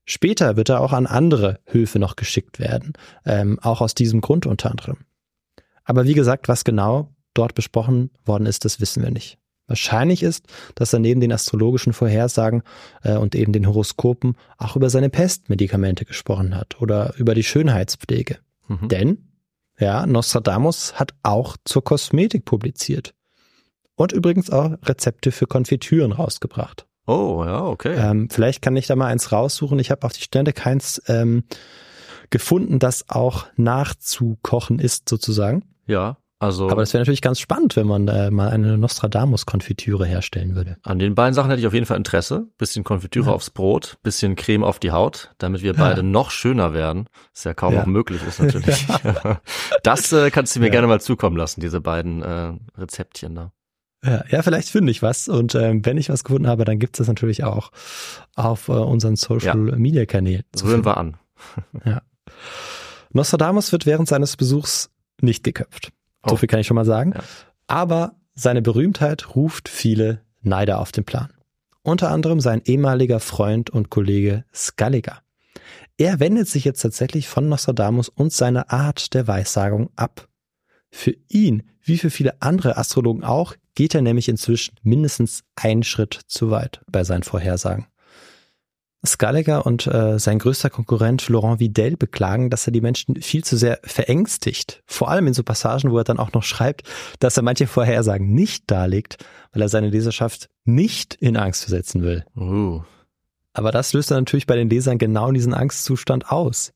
Später 0.04 0.56
wird 0.56 0.70
er 0.70 0.80
auch 0.80 0.92
an 0.92 1.06
andere 1.06 1.60
Höfe 1.66 1.98
noch 1.98 2.16
geschickt 2.16 2.58
werden, 2.58 2.94
ähm, 3.26 3.58
auch 3.60 3.80
aus 3.80 3.94
diesem 3.94 4.20
Grund 4.20 4.46
unter 4.46 4.70
anderem. 4.70 4.98
Aber 5.84 6.06
wie 6.06 6.14
gesagt, 6.14 6.48
was 6.48 6.64
genau 6.64 7.14
dort 7.38 7.54
besprochen 7.54 8.10
worden 8.24 8.46
ist, 8.46 8.64
das 8.64 8.80
wissen 8.80 9.02
wir 9.02 9.10
nicht. 9.10 9.38
Wahrscheinlich 9.68 10.22
ist, 10.22 10.46
dass 10.74 10.94
er 10.94 10.98
neben 10.98 11.20
den 11.20 11.30
astrologischen 11.30 11.92
Vorhersagen 11.92 12.62
äh, 13.02 13.16
und 13.16 13.34
eben 13.34 13.52
den 13.52 13.66
Horoskopen 13.66 14.34
auch 14.56 14.76
über 14.76 14.88
seine 14.88 15.10
Pestmedikamente 15.10 16.06
gesprochen 16.06 16.56
hat 16.56 16.80
oder 16.80 17.14
über 17.18 17.34
die 17.34 17.44
Schönheitspflege. 17.44 18.38
Mhm. 18.66 18.88
Denn, 18.88 19.28
ja, 19.78 20.06
Nostradamus 20.06 20.98
hat 20.98 21.12
auch 21.22 21.56
zur 21.64 21.84
Kosmetik 21.84 22.46
publiziert. 22.46 23.14
Und 23.94 24.12
übrigens 24.12 24.48
auch 24.50 24.76
Rezepte 24.84 25.32
für 25.32 25.46
Konfitüren 25.46 26.12
rausgebracht. 26.12 26.86
Oh, 27.06 27.42
ja, 27.44 27.64
okay. 27.64 27.94
Ähm, 27.94 28.28
vielleicht 28.30 28.62
kann 28.62 28.76
ich 28.76 28.86
da 28.86 28.96
mal 28.96 29.06
eins 29.06 29.32
raussuchen. 29.32 29.78
Ich 29.78 29.90
habe 29.90 30.06
auf 30.06 30.12
die 30.12 30.22
Stelle 30.22 30.52
keins 30.52 31.02
ähm, 31.08 31.44
gefunden, 32.30 32.78
das 32.78 33.08
auch 33.08 33.46
nachzukochen 33.56 34.78
ist, 34.78 35.08
sozusagen. 35.08 35.64
ja, 35.86 36.16
also 36.40 36.70
Aber 36.70 36.82
das 36.82 36.92
wäre 36.92 37.00
natürlich 37.02 37.20
ganz 37.22 37.40
spannend, 37.40 37.74
wenn 37.76 37.86
man 37.86 38.06
äh, 38.08 38.30
mal 38.30 38.48
eine 38.50 38.78
Nostradamus-Konfitüre 38.78 40.06
herstellen 40.06 40.54
würde. 40.54 40.76
an 40.84 40.98
den 40.98 41.14
beiden 41.14 41.34
Sachen 41.34 41.50
hätte 41.50 41.60
ich 41.60 41.66
auf 41.66 41.74
jeden 41.74 41.86
Fall 41.86 41.96
Interesse. 41.96 42.46
Bisschen 42.58 42.84
Konfitüre 42.84 43.26
Ja. 43.26 43.32
aufs 43.32 43.50
Brot, 43.50 43.98
bisschen 44.02 44.36
Creme 44.36 44.62
auf 44.64 44.78
die 44.78 44.92
Haut, 44.92 45.34
damit 45.38 45.62
wir 45.62 45.74
beide 45.74 46.02
noch 46.02 46.30
schöner 46.30 46.72
werden. 46.72 47.08
Ist 47.34 47.44
ja 47.44 47.54
kaum 47.54 47.74
Ja. 47.74 47.80
noch 47.80 47.86
möglich 47.86 48.22
ist 48.22 48.40
natürlich. 48.40 48.86
das 49.82 50.12
äh, 50.12 50.30
kannst 50.30 50.54
du 50.54 50.60
mir 50.60 50.66
Ja. 50.66 50.72
gerne 50.72 50.86
mal 50.86 51.00
zukommen 51.00 51.36
lassen, 51.36 51.60
diese 51.60 51.80
beiden 51.80 52.22
äh, 52.22 52.52
Rezeptchen 52.76 53.34
da. 53.34 53.52
Ja, 54.04 54.22
ja 54.30 54.42
vielleicht 54.42 54.68
finde 54.68 54.92
ich 54.92 55.02
was. 55.02 55.26
Und 55.28 55.56
ähm, 55.56 55.84
wenn 55.84 55.96
ich 55.98 56.08
was 56.08 56.22
gefunden 56.22 56.46
habe, 56.46 56.64
dann 56.64 56.78
gibt 56.78 56.94
es 56.94 56.98
das 56.98 57.08
natürlich 57.08 57.42
auch 57.42 57.72
auf 58.36 58.68
äh, 58.68 58.72
unseren 58.72 59.16
Social-Media-Kanälen. 59.16 60.44
Rühren 60.62 60.70
finden. 60.70 60.86
wir 60.86 60.96
an. 60.96 61.16
Nostradamus 63.12 63.72
wird 63.72 63.86
während 63.86 64.08
seines 64.08 64.36
Besuchs 64.36 64.90
nicht 65.20 65.42
geköpft. 65.44 65.90
So 66.26 66.34
Oh. 66.34 66.36
viel 66.36 66.48
kann 66.48 66.60
ich 66.60 66.66
schon 66.66 66.74
mal 66.74 66.84
sagen. 66.84 67.12
Ja. 67.14 67.22
Aber 67.66 68.16
seine 68.34 68.62
Berühmtheit 68.62 69.34
ruft 69.36 69.68
viele 69.68 70.22
Neider 70.42 70.80
auf 70.80 70.92
den 70.92 71.04
Plan. 71.04 71.32
Unter 71.82 72.10
anderem 72.10 72.40
sein 72.40 72.62
ehemaliger 72.64 73.20
Freund 73.20 73.70
und 73.70 73.90
Kollege 73.90 74.44
Scaliger. 74.54 75.20
Er 75.96 76.20
wendet 76.20 76.48
sich 76.48 76.64
jetzt 76.64 76.80
tatsächlich 76.82 77.28
von 77.28 77.48
Nostradamus 77.48 78.08
und 78.08 78.32
seiner 78.32 78.70
Art 78.72 79.14
der 79.14 79.26
Weissagung 79.26 79.90
ab. 79.96 80.28
Für 80.90 81.14
ihn, 81.28 81.64
wie 81.82 81.98
für 81.98 82.10
viele 82.10 82.40
andere 82.40 82.76
Astrologen 82.76 83.24
auch, 83.24 83.54
geht 83.74 83.94
er 83.94 84.02
nämlich 84.02 84.28
inzwischen 84.28 84.76
mindestens 84.82 85.42
einen 85.56 85.82
Schritt 85.82 86.20
zu 86.26 86.50
weit 86.50 86.80
bei 86.90 87.04
seinen 87.04 87.22
Vorhersagen. 87.22 87.86
Scaliger 89.06 89.64
und 89.64 89.86
äh, 89.86 90.18
sein 90.18 90.38
größter 90.38 90.70
Konkurrent 90.70 91.28
Laurent 91.28 91.60
Vidal 91.60 91.96
beklagen, 91.96 92.50
dass 92.50 92.66
er 92.66 92.72
die 92.72 92.80
Menschen 92.80 93.20
viel 93.22 93.44
zu 93.44 93.56
sehr 93.56 93.78
verängstigt. 93.84 94.82
Vor 94.86 95.08
allem 95.08 95.28
in 95.28 95.34
so 95.34 95.44
Passagen, 95.44 95.92
wo 95.92 95.98
er 95.98 96.04
dann 96.04 96.18
auch 96.18 96.32
noch 96.32 96.42
schreibt, 96.42 96.82
dass 97.20 97.36
er 97.36 97.44
manche 97.44 97.66
Vorhersagen 97.66 98.32
nicht 98.32 98.64
darlegt, 98.70 99.24
weil 99.52 99.62
er 99.62 99.68
seine 99.68 99.90
Leserschaft 99.90 100.48
nicht 100.64 101.14
in 101.14 101.36
Angst 101.36 101.62
versetzen 101.62 102.02
will. 102.02 102.24
Uh. 102.36 102.82
Aber 103.52 103.72
das 103.72 103.92
löst 103.92 104.10
dann 104.10 104.18
natürlich 104.18 104.46
bei 104.46 104.56
den 104.56 104.70
Lesern 104.70 104.98
genau 104.98 105.30
diesen 105.32 105.54
Angstzustand 105.54 106.30
aus. 106.30 106.72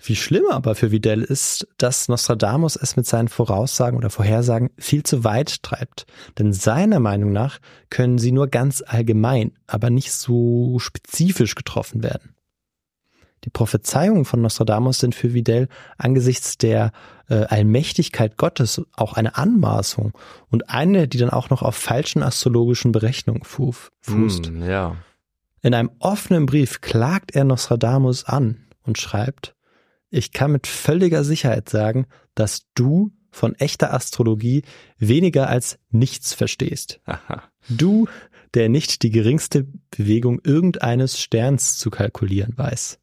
Viel 0.00 0.14
schlimmer 0.14 0.54
aber 0.54 0.76
für 0.76 0.92
Vidal 0.92 1.22
ist, 1.22 1.66
dass 1.76 2.08
Nostradamus 2.08 2.76
es 2.76 2.96
mit 2.96 3.06
seinen 3.06 3.26
Voraussagen 3.26 3.98
oder 3.98 4.10
Vorhersagen 4.10 4.70
viel 4.78 5.02
zu 5.02 5.24
weit 5.24 5.64
treibt. 5.64 6.06
Denn 6.38 6.52
seiner 6.52 7.00
Meinung 7.00 7.32
nach 7.32 7.58
können 7.90 8.18
sie 8.18 8.30
nur 8.30 8.46
ganz 8.46 8.82
allgemein, 8.86 9.52
aber 9.66 9.90
nicht 9.90 10.12
so 10.12 10.78
spezifisch 10.78 11.56
getroffen 11.56 12.04
werden. 12.04 12.36
Die 13.44 13.50
Prophezeiungen 13.50 14.24
von 14.24 14.40
Nostradamus 14.40 15.00
sind 15.00 15.14
für 15.14 15.34
Vidal 15.34 15.68
angesichts 15.96 16.58
der 16.58 16.92
äh, 17.28 17.44
Allmächtigkeit 17.44 18.36
Gottes 18.36 18.82
auch 18.94 19.14
eine 19.14 19.36
Anmaßung 19.36 20.12
und 20.48 20.70
eine, 20.70 21.08
die 21.08 21.18
dann 21.18 21.30
auch 21.30 21.50
noch 21.50 21.62
auf 21.62 21.76
falschen 21.76 22.22
astrologischen 22.22 22.92
Berechnungen 22.92 23.44
fu 23.44 23.72
fußt. 24.00 24.46
Hm, 24.46 24.62
ja. 24.68 24.96
In 25.62 25.74
einem 25.74 25.90
offenen 25.98 26.46
Brief 26.46 26.80
klagt 26.80 27.34
er 27.34 27.44
Nostradamus 27.44 28.24
an 28.24 28.68
und 28.82 28.98
schreibt, 28.98 29.54
ich 30.10 30.32
kann 30.32 30.52
mit 30.52 30.66
völliger 30.66 31.24
Sicherheit 31.24 31.68
sagen, 31.68 32.06
dass 32.34 32.66
du 32.74 33.12
von 33.30 33.54
echter 33.54 33.92
Astrologie 33.92 34.62
weniger 34.98 35.48
als 35.48 35.78
nichts 35.90 36.34
verstehst. 36.34 37.00
Aha. 37.04 37.42
Du, 37.68 38.08
der 38.54 38.68
nicht 38.68 39.02
die 39.02 39.10
geringste 39.10 39.66
Bewegung 39.90 40.40
irgendeines 40.42 41.20
Sterns 41.20 41.76
zu 41.76 41.90
kalkulieren 41.90 42.56
weiß. 42.56 42.98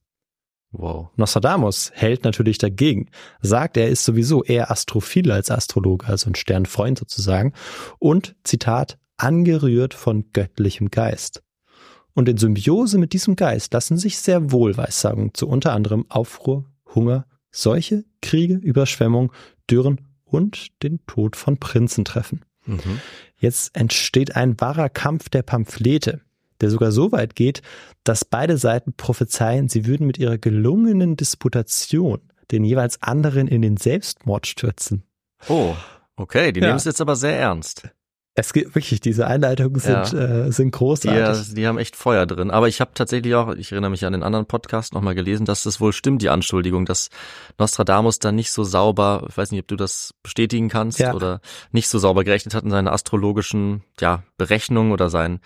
Wow. 0.72 1.10
Nostradamus 1.16 1.92
hält 1.94 2.26
natürlich 2.26 2.58
dagegen, 2.58 3.10
sagt, 3.42 3.78
er 3.78 3.88
ist 3.88 4.04
sowieso 4.04 4.44
eher 4.44 4.72
astrophil 4.72 5.32
als 5.32 5.50
Astrologe, 5.50 6.06
also 6.08 6.30
ein 6.30 6.36
Sternfreund 6.36 7.00
sozusagen, 7.00 7.54
und, 7.98 8.36
Zitat, 8.44 8.98
angerührt 9.16 9.94
von 9.94 10.32
göttlichem 10.34 10.90
Geist. 10.90 11.44
Und 12.14 12.28
in 12.28 12.38
Symbiose 12.38 12.98
mit 12.98 13.14
diesem 13.14 13.36
Geist 13.38 13.74
lassen 13.74 13.98
sich 13.98 14.18
sehr 14.18 14.52
wohl 14.52 14.76
Weissagungen 14.76 15.34
zu 15.34 15.48
unter 15.48 15.72
anderem 15.72 16.06
Aufruhr, 16.10 16.66
Hunger, 16.96 17.26
Seuche, 17.52 18.04
Kriege, 18.22 18.56
Überschwemmung, 18.56 19.32
Dürren 19.70 20.02
und 20.24 20.82
den 20.84 21.06
Tod 21.06 21.36
von 21.36 21.58
Prinzen 21.58 22.06
treffen. 22.06 22.42
Mhm. 22.66 23.00
Jetzt 23.38 23.76
entsteht 23.76 24.36
ein 24.36 24.60
wahrer 24.60 24.90
Kampf 24.90 25.30
der 25.30 25.44
Pamphlete, 25.44 26.22
der 26.62 26.70
sogar 26.70 26.92
so 26.92 27.12
weit 27.12 27.36
geht, 27.36 27.62
dass 28.04 28.26
beide 28.26 28.58
Seiten 28.58 28.94
prophezeien, 28.94 29.70
sie 29.70 29.86
würden 29.86 30.08
mit 30.08 30.18
ihrer 30.18 30.38
gelungenen 30.38 31.16
Disputation 31.16 32.20
den 32.52 32.64
jeweils 32.64 33.02
anderen 33.02 33.48
in 33.48 33.62
den 33.62 33.78
Selbstmord 33.78 34.48
stürzen. 34.48 35.04
Oh, 35.48 35.76
okay, 36.16 36.52
die 36.52 36.60
Ja. 36.60 36.68
nehmen 36.68 36.78
es 36.78 36.86
jetzt 36.86 37.02
aber 37.02 37.16
sehr 37.16 37.38
ernst. 37.38 37.90
Es 38.38 38.52
gibt 38.52 38.76
wirklich, 38.76 39.00
diese 39.00 39.28
Einleitungen 39.28 39.80
sind, 39.80 40.12
Ja. 40.12 40.46
äh, 40.46 40.52
sind 40.52 40.68
Die, 40.68 40.78
großartig. 40.78 41.52
äh, 41.52 41.56
die 41.56 41.68
haben 41.68 41.78
echt 41.78 41.96
Feuer 41.96 42.26
drin. 42.26 42.52
Aber 42.52 42.68
ich 42.68 42.82
habe 42.82 42.92
tatsächlich 42.94 43.34
auch, 43.34 43.54
ich 43.56 43.72
erinnere 43.72 43.92
mich 43.92 44.04
an 44.04 44.12
den 44.12 44.24
anderen 44.24 44.46
Podcast 44.46 44.94
nochmal 44.94 45.16
gelesen, 45.16 45.46
dass 45.46 45.66
es 45.66 45.80
wohl 45.80 45.94
stimmt, 45.94 46.22
die 46.22 46.28
Anschuldigung, 46.30 46.86
dass 46.86 47.10
Nostradamus 47.58 48.20
dann 48.20 48.36
nicht 48.36 48.52
so 48.52 48.66
sauber, 48.66 49.26
ich 49.30 49.38
weiß 49.38 49.52
nicht, 49.52 49.62
ob 49.62 49.68
du 49.70 49.78
das 49.78 50.14
bestätigen 50.22 50.68
kannst, 50.68 51.00
Ja. 51.00 51.14
oder 51.14 51.40
nicht 51.72 51.88
so 51.88 51.98
sauber 51.98 52.26
gerechnet 52.26 52.54
hat 52.54 52.66
in 52.66 52.72
seinen 52.72 52.90
astrologischen 52.90 53.84
ja, 54.02 54.24
Berechnungen 54.38 54.92
oder 54.92 55.10
sein 55.10 55.40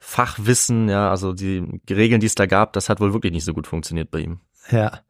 Fachwissen, 0.00 0.88
ja, 0.88 1.10
also 1.10 1.32
die 1.32 1.62
Regeln, 1.88 2.20
die 2.20 2.26
es 2.26 2.34
da 2.34 2.46
gab, 2.46 2.72
das 2.72 2.88
hat 2.88 2.98
wohl 2.98 3.12
wirklich 3.12 3.32
nicht 3.32 3.44
so 3.44 3.52
gut 3.54 3.66
funktioniert 3.66 4.10
bei 4.10 4.20
ihm. 4.20 4.40
Ja. 4.70 5.00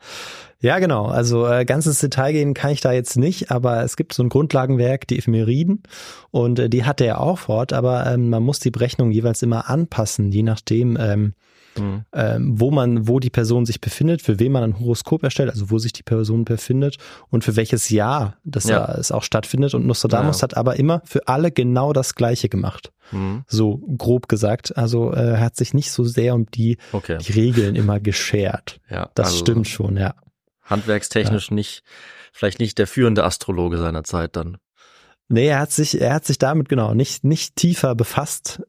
Ja, 0.60 0.78
genau. 0.78 1.06
Also 1.06 1.48
äh, 1.48 1.64
ganz 1.64 1.86
ins 1.86 1.98
Detail 1.98 2.32
gehen 2.32 2.54
kann 2.54 2.70
ich 2.70 2.80
da 2.80 2.92
jetzt 2.92 3.16
nicht, 3.16 3.50
aber 3.50 3.82
es 3.82 3.96
gibt 3.96 4.12
so 4.12 4.22
ein 4.22 4.28
Grundlagenwerk, 4.28 5.08
die 5.08 5.18
Ephemeriden, 5.18 5.82
und 6.30 6.60
äh, 6.60 6.68
die 6.68 6.84
hat 6.84 7.00
er 7.00 7.20
auch 7.20 7.40
fort, 7.40 7.72
aber 7.72 8.06
ähm, 8.06 8.30
man 8.30 8.44
muss 8.44 8.60
die 8.60 8.70
Berechnung 8.70 9.10
jeweils 9.10 9.42
immer 9.42 9.68
anpassen, 9.68 10.30
je 10.30 10.44
nachdem, 10.44 10.96
ähm, 11.00 11.34
Mhm. 11.78 12.04
ähm, 12.12 12.60
wo 12.60 12.70
man, 12.70 13.08
wo 13.08 13.18
die 13.18 13.30
Person 13.30 13.64
sich 13.66 13.80
befindet, 13.80 14.20
für 14.22 14.38
wen 14.38 14.52
man 14.52 14.62
ein 14.62 14.78
Horoskop 14.78 15.22
erstellt, 15.22 15.50
also 15.50 15.70
wo 15.70 15.78
sich 15.78 15.92
die 15.92 16.02
Person 16.02 16.44
befindet 16.44 16.96
und 17.30 17.44
für 17.44 17.56
welches 17.56 17.88
Jahr 17.88 18.36
das 18.44 18.64
Ja. 18.64 18.86
da 18.86 18.94
es 18.98 19.10
auch 19.10 19.22
stattfindet. 19.22 19.74
Und 19.74 19.86
Nostradamus 19.86 20.38
Ja. 20.40 20.42
hat 20.44 20.56
aber 20.56 20.76
immer 20.76 21.00
für 21.04 21.28
alle 21.28 21.50
genau 21.50 21.92
das 21.92 22.14
Gleiche 22.14 22.48
gemacht. 22.48 22.92
Mhm. 23.10 23.44
So 23.46 23.78
grob 23.98 24.28
gesagt. 24.28 24.76
Also 24.76 25.12
äh, 25.12 25.30
er 25.32 25.40
hat 25.40 25.56
sich 25.56 25.72
nicht 25.74 25.90
so 25.92 26.04
sehr 26.04 26.34
um 26.34 26.46
die, 26.50 26.76
Okay. 26.92 27.18
die 27.18 27.32
Regeln 27.32 27.74
immer 27.76 28.00
geschert. 28.00 28.78
Ja, 28.90 29.10
Das 29.14 29.28
also 29.28 29.38
stimmt 29.38 29.68
schon, 29.68 29.96
ja. 29.96 30.14
Handwerkstechnisch 30.64 31.50
nicht, 31.50 31.82
vielleicht 32.32 32.58
nicht 32.60 32.78
der 32.78 32.86
führende 32.86 33.24
Astrologe 33.24 33.78
seiner 33.78 34.04
Zeit 34.04 34.36
dann. 34.36 34.56
Nee, 35.28 35.46
er 35.48 35.60
hat 35.60 35.70
sich, 35.72 36.00
er 36.00 36.14
hat 36.14 36.24
sich 36.26 36.38
damit 36.38 36.68
genau 36.68 36.94
nicht, 36.94 37.24
nicht 37.24 37.56
tiefer 37.56 37.94
befasst, 37.94 38.58
Ja. 38.58 38.64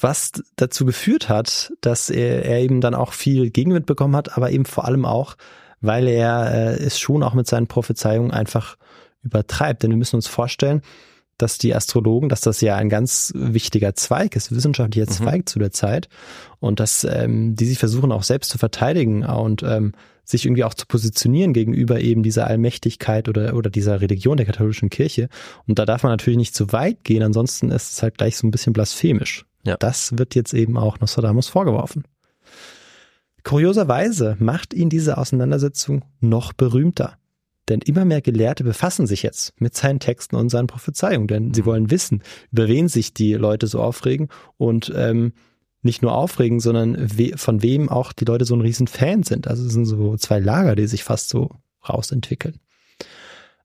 Was 0.00 0.32
dazu 0.56 0.84
geführt 0.84 1.28
hat, 1.28 1.72
dass 1.80 2.10
er, 2.10 2.44
er 2.44 2.60
eben 2.60 2.80
dann 2.80 2.94
auch 2.94 3.12
viel 3.12 3.50
Gegenwind 3.50 3.86
bekommen 3.86 4.16
hat, 4.16 4.36
aber 4.36 4.50
eben 4.50 4.64
vor 4.64 4.84
allem 4.84 5.04
auch, 5.04 5.36
weil 5.80 6.08
er 6.08 6.52
äh, 6.52 6.82
es 6.82 6.98
schon 6.98 7.22
auch 7.22 7.34
mit 7.34 7.46
seinen 7.46 7.66
Prophezeiungen 7.66 8.30
einfach 8.30 8.76
übertreibt. 9.22 9.82
Denn 9.82 9.90
wir 9.90 9.96
müssen 9.96 10.16
uns 10.16 10.26
vorstellen, 10.26 10.82
dass 11.38 11.58
die 11.58 11.74
Astrologen, 11.74 12.28
dass 12.28 12.40
das 12.40 12.60
ja 12.60 12.76
ein 12.76 12.88
ganz 12.88 13.32
wichtiger 13.34 13.94
Zweig 13.94 14.36
ist, 14.36 14.54
wissenschaftlicher 14.54 15.06
Mhm. 15.06 15.14
Zweig 15.14 15.48
zu 15.48 15.58
der 15.58 15.72
Zeit 15.72 16.08
und 16.60 16.80
dass 16.80 17.04
ähm, 17.04 17.56
die 17.56 17.66
sich 17.66 17.78
versuchen 17.78 18.12
auch 18.12 18.22
selbst 18.22 18.50
zu 18.50 18.58
verteidigen 18.58 19.24
und 19.24 19.62
ähm, 19.62 19.92
sich 20.24 20.46
irgendwie 20.46 20.64
auch 20.64 20.74
zu 20.74 20.86
positionieren 20.86 21.52
gegenüber 21.52 22.00
eben 22.00 22.22
dieser 22.22 22.46
Allmächtigkeit 22.46 23.28
oder, 23.28 23.54
oder 23.54 23.68
dieser 23.68 24.00
Religion 24.00 24.36
der 24.36 24.46
katholischen 24.46 24.90
Kirche. 24.90 25.28
Und 25.66 25.78
da 25.78 25.84
darf 25.84 26.02
man 26.02 26.12
natürlich 26.12 26.38
nicht 26.38 26.54
zu 26.54 26.72
weit 26.72 27.04
gehen, 27.04 27.22
ansonsten 27.22 27.70
ist 27.70 27.92
es 27.92 28.02
halt 28.02 28.16
gleich 28.16 28.36
so 28.36 28.46
ein 28.46 28.50
bisschen 28.50 28.72
blasphemisch. 28.72 29.44
Ja. 29.64 29.76
Das 29.78 30.16
wird 30.18 30.34
jetzt 30.34 30.54
eben 30.54 30.76
auch 30.76 31.00
Nostradamus 31.00 31.48
vorgeworfen. 31.48 32.04
Kurioserweise 33.42 34.36
macht 34.38 34.72
ihn 34.72 34.88
diese 34.88 35.18
Auseinandersetzung 35.18 36.04
noch 36.20 36.52
berühmter. 36.52 37.18
Denn 37.68 37.80
immer 37.80 38.04
mehr 38.04 38.20
Gelehrte 38.20 38.62
befassen 38.62 39.06
sich 39.06 39.22
jetzt 39.22 39.58
mit 39.60 39.74
seinen 39.74 39.98
Texten 40.00 40.36
und 40.36 40.50
seinen 40.50 40.66
Prophezeiungen, 40.66 41.28
denn 41.28 41.54
sie 41.54 41.62
Mhm. 41.62 41.66
wollen 41.66 41.90
wissen, 41.90 42.22
über 42.52 42.68
wen 42.68 42.88
sich 42.88 43.14
die 43.14 43.32
Leute 43.34 43.66
so 43.66 43.80
aufregen 43.80 44.28
und 44.58 44.92
ähm, 44.94 45.32
nicht 45.82 46.02
nur 46.02 46.14
aufregen, 46.14 46.60
sondern 46.60 46.96
we 47.18 47.36
von 47.36 47.62
wem 47.62 47.88
auch 47.88 48.12
die 48.12 48.24
Leute 48.24 48.44
so 48.44 48.54
ein 48.54 48.60
riesen 48.60 48.86
Fan 48.86 49.22
sind. 49.22 49.48
Also 49.48 49.66
es 49.66 49.72
sind 49.72 49.84
so 49.86 50.16
zwei 50.16 50.40
Lager, 50.40 50.76
die 50.76 50.86
sich 50.86 51.04
fast 51.04 51.28
so 51.30 51.50
rausentwickeln. 51.86 52.58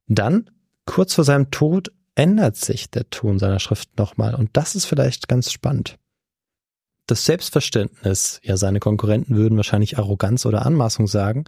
Dann, 0.07 0.49
kurz 0.85 1.13
vor 1.13 1.23
seinem 1.23 1.51
Tod, 1.51 1.91
ändert 2.19 2.57
sich 2.57 2.89
der 2.89 3.09
Ton 3.09 3.39
seiner 3.39 3.59
Schrift 3.59 3.97
nochmal 3.97 4.35
und 4.35 4.49
das 4.53 4.75
ist 4.75 4.85
vielleicht 4.85 5.29
ganz 5.29 5.53
spannend. 5.53 5.95
Das 7.07 7.25
Selbstverständnis, 7.25 8.41
ja, 8.43 8.57
seine 8.57 8.81
Konkurrenten 8.81 9.37
würden 9.37 9.55
wahrscheinlich 9.55 9.97
Arroganz 9.97 10.45
oder 10.45 10.65
Anmaßung 10.65 11.07
sagen, 11.07 11.45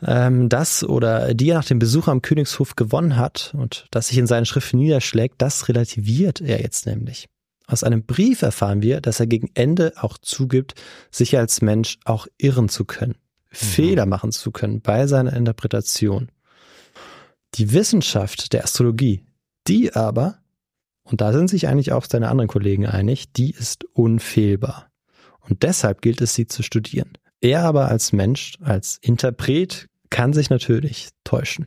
ähm, 0.00 0.48
das 0.48 0.84
oder 0.84 1.34
die 1.34 1.50
er 1.50 1.56
nach 1.56 1.64
dem 1.64 1.80
Besuch 1.80 2.06
am 2.06 2.22
Königshof 2.22 2.76
gewonnen 2.76 3.16
hat 3.16 3.54
und 3.58 3.86
das 3.90 4.06
sich 4.06 4.18
in 4.18 4.28
seinen 4.28 4.46
Schriften 4.46 4.78
niederschlägt, 4.78 5.42
das 5.42 5.68
relativiert 5.68 6.40
er 6.40 6.60
jetzt 6.60 6.86
nämlich. 6.86 7.28
Aus 7.66 7.82
einem 7.82 8.04
Brief 8.04 8.42
erfahren 8.42 8.82
wir, 8.82 9.00
dass 9.00 9.18
er 9.18 9.26
gegen 9.26 9.50
Ende 9.54 9.94
auch 9.96 10.16
zugibt, 10.16 10.74
sich 11.10 11.36
als 11.36 11.60
Mensch 11.60 11.98
auch 12.04 12.28
irren 12.38 12.68
zu 12.68 12.84
können, 12.84 13.16
Fehler 13.50 14.06
machen 14.06 14.30
zu 14.30 14.52
können 14.52 14.80
bei 14.80 15.08
seiner 15.08 15.32
Interpretation. 15.32 16.30
Die 17.54 17.72
Wissenschaft 17.72 18.52
der 18.52 18.62
Astrologie, 18.62 19.22
die 19.68 19.94
aber, 19.94 20.38
und 21.04 21.20
da 21.20 21.32
sind 21.32 21.48
sich 21.48 21.68
eigentlich 21.68 21.92
auch 21.92 22.06
seine 22.08 22.28
anderen 22.28 22.48
Kollegen 22.48 22.86
einig, 22.86 23.32
die 23.32 23.50
ist 23.50 23.84
unfehlbar. 23.92 24.90
Und 25.40 25.62
deshalb 25.62 26.02
gilt 26.02 26.20
es, 26.20 26.34
sie 26.34 26.46
zu 26.46 26.62
studieren. 26.62 27.12
Er 27.40 27.64
aber 27.64 27.88
als 27.88 28.12
Mensch, 28.12 28.58
als 28.62 28.98
Interpret, 29.00 29.88
kann 30.10 30.32
sich 30.32 30.50
natürlich 30.50 31.08
täuschen. 31.24 31.66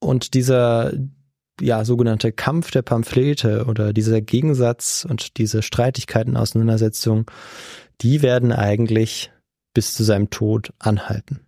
Und 0.00 0.34
dieser 0.34 0.92
ja, 1.60 1.84
sogenannte 1.84 2.32
Kampf 2.32 2.70
der 2.70 2.82
Pamphlete 2.82 3.66
oder 3.66 3.92
dieser 3.92 4.20
Gegensatz 4.20 5.06
und 5.08 5.36
diese 5.36 5.62
Streitigkeiten, 5.62 6.36
Auseinandersetzungen, 6.36 7.26
die 8.00 8.22
werden 8.22 8.52
eigentlich 8.52 9.30
bis 9.74 9.94
zu 9.94 10.02
seinem 10.02 10.30
Tod 10.30 10.72
anhalten. 10.78 11.40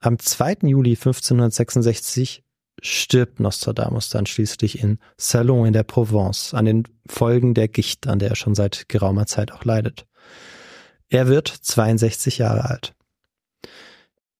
Am 0.00 0.18
2. 0.18 0.58
Juli 0.62 0.90
1566 0.90 2.42
stirbt 2.86 3.40
Nostradamus 3.40 4.08
dann 4.08 4.26
schließlich 4.26 4.82
in 4.82 4.98
Salon 5.16 5.66
in 5.66 5.72
der 5.72 5.82
Provence 5.82 6.54
an 6.54 6.64
den 6.64 6.84
Folgen 7.06 7.54
der 7.54 7.68
Gicht, 7.68 8.06
an 8.06 8.18
der 8.18 8.30
er 8.30 8.36
schon 8.36 8.54
seit 8.54 8.88
geraumer 8.88 9.26
Zeit 9.26 9.52
auch 9.52 9.64
leidet. 9.64 10.06
Er 11.08 11.28
wird 11.28 11.48
62 11.48 12.38
Jahre 12.38 12.64
alt. 12.64 12.94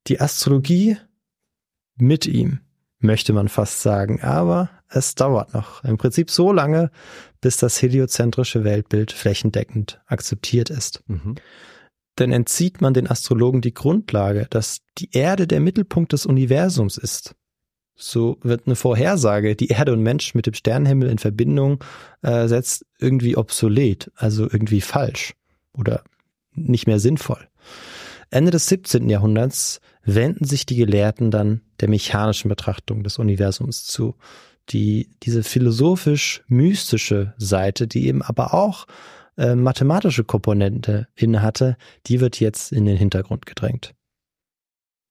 Die 0.09 0.21
Astrologie 0.21 0.97
mit 1.97 2.27
ihm, 2.27 2.61
möchte 2.99 3.33
man 3.33 3.49
fast 3.49 3.83
sagen, 3.83 4.21
aber 4.23 4.71
es 4.89 5.15
dauert 5.15 5.55
noch. 5.55 5.85
Im 5.85 5.99
Prinzip 5.99 6.31
so 6.31 6.53
lange, 6.53 6.91
bis 7.41 7.57
das 7.57 7.81
heliozentrische 7.81 8.65
Weltbild 8.65 9.13
flächendeckend 9.13 10.01
akzeptiert 10.07 10.71
ist. 10.71 11.03
Mhm. 11.07 11.37
Denn 12.19 12.33
entzieht 12.33 12.81
man 12.81 12.95
den 12.95 13.11
Astrologen 13.11 13.61
die 13.61 13.75
Grundlage, 13.75 14.47
dass 14.49 14.81
die 14.99 15.11
Erde 15.13 15.47
der 15.47 15.61
Mittelpunkt 15.61 16.13
des 16.13 16.25
Universums 16.25 16.97
ist, 16.97 17.35
so 17.97 18.39
wird 18.43 18.67
eine 18.67 18.77
Vorhersage, 18.77 19.57
die 19.57 19.69
Erde 19.69 19.93
und 19.93 20.03
Mensch 20.03 20.35
mit 20.35 20.47
dem 20.47 20.55
Sternenhimmel 20.55 21.09
in 21.09 21.19
Verbindung 21.19 21.83
äh, 22.23 22.47
setzt, 22.47 22.85
irgendwie 22.99 23.37
obsolet, 23.37 24.11
also 24.15 24.45
irgendwie 24.45 24.83
falsch 24.83 25.33
oder 25.73 26.05
nicht 26.55 26.87
mehr 26.87 27.01
sinnvoll. 27.01 27.49
Ende 28.31 28.51
des 28.51 28.69
17. 28.69 29.09
Jahrhunderts 29.09 29.81
wenden 30.05 30.45
sich 30.45 30.67
die 30.67 30.77
Gelehrten 30.77 31.31
dann 31.31 31.63
der 31.81 31.89
mechanischen 31.89 32.49
Betrachtung 32.49 33.03
des 33.03 33.19
Universums 33.19 33.85
zu. 33.85 34.17
Die, 34.71 35.11
diese 35.23 35.43
philosophisch-mystische 35.43 37.35
Seite, 37.39 37.87
die 37.87 38.09
eben 38.09 38.23
aber 38.23 38.53
auch 38.53 38.87
äh, 39.37 39.55
mathematische 39.55 40.25
Komponente 40.25 41.07
innehatte, 41.15 41.77
die 42.07 42.21
wird 42.21 42.41
jetzt 42.41 42.73
in 42.73 42.85
den 42.85 42.97
Hintergrund 42.97 43.47
gedrängt. 43.47 43.95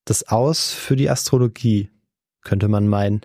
Das 0.04 0.28
Aus 0.28 0.72
für 0.72 0.96
die 0.96 1.10
Astrologie, 1.10 1.90
könnte 2.46 2.70
man 2.70 2.88
meinen. 2.88 3.22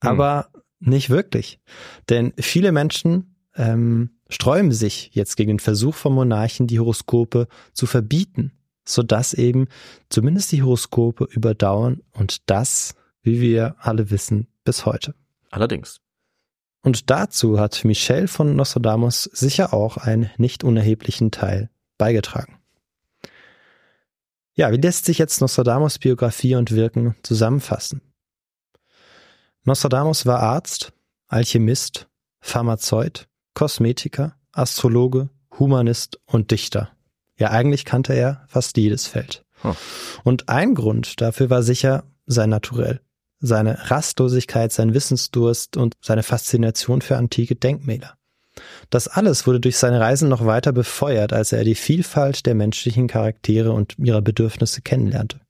Aber 0.00 0.48
nicht 0.80 1.10
wirklich. 1.10 1.60
Denn 2.08 2.32
viele 2.38 2.72
Menschen 2.72 3.36
ähm, 3.54 4.10
sträuben 4.28 4.72
sich 4.72 5.10
jetzt 5.12 5.36
gegen 5.36 5.52
den 5.52 5.60
Versuch 5.60 5.94
von 5.94 6.12
Monarchen, 6.12 6.66
die 6.66 6.80
Horoskope 6.80 7.46
zu 7.72 7.86
verbieten, 7.86 8.52
sodass 8.84 9.34
eben 9.34 9.68
zumindest 10.08 10.50
die 10.52 10.62
Horoskope 10.62 11.24
überdauern 11.24 12.00
und 12.12 12.50
das, 12.50 12.94
wie 13.22 13.40
wir 13.40 13.76
alle 13.78 14.10
wissen, 14.10 14.48
bis 14.64 14.86
heute. 14.86 15.14
Allerdings. 15.50 16.00
Und 16.82 17.10
dazu 17.10 17.58
hat 17.58 17.84
Michel 17.84 18.28
von 18.28 18.54
Nostradamus 18.54 19.24
sicher 19.24 19.74
auch 19.74 19.96
einen 19.96 20.30
nicht 20.38 20.62
unerheblichen 20.62 21.30
Teil 21.30 21.70
beigetragen. 21.98 22.56
Ja, 24.54 24.72
wie 24.72 24.76
lässt 24.76 25.04
sich 25.04 25.18
jetzt 25.18 25.40
Nostradamus 25.40 25.98
Biografie 25.98 26.56
und 26.56 26.72
Wirken 26.72 27.14
zusammenfassen? 27.22 28.00
Nostradamus 29.68 30.24
war 30.24 30.40
Arzt, 30.40 30.94
Alchemist, 31.26 32.08
Pharmazeut, 32.40 33.28
Kosmetiker, 33.52 34.34
Astrologe, 34.52 35.28
Humanist 35.58 36.18
und 36.24 36.50
Dichter. 36.50 36.88
Ja, 37.36 37.50
eigentlich 37.50 37.84
kannte 37.84 38.14
er 38.14 38.46
fast 38.48 38.78
jedes 38.78 39.06
Feld. 39.06 39.44
Und 40.24 40.48
ein 40.48 40.74
Grund 40.74 41.20
dafür 41.20 41.50
war 41.50 41.62
sicher 41.62 42.04
sein 42.24 42.48
Naturell, 42.48 43.02
seine 43.40 43.90
Rastlosigkeit, 43.90 44.72
sein 44.72 44.94
Wissensdurst 44.94 45.76
und 45.76 45.96
seine 46.00 46.22
Faszination 46.22 47.02
für 47.02 47.18
antike 47.18 47.54
Denkmäler. 47.54 48.14
Das 48.88 49.06
alles 49.06 49.46
wurde 49.46 49.60
durch 49.60 49.76
seine 49.76 50.00
Reisen 50.00 50.30
noch 50.30 50.46
weiter 50.46 50.72
befeuert, 50.72 51.34
als 51.34 51.52
er 51.52 51.64
die 51.64 51.74
Vielfalt 51.74 52.46
der 52.46 52.54
menschlichen 52.54 53.06
Charaktere 53.06 53.72
und 53.72 53.98
ihrer 53.98 54.22
Bedürfnisse 54.22 54.80
kennenlernte. 54.80 55.40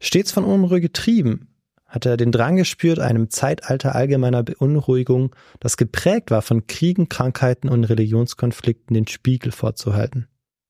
Stets 0.00 0.32
von 0.32 0.44
Unruhe 0.44 0.82
getrieben, 0.82 1.48
hat 1.94 2.06
er 2.06 2.16
den 2.16 2.32
Drang 2.32 2.56
gespürt, 2.56 2.98
einem 2.98 3.30
Zeitalter 3.30 3.94
allgemeiner 3.94 4.42
Beunruhigung, 4.42 5.34
das 5.60 5.76
geprägt 5.76 6.32
war 6.32 6.42
von 6.42 6.66
Kriegen, 6.66 7.08
Krankheiten 7.08 7.68
und 7.68 7.84
Religionskonflikten, 7.84 8.94
den 8.94 9.06
Spiegel 9.06 9.52
vorzuhalten. 9.52 10.26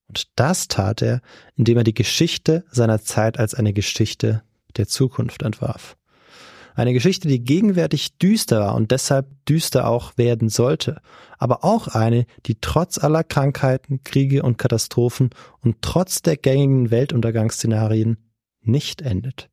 Und 0.07 0.27
das 0.35 0.67
tat 0.67 1.01
er, 1.01 1.21
indem 1.55 1.77
er 1.79 1.83
die 1.83 1.95
Geschichte 1.95 2.63
seiner 2.69 3.01
Zeit 3.01 3.39
als 3.39 3.55
eine 3.55 3.73
Geschichte 3.73 4.43
der 4.77 4.87
Zukunft 4.87 5.41
entwarf. 5.41 5.97
Eine 6.75 6.93
Geschichte, 6.93 7.27
die 7.27 7.43
gegenwärtig 7.43 8.19
düster 8.19 8.59
war 8.59 8.75
und 8.75 8.91
deshalb 8.91 9.25
düster 9.47 9.87
auch 9.87 10.19
werden 10.19 10.49
sollte, 10.49 11.01
aber 11.39 11.63
auch 11.63 11.87
eine, 11.87 12.27
die 12.45 12.59
trotz 12.61 12.99
aller 12.99 13.23
Krankheiten, 13.23 14.03
Kriege 14.03 14.43
und 14.43 14.59
Katastrophen 14.59 15.31
und 15.61 15.77
trotz 15.81 16.21
der 16.21 16.37
gängigen 16.37 16.91
Weltuntergangsszenarien 16.91 18.17
nicht 18.61 19.01
endet. 19.01 19.49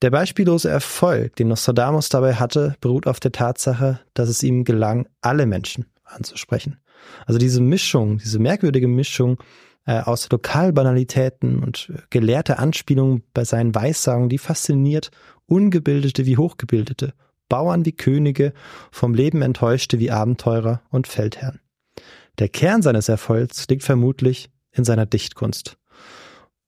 Der 0.00 0.10
beispiellose 0.10 0.70
Erfolg, 0.70 1.34
den 1.36 1.48
Nostradamus 1.48 2.08
dabei 2.08 2.34
hatte, 2.34 2.76
beruht 2.80 3.06
auf 3.06 3.18
der 3.18 3.32
Tatsache, 3.32 4.00
dass 4.14 4.28
es 4.28 4.42
ihm 4.42 4.64
gelang, 4.64 5.08
alle 5.20 5.44
Menschen 5.44 5.86
anzusprechen. 6.04 6.78
Also 7.26 7.38
diese 7.38 7.60
Mischung, 7.60 8.18
diese 8.18 8.38
merkwürdige 8.38 8.88
Mischung 8.88 9.38
äh, 9.86 10.00
aus 10.00 10.30
Lokalbanalitäten 10.30 11.62
und 11.62 11.90
äh, 11.92 12.02
gelehrte 12.10 12.58
Anspielungen 12.58 13.24
bei 13.34 13.44
seinen 13.44 13.74
Weissagen, 13.74 14.28
die 14.28 14.38
fasziniert 14.38 15.10
Ungebildete 15.46 16.26
wie 16.26 16.36
Hochgebildete, 16.36 17.14
Bauern 17.48 17.84
wie 17.84 17.92
Könige, 17.92 18.52
vom 18.92 19.14
Leben 19.14 19.42
enttäuschte 19.42 19.98
wie 19.98 20.10
Abenteurer 20.10 20.82
und 20.90 21.06
Feldherren. 21.06 21.60
Der 22.38 22.48
Kern 22.48 22.82
seines 22.82 23.08
Erfolgs 23.08 23.66
liegt 23.68 23.82
vermutlich 23.82 24.50
in 24.70 24.84
seiner 24.84 25.06
Dichtkunst. 25.06 25.78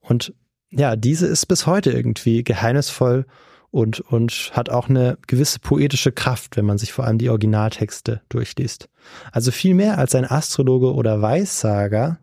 Und 0.01 0.35
ja, 0.71 0.97
diese 0.97 1.27
ist 1.27 1.47
bis 1.47 1.67
heute 1.67 1.91
irgendwie 1.91 2.45
geheimnisvoll 2.45 3.27
und, 3.71 4.01
und 4.01 4.51
hat 4.55 4.69
auch 4.69 4.89
eine 4.89 5.19
gewisse 5.27 5.59
poetische 5.59 6.13
Kraft, 6.13 6.57
wenn 6.57 6.65
man 6.65 6.79
sich 6.79 6.93
vor 6.93 7.05
allem 7.05 7.19
die 7.19 7.29
Originaltexte 7.29 8.23
durchliest. 8.29 8.89
Also 9.33 9.51
viel 9.51 9.75
mehr 9.75 9.99
als 9.99 10.15
ein 10.15 10.29
Astrologe 10.29 10.95
oder 10.95 11.23
Weissager 11.23 12.19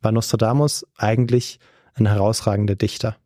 war 0.00 0.12
Nostradamus 0.12 0.86
eigentlich 0.96 1.58
ein 1.94 2.06
herausragender 2.06 2.76
Dichter. 2.76 3.16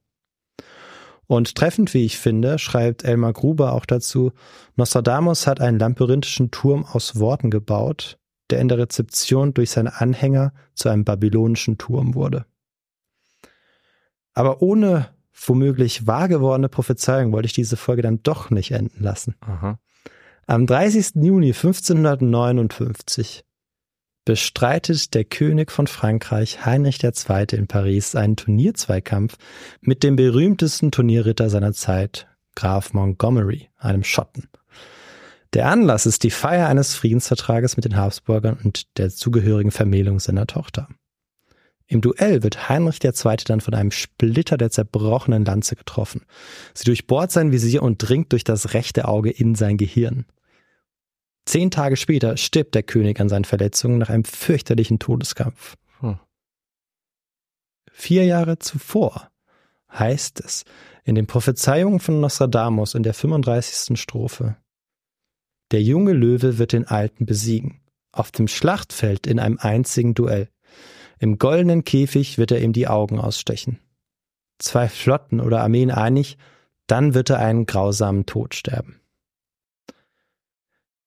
Und 1.27 1.57
treffend, 1.57 1.93
wie 1.93 2.05
ich 2.07 2.17
finde, 2.17 2.59
schreibt 2.59 3.05
Elmar 3.05 3.35
Gruber 3.35 3.73
auch 3.73 3.85
dazu, 3.85 4.33
Nostradamus 4.77 5.47
hat 5.47 5.61
einen 5.61 5.79
labyrinthischen 5.79 6.51
Turm 6.51 6.87
aus 6.87 7.19
Worten 7.21 7.51
gebaut, 7.51 8.19
der 8.51 8.61
in 8.61 8.69
der 8.69 8.79
Rezeption 8.79 9.53
durch 9.53 9.71
seine 9.71 10.01
Anhänger 10.01 10.53
zu 10.75 10.89
einem 10.89 11.05
babylonischen 11.05 11.77
Turm 11.77 12.15
wurde. 12.15 12.47
Aber 14.39 14.63
ohne 14.63 15.09
womöglich 15.33 16.07
wahr 16.07 16.29
gewordene 16.29 16.69
Prophezeiung 16.69 17.33
wollte 17.33 17.47
ich 17.47 17.55
diese 17.55 17.77
Folge 17.77 18.03
dann 18.03 18.23
doch 18.23 18.51
nicht 18.51 18.71
enden 18.71 19.03
lassen. 19.03 19.35
Aha. 19.41 19.81
Am 20.47 20.65
30. 20.65 21.17
Juni 21.17 21.49
1559 21.49 23.45
bestreitet 24.25 25.13
der 25.15 25.25
König 25.25 25.73
von 25.73 25.89
Frankreich 25.89 26.65
Heinrich 26.65 27.03
II. 27.03 27.47
in 27.51 27.67
Paris 27.67 28.15
einen 28.15 28.37
Turnierzweikampf 28.37 29.39
mit 29.81 30.05
dem 30.05 30.15
berühmtesten 30.15 30.93
Turnierritter 30.93 31.51
seiner 31.51 31.73
Zeit, 31.73 32.29
Graf 32.55 32.93
Montgomery, 32.93 33.71
einem 33.77 34.05
Schotten. 34.05 34.49
Der 35.53 35.67
Anlass 35.69 36.07
ist 36.07 36.23
die 36.23 36.31
Feier 36.31 36.69
eines 36.69 36.95
Friedensvertrages 36.95 37.75
mit 37.75 37.87
den 37.87 37.97
Habsburgern 37.97 38.57
und 38.63 38.99
der 38.99 39.11
zugehörigen 39.11 39.73
Vermählung 39.73 40.21
seiner 40.21 40.47
Tochter. 40.47 40.87
Im 41.91 42.03
Duell 42.03 42.43
wird 42.43 42.69
Heinrich 42.69 43.03
II. 43.03 43.37
dann 43.47 43.63
von 43.63 43.73
einem 43.73 43.91
Splitter 43.91 44.59
der 44.59 44.71
zerbrochenen 44.71 45.45
Lanze 45.47 45.75
getroffen. 45.75 46.27
Sie 46.75 46.85
durchbohrt 46.85 47.33
sein 47.33 47.51
Visier 47.51 47.83
und 47.83 47.97
dringt 47.97 48.33
durch 48.33 48.45
das 48.45 48.75
rechte 48.75 49.09
Auge 49.09 49.31
in 49.31 49.55
sein 49.55 49.79
Gehirn. 49.79 50.27
Zehn 51.47 51.71
Tage 51.71 51.97
später 51.97 52.37
stirbt 52.37 52.75
der 52.75 52.83
König 52.83 53.19
an 53.21 53.31
seinen 53.31 53.47
Verletzungen 53.47 53.97
nach 53.97 54.11
einem 54.11 54.25
fürchterlichen 54.25 54.99
Todeskampf. 54.99 55.77
Hm. 56.01 56.19
Vier 57.91 58.27
Jahre 58.27 58.59
zuvor 58.59 59.31
heißt 59.91 60.41
es 60.45 60.67
in 61.05 61.15
den 61.15 61.27
Prophezeiungen 61.27 62.01
von 62.01 62.21
Nostradamus 62.21 62.95
in 62.95 63.03
der 63.03 63.15
35. 63.15 63.99
Strophe, 63.99 64.59
der 65.71 65.83
junge 65.83 66.13
Löwe 66.13 66.59
wird 66.59 66.73
den 66.73 66.87
Alten 66.87 67.25
besiegen, 67.25 67.81
auf 68.13 68.31
dem 68.31 68.47
Schlachtfeld 68.47 69.27
in 69.27 69.39
einem 69.39 69.59
einzigen 69.59 70.13
Duell. 70.13 70.51
Im 71.19 71.39
goldenen 71.39 71.85
Käfig 71.85 72.39
wird 72.39 72.51
er 72.51 72.61
ihm 72.61 72.73
die 72.73 72.89
Augen 72.89 73.19
ausstechen. 73.19 73.79
Zwei 74.59 74.89
Flotten 74.89 75.41
oder 75.41 75.63
Armeen 75.63 75.91
einig, 75.91 76.37
dann 76.87 77.15
wird 77.15 77.31
er 77.31 77.39
einen 77.39 77.67
grausamen 77.67 78.27
Tod 78.27 78.55
sterben. 78.55 79.01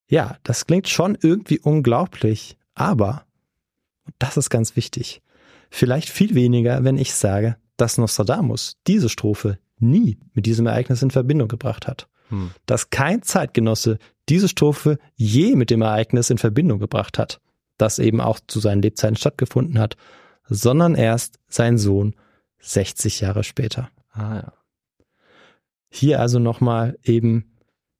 Ja, 0.07 0.37
das 0.43 0.67
klingt 0.67 0.89
schon 0.89 1.17
irgendwie 1.19 1.59
unglaublich, 1.59 2.57
aber, 2.73 3.25
und 4.05 4.15
das 4.19 4.37
ist 4.37 4.49
ganz 4.49 4.75
wichtig, 4.75 5.21
vielleicht 5.69 6.09
viel 6.09 6.35
weniger, 6.35 6.83
wenn 6.83 6.97
ich 6.97 7.13
sage, 7.13 7.57
dass 7.77 7.97
Nostradamus 7.97 8.77
diese 8.87 9.09
Strophe 9.09 9.57
nie 9.79 10.19
mit 10.33 10.45
diesem 10.45 10.67
Ereignis 10.67 11.01
in 11.01 11.11
Verbindung 11.11 11.47
gebracht 11.47 11.87
hat. 11.87 12.07
Hm. 12.29 12.51
Dass 12.65 12.89
kein 12.89 13.23
Zeitgenosse 13.23 13.97
diese 14.29 14.47
Strophe 14.47 14.99
je 15.15 15.55
mit 15.55 15.69
dem 15.69 15.81
Ereignis 15.81 16.29
in 16.29 16.37
Verbindung 16.37 16.79
gebracht 16.79 17.17
hat, 17.17 17.40
das 17.81 17.99
eben 17.99 18.21
auch 18.21 18.39
zu 18.47 18.59
seinen 18.59 18.81
Lebzeiten 18.81 19.15
stattgefunden 19.15 19.79
hat, 19.79 19.97
sondern 20.47 20.95
erst 20.95 21.39
sein 21.47 21.77
Sohn 21.77 22.15
60 22.59 23.21
Jahre 23.21 23.43
später. 23.43 23.89
Ah 24.11 24.35
ja. 24.35 24.53
Hier 25.89 26.19
also 26.19 26.39
nochmal 26.39 26.97
eben 27.03 27.51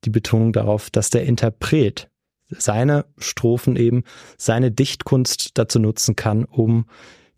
die 0.06 0.10
Betonung 0.10 0.54
darauf, 0.54 0.90
dass 0.90 1.10
der 1.10 1.24
Interpret 1.26 2.10
seine 2.50 3.06
Strophen 3.18 3.76
eben, 3.76 4.04
seine 4.38 4.72
Dichtkunst 4.72 5.58
dazu 5.58 5.80
nutzen 5.80 6.16
kann, 6.16 6.46
um 6.46 6.86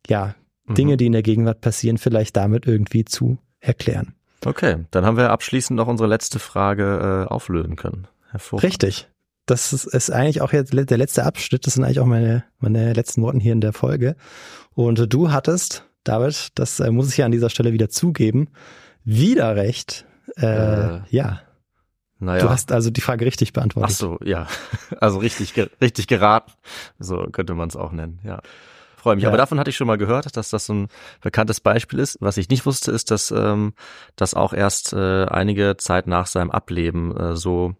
ja 0.08 0.36
Dinge, 0.68 0.94
Mhm. 0.94 0.98
die 0.98 1.06
in 1.08 1.12
der 1.12 1.24
Gegenwart 1.24 1.62
passieren, 1.62 1.98
vielleicht 1.98 2.36
damit 2.36 2.66
irgendwie 2.66 3.06
zu 3.06 3.38
erklären. 3.60 4.16
Okay, 4.46 4.86
dann 4.92 5.06
haben 5.06 5.18
wir 5.18 5.30
abschließend 5.30 5.78
noch 5.78 5.88
unsere 5.88 6.10
letzte 6.10 6.40
Frage 6.40 7.26
äh, 7.30 7.32
auflösen 7.32 7.76
können. 7.76 8.08
Richtig. 8.52 9.08
Das 9.46 9.74
ist, 9.74 9.86
ist 9.86 10.10
eigentlich 10.12 10.42
auch 10.42 10.54
jetzt 10.54 10.74
der 10.74 10.98
letzte 10.98 11.26
Abschnitt. 11.26 11.68
Das 11.68 11.74
sind 11.74 11.84
eigentlich 11.84 12.00
auch 12.00 12.06
meine, 12.06 12.46
meine 12.60 12.94
letzten 12.94 13.22
Worte 13.22 13.40
hier 13.40 13.54
in 13.54 13.62
der 13.62 13.74
Folge. 13.74 14.16
Und 14.74 15.14
du 15.14 15.32
hattest, 15.32 15.86
David, 16.04 16.50
das 16.56 16.80
äh, 16.80 16.92
muss 16.92 17.10
ich 17.10 17.18
ja 17.18 17.26
an 17.26 17.32
dieser 17.32 17.50
Stelle 17.50 17.74
wieder 17.74 17.90
zugeben, 17.90 18.48
wieder 19.04 19.56
recht. 19.56 20.06
Äh, 20.38 20.46
Äh, 20.46 21.02
ja, 21.10 21.42
Naja. 22.20 22.42
du 22.44 22.50
hast 22.50 22.72
also 22.72 22.90
die 22.90 23.02
Frage 23.02 23.26
richtig 23.26 23.50
Ach 23.50 23.54
beantwortet. 23.54 23.96
so, 23.98 24.18
ja. 24.24 24.48
Also 25.02 25.20
richtig, 25.20 25.54
richtig 25.82 26.08
geraten. 26.08 26.54
So 26.98 27.28
könnte 27.32 27.54
man 27.54 27.68
es 27.68 27.76
auch 27.76 27.92
nennen, 27.92 28.20
ja. 28.24 28.40
Freue 28.96 29.16
mich. 29.16 29.24
Ja. 29.24 29.30
Aber 29.30 29.38
davon 29.38 29.60
hatte 29.60 29.70
ich 29.70 29.76
schon 29.76 29.88
mal 29.88 29.98
gehört, 29.98 30.38
dass 30.38 30.50
das 30.50 30.66
so 30.68 30.74
ein 30.74 30.88
bekanntes 31.20 31.60
Beispiel 31.60 32.00
ist. 32.00 32.18
Was 32.22 32.38
ich 32.38 32.48
nicht 32.48 32.66
wusste, 32.66 32.92
ist, 32.94 33.12
dass 33.12 33.32
ähm, 33.32 33.74
das 34.16 34.34
auch 34.34 34.54
erst 34.54 34.94
äh, 34.94 35.26
einige 35.26 35.76
Zeit 35.76 36.08
nach 36.08 36.26
seinem 36.28 36.52
Ableben 36.52 37.14
äh, 37.18 37.36
so, 37.36 37.76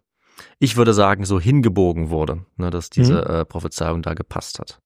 ich 0.58 0.76
würde 0.76 0.94
sagen, 0.94 1.24
so 1.24 1.40
hingebogen 1.40 2.10
wurde, 2.10 2.44
ne, 2.56 2.70
dass 2.70 2.90
diese 2.90 3.24
Mhm. 3.28 3.34
äh, 3.34 3.44
Prophezeiung 3.44 4.02
da 4.02 4.14
gepasst 4.14 4.58
hat. 4.58 4.80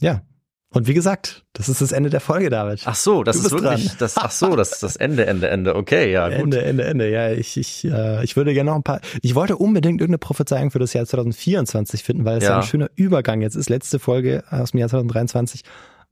Ja. 0.00 0.22
Und 0.70 0.86
wie 0.86 0.92
gesagt, 0.92 1.46
das 1.54 1.70
ist 1.70 1.80
das 1.80 1.92
Ende 1.92 2.10
der 2.10 2.20
Folge, 2.20 2.50
David. 2.50 2.82
Ach 2.84 2.94
so, 2.94 3.24
das 3.24 3.36
ist 3.36 3.50
wirklich, 3.52 3.86
dran. 3.88 3.96
das, 4.00 4.18
ach 4.18 4.30
so, 4.30 4.54
das 4.56 4.72
ist 4.72 4.82
das 4.82 4.96
Ende, 4.96 5.24
Ende, 5.24 5.48
Ende. 5.48 5.74
Okay, 5.74 6.12
ja, 6.12 6.28
gut. 6.28 6.36
Ende, 6.40 6.62
Ende, 6.62 6.84
Ende. 6.84 7.10
Ja, 7.10 7.30
ich, 7.32 7.56
ich, 7.56 7.86
äh, 7.86 8.22
ich 8.22 8.36
würde 8.36 8.52
gerne 8.52 8.68
noch 8.70 8.76
ein 8.76 8.82
paar. 8.82 9.00
Ich 9.22 9.34
wollte 9.34 9.56
unbedingt 9.56 10.02
irgendeine 10.02 10.18
Prophezeiung 10.18 10.70
für 10.70 10.78
das 10.78 10.92
Jahr 10.92 11.06
2024 11.06 12.02
finden, 12.04 12.26
weil 12.26 12.36
es 12.36 12.44
ja, 12.44 12.50
Ja. 12.50 12.56
ein 12.58 12.62
schöner 12.64 12.90
Übergang 12.96 13.40
jetzt 13.40 13.54
ist. 13.56 13.70
Letzte 13.70 13.98
Folge 13.98 14.44
aus 14.50 14.72
dem 14.72 14.80
Jahr 14.80 14.90
2023. 14.90 15.62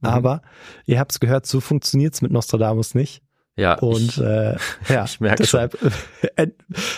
Mhm. 0.01 0.07
Aber 0.09 0.41
ihr 0.85 0.99
habt 0.99 1.11
es 1.11 1.19
gehört, 1.19 1.45
so 1.45 1.59
funktioniert's 1.59 2.23
mit 2.23 2.31
Nostradamus 2.31 2.95
nicht. 2.95 3.21
Ja, 3.57 3.73
Und 3.79 4.17
ich, 4.17 4.21
äh, 4.21 4.55
ja, 4.87 5.03
ich 5.05 5.19
merke 5.19 5.43
deshalb 5.43 5.77
äh, 6.35 6.47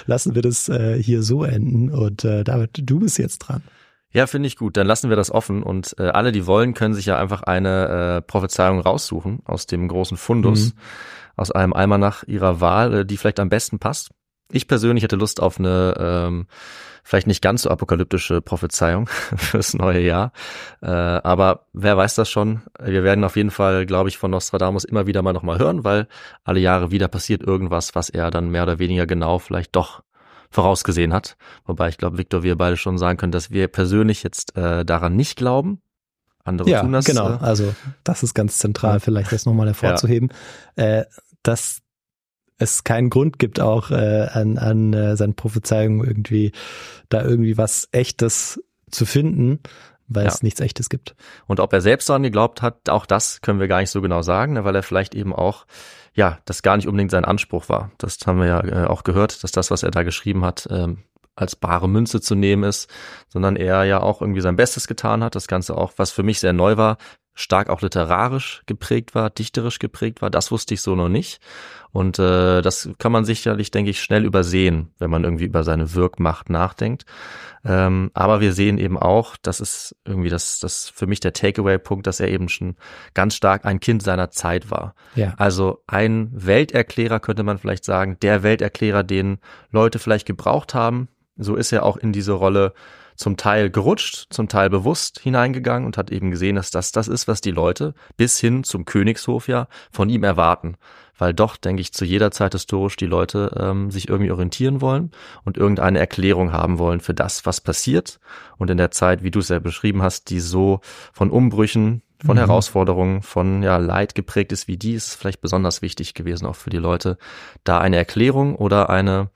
lassen 0.06 0.36
wir 0.36 0.42
das 0.42 0.70
äh, 0.70 1.02
hier 1.02 1.24
so 1.24 1.44
enden. 1.44 1.90
Und 1.90 2.24
äh, 2.26 2.44
David, 2.44 2.72
du 2.84 3.00
bist 3.00 3.18
jetzt 3.18 3.40
dran. 3.40 3.64
Ja, 4.12 4.28
finde 4.28 4.48
ich 4.48 4.56
gut. 4.58 4.76
Dann 4.76 4.86
lassen 4.88 5.10
wir 5.10 5.16
das 5.16 5.32
offen 5.32 5.64
und 5.64 5.96
äh, 6.00 6.10
alle, 6.10 6.32
die 6.32 6.46
wollen, 6.48 6.74
können 6.74 6.94
sich 6.94 7.06
ja 7.06 7.18
einfach 7.18 7.44
eine 7.44 8.18
äh, 8.18 8.22
Prophezeiung 8.22 8.80
raussuchen 8.80 9.40
aus 9.46 9.68
dem 9.68 9.88
großen 9.88 10.18
Fundus, 10.18 10.74
Mhm. 10.74 10.80
aus 11.38 11.52
einem 11.52 11.74
Almanach 11.74 12.24
ihrer 12.28 12.60
Wahl, 12.60 12.94
äh, 12.94 13.06
die 13.06 13.18
vielleicht 13.18 13.40
am 13.40 13.50
besten 13.50 13.80
passt. 13.80 14.10
Ich 14.52 14.68
persönlich 14.68 15.04
hätte 15.04 15.16
Lust 15.16 15.40
auf 15.42 15.60
eine 15.60 15.94
ähm, 16.00 16.48
vielleicht 17.04 17.28
nicht 17.28 17.42
ganz 17.42 17.64
so 17.64 17.70
apokalyptische 17.70 18.42
Prophezeiung 18.42 19.08
fürs 19.38 19.74
neue 19.74 20.02
Jahr, 20.02 20.32
äh, 20.82 20.88
aber 20.88 21.66
wer 21.74 21.98
weiß 21.98 22.16
das 22.16 22.30
schon. 22.30 22.62
Wir 22.82 23.04
werden 23.04 23.24
auf 23.24 23.36
jeden 23.36 23.52
Fall, 23.52 23.86
glaube 23.86 24.10
ich, 24.10 24.18
von 24.18 24.32
Nostradamus 24.32 24.84
immer 24.84 25.08
wieder 25.08 25.22
mal 25.22 25.34
nochmal 25.34 25.60
hören, 25.60 25.84
weil 25.84 26.08
alle 26.44 26.60
Jahre 26.60 26.92
wieder 26.92 27.08
passiert 27.08 27.42
irgendwas, 27.44 27.96
was 27.96 28.10
er 28.10 28.32
dann 28.32 28.50
mehr 28.50 28.64
oder 28.64 28.80
weniger 28.80 29.06
genau 29.06 29.40
vielleicht 29.40 29.76
doch 29.76 30.02
vorausgesehen 30.52 31.14
hat. 31.14 31.38
Wobei 31.66 31.90
ich 31.90 31.98
glaube, 31.98 32.18
Viktor, 32.18 32.42
wir 32.44 32.58
beide 32.58 32.76
schon 32.78 32.98
sagen 32.98 33.18
können, 33.18 33.32
dass 33.32 33.52
wir 33.52 33.68
persönlich 33.68 34.24
jetzt 34.24 34.58
äh, 34.58 34.84
daran 34.84 35.16
nicht 35.16 35.36
glauben. 35.38 35.82
Andere 36.44 36.70
Ja, 36.70 36.82
tun 36.82 36.94
das. 36.94 37.06
genau. 37.06 37.34
Äh, 37.34 37.38
Also 37.42 37.76
das 38.04 38.24
ist 38.24 38.34
ganz 38.34 38.58
zentral, 38.58 38.94
Ja. 38.94 39.00
vielleicht 39.00 39.32
das 39.32 39.46
nochmal 39.46 39.68
hervorzuheben, 39.68 40.30
äh, 40.76 41.04
dass 41.44 41.82
es 42.60 42.84
keinen 42.84 43.10
Grund 43.10 43.40
gibt, 43.40 43.60
auch 43.60 43.90
äh, 43.92 44.28
an, 44.32 44.58
an 44.58 44.94
äh, 44.94 45.16
seinen 45.18 45.34
Prophezeiungen 45.36 46.06
irgendwie 46.06 46.52
da 47.10 47.24
irgendwie 47.24 47.58
was 47.58 47.88
Echtes 47.92 48.62
zu 48.92 49.06
finden, 49.06 49.60
weil 50.08 50.26
Ja. 50.26 50.32
es 50.32 50.44
nichts 50.44 50.60
Echtes 50.60 50.90
gibt. 50.90 51.16
Und 51.48 51.60
ob 51.60 51.74
er 51.74 51.82
selbst 51.82 52.10
daran 52.10 52.24
geglaubt 52.24 52.62
hat, 52.62 52.90
auch 52.90 53.06
das 53.06 53.42
können 53.42 53.60
wir 53.60 53.68
gar 53.68 53.80
nicht 53.80 53.92
so 53.92 54.02
genau 54.02 54.22
sagen, 54.22 54.54
ne, 54.54 54.64
weil 54.66 54.76
er 54.76 54.84
vielleicht 54.84 55.16
eben 55.16 55.34
auch, 55.34 55.66
ja, 56.14 56.40
das 56.46 56.62
gar 56.62 56.76
nicht 56.78 56.88
unbedingt 56.88 57.12
sein 57.12 57.26
Anspruch 57.26 57.70
war. 57.70 57.92
Das 57.98 58.18
haben 58.26 58.40
wir 58.40 58.48
ja 58.48 58.64
äh, 58.64 58.88
auch 58.88 59.04
gehört, 59.04 59.44
dass 59.44 59.52
das, 59.52 59.72
was 59.72 59.84
er 59.84 59.92
da 59.92 60.04
geschrieben 60.04 60.44
hat, 60.44 60.68
ähm, 60.72 61.04
als 61.36 61.56
bare 61.56 61.88
Münze 61.88 62.20
zu 62.20 62.36
nehmen 62.36 62.64
ist, 62.64 62.90
sondern 63.30 63.56
er 63.56 63.86
ja 63.86 64.02
auch 64.02 64.22
irgendwie 64.22 64.42
sein 64.42 64.58
Bestes 64.58 64.88
getan 64.88 65.24
hat. 65.24 65.36
Das 65.36 65.48
Ganze 65.48 65.78
auch, 65.78 65.94
was 65.96 66.12
für 66.12 66.24
mich 66.24 66.40
sehr 66.42 66.52
neu 66.52 66.76
war, 66.76 66.98
stark 67.34 67.70
auch 67.70 67.82
literarisch 67.82 68.64
geprägt 68.66 69.16
war, 69.16 69.30
dichterisch 69.30 69.80
geprägt 69.80 70.22
war. 70.22 70.30
Das 70.30 70.52
wusste 70.52 70.74
ich 70.74 70.82
so 70.82 70.96
noch 70.96 71.08
nicht. 71.08 71.40
Und 71.92 72.20
äh, 72.20 72.62
das 72.62 72.90
kann 73.00 73.12
man 73.12 73.26
sicherlich, 73.26 73.72
denke 73.72 73.90
ich, 73.92 74.02
schnell 74.02 74.26
übersehen, 74.26 74.94
wenn 75.00 75.10
man 75.10 75.24
irgendwie 75.24 75.46
über 75.46 75.64
seine 75.64 75.96
Wirkmacht 75.96 76.50
nachdenkt. 76.50 77.06
Ähm, 77.66 78.12
aber 78.14 78.42
wir 78.42 78.54
sehen 78.54 78.78
eben 78.78 78.98
auch, 78.98 79.36
das 79.42 79.60
ist 79.60 79.96
irgendwie 80.06 80.30
das, 80.30 80.60
das 80.60 80.90
für 80.90 81.08
mich 81.08 81.20
der 81.20 81.34
Takeaway-Punkt, 81.34 82.06
dass 82.06 82.20
er 82.20 82.30
eben 82.30 82.48
schon 82.48 82.76
ganz 83.14 83.36
stark 83.36 83.66
ein 83.66 83.80
Kind 83.80 84.04
seiner 84.04 84.30
Zeit 84.30 84.70
war. 84.70 84.94
Ja. 85.16 85.34
Also 85.38 85.84
ein 85.88 86.30
Welterklärer 86.32 87.20
könnte 87.20 87.44
man 87.44 87.58
vielleicht 87.58 87.86
sagen, 87.86 88.18
der 88.22 88.44
Welterklärer, 88.44 89.04
den 89.04 89.40
Leute 89.72 90.00
vielleicht 90.00 90.28
gebraucht 90.28 90.74
haben. 90.74 91.10
So 91.38 91.56
ist 91.56 91.72
er 91.72 91.84
auch 91.84 91.98
in 91.98 92.12
diese 92.12 92.34
Rolle 92.34 92.74
zum 93.20 93.36
Teil 93.36 93.70
gerutscht, 93.70 94.28
zum 94.30 94.48
Teil 94.48 94.70
bewusst 94.70 95.20
hineingegangen 95.20 95.86
und 95.86 95.98
hat 95.98 96.10
eben 96.10 96.32
gesehen, 96.32 96.56
dass 96.56 96.72
das 96.72 96.94
das 96.94 97.10
ist, 97.10 97.28
was 97.28 97.42
die 97.42 97.52
Leute 97.52 97.94
bis 98.16 98.40
hin 98.40 98.64
zum 98.64 98.86
Königshof 98.86 99.50
ja 99.50 99.68
von 99.92 100.10
ihm 100.10 100.24
erwarten. 100.24 100.78
Weil 101.18 101.34
doch, 101.34 101.58
denke 101.58 101.82
ich, 101.82 101.92
zu 101.92 102.06
jeder 102.06 102.32
Zeit 102.32 102.54
historisch 102.54 102.96
die 102.96 103.06
Leute 103.06 103.54
ähm, 103.60 103.92
sich 103.92 104.08
irgendwie 104.08 104.32
orientieren 104.32 104.80
wollen 104.80 105.12
und 105.44 105.58
irgendeine 105.58 106.00
Erklärung 106.00 106.54
haben 106.54 106.80
wollen 106.80 107.02
für 107.02 107.14
das, 107.14 107.46
was 107.46 107.60
passiert. 107.60 108.22
Und 108.58 108.70
in 108.70 108.78
der 108.78 108.92
Zeit, 108.92 109.22
wie 109.22 109.32
du 109.32 109.40
es 109.40 109.50
ja 109.50 109.60
beschrieben 109.60 110.02
hast, 110.02 110.30
die 110.30 110.40
so 110.40 110.80
von 111.12 111.30
Umbrüchen, 111.30 112.02
von 112.26 112.38
Mhm. 112.38 112.40
Herausforderungen, 112.40 113.22
von 113.22 113.64
ja, 113.64 113.76
Leid 113.76 114.16
geprägt 114.16 114.54
ist 114.54 114.70
wie 114.70 114.78
die, 114.78 114.94
ist 114.94 115.16
vielleicht 115.16 115.42
besonders 115.42 115.82
wichtig 115.82 116.14
gewesen, 116.14 116.46
auch 116.46 116.56
für 116.56 116.70
die 116.70 116.78
Leute, 116.78 117.18
da 117.66 117.80
eine 117.80 117.98
Erklärung 117.98 118.56
oder 118.56 118.90
eine 118.90 119.30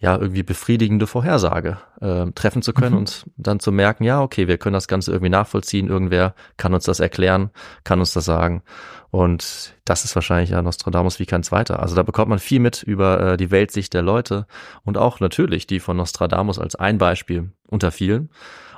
ja 0.00 0.16
irgendwie 0.16 0.44
befriedigende 0.44 1.06
Vorhersage 1.08 1.78
äh, 2.00 2.26
treffen 2.32 2.62
zu 2.62 2.72
können 2.72 2.92
Mhm. 2.92 2.98
und 2.98 3.26
dann 3.36 3.58
zu 3.58 3.72
merken, 3.72 4.04
ja, 4.04 4.22
okay, 4.22 4.46
wir 4.46 4.56
können 4.58 4.74
das 4.74 4.86
Ganze 4.88 5.10
irgendwie 5.10 5.30
nachvollziehen, 5.30 5.88
irgendwer 5.88 6.34
kann 6.56 6.72
uns 6.72 6.84
das 6.84 7.00
erklären, 7.00 7.50
kann 7.82 7.98
uns 7.98 8.12
das 8.12 8.24
sagen. 8.24 8.62
Und 9.10 9.74
das 9.84 10.04
ist 10.04 10.14
wahrscheinlich 10.14 10.50
ja 10.50 10.62
Nostradamus 10.62 11.18
wie 11.18 11.26
kein 11.26 11.42
zweiter. 11.42 11.80
Also 11.80 11.96
da 11.96 12.02
bekommt 12.04 12.28
man 12.28 12.38
viel 12.38 12.60
mit 12.60 12.82
über 12.82 13.20
äh, 13.32 13.36
die 13.36 13.50
Weltsicht 13.50 13.92
der 13.94 14.02
Leute 14.02 14.46
und 14.84 14.98
auch 14.98 15.18
natürlich 15.18 15.66
die 15.66 15.80
von 15.80 15.96
Nostradamus 15.96 16.58
als 16.58 16.76
ein 16.76 16.98
Beispiel 16.98 17.50
unter 17.66 17.90
vielen. 17.90 18.30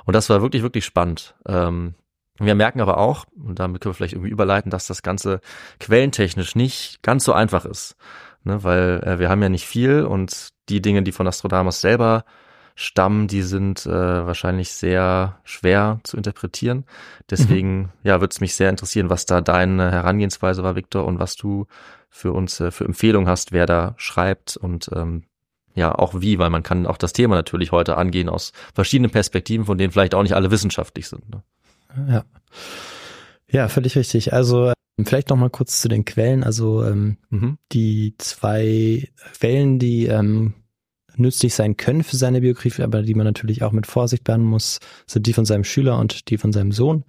Und 0.05 0.15
das 0.15 0.29
war 0.29 0.41
wirklich, 0.41 0.63
wirklich 0.63 0.85
spannend. 0.85 1.35
Ähm, 1.47 1.93
Wir 2.39 2.55
merken 2.55 2.81
aber 2.81 2.97
auch, 2.97 3.25
und 3.35 3.59
damit 3.59 3.81
können 3.81 3.91
wir 3.91 3.95
vielleicht 3.95 4.13
irgendwie 4.13 4.31
überleiten, 4.31 4.71
dass 4.71 4.87
das 4.87 5.03
Ganze 5.03 5.41
quellentechnisch 5.79 6.55
nicht 6.55 7.03
ganz 7.03 7.23
so 7.25 7.33
einfach 7.33 7.65
ist. 7.65 7.95
Ne, 8.43 8.63
weil 8.63 9.03
äh, 9.05 9.19
wir 9.19 9.29
haben 9.29 9.43
ja 9.43 9.49
nicht 9.49 9.67
viel 9.67 10.03
und 10.03 10.49
die 10.71 10.81
Dinge, 10.81 11.03
die 11.03 11.11
von 11.11 11.25
Nostradamus 11.25 11.81
selber 11.81 12.25
stammen, 12.75 13.27
die 13.27 13.41
sind 13.43 13.85
äh, 13.85 13.89
wahrscheinlich 13.89 14.71
sehr 14.71 15.39
schwer 15.43 15.99
zu 16.03 16.17
interpretieren. 16.17 16.85
Deswegen, 17.29 17.77
mhm. 17.77 17.89
ja, 18.03 18.21
würde 18.21 18.31
es 18.31 18.41
mich 18.41 18.55
sehr 18.55 18.69
interessieren, 18.69 19.09
was 19.09 19.25
da 19.25 19.41
deine 19.41 19.91
Herangehensweise 19.91 20.63
war, 20.63 20.75
Victor, 20.75 21.05
und 21.05 21.19
was 21.19 21.35
du 21.35 21.67
für 22.09 22.31
uns 22.31 22.59
äh, 22.59 22.71
für 22.71 22.85
Empfehlungen 22.85 23.29
hast, 23.29 23.51
wer 23.51 23.65
da 23.65 23.93
schreibt 23.97 24.57
und 24.57 24.89
ähm, 24.95 25.23
ja, 25.73 25.93
auch 25.93 26.19
wie, 26.19 26.37
weil 26.37 26.49
man 26.49 26.63
kann 26.63 26.85
auch 26.85 26.97
das 26.97 27.13
Thema 27.13 27.35
natürlich 27.35 27.71
heute 27.71 27.97
angehen 27.97 28.27
aus 28.27 28.51
verschiedenen 28.73 29.11
Perspektiven, 29.11 29.65
von 29.65 29.77
denen 29.77 29.91
vielleicht 29.91 30.15
auch 30.15 30.23
nicht 30.23 30.35
alle 30.35 30.51
wissenschaftlich 30.51 31.07
sind. 31.07 31.29
Ne? 31.29 31.43
Ja. 32.09 32.25
Ja, 33.49 33.67
völlig 33.67 33.95
richtig. 33.97 34.33
Also 34.33 34.67
ähm, 34.67 35.05
vielleicht 35.05 35.29
noch 35.29 35.37
mal 35.37 35.49
kurz 35.49 35.81
zu 35.81 35.87
den 35.87 36.05
Quellen. 36.05 36.43
Also 36.43 36.83
ähm, 36.85 37.17
mhm. 37.29 37.57
die 37.71 38.15
zwei 38.17 39.09
Quellen, 39.37 39.79
die 39.79 40.07
ähm, 40.07 40.53
nützlich 41.21 41.53
sein 41.53 41.77
können 41.77 42.03
für 42.03 42.17
seine 42.17 42.41
Biografie, 42.41 42.81
aber 42.81 43.03
die 43.03 43.13
man 43.13 43.25
natürlich 43.25 43.63
auch 43.63 43.71
mit 43.71 43.87
Vorsicht 43.87 44.23
behandeln 44.23 44.49
muss, 44.49 44.79
sind 45.07 45.27
die 45.27 45.33
von 45.33 45.45
seinem 45.45 45.63
Schüler 45.63 45.97
und 45.97 46.29
die 46.29 46.37
von 46.37 46.51
seinem 46.51 46.71
Sohn, 46.71 47.03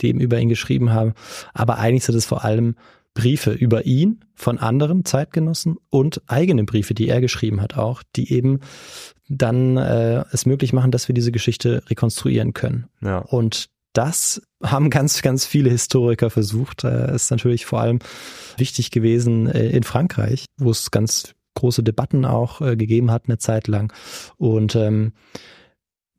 die 0.00 0.08
eben 0.08 0.20
über 0.20 0.38
ihn 0.38 0.48
geschrieben 0.48 0.92
haben. 0.92 1.14
Aber 1.54 1.78
eigentlich 1.78 2.04
sind 2.04 2.16
es 2.16 2.26
vor 2.26 2.44
allem 2.44 2.74
Briefe 3.14 3.50
über 3.50 3.84
ihn 3.84 4.24
von 4.34 4.58
anderen 4.58 5.04
Zeitgenossen 5.04 5.76
und 5.90 6.22
eigene 6.28 6.64
Briefe, 6.64 6.94
die 6.94 7.08
er 7.08 7.20
geschrieben 7.20 7.60
hat 7.60 7.76
auch, 7.76 8.02
die 8.14 8.32
eben 8.32 8.60
dann 9.28 9.76
äh, 9.76 10.24
es 10.30 10.46
möglich 10.46 10.72
machen, 10.72 10.90
dass 10.90 11.08
wir 11.08 11.14
diese 11.14 11.32
Geschichte 11.32 11.82
rekonstruieren 11.88 12.54
können. 12.54 12.86
Ja. 13.02 13.18
Und 13.18 13.70
das 13.92 14.40
haben 14.62 14.90
ganz, 14.90 15.22
ganz 15.22 15.44
viele 15.44 15.70
Historiker 15.70 16.30
versucht. 16.30 16.84
Äh, 16.84 17.14
ist 17.14 17.30
natürlich 17.30 17.66
vor 17.66 17.80
allem 17.80 17.98
wichtig 18.56 18.90
gewesen 18.90 19.48
äh, 19.48 19.68
in 19.70 19.82
Frankreich, 19.82 20.44
wo 20.56 20.70
es 20.70 20.90
ganz 20.90 21.34
große 21.58 21.82
Debatten 21.82 22.24
auch 22.24 22.60
äh, 22.60 22.76
gegeben 22.76 23.10
hat 23.10 23.24
eine 23.26 23.38
Zeit 23.38 23.68
lang. 23.68 23.92
Und 24.36 24.74
ähm, 24.74 25.12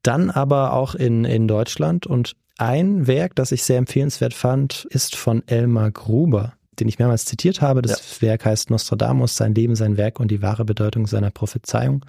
dann 0.04 0.30
aber 0.30 0.74
auch 0.74 0.96
in, 0.96 1.26
in 1.26 1.48
Deutschland. 1.48 2.08
Und 2.08 2.36
ein 2.58 3.08
Werk, 3.08 3.36
das 3.36 3.52
ich 3.52 3.64
sehr 3.64 3.78
empfehlenswert 3.78 4.34
fand, 4.34 4.86
ist 4.90 5.16
von 5.16 5.44
Elmar 5.48 5.92
Gruber, 5.92 6.54
den 6.80 6.88
ich 6.88 7.00
mehrmals 7.00 7.26
zitiert 7.26 7.62
habe. 7.62 7.82
Das 7.82 8.20
ja. 8.20 8.28
Werk 8.28 8.46
heißt 8.46 8.70
Nostradamus, 8.70 9.36
sein 9.36 9.56
Leben, 9.56 9.76
sein 9.76 9.98
Werk 9.98 10.20
und 10.20 10.30
die 10.30 10.42
wahre 10.42 10.66
Bedeutung 10.66 11.08
seiner 11.08 11.32
Prophezeiung. 11.32 12.06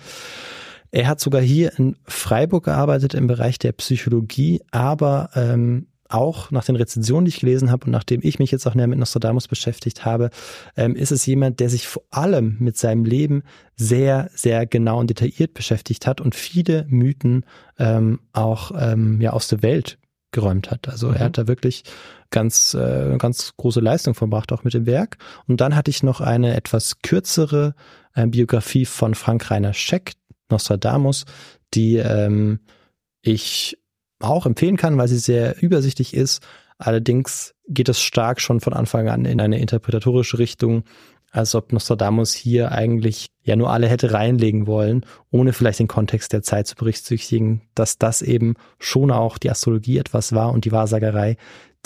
Er 0.93 1.07
hat 1.07 1.21
sogar 1.21 1.41
hier 1.41 1.79
in 1.79 1.97
Freiburg 2.05 2.65
gearbeitet 2.65 3.15
im 3.15 3.29
Bereich 3.29 3.59
der 3.59 3.73
Psychologie, 3.73 4.61
aber 4.73 5.31
ähm, 5.35 5.87
auch 6.13 6.51
nach 6.51 6.65
den 6.65 6.77
Rezensionen, 6.77 7.25
die 7.25 7.31
ich 7.31 7.41
gelesen 7.41 7.71
habe 7.71 7.87
und 7.87 7.93
nachdem 7.93 8.21
ich 8.23 8.39
mich 8.39 8.51
jetzt 8.51 8.67
auch 8.67 8.75
näher 8.75 8.87
mit 8.87 8.99
Nostradamus 8.99 9.49
beschäftigt 9.49 10.05
habe, 10.05 10.31
ähm, 10.77 10.97
ist 10.97 11.13
es 11.13 11.25
jemand, 11.27 11.61
der 11.61 11.71
sich 11.71 11.87
vor 11.87 12.03
allem 12.11 12.57
mit 12.59 12.77
seinem 12.77 13.05
Leben 13.05 13.43
sehr, 13.77 14.31
sehr 14.35 14.67
genau 14.67 14.99
und 14.99 15.11
detailliert 15.11 15.55
beschäftigt 15.55 16.07
hat 16.07 16.21
und 16.21 16.35
viele 16.35 16.87
Mythen 16.89 17.45
ähm, 17.79 18.21
auch 18.33 18.73
ähm, 18.77 19.21
ja 19.21 19.33
aus 19.33 19.49
der 19.49 19.63
Welt 19.63 19.99
geräumt 20.33 20.71
hat. 20.71 20.89
Also 20.89 21.09
mhm. 21.09 21.15
er 21.15 21.25
hat 21.25 21.39
da 21.39 21.49
wirklich 21.49 21.85
ganz, 22.31 22.75
äh, 22.75 23.17
ganz 23.19 23.55
große 23.57 23.81
Leistung 23.81 24.15
verbracht, 24.15 24.53
auch 24.53 24.65
mit 24.65 24.75
dem 24.75 24.87
Werk. 24.87 25.19
Und 25.47 25.61
dann 25.61 25.75
hatte 25.75 25.91
ich 25.91 26.03
noch 26.03 26.21
eine 26.21 26.55
etwas 26.55 27.03
kürzere 27.03 27.75
äh, 28.15 28.27
Biografie 28.27 28.87
von 28.87 29.15
Frank 29.15 29.51
Rainer 29.51 29.75
Scheck, 29.75 30.13
Nostradamus, 30.49 31.25
die 31.75 31.97
ähm, 31.97 32.61
ich 33.23 33.79
auch 34.21 34.47
empfehlen 34.47 34.77
kann, 34.77 34.99
weil 34.99 35.09
sie 35.09 35.19
sehr 35.19 35.61
übersichtlich 35.63 36.15
ist. 36.15 36.43
Allerdings 36.79 37.55
geht 37.69 37.89
es 37.89 38.01
stark 38.01 38.41
schon 38.41 38.61
von 38.61 38.73
Anfang 38.73 39.09
an 39.09 39.25
in 39.25 39.41
eine 39.41 39.59
interpretatorische 39.59 40.39
Richtung, 40.39 40.85
als 41.31 41.55
ob 41.55 41.73
Nostradamus 41.73 42.33
hier 42.33 42.73
eigentlich 42.73 43.29
ja 43.43 43.57
nur 43.57 43.71
alle 43.71 43.89
hätte 43.89 44.13
reinlegen 44.13 44.67
wollen, 44.67 45.07
ohne 45.31 45.53
vielleicht 45.53 45.79
den 45.79 45.89
Kontext 45.89 46.33
der 46.33 46.43
Zeit 46.43 46.67
zu 46.67 46.75
berücksichtigen, 46.75 47.63
dass 47.75 47.99
das 47.99 48.23
eben 48.23 48.55
schon 48.79 49.11
auch 49.11 49.39
die 49.39 49.51
Astrologie 49.51 49.99
etwas 49.99 50.33
war 50.33 50.53
und 50.53 50.65
die 50.65 50.73
Wahrsagerei, 50.73 51.37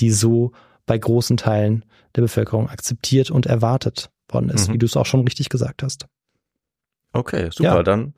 die 0.01 0.11
so 0.11 0.53
bei 0.87 0.97
großen 0.97 1.37
Teilen 1.37 1.85
der 2.17 2.23
Bevölkerung 2.23 2.69
akzeptiert 2.69 3.31
und 3.31 3.47
erwartet 3.47 4.11
worden 4.29 4.51
ist, 4.51 4.69
mhm. 4.69 4.75
wie 4.75 4.79
du 4.79 4.87
es 4.87 4.97
auch 4.97 5.07
schon 5.07 5.23
richtig 5.23 5.49
gesagt 5.49 5.83
hast. 5.83 6.07
Okay, 7.13 7.51
super. 7.51 7.77
Ja. 7.77 7.83
Dann 7.83 8.15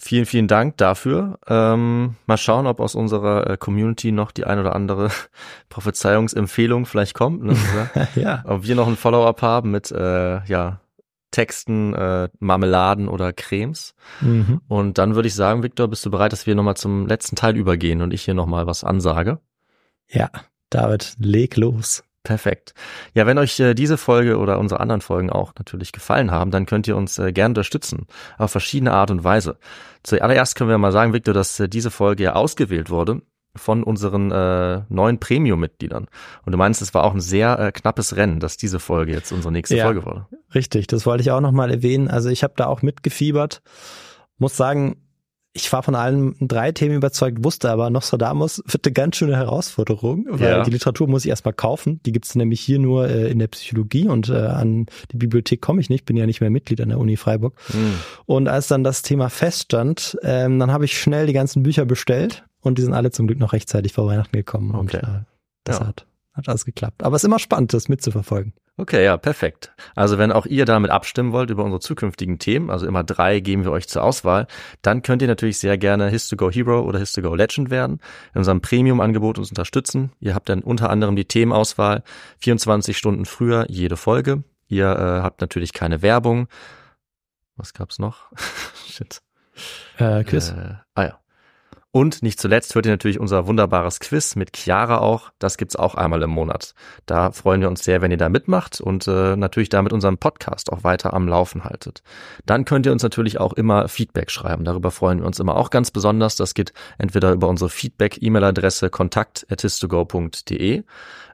Vielen, 0.00 0.26
vielen 0.26 0.46
Dank 0.46 0.76
dafür. 0.76 1.40
Ähm, 1.48 2.14
mal 2.26 2.36
schauen, 2.36 2.68
ob 2.68 2.78
aus 2.78 2.94
unserer 2.94 3.50
äh, 3.50 3.56
Community 3.56 4.12
noch 4.12 4.30
die 4.30 4.44
ein 4.44 4.60
oder 4.60 4.76
andere 4.76 5.10
Prophezeiungsempfehlung 5.70 6.86
vielleicht 6.86 7.14
kommt. 7.14 7.42
Ne? 7.42 7.56
ja. 8.14 8.44
Ob 8.46 8.62
wir 8.62 8.76
noch 8.76 8.86
ein 8.86 8.96
Follow-up 8.96 9.42
haben 9.42 9.72
mit 9.72 9.90
äh, 9.90 10.44
ja, 10.44 10.80
Texten, 11.32 11.94
äh, 11.94 12.28
Marmeladen 12.38 13.08
oder 13.08 13.32
Cremes. 13.32 13.96
Mhm. 14.20 14.60
Und 14.68 14.98
dann 14.98 15.16
würde 15.16 15.26
ich 15.26 15.34
sagen, 15.34 15.64
Victor, 15.64 15.88
bist 15.88 16.06
du 16.06 16.12
bereit, 16.12 16.32
dass 16.32 16.46
wir 16.46 16.54
nochmal 16.54 16.76
zum 16.76 17.08
letzten 17.08 17.34
Teil 17.34 17.56
übergehen 17.56 18.00
und 18.00 18.14
ich 18.14 18.22
hier 18.22 18.34
nochmal 18.34 18.68
was 18.68 18.84
ansage? 18.84 19.40
Ja, 20.08 20.30
David, 20.70 21.16
leg 21.18 21.56
los. 21.56 22.04
Perfekt. 22.24 22.74
Ja, 23.14 23.26
wenn 23.26 23.38
euch 23.38 23.58
äh, 23.60 23.74
diese 23.74 23.96
Folge 23.96 24.38
oder 24.38 24.58
unsere 24.58 24.80
anderen 24.80 25.00
Folgen 25.00 25.30
auch 25.30 25.54
natürlich 25.58 25.92
gefallen 25.92 26.30
haben, 26.30 26.50
dann 26.50 26.66
könnt 26.66 26.86
ihr 26.88 26.96
uns 26.96 27.18
äh, 27.18 27.32
gerne 27.32 27.52
unterstützen. 27.52 28.06
Auf 28.36 28.50
verschiedene 28.50 28.92
Art 28.92 29.10
und 29.10 29.24
Weise. 29.24 29.56
Zuallererst 30.02 30.56
können 30.56 30.70
wir 30.70 30.78
mal 30.78 30.92
sagen, 30.92 31.12
Victor, 31.12 31.32
dass 31.32 31.58
äh, 31.60 31.68
diese 31.68 31.90
Folge 31.90 32.24
ja 32.24 32.32
ausgewählt 32.34 32.90
wurde 32.90 33.22
von 33.54 33.82
unseren 33.82 34.30
äh, 34.30 34.82
neuen 34.88 35.18
Premium-Mitgliedern. 35.18 36.06
Und 36.44 36.52
du 36.52 36.58
meinst, 36.58 36.82
es 36.82 36.94
war 36.94 37.04
auch 37.04 37.14
ein 37.14 37.20
sehr 37.20 37.58
äh, 37.58 37.72
knappes 37.72 38.16
Rennen, 38.16 38.40
dass 38.40 38.56
diese 38.56 38.78
Folge 38.78 39.12
jetzt 39.12 39.32
unsere 39.32 39.52
nächste 39.52 39.76
ja, 39.76 39.84
Folge 39.84 40.04
wurde. 40.04 40.26
Richtig, 40.54 40.86
das 40.86 41.06
wollte 41.06 41.22
ich 41.22 41.30
auch 41.30 41.40
nochmal 41.40 41.70
erwähnen. 41.70 42.08
Also 42.08 42.28
ich 42.28 42.42
habe 42.42 42.54
da 42.56 42.66
auch 42.66 42.82
mitgefiebert. 42.82 43.62
Muss 44.38 44.56
sagen, 44.56 45.07
ich 45.54 45.72
war 45.72 45.82
von 45.82 45.94
allen 45.94 46.36
drei 46.40 46.72
Themen 46.72 46.94
überzeugt, 46.94 47.42
wusste 47.42 47.70
aber, 47.70 47.90
Nostradamus 47.90 48.62
wird 48.66 48.86
eine 48.86 48.92
ganz 48.92 49.16
schöne 49.16 49.36
Herausforderung, 49.36 50.26
weil 50.28 50.50
ja. 50.50 50.62
die 50.62 50.70
Literatur 50.70 51.08
muss 51.08 51.24
ich 51.24 51.30
erstmal 51.30 51.54
kaufen. 51.54 52.00
Die 52.04 52.12
gibt's 52.12 52.34
nämlich 52.34 52.60
hier 52.60 52.78
nur 52.78 53.08
äh, 53.08 53.30
in 53.30 53.38
der 53.38 53.48
Psychologie 53.48 54.08
und 54.08 54.28
äh, 54.28 54.36
an 54.36 54.86
die 55.10 55.16
Bibliothek 55.16 55.60
komme 55.60 55.80
ich 55.80 55.90
nicht, 55.90 56.04
bin 56.04 56.16
ja 56.16 56.26
nicht 56.26 56.40
mehr 56.40 56.50
Mitglied 56.50 56.80
an 56.80 56.90
der 56.90 56.98
Uni 56.98 57.16
Freiburg. 57.16 57.54
Mhm. 57.72 57.94
Und 58.26 58.48
als 58.48 58.68
dann 58.68 58.84
das 58.84 59.02
Thema 59.02 59.30
feststand, 59.30 60.16
ähm, 60.22 60.58
dann 60.58 60.70
habe 60.70 60.84
ich 60.84 60.98
schnell 60.98 61.26
die 61.26 61.32
ganzen 61.32 61.62
Bücher 61.62 61.86
bestellt 61.86 62.44
und 62.60 62.78
die 62.78 62.82
sind 62.82 62.94
alle 62.94 63.10
zum 63.10 63.26
Glück 63.26 63.38
noch 63.38 63.52
rechtzeitig 63.52 63.92
vor 63.92 64.06
Weihnachten 64.06 64.36
gekommen. 64.36 64.74
Okay. 64.74 64.80
Und 64.80 64.94
äh, 64.94 65.20
das 65.64 65.80
ja. 65.80 65.86
hat, 65.86 66.06
hat 66.34 66.48
alles 66.48 66.64
geklappt. 66.64 67.02
Aber 67.02 67.16
es 67.16 67.22
ist 67.22 67.26
immer 67.26 67.38
spannend, 67.38 67.72
das 67.72 67.88
mitzuverfolgen. 67.88 68.52
Okay, 68.80 69.04
ja, 69.04 69.16
perfekt. 69.16 69.72
Also 69.96 70.18
wenn 70.18 70.30
auch 70.30 70.46
ihr 70.46 70.64
damit 70.64 70.92
abstimmen 70.92 71.32
wollt 71.32 71.50
über 71.50 71.64
unsere 71.64 71.80
zukünftigen 71.80 72.38
Themen, 72.38 72.70
also 72.70 72.86
immer 72.86 73.02
drei 73.02 73.40
geben 73.40 73.64
wir 73.64 73.72
euch 73.72 73.88
zur 73.88 74.04
Auswahl, 74.04 74.46
dann 74.82 75.02
könnt 75.02 75.20
ihr 75.20 75.26
natürlich 75.26 75.58
sehr 75.58 75.76
gerne 75.76 76.12
His2Go 76.12 76.52
Hero 76.52 76.82
oder 76.82 77.00
His2Go 77.00 77.34
Legend 77.34 77.70
werden, 77.70 77.98
in 78.34 78.38
unserem 78.38 78.60
Premium-Angebot 78.60 79.36
uns 79.36 79.48
unterstützen. 79.48 80.12
Ihr 80.20 80.36
habt 80.36 80.48
dann 80.48 80.60
unter 80.60 80.90
anderem 80.90 81.16
die 81.16 81.24
Themenauswahl, 81.24 82.04
24 82.38 82.96
Stunden 82.96 83.26
früher 83.26 83.66
jede 83.68 83.96
Folge. 83.96 84.44
Ihr 84.68 84.86
äh, 84.86 85.22
habt 85.22 85.40
natürlich 85.40 85.72
keine 85.72 86.00
Werbung. 86.02 86.46
Was 87.56 87.74
gab's 87.74 87.98
noch? 87.98 88.30
Shit. 88.86 89.22
Äh, 89.96 90.22
Quiz. 90.22 90.50
Äh, 90.50 90.74
ah 90.94 91.02
ja. 91.02 91.18
Und 91.90 92.22
nicht 92.22 92.38
zuletzt 92.38 92.74
hört 92.74 92.84
ihr 92.84 92.92
natürlich 92.92 93.18
unser 93.18 93.46
wunderbares 93.46 93.98
Quiz 93.98 94.36
mit 94.36 94.54
Chiara 94.54 94.98
auch. 94.98 95.30
Das 95.38 95.56
gibt's 95.56 95.74
auch 95.74 95.94
einmal 95.94 96.22
im 96.22 96.28
Monat. 96.28 96.74
Da 97.06 97.32
freuen 97.32 97.62
wir 97.62 97.68
uns 97.68 97.82
sehr, 97.82 98.02
wenn 98.02 98.10
ihr 98.10 98.18
da 98.18 98.28
mitmacht 98.28 98.78
und 98.80 99.08
äh, 99.08 99.36
natürlich 99.36 99.70
damit 99.70 99.94
unseren 99.94 100.18
Podcast 100.18 100.70
auch 100.70 100.84
weiter 100.84 101.14
am 101.14 101.26
Laufen 101.26 101.64
haltet. 101.64 102.02
Dann 102.44 102.66
könnt 102.66 102.84
ihr 102.84 102.92
uns 102.92 103.02
natürlich 103.02 103.40
auch 103.40 103.54
immer 103.54 103.88
Feedback 103.88 104.30
schreiben. 104.30 104.64
Darüber 104.64 104.90
freuen 104.90 105.20
wir 105.20 105.26
uns 105.26 105.40
immer 105.40 105.56
auch 105.56 105.70
ganz 105.70 105.90
besonders. 105.90 106.36
Das 106.36 106.52
geht 106.52 106.74
entweder 106.98 107.32
über 107.32 107.48
unsere 107.48 107.70
Feedback-E-Mail-Adresse 107.70 108.90
kontakt.atistogo.de 108.90 110.84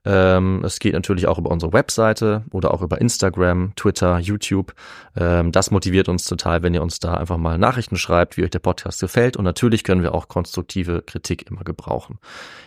ähm, 0.04 0.62
es 0.64 0.78
geht 0.78 0.92
natürlich 0.92 1.26
auch 1.26 1.38
über 1.38 1.50
unsere 1.50 1.72
Webseite 1.72 2.44
oder 2.52 2.74
auch 2.74 2.82
über 2.82 3.00
Instagram, 3.00 3.72
Twitter, 3.74 4.18
YouTube. 4.18 4.74
Ähm, 5.16 5.50
das 5.50 5.70
motiviert 5.70 6.08
uns 6.08 6.24
total, 6.24 6.62
wenn 6.62 6.74
ihr 6.74 6.82
uns 6.82 6.98
da 6.98 7.14
einfach 7.14 7.38
mal 7.38 7.58
Nachrichten 7.58 7.96
schreibt, 7.96 8.36
wie 8.36 8.44
euch 8.44 8.50
der 8.50 8.58
Podcast 8.58 9.00
gefällt. 9.00 9.36
Und 9.36 9.44
natürlich 9.44 9.82
können 9.82 10.02
wir 10.02 10.14
auch 10.14 10.28
konstruktive 10.28 11.02
Kritik 11.02 11.50
immer 11.50 11.64
gebrauchen. 11.64 12.18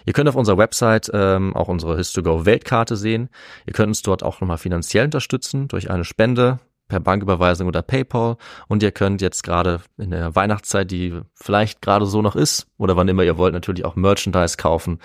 Ihr 0.05 0.13
könnt 0.13 0.29
auf 0.29 0.35
unserer 0.35 0.57
Website 0.57 1.11
ähm, 1.13 1.55
auch 1.55 1.67
unsere 1.67 1.95
Histogo 1.97 2.45
Weltkarte 2.45 2.95
sehen. 2.95 3.29
Ihr 3.65 3.73
könnt 3.73 3.89
uns 3.89 4.01
dort 4.01 4.23
auch 4.23 4.41
nochmal 4.41 4.57
finanziell 4.57 5.05
unterstützen 5.05 5.67
durch 5.67 5.91
eine 5.91 6.05
Spende 6.05 6.59
per 6.87 6.99
Banküberweisung 6.99 7.67
oder 7.67 7.81
PayPal 7.81 8.37
und 8.67 8.81
ihr 8.81 8.91
könnt 8.91 9.21
jetzt 9.21 9.43
gerade 9.43 9.81
in 9.97 10.11
der 10.11 10.35
Weihnachtszeit, 10.35 10.89
die 10.89 11.19
vielleicht 11.33 11.81
gerade 11.81 12.05
so 12.05 12.21
noch 12.21 12.35
ist 12.35 12.67
oder 12.77 12.95
wann 12.95 13.07
immer 13.09 13.23
ihr 13.23 13.37
wollt, 13.37 13.53
natürlich 13.53 13.85
auch 13.85 13.95
Merchandise 13.95 14.57
kaufen. 14.57 14.99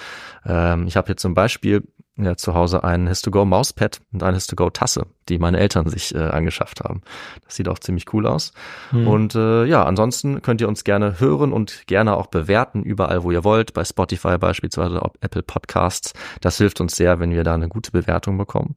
Ähm, 0.46 0.86
ich 0.86 0.96
habe 0.96 1.06
hier 1.06 1.16
zum 1.16 1.34
Beispiel 1.34 1.82
ja, 2.16 2.36
zu 2.36 2.54
Hause 2.54 2.84
ein 2.84 3.08
His2Go 3.08 3.44
Mauspad 3.44 4.00
und 4.12 4.22
eine 4.22 4.36
His2Go 4.36 4.70
Tasse, 4.70 5.06
die 5.28 5.38
meine 5.38 5.58
Eltern 5.58 5.88
sich 5.88 6.14
äh, 6.14 6.18
angeschafft 6.18 6.80
haben. 6.80 7.00
Das 7.44 7.56
sieht 7.56 7.68
auch 7.68 7.78
ziemlich 7.78 8.12
cool 8.12 8.26
aus. 8.26 8.52
Hm. 8.90 9.08
Und 9.08 9.34
äh, 9.34 9.64
ja, 9.64 9.84
ansonsten 9.84 10.42
könnt 10.42 10.60
ihr 10.60 10.68
uns 10.68 10.84
gerne 10.84 11.20
hören 11.20 11.52
und 11.52 11.86
gerne 11.86 12.16
auch 12.16 12.26
bewerten, 12.26 12.82
überall 12.82 13.22
wo 13.22 13.30
ihr 13.30 13.44
wollt, 13.44 13.72
bei 13.72 13.84
Spotify 13.84 14.36
beispielsweise, 14.36 15.00
ob 15.02 15.16
Apple 15.22 15.42
Podcasts. 15.42 16.12
Das 16.42 16.58
hilft 16.58 16.80
uns 16.80 16.96
sehr, 16.96 17.18
wenn 17.18 17.30
wir 17.30 17.44
da 17.44 17.54
eine 17.54 17.68
gute 17.68 17.90
Bewertung 17.90 18.36
bekommen. 18.36 18.76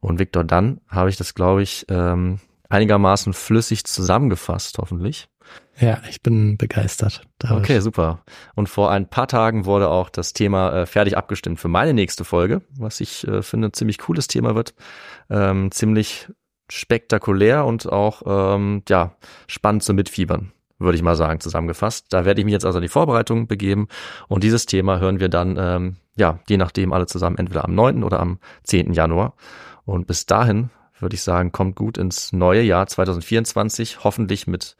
Und 0.00 0.18
Victor, 0.18 0.44
dann 0.44 0.80
habe 0.88 1.08
ich 1.08 1.16
das, 1.16 1.34
glaube 1.34 1.62
ich, 1.62 1.86
ähm, 1.88 2.40
einigermaßen 2.68 3.32
flüssig 3.32 3.84
zusammengefasst, 3.84 4.78
hoffentlich. 4.78 5.28
Ja, 5.78 6.00
ich 6.08 6.22
bin 6.22 6.56
begeistert. 6.56 7.22
dadurch. 7.38 7.60
Okay, 7.60 7.80
super. 7.80 8.22
Und 8.54 8.68
vor 8.68 8.90
ein 8.90 9.08
paar 9.08 9.28
Tagen 9.28 9.66
wurde 9.66 9.88
auch 9.88 10.08
das 10.08 10.32
Thema 10.32 10.72
äh, 10.72 10.86
fertig 10.86 11.16
abgestimmt 11.16 11.60
für 11.60 11.68
meine 11.68 11.92
nächste 11.92 12.24
Folge, 12.24 12.62
was 12.78 13.00
ich 13.00 13.26
äh, 13.28 13.42
finde 13.42 13.68
ein 13.68 13.72
ziemlich 13.74 13.98
cooles 13.98 14.26
Thema 14.26 14.54
wird. 14.54 14.74
Ähm, 15.28 15.70
ziemlich 15.70 16.28
spektakulär 16.68 17.64
und 17.64 17.90
auch 17.92 18.22
ähm, 18.26 18.82
ja 18.88 19.16
spannend 19.46 19.82
zu 19.82 19.92
mitfiebern, 19.92 20.52
würde 20.78 20.96
ich 20.96 21.02
mal 21.02 21.14
sagen, 21.14 21.40
zusammengefasst. 21.40 22.06
Da 22.10 22.24
werde 22.24 22.40
ich 22.40 22.44
mich 22.46 22.52
jetzt 22.52 22.64
also 22.64 22.78
in 22.78 22.82
die 22.82 22.88
Vorbereitung 22.88 23.46
begeben 23.46 23.88
und 24.28 24.44
dieses 24.44 24.66
Thema 24.66 24.98
hören 24.98 25.20
wir 25.20 25.28
dann, 25.28 25.56
ähm, 25.58 25.96
ja, 26.16 26.40
je 26.48 26.56
nachdem 26.56 26.92
alle 26.94 27.06
zusammen 27.06 27.36
entweder 27.36 27.64
am 27.64 27.74
9. 27.74 28.02
oder 28.02 28.20
am 28.20 28.38
10. 28.64 28.94
Januar. 28.94 29.34
Und 29.84 30.06
bis 30.06 30.26
dahin 30.26 30.70
würde 30.98 31.14
ich 31.14 31.22
sagen, 31.22 31.52
kommt 31.52 31.76
gut 31.76 31.98
ins 31.98 32.32
neue 32.32 32.62
Jahr 32.62 32.86
2024, 32.86 34.02
hoffentlich 34.02 34.46
mit 34.46 34.76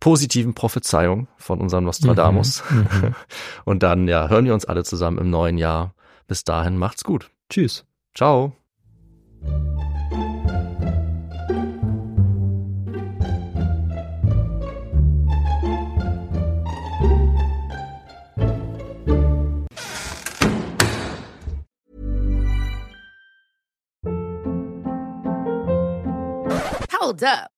positiven 0.00 0.54
Prophezeiungen 0.54 1.28
von 1.36 1.60
unserem 1.60 1.84
Nostradamus. 1.84 2.62
Mhm. 2.70 3.14
Und 3.64 3.82
dann, 3.82 4.08
ja, 4.08 4.28
hören 4.28 4.44
wir 4.44 4.54
uns 4.54 4.64
alle 4.64 4.84
zusammen 4.84 5.18
im 5.18 5.30
neuen 5.30 5.58
Jahr. 5.58 5.94
Bis 6.26 6.44
dahin, 6.44 6.76
macht's 6.76 7.04
gut. 7.04 7.30
Tschüss. 7.48 7.84
Ciao. 8.14 8.52
Hold 27.00 27.22
up. 27.22 27.57